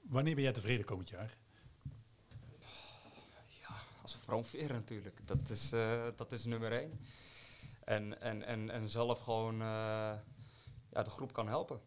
Wanneer 0.00 0.34
ben 0.34 0.44
jij 0.44 0.52
tevreden 0.52 0.84
komend 0.84 1.08
jaar? 1.08 1.36
Als 4.04 4.16
promoveren 4.16 4.76
natuurlijk. 4.76 5.20
Dat 5.24 5.48
is, 5.48 5.72
eh, 5.72 6.06
dat 6.16 6.32
is 6.32 6.44
nummer 6.44 6.72
één. 6.72 7.00
En, 7.84 8.20
en, 8.20 8.42
en, 8.42 8.70
en 8.70 8.88
zelf 8.88 9.18
gewoon 9.18 9.54
eh, 9.60 10.12
ja, 10.90 11.02
de 11.02 11.10
groep 11.10 11.32
kan 11.32 11.48
helpen. 11.48 11.80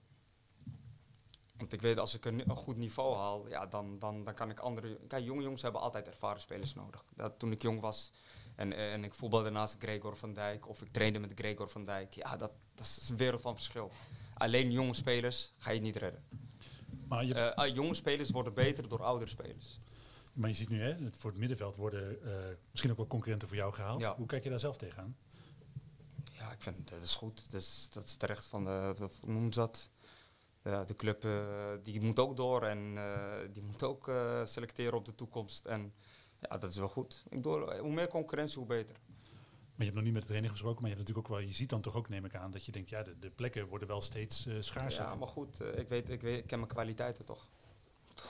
Want 1.58 1.74
ik 1.74 1.82
weet, 1.82 2.00
als 2.00 2.14
ik 2.14 2.26
een, 2.26 2.50
een 2.50 2.56
goed 2.56 2.78
niveau 2.78 3.16
haal, 3.16 3.48
ja, 3.48 3.66
dan, 3.66 4.00
dan, 4.00 4.24
dan 4.24 4.34
kan 4.34 4.50
ik 4.50 4.60
andere... 4.60 5.00
Kijk, 5.08 5.24
jonge 5.26 5.42
jongens 5.42 5.62
hebben 5.62 5.82
altijd 5.82 6.08
ervaren 6.08 6.42
spelers 6.42 6.74
nodig. 6.74 7.04
Dat, 7.16 7.40
toen 7.40 7.52
ik 7.52 7.62
jong 7.62 7.80
was 7.80 8.12
en, 8.56 8.74
en 8.74 9.04
ik 9.04 9.14
voetbalde 9.14 9.50
naast 9.50 9.76
Gregor 9.80 10.18
van 10.18 10.34
Dijk... 10.34 10.68
of 10.68 10.82
ik 10.82 10.92
trainde 10.92 11.20
met 11.20 11.32
Gregor 11.36 11.70
van 11.70 11.86
Dijk, 11.86 12.14
ja, 12.14 12.38
dat, 12.38 12.52
dat 12.76 12.86
is 12.86 13.10
een 13.10 13.18
wereld 13.18 13.42
van 13.42 13.56
verschil. 13.56 13.92
Alleen 14.34 14.72
jonge 14.72 14.94
spelers 14.94 15.54
ga 15.58 15.72
je 15.72 15.82
niet 15.82 15.96
redden. 15.96 16.24
Maar 17.08 17.26
je, 17.26 17.34
Eh, 17.34 17.56
ah, 17.56 17.76
jonge 17.76 17.94
spelers 17.94 18.30
worden 18.30 18.54
beter 18.54 18.88
door 18.88 19.04
oudere 19.04 19.30
spelers. 19.30 19.80
Maar 20.38 20.50
je 20.50 20.56
ziet 20.56 20.70
nu, 20.70 20.82
hè, 20.82 20.96
voor 21.18 21.30
het 21.30 21.40
middenveld 21.40 21.76
worden 21.76 22.24
eh, 22.24 22.56
misschien 22.70 22.92
ook 22.92 22.98
wel 22.98 23.08
concurrenten 23.08 23.48
voor 23.48 23.58
jou 23.58 23.74
gehaald. 23.74 24.02
Ja. 24.02 24.16
Hoe 24.16 24.26
kijk 24.26 24.44
je 24.44 24.50
daar 24.50 24.60
zelf 24.60 24.78
tegenaan? 24.78 25.18
Ja, 26.34 26.52
ik 26.52 26.62
vind 26.62 26.90
dat 26.90 27.04
is 27.04 27.16
goed. 27.16 27.52
Dus, 27.52 27.90
dat 27.92 28.04
is 28.04 28.16
terecht 28.16 28.46
van 28.46 28.64
de, 28.64 28.94
hoe 29.22 29.32
noemen 29.32 29.54
ze 29.54 29.60
dat? 29.60 29.90
Ja, 30.64 30.84
de 30.84 30.96
club 30.96 31.26
eh, 31.26 31.72
die 31.84 32.02
moet 32.02 32.20
ook 32.20 32.38
door 32.38 32.64
en 32.64 32.98
eh, 32.98 33.38
die 33.52 33.64
moet 33.64 33.84
ook 33.84 34.08
eh, 34.08 34.46
selecteren 34.46 34.98
op 34.98 35.06
de 35.06 35.16
toekomst. 35.16 35.66
En 35.66 35.94
ja, 36.40 36.58
dat 36.58 36.72
is 36.72 36.78
wel 36.78 36.88
goed. 36.88 37.24
Ik 37.30 37.42
bedoel, 37.42 37.78
hoe 37.78 37.94
meer 37.94 38.08
concurrentie, 38.08 38.58
hoe 38.58 38.68
beter. 38.68 38.96
Maar 39.78 39.86
je 39.86 39.92
hebt 39.92 39.96
nog 39.96 40.04
niet 40.04 40.14
met 40.14 40.22
de 40.22 40.28
trainer 40.28 40.52
gesproken, 40.52 40.82
maar 40.82 40.90
je, 40.90 40.96
hebt 40.96 41.08
natuurlijk 41.08 41.34
ook 41.34 41.38
wel, 41.38 41.48
je 41.48 41.56
ziet 41.56 41.70
dan 41.70 41.82
toch 41.82 41.96
ook, 41.96 42.10
neem 42.10 42.26
ik 42.26 42.36
aan, 42.36 42.52
dat 42.52 42.66
je 42.66 42.72
denkt, 42.72 42.90
ja, 42.90 43.04
de, 43.04 43.20
de 43.20 43.30
plekken 43.30 43.68
worden 43.68 43.88
wel 43.88 44.02
steeds 44.02 44.46
eh, 44.46 44.56
schaarser. 44.60 45.04
Ja, 45.04 45.16
maar 45.16 45.28
goed, 45.28 45.62
eh, 45.62 45.80
ik, 45.80 45.88
weet, 45.88 46.10
ik, 46.10 46.22
weet, 46.22 46.38
ik 46.38 46.48
ken 46.48 46.60
mijn 46.60 46.72
kwaliteiten 46.72 47.26
toch. 47.26 47.50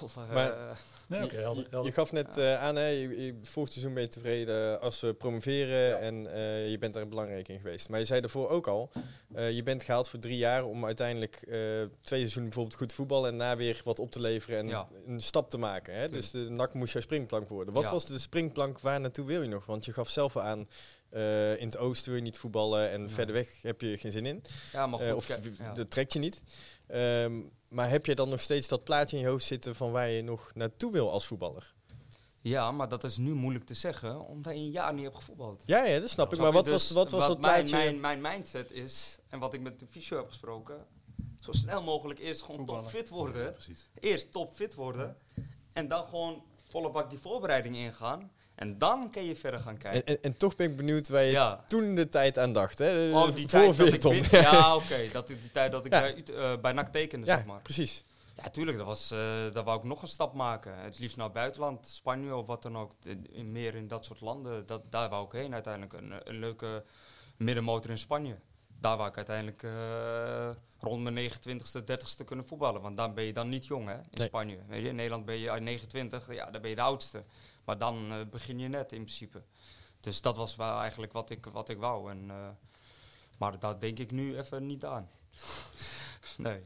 Eh, 0.02 0.34
Maar- 0.34 0.56
Nee, 1.10 1.24
oké, 1.24 1.36
helder, 1.36 1.64
Je, 1.64 1.70
helder. 1.70 1.90
je 1.90 1.96
gaf 1.98 2.12
net 2.12 2.38
eh, 2.38 2.62
aan, 2.62 2.76
hè, 2.76 2.86
je, 2.88 3.26
je, 3.26 3.36
vorig 3.42 3.72
seizoen 3.72 3.94
ben 3.94 4.04
je 4.04 4.10
tevreden 4.10 4.82
als 4.82 5.00
we 5.00 5.14
promoveren 5.14 6.00
en 6.00 6.34
eh, 6.34 6.70
je 6.70 6.78
bent 6.78 6.94
daar 6.94 7.08
belangrijk 7.08 7.48
in 7.48 7.58
geweest. 7.58 7.90
Maar 7.90 8.00
je 8.00 8.06
zei 8.06 8.22
daarvoor 8.22 8.50
ook 8.50 8.68
al, 8.68 8.90
eh, 9.34 9.52
je 9.52 9.64
bent 9.64 9.84
gehaald 9.84 10.10
voor 10.10 10.20
drie 10.20 10.38
jaar 10.38 10.66
om 10.66 10.86
uiteindelijk 10.86 11.36
eh, 11.36 11.50
twee 12.02 12.20
seizoenen 12.20 12.44
bijvoorbeeld 12.50 12.76
goed 12.76 12.90
te 12.90 12.96
voetballen 12.96 13.30
en 13.32 13.36
na 13.38 13.56
weer 13.58 13.82
wat 13.84 14.00
op 14.00 14.12
te 14.12 14.20
leveren 14.22 14.60
en 14.60 14.68
Ja. 14.68 14.88
een 15.06 15.22
stap 15.22 15.50
te 15.50 15.58
maken. 15.58 15.94
Hè? 15.94 16.08
Dus 16.08 16.32
de 16.32 16.50
NAC 16.50 16.74
moest 16.74 16.94
jouw 16.94 17.02
springplank 17.02 17.48
worden. 17.50 17.74
Wat 17.74 17.84
Ja. 17.84 17.92
was 17.92 18.06
de 18.06 18.20
springplank, 18.20 18.80
waar 18.80 19.00
naartoe 19.00 19.26
wil 19.26 19.42
je 19.42 19.50
nog? 19.50 19.66
Want 19.66 19.86
je 19.86 19.94
gaf 19.94 20.10
zelf 20.10 20.38
aan, 20.38 20.68
eh, 21.10 21.60
in 21.60 21.66
het 21.66 21.78
oosten 21.78 22.08
wil 22.12 22.16
je 22.20 22.26
niet 22.26 22.38
voetballen 22.38 22.90
en 22.90 23.10
verder 23.10 23.36
weg 23.36 23.62
heb 23.62 23.82
je 23.82 23.98
geen 23.98 24.12
zin 24.12 24.26
in. 24.26 24.44
ja, 24.72 24.88
maar 24.88 25.00
goed. 25.00 25.14
Of 25.14 25.28
ja. 25.58 25.74
dat 25.74 25.92
trekt 25.92 26.14
je 26.14 26.20
niet. 26.20 26.44
Ehm, 26.88 27.42
maar 27.70 27.90
heb 27.90 28.06
je 28.06 28.16
dan 28.16 28.30
nog 28.30 28.42
steeds 28.42 28.68
dat 28.68 28.84
plaatje 28.84 29.18
in 29.18 29.22
je 29.22 29.30
hoofd 29.30 29.46
zitten 29.46 29.76
van 29.76 29.92
waar 29.92 30.10
je 30.10 30.22
nog 30.22 30.52
naartoe 30.54 30.92
wil 30.92 31.12
als 31.12 31.26
voetballer? 31.26 31.74
Ja, 32.42 32.72
maar 32.72 32.88
dat 32.88 33.04
is 33.04 33.18
nu 33.18 33.34
moeilijk 33.34 33.66
te 33.66 33.74
zeggen, 33.74 34.20
omdat 34.20 34.54
je 34.54 34.60
een 34.60 34.72
jaar 34.72 34.94
niet 34.94 35.04
hebt 35.04 35.16
gevoetbald. 35.16 35.64
Ja, 35.66 35.84
ja, 35.84 36.00
dat 36.00 36.10
snap 36.10 36.32
ik. 36.34 36.38
Maar 36.38 36.48
je? 36.48 36.54
wat 36.54 36.64
Dus 36.64 36.74
was, 36.74 36.92
wat 36.92 37.12
was 37.12 37.28
dat 37.28 37.40
mijn, 37.40 37.54
plaatje? 37.54 37.76
Mijn, 37.76 38.00
mijn 38.00 38.22
mindset 38.22 38.72
is, 38.72 39.20
en 39.30 39.40
wat 39.40 39.54
ik 39.54 39.62
met 39.62 39.80
de 39.80 39.88
fysio 39.88 40.18
heb 40.18 40.28
gesproken, 40.28 40.86
zo 41.40 41.52
snel 41.52 41.84
mogelijk 41.84 42.20
eerst 42.20 42.42
gewoon 42.42 42.56
Voetballen. 42.58 42.84
topfit 42.84 43.10
worden. 43.10 43.54
Precies. 43.54 43.90
Eerst 44.00 44.32
topfit 44.32 44.76
worden. 44.76 45.18
En 45.74 45.88
dan 45.88 46.06
gewoon 46.08 46.44
volle 46.56 46.92
bak 46.92 47.10
die 47.10 47.20
voorbereiding 47.20 47.76
ingaan. 47.76 48.32
En 48.58 48.78
dan 48.78 49.10
kun 49.12 49.24
je 49.24 49.36
verder 49.36 49.60
gaan 49.60 49.74
En, 49.74 49.80
kijken. 49.80 50.06
en, 50.06 50.22
en 50.22 50.38
toch 50.38 50.56
ben 50.56 50.70
ik 50.70 50.76
benieuwd 50.78 51.08
waar 51.10 51.24
je 51.24 51.32
ja. 51.32 51.64
toen 51.68 51.96
de 51.96 52.10
tijd 52.10 52.38
aan 52.38 52.54
dacht. 52.54 52.80
Hè? 52.80 53.12
Oh, 53.12 53.24
die 53.36 53.48
Voor 53.50 53.76
tijd 53.76 54.02
dat 54.02 54.14
ik 54.14 54.26
Ja, 54.32 54.76
oké. 54.82 55.10
dat 55.12 55.28
die 55.28 55.52
tijd 55.52 55.72
dat 55.72 55.86
ik 55.86 55.92
Ja. 55.92 56.00
bij, 56.02 56.24
eh, 56.36 56.58
bij 56.62 56.72
NAC 56.72 56.88
tekende, 56.88 57.26
Ja, 57.28 57.36
zeg 57.36 57.46
maar. 57.46 57.62
precies. 57.62 58.04
Ja, 58.44 58.50
tuurlijk. 58.50 58.78
Dat 58.78 58.86
was, 58.86 59.12
eh 59.12 59.18
daar 59.54 59.64
wou 59.64 59.78
ik 59.78 59.84
nog 59.84 60.02
een 60.02 60.08
stap 60.08 60.34
maken. 60.34 60.80
Het 60.80 61.00
liefst 61.00 61.16
naar 61.18 61.26
het 61.26 61.34
buitenland, 61.34 61.88
Spanje 61.88 62.36
of 62.36 62.46
wat 62.46 62.62
dan 62.62 62.78
ook. 62.78 62.92
In- 63.32 63.52
meer 63.52 63.76
in 63.76 63.88
dat 63.88 64.06
soort 64.06 64.22
landen. 64.22 64.66
Dat, 64.66 64.82
daar 64.92 65.10
wou 65.10 65.26
ik 65.26 65.32
heen 65.32 65.54
uiteindelijk. 65.54 65.94
Een, 65.94 66.14
een 66.24 66.40
leuke 66.40 66.84
middenmotor 67.38 67.90
in 67.90 67.98
Spanje. 67.98 68.36
Daar 68.80 68.98
wou 68.98 69.10
ik 69.10 69.16
uiteindelijk 69.16 69.64
eh, 69.64 70.50
rond 70.80 71.04
mijn 71.04 71.30
29ste, 71.32 71.82
30ste 71.82 72.26
kunnen 72.26 72.46
voetballen. 72.48 72.82
Want 72.82 72.98
dan 72.98 73.14
ben 73.14 73.24
je 73.24 73.34
dan 73.34 73.50
niet 73.50 73.66
jong 73.66 73.88
hè, 73.88 73.94
in 73.96 74.04
Nee. 74.12 74.28
Spanje. 74.28 74.58
Weet 74.68 74.82
je, 74.82 74.88
in 74.88 74.96
Nederland 74.96 75.26
ben 75.26 75.36
je 75.38 75.52
uit 75.52 75.62
29, 75.64 76.34
ja, 76.34 76.52
dan 76.52 76.62
ben 76.62 76.70
je 76.70 76.76
de 76.76 76.82
oudste. 76.82 77.24
Maar 77.68 77.78
dan 77.78 78.12
eh, 78.12 78.18
begin 78.32 78.60
je 78.60 78.68
net 78.68 78.92
in 78.92 79.04
principe. 79.04 79.44
Dus 80.00 80.22
dat 80.22 80.36
was 80.36 80.56
wel 80.56 80.80
eigenlijk 80.80 81.12
wat 81.12 81.30
ik, 81.30 81.46
wat 81.46 81.70
ik 81.70 81.78
wou. 81.78 82.12
En, 82.12 82.30
eh, 82.30 82.50
maar 83.38 83.60
daar 83.60 83.80
denk 83.80 84.00
ik 84.00 84.12
nu 84.12 84.38
even 84.38 84.66
niet 84.66 84.86
aan. 84.86 85.10
nee. 86.38 86.66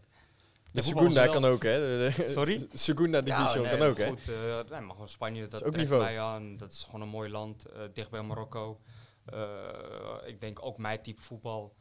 De 0.72 0.82
Segunda 0.82 1.28
kan 1.28 1.46
ook, 1.46 1.64
hè? 1.64 1.80
De, 1.80 2.14
de- 2.16 2.30
Sorry? 2.30 2.68
Segunda 2.74 3.22
Division 3.22 3.64
nee, 3.64 3.78
kan 3.78 3.88
ook, 3.88 3.98
hè? 3.98 4.08
Goed, 4.08 4.30
eh, 4.30 4.70
nee, 4.70 4.80
maar 4.82 4.92
gewoon 4.92 5.10
Spanje, 5.10 5.48
dat 5.48 5.64
ook 5.64 5.72
trekt 5.72 5.78
niveau. 5.78 6.04
mij 6.04 6.20
aan. 6.20 6.58
Dat 6.58 6.72
is 6.72 6.84
gewoon 6.84 7.02
een 7.02 7.08
mooi 7.08 7.30
land, 7.30 7.66
dicht 7.94 8.10
bij 8.10 8.22
Marokko. 8.22 8.80
Ik 10.26 10.42
denk 10.42 10.66
ook 10.66 10.78
mijn 10.78 11.02
type 11.02 11.22
voetbal. 11.22 11.76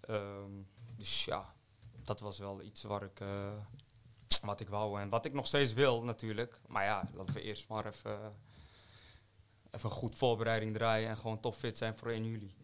Ehm, 0.00 0.50
dus 0.96 1.24
ja, 1.24 1.54
dat 2.04 2.20
was 2.20 2.38
wel 2.38 2.62
iets 2.62 2.82
waar 2.82 3.02
ik, 3.02 3.20
wat 4.42 4.60
ik 4.60 4.68
wou. 4.68 5.00
En 5.00 5.08
wat 5.08 5.24
ik 5.24 5.32
nog 5.32 5.46
steeds 5.46 5.72
wil 5.72 6.02
natuurlijk. 6.02 6.60
Maar 6.66 6.84
ja, 6.84 7.08
laten 7.14 7.34
we 7.34 7.42
eerst 7.42 7.68
maar 7.68 7.86
even, 7.86 8.34
even 9.76 9.90
een 9.90 9.96
goed 9.96 10.16
voorbereiding 10.16 10.74
draaien. 10.74 11.08
En 11.08 11.16
gewoon 11.16 11.40
topfit 11.40 11.76
zijn 11.76 11.94
voor 11.94 12.08
1 12.10 12.24
juli. 12.24 12.54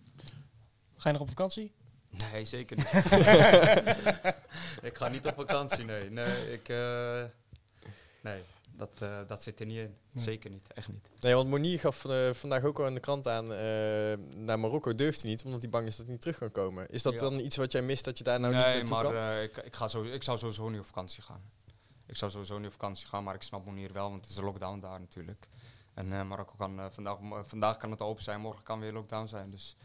Ga 0.97 1.09
je 1.09 1.13
nog 1.13 1.23
op 1.23 1.29
vakantie? 1.29 1.73
Nee, 2.33 2.45
zeker 2.45 2.77
niet. 2.77 2.87
ik 4.91 4.97
ga 4.97 5.09
niet 5.09 5.27
op 5.27 5.35
vakantie, 5.35 5.85
nee. 5.85 6.11
Nee, 6.11 6.53
ik, 6.53 6.69
eh, 6.69 7.23
nee 8.21 8.43
dat, 8.77 8.91
eh, 8.99 9.19
dat 9.29 9.43
zit 9.43 9.61
er 9.61 9.67
niet 9.67 9.79
in. 9.79 9.95
Nee. 10.11 10.25
Zeker 10.25 10.51
niet, 10.51 10.67
echt 10.75 10.89
niet. 10.89 11.09
Nee, 11.21 11.35
want 11.35 11.49
Monier 11.49 11.79
gaf 11.81 12.05
eh, 12.05 12.31
vandaag 12.33 12.65
ook 12.65 12.79
al 12.79 12.87
in 12.87 12.95
de 12.95 13.01
krant 13.01 13.29
aan, 13.29 13.53
eh, 13.53 13.59
naar 14.37 14.59
Marokko 14.59 14.95
durft 14.95 15.23
hij 15.23 15.31
niet, 15.31 15.45
omdat 15.45 15.61
hij 15.63 15.71
bang 15.71 15.87
is 15.87 15.97
dat 15.97 16.05
hij 16.05 16.13
niet 16.15 16.21
terug 16.23 16.39
kan 16.39 16.51
komen. 16.51 16.89
Is 16.91 17.03
dat 17.03 17.13
Ja. 17.13 17.19
dan 17.19 17.39
iets 17.39 17.57
wat 17.57 17.73
jij 17.73 17.83
mist, 17.83 18.05
dat 18.05 18.19
je 18.19 18.25
daar 18.25 18.41
nou 18.41 18.55
nee, 18.55 18.81
niet 18.81 18.91
naartoe 18.91 19.13
maar 19.13 19.21
kan? 19.23 19.33
eh, 19.37 19.43
ik, 19.43 19.57
ik, 19.57 19.75
ga 19.75 19.89
zo, 19.89 20.03
ik 20.03 20.23
zou 20.23 20.39
sowieso 20.39 20.69
niet 20.69 20.81
op 20.81 20.87
vakantie 20.87 21.23
gaan. 21.23 21.43
Ik 22.07 22.17
zou 22.17 22.31
sowieso 22.31 22.57
niet 22.59 22.67
op 22.67 22.73
vakantie 22.73 23.07
gaan, 23.07 23.25
maar 23.25 23.35
ik 23.35 23.43
snap 23.43 23.65
Monier 23.65 23.93
wel, 23.93 24.09
want 24.11 24.21
het 24.21 24.31
is 24.31 24.37
een 24.37 24.45
lockdown 24.45 24.81
daar 24.81 25.01
natuurlijk. 25.01 25.49
En 25.95 26.13
eh, 26.13 26.23
Marokko 26.25 26.55
kan 26.57 26.79
eh, 26.81 26.87
vandaag, 26.91 27.19
vandaag 27.43 27.77
kan 27.77 27.91
het 27.91 28.03
open 28.03 28.23
zijn, 28.23 28.41
morgen 28.41 28.63
kan 28.63 28.81
weer 28.81 28.93
lockdown 28.93 29.27
zijn. 29.27 29.51
Dus 29.51 29.77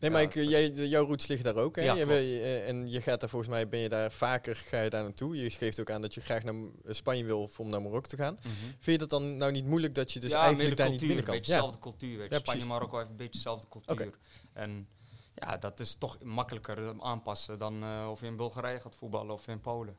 Nee, 0.00 0.10
maar 0.10 0.22
ik, 0.22 0.34
is- 0.34 0.48
jij, 0.48 0.70
jouw 0.70 1.04
roots 1.06 1.26
liggen 1.26 1.54
daar 1.54 1.62
ook, 1.64 1.76
hè? 1.76 1.82
Ja, 1.82 1.94
Je 1.94 2.06
wil- 2.06 2.16
eh, 2.16 2.68
en 2.68 2.90
je 2.90 3.00
gaat 3.00 3.20
daar 3.20 3.28
volgens 3.28 3.50
mij, 3.50 3.68
ben 3.68 3.80
je 3.80 3.88
daar 3.88 4.12
vaker, 4.12 4.56
ga 4.56 4.80
je 4.80 4.90
daar 4.90 5.02
naartoe. 5.02 5.36
Je 5.36 5.50
geeft 5.50 5.80
ook 5.80 5.90
aan 5.90 6.00
dat 6.00 6.14
je 6.14 6.20
graag 6.20 6.42
naar 6.42 6.54
Spanje 6.84 7.24
wil 7.24 7.50
om 7.58 7.68
naar 7.68 7.82
Marokko 7.82 8.08
te 8.08 8.16
gaan. 8.16 8.38
Vind 8.40 8.84
je 8.84 8.98
dat 8.98 9.10
dan 9.10 9.36
nou 9.36 9.52
niet 9.52 9.66
moeilijk 9.66 9.94
dat 9.94 10.12
je 10.12 10.20
dus 10.20 10.30
ja, 10.30 10.42
eigenlijk 10.44 10.76
daar 10.76 10.86
de 10.86 10.92
niet 10.92 11.00
binnen 11.00 11.18
een 11.18 11.24
kan? 11.24 11.34
beetje 11.34 11.52
Ja. 11.52 11.58
dezelfde 11.58 11.80
cultuur. 11.80 12.18
Weet 12.18 12.28
je. 12.28 12.34
Ja, 12.34 12.40
Spanje 12.40 12.60
en 12.60 12.66
Marokko 12.66 12.96
heeft 12.96 13.10
een 13.10 13.16
beetje 13.16 13.32
dezelfde 13.32 13.68
cultuur. 13.68 14.18
En 14.52 14.88
ja, 15.34 15.56
dat 15.56 15.80
is 15.80 15.94
toch 15.94 16.18
makkelijker 16.22 17.02
aanpassen 17.02 17.58
dan 17.58 17.84
of 18.08 18.20
je 18.20 18.26
in 18.26 18.36
Bulgarije 18.36 18.80
gaat 18.80 18.96
voetballen 18.96 19.34
of 19.34 19.48
in 19.48 19.60
Polen. 19.60 19.96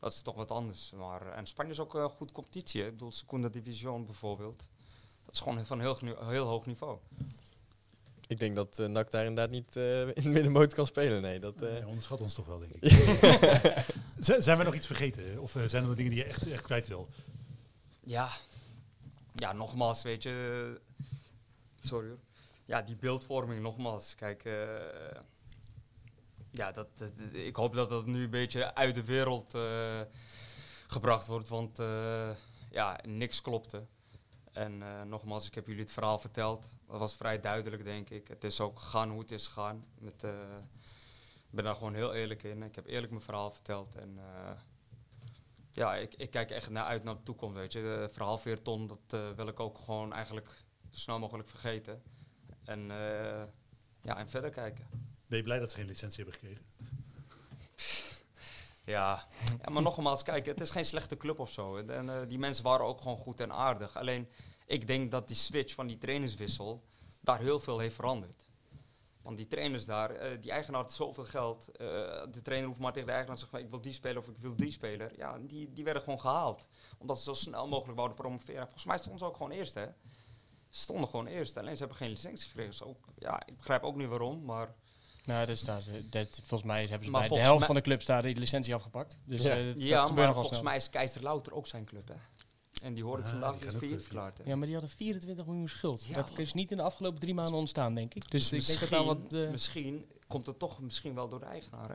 Dat 0.00 0.12
is 0.12 0.22
toch 0.22 0.34
wat 0.34 0.50
anders. 0.50 0.92
Maar, 0.96 1.32
en 1.32 1.46
Spanje 1.46 1.70
is 1.72 1.80
ook 1.80 1.94
een 1.94 2.08
goed 2.08 2.32
competitie. 2.32 2.80
Hè. 2.80 2.86
Ik 2.86 2.92
bedoel, 2.92 3.12
Segunda 3.12 3.48
Division 3.48 4.04
bijvoorbeeld. 4.06 4.70
Dat 5.26 5.34
is 5.34 5.40
gewoon 5.40 5.66
van 5.66 5.80
heel, 5.80 5.98
heel 6.24 6.46
hoog 6.46 6.66
niveau. 6.66 6.98
Ik 8.28 8.38
denk 8.38 8.56
dat 8.56 8.78
uh, 8.78 8.86
NAC 8.86 9.10
daar 9.10 9.24
inderdaad 9.24 9.50
niet 9.50 9.76
eh, 9.76 10.00
in 10.00 10.12
de 10.22 10.28
middenmoot 10.28 10.74
kan 10.74 10.86
spelen. 10.86 11.22
Nee, 11.22 11.38
dat, 11.40 11.62
eh, 11.62 11.78
Ja, 11.78 11.86
onderschat 11.86 12.20
ons 12.20 12.34
toch 12.34 12.46
wel, 12.46 12.58
denk 12.58 12.72
ik. 12.72 12.90
Zijn 14.42 14.58
we 14.58 14.64
nog 14.64 14.74
iets 14.74 14.86
vergeten? 14.86 15.38
Of 15.40 15.50
zijn 15.50 15.82
er 15.82 15.88
nog 15.88 15.96
dingen 15.96 16.10
die 16.12 16.20
je 16.20 16.26
echt, 16.28 16.50
echt 16.50 16.62
kwijt 16.64 16.88
wil? 16.88 17.08
Ja. 18.00 18.28
Ja, 19.34 19.52
nogmaals, 19.52 20.02
weet 20.02 20.22
je. 20.22 20.80
Sorry 21.80 22.08
hoor. 22.08 22.18
Ja, 22.64 22.82
die 22.82 22.96
beeldvorming, 22.96 23.62
nogmaals. 23.62 24.14
Kijk, 24.14 24.44
eh, 24.44 24.52
ja, 26.50 26.72
dat, 26.72 26.88
dat- 26.94 27.10
ik 27.32 27.56
hoop 27.56 27.74
dat 27.74 27.88
dat 27.88 28.06
nu 28.06 28.22
een 28.24 28.30
beetje 28.30 28.74
uit 28.74 28.94
de 28.94 29.04
wereld 29.04 29.54
eh, 29.54 30.00
gebracht 30.86 31.26
wordt, 31.26 31.48
want 31.48 31.78
eh, 31.78 32.30
ja, 32.70 32.98
niks 33.06 33.42
klopte. 33.42 33.82
En 34.56 34.82
eh, 34.82 35.02
nogmaals, 35.02 35.46
ik 35.46 35.54
heb 35.54 35.66
jullie 35.66 35.82
het 35.82 35.92
verhaal 35.92 36.18
verteld. 36.18 36.66
Dat 36.86 36.98
was 36.98 37.14
vrij 37.14 37.40
duidelijk, 37.40 37.84
denk 37.84 38.10
ik. 38.10 38.28
Het 38.28 38.44
is 38.44 38.60
ook 38.60 38.78
gegaan 38.78 39.10
hoe 39.10 39.20
het 39.20 39.30
is 39.30 39.46
gegaan. 39.46 39.84
Met, 39.98 40.24
eh, 40.24 40.30
ik 41.32 41.50
ben 41.50 41.64
daar 41.64 41.74
gewoon 41.74 41.94
heel 41.94 42.14
eerlijk 42.14 42.42
in. 42.42 42.62
Ik 42.62 42.74
heb 42.74 42.86
eerlijk 42.86 43.10
mijn 43.12 43.24
verhaal 43.24 43.50
verteld. 43.50 43.94
En 43.94 44.18
eh, 44.18 44.50
ja, 45.70 45.94
ik, 45.94 46.14
ik 46.14 46.30
kijk 46.30 46.50
echt 46.50 46.70
naar 46.70 46.84
uit 46.84 47.04
naar 47.04 47.16
de 47.16 47.22
toekomst, 47.22 47.56
weet 47.56 47.72
je. 47.72 47.78
Het 47.78 48.12
verhaal 48.12 48.38
Veerton, 48.38 48.86
dat 48.86 49.34
wil 49.36 49.48
ik 49.48 49.60
ook 49.60 49.78
gewoon 49.78 50.12
eigenlijk 50.12 50.48
zo 50.90 50.98
snel 50.98 51.18
mogelijk 51.18 51.48
vergeten. 51.48 52.02
En, 52.64 52.86
ja, 54.00 54.16
en 54.16 54.28
verder 54.28 54.50
kijken. 54.50 54.86
Ben 55.26 55.38
je 55.38 55.44
blij 55.44 55.58
dat 55.58 55.70
ze 55.70 55.76
geen 55.76 55.86
licentie 55.86 56.24
hebben 56.24 56.40
gekregen? 56.40 56.64
Ja. 58.86 59.26
maar 59.70 59.82
nogmaals, 59.82 60.22
kijk, 60.22 60.46
het 60.46 60.60
is 60.60 60.70
geen 60.70 60.84
slechte 60.84 61.16
club 61.16 61.38
of 61.38 61.50
zo. 61.50 61.76
En 61.76 62.08
eh, 62.08 62.28
die 62.28 62.38
mensen 62.38 62.64
waren 62.64 62.86
ook 62.86 63.00
gewoon 63.00 63.16
goed 63.16 63.40
en 63.40 63.52
aardig. 63.52 63.96
Alleen, 63.96 64.28
ik 64.66 64.86
denk 64.86 65.10
dat 65.10 65.26
die 65.28 65.36
switch 65.36 65.74
van 65.74 65.86
die 65.86 65.98
trainerswissel 65.98 66.84
daar 67.20 67.38
heel 67.40 67.60
veel 67.60 67.78
heeft 67.78 67.94
veranderd. 67.94 68.48
Want 69.22 69.36
die 69.36 69.46
trainers 69.46 69.84
daar, 69.84 70.10
eh, 70.10 70.40
die 70.40 70.50
eigenaar 70.50 70.80
had 70.80 70.92
zoveel 70.92 71.24
geld. 71.24 71.68
eh, 71.68 71.86
de 72.30 72.42
trainer 72.42 72.68
hoeft 72.68 72.80
maar 72.80 72.92
tegen 72.92 73.06
de 73.06 73.12
eigenaar 73.12 73.38
te 73.38 73.42
zeggen, 73.42 73.64
ik 73.64 73.70
wil 73.70 73.80
die 73.80 73.92
speler 73.92 74.18
of 74.18 74.28
ik 74.28 74.38
wil 74.38 74.56
die 74.56 74.70
speler. 74.70 75.16
Ja, 75.16 75.38
die, 75.38 75.72
die 75.72 75.84
werden 75.84 76.02
gewoon 76.02 76.20
gehaald. 76.20 76.66
Omdat 76.98 77.18
ze 77.18 77.24
zo 77.24 77.34
snel 77.34 77.68
mogelijk 77.68 77.96
wouden 77.96 78.16
promoveren. 78.16 78.62
Volgens 78.62 78.84
mij 78.84 78.98
stonden 78.98 79.18
ze 79.18 79.24
ook 79.24 79.36
gewoon 79.36 79.52
eerst, 79.52 79.74
hè. 79.74 79.86
Ze 80.68 80.80
stonden 80.80 81.08
gewoon 81.08 81.26
eerst. 81.26 81.56
Alleen 81.56 81.72
ze 81.72 81.78
hebben 81.78 81.96
geen 81.96 82.10
licentie 82.10 82.48
gekregen. 82.48 82.96
Ja, 83.18 83.46
ik 83.46 83.56
begrijp 83.56 83.82
ook 83.82 83.96
niet 83.96 84.08
waarom, 84.08 84.44
maar... 84.44 84.74
Nou, 85.26 85.46
dus 85.46 85.60
daar, 85.60 85.82
dat, 86.10 86.28
volgens 86.44 86.62
mij 86.62 86.80
hebben 86.86 87.04
ze 87.04 87.10
Maar 87.10 87.28
bij 87.28 87.38
de 87.38 87.44
helft 87.44 87.66
van 87.66 87.74
de 87.74 87.80
clubs 87.80 88.04
daar 88.06 88.22
de 88.22 88.34
licentie 88.34 88.74
afgepakt. 88.74 89.18
Dus 89.24 89.42
Ja. 89.42 89.50
eh, 89.56 89.64
dat, 89.66 89.74
dat 89.74 89.82
Ja, 89.82 90.02
gebeurt 90.02 90.24
maar 90.26 90.32
volgens 90.34 90.58
snel. 90.58 90.62
mij 90.70 90.76
is 90.76 90.90
Keizer 90.90 91.52
ook 91.54 91.66
zijn 91.66 91.84
club, 91.84 92.08
hè. 92.08 92.14
En 92.82 92.94
die 92.94 93.04
hoor 93.04 93.18
ik 93.18 93.24
Ah, 93.24 93.30
vandaag 93.30 93.58
dus 93.58 93.74
failliet 93.74 94.02
verklaard. 94.02 94.38
hè. 94.38 94.44
Ja, 94.46 94.56
maar 94.56 94.66
die 94.66 94.76
hadden 94.76 94.94
24 94.96 95.46
miljoen 95.46 95.68
schuld. 95.68 96.04
Ja. 96.06 96.14
Dat 96.14 96.30
is 96.36 96.52
niet 96.52 96.70
in 96.70 96.76
de 96.76 96.82
afgelopen 96.82 97.20
drie 97.20 97.34
maanden 97.34 97.54
ontstaan, 97.54 97.94
denk 97.94 98.14
ik. 98.14 98.30
Dus, 98.30 98.48
Dus 98.48 98.68
ik 98.70 98.78
denk 98.78 98.90
dat 98.90 99.04
wat... 99.04 99.18
misschien- 99.18 99.44
eh, 99.44 99.50
Misschien 99.50 100.04
komt 100.26 100.46
het 100.46 100.58
toch 100.58 100.80
misschien 100.80 101.14
wel 101.14 101.28
door 101.28 101.40
de 101.40 101.46
eigenaar, 101.46 101.88
hè? 101.88 101.94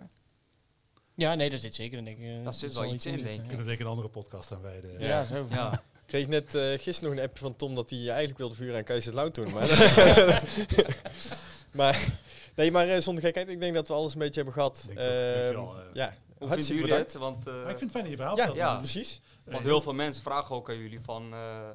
ja, 1.13 1.35
nee, 1.35 1.49
daar 1.49 1.59
zit 1.59 1.75
zeker 1.75 1.97
in, 1.97 2.05
denk 2.05 2.17
ik. 2.17 2.23
eh, 2.23 2.43
Daar 2.43 2.53
zit 2.53 2.75
er 2.75 2.81
wel 2.81 2.93
iets 2.93 3.05
in, 3.05 3.15
denk 3.17 3.27
ik. 3.27 3.41
We 3.41 3.47
kunnen 3.47 3.65
denk 3.65 3.79
ik 3.79 3.85
een 3.85 3.91
andere 3.91 4.07
podcast 4.09 4.51
aan 4.51 4.61
wijden. 4.61 4.91
Ja, 4.99 5.07
ja, 5.07 5.25
zo. 5.25 5.45
Ja. 5.49 5.73
Ik 5.73 6.17
kreeg 6.17 6.27
net 6.27 6.55
eh 6.55 6.79
gisteren 6.79 7.09
nog 7.09 7.19
een 7.19 7.25
appje 7.29 7.43
van 7.43 7.55
Tom 7.55 7.75
dat 7.75 7.89
hij 7.89 7.99
eigenlijk 8.07 8.37
wilde 8.37 8.55
vuren 8.55 8.75
aan 8.77 8.83
Kaiserslautern. 8.83 9.51
Maar, 9.51 9.67
maar, 11.73 12.19
nee, 12.55 12.71
maar 12.71 12.87
eh, 12.89 13.01
zonder 13.01 13.23
gekheid, 13.23 13.49
ik 13.49 13.59
denk 13.59 13.73
dat 13.73 13.87
we 13.87 13.93
alles 13.93 14.13
een 14.13 14.19
beetje 14.19 14.35
hebben 14.35 14.53
gehad. 14.53 14.83
Denk. 14.85 14.97
Ehm, 14.99 15.07
eh. 15.07 15.71
ja, 15.93 16.13
Hoe 16.37 16.47
vinden 16.49 16.75
jullie 16.75 16.93
het? 16.93 17.13
Want, 17.13 17.47
eh, 17.47 17.53
Maar 17.53 17.61
ik 17.71 17.77
vind 17.77 17.81
het 17.81 17.91
fijn 17.91 18.03
dat 18.03 18.11
je 18.11 18.17
verhaal 18.17 18.55
Ja, 18.55 18.75
precies. 18.77 19.21
want 19.43 19.63
heel 19.63 19.81
veel 19.81 19.93
mensen 19.93 20.23
vragen 20.23 20.55
ook 20.55 20.69
aan 20.69 20.77
jullie 20.77 21.01
van... 21.01 21.33
eh, 21.33 21.69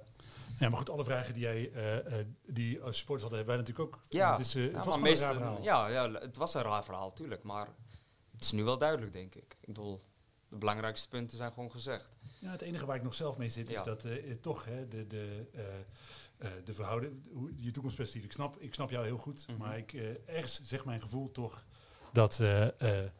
Ja, 0.57 0.68
maar 0.68 0.78
goed, 0.78 0.90
alle 0.90 1.05
vragen 1.05 1.34
die 1.34 1.42
jij, 1.42 1.70
eh, 1.72 1.97
eh, 2.20 2.26
die 2.47 2.80
als 2.82 2.97
supporters 2.99 3.22
hadden, 3.30 3.38
hebben 3.38 3.57
wij 3.57 3.57
natuurlijk 3.57 3.94
ook. 3.94 4.05
ja, 4.09 4.30
het, 4.36 4.47
is, 4.47 4.55
eh, 4.55 4.62
het 4.62 4.72
ja, 4.72 4.84
was 4.84 4.97
een 4.97 5.05
raar 5.16 5.34
verhaal. 5.34 5.62
ja, 5.62 5.88
ja, 5.88 6.11
het 6.12 6.36
was 6.36 6.55
een 6.55 6.62
raar 6.62 6.84
verhaal, 6.84 7.12
tuurlijk. 7.12 7.42
Maar 7.42 7.68
het 8.32 8.44
is 8.44 8.53
nu 8.53 8.64
wel 8.64 8.78
duidelijk, 8.78 9.12
denk 9.12 9.34
ik. 9.34 9.57
Ik 9.61 9.66
bedoel, 9.66 10.01
de 10.49 10.57
belangrijkste 10.57 11.09
punten 11.09 11.36
zijn 11.36 11.53
gewoon 11.53 11.70
gezegd. 11.70 12.11
Ja, 12.38 12.51
het 12.51 12.62
enige 12.62 12.86
waar 12.86 12.97
ik 12.97 13.03
nog 13.03 13.14
zelf 13.14 13.36
mee 13.36 13.49
zit, 13.51 13.70
is 13.70 13.82
dat 13.82 14.05
toch 14.40 14.64
hè, 14.64 14.88
de, 14.88 15.07
de, 15.07 15.47
eh, 16.39 16.51
de 16.64 16.74
verhouding, 16.74 17.22
hoe- 17.32 17.53
je 17.59 17.70
toekomstperspectief. 17.70 18.24
Ik 18.24 18.32
snap, 18.32 18.57
ik 18.59 18.74
snap 18.74 18.91
jou 18.91 19.05
heel 19.05 19.18
goed, 19.18 19.47
Mhm. 19.49 19.59
maar 19.59 19.78
ik, 19.78 19.93
eh, 19.93 20.05
ergens 20.37 20.61
zegt 20.62 20.84
mijn 20.84 21.01
gevoel 21.01 21.30
toch 21.32 21.64
dat 22.12 22.41
eh, 22.41 22.64
eh, 23.03 23.11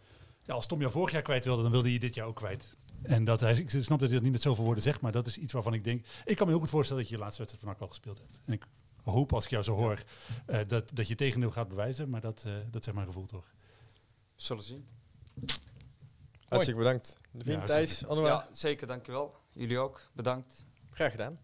ja, 0.43 0.55
als 0.55 0.67
Tom 0.67 0.81
jou 0.81 0.93
vorig 0.93 1.13
jaar 1.13 1.23
kwijt 1.23 1.45
wilde, 1.45 1.63
dan 1.63 1.71
wilde 1.71 1.93
je 1.93 1.99
dit 1.99 2.15
jaar 2.15 2.27
ook 2.27 2.37
kwijt. 2.37 2.77
En 3.03 3.25
dat 3.25 3.41
hij, 3.41 3.55
ik 3.57 3.71
snap 3.71 3.89
dat 3.89 4.01
hij 4.01 4.09
dat 4.09 4.23
niet 4.23 4.33
met 4.33 4.43
zoveel 4.43 4.65
woorden 4.65 4.83
zegt, 4.83 5.01
maar 5.01 5.13
dat 5.13 5.27
is 5.27 5.39
iets 5.39 5.53
waarvan 5.53 5.75
ik 5.75 5.85
denk, 5.85 6.07
ik 6.25 6.37
kan 6.37 6.47
me 6.47 6.53
heel 6.53 6.61
goed 6.61 6.71
voorstellen 6.71 7.03
dat 7.03 7.11
je 7.11 7.17
je 7.17 7.23
laatste 7.23 7.43
wedstrijd 7.43 7.67
van 7.77 7.81
al 7.83 7.89
gespeeld 7.93 8.19
hebt. 8.19 8.41
En 8.45 8.53
ik 8.53 8.67
hoop 9.03 9.33
als 9.33 9.45
ik 9.45 9.51
jou 9.51 9.65
zo 9.65 9.75
hoor 9.75 10.03
eh, 10.47 10.61
dat, 10.67 10.91
dat 10.95 11.09
je 11.09 11.15
tegendeel 11.15 11.51
gaat 11.51 11.69
bewijzen, 11.69 12.09
maar 12.11 12.21
dat, 12.21 12.43
eh, 12.47 12.53
dat 12.71 12.85
zegt 12.85 12.97
mijn 12.97 13.07
gevoel 13.09 13.27
toch. 13.27 13.55
Zullen 14.35 14.63
zien. 14.63 14.87
Hartstikke 16.49 16.81
bedankt. 16.81 17.17
De 17.31 17.51
Ja, 17.53 17.65
Thijs, 17.65 18.07
Anouar, 18.07 18.27
Ja, 18.31 18.49
zeker, 18.53 18.87
dankjewel. 18.87 19.35
Jullie 19.53 19.79
ook, 19.79 20.11
bedankt. 20.13 20.67
graag 20.91 21.11
gedaan. 21.11 21.39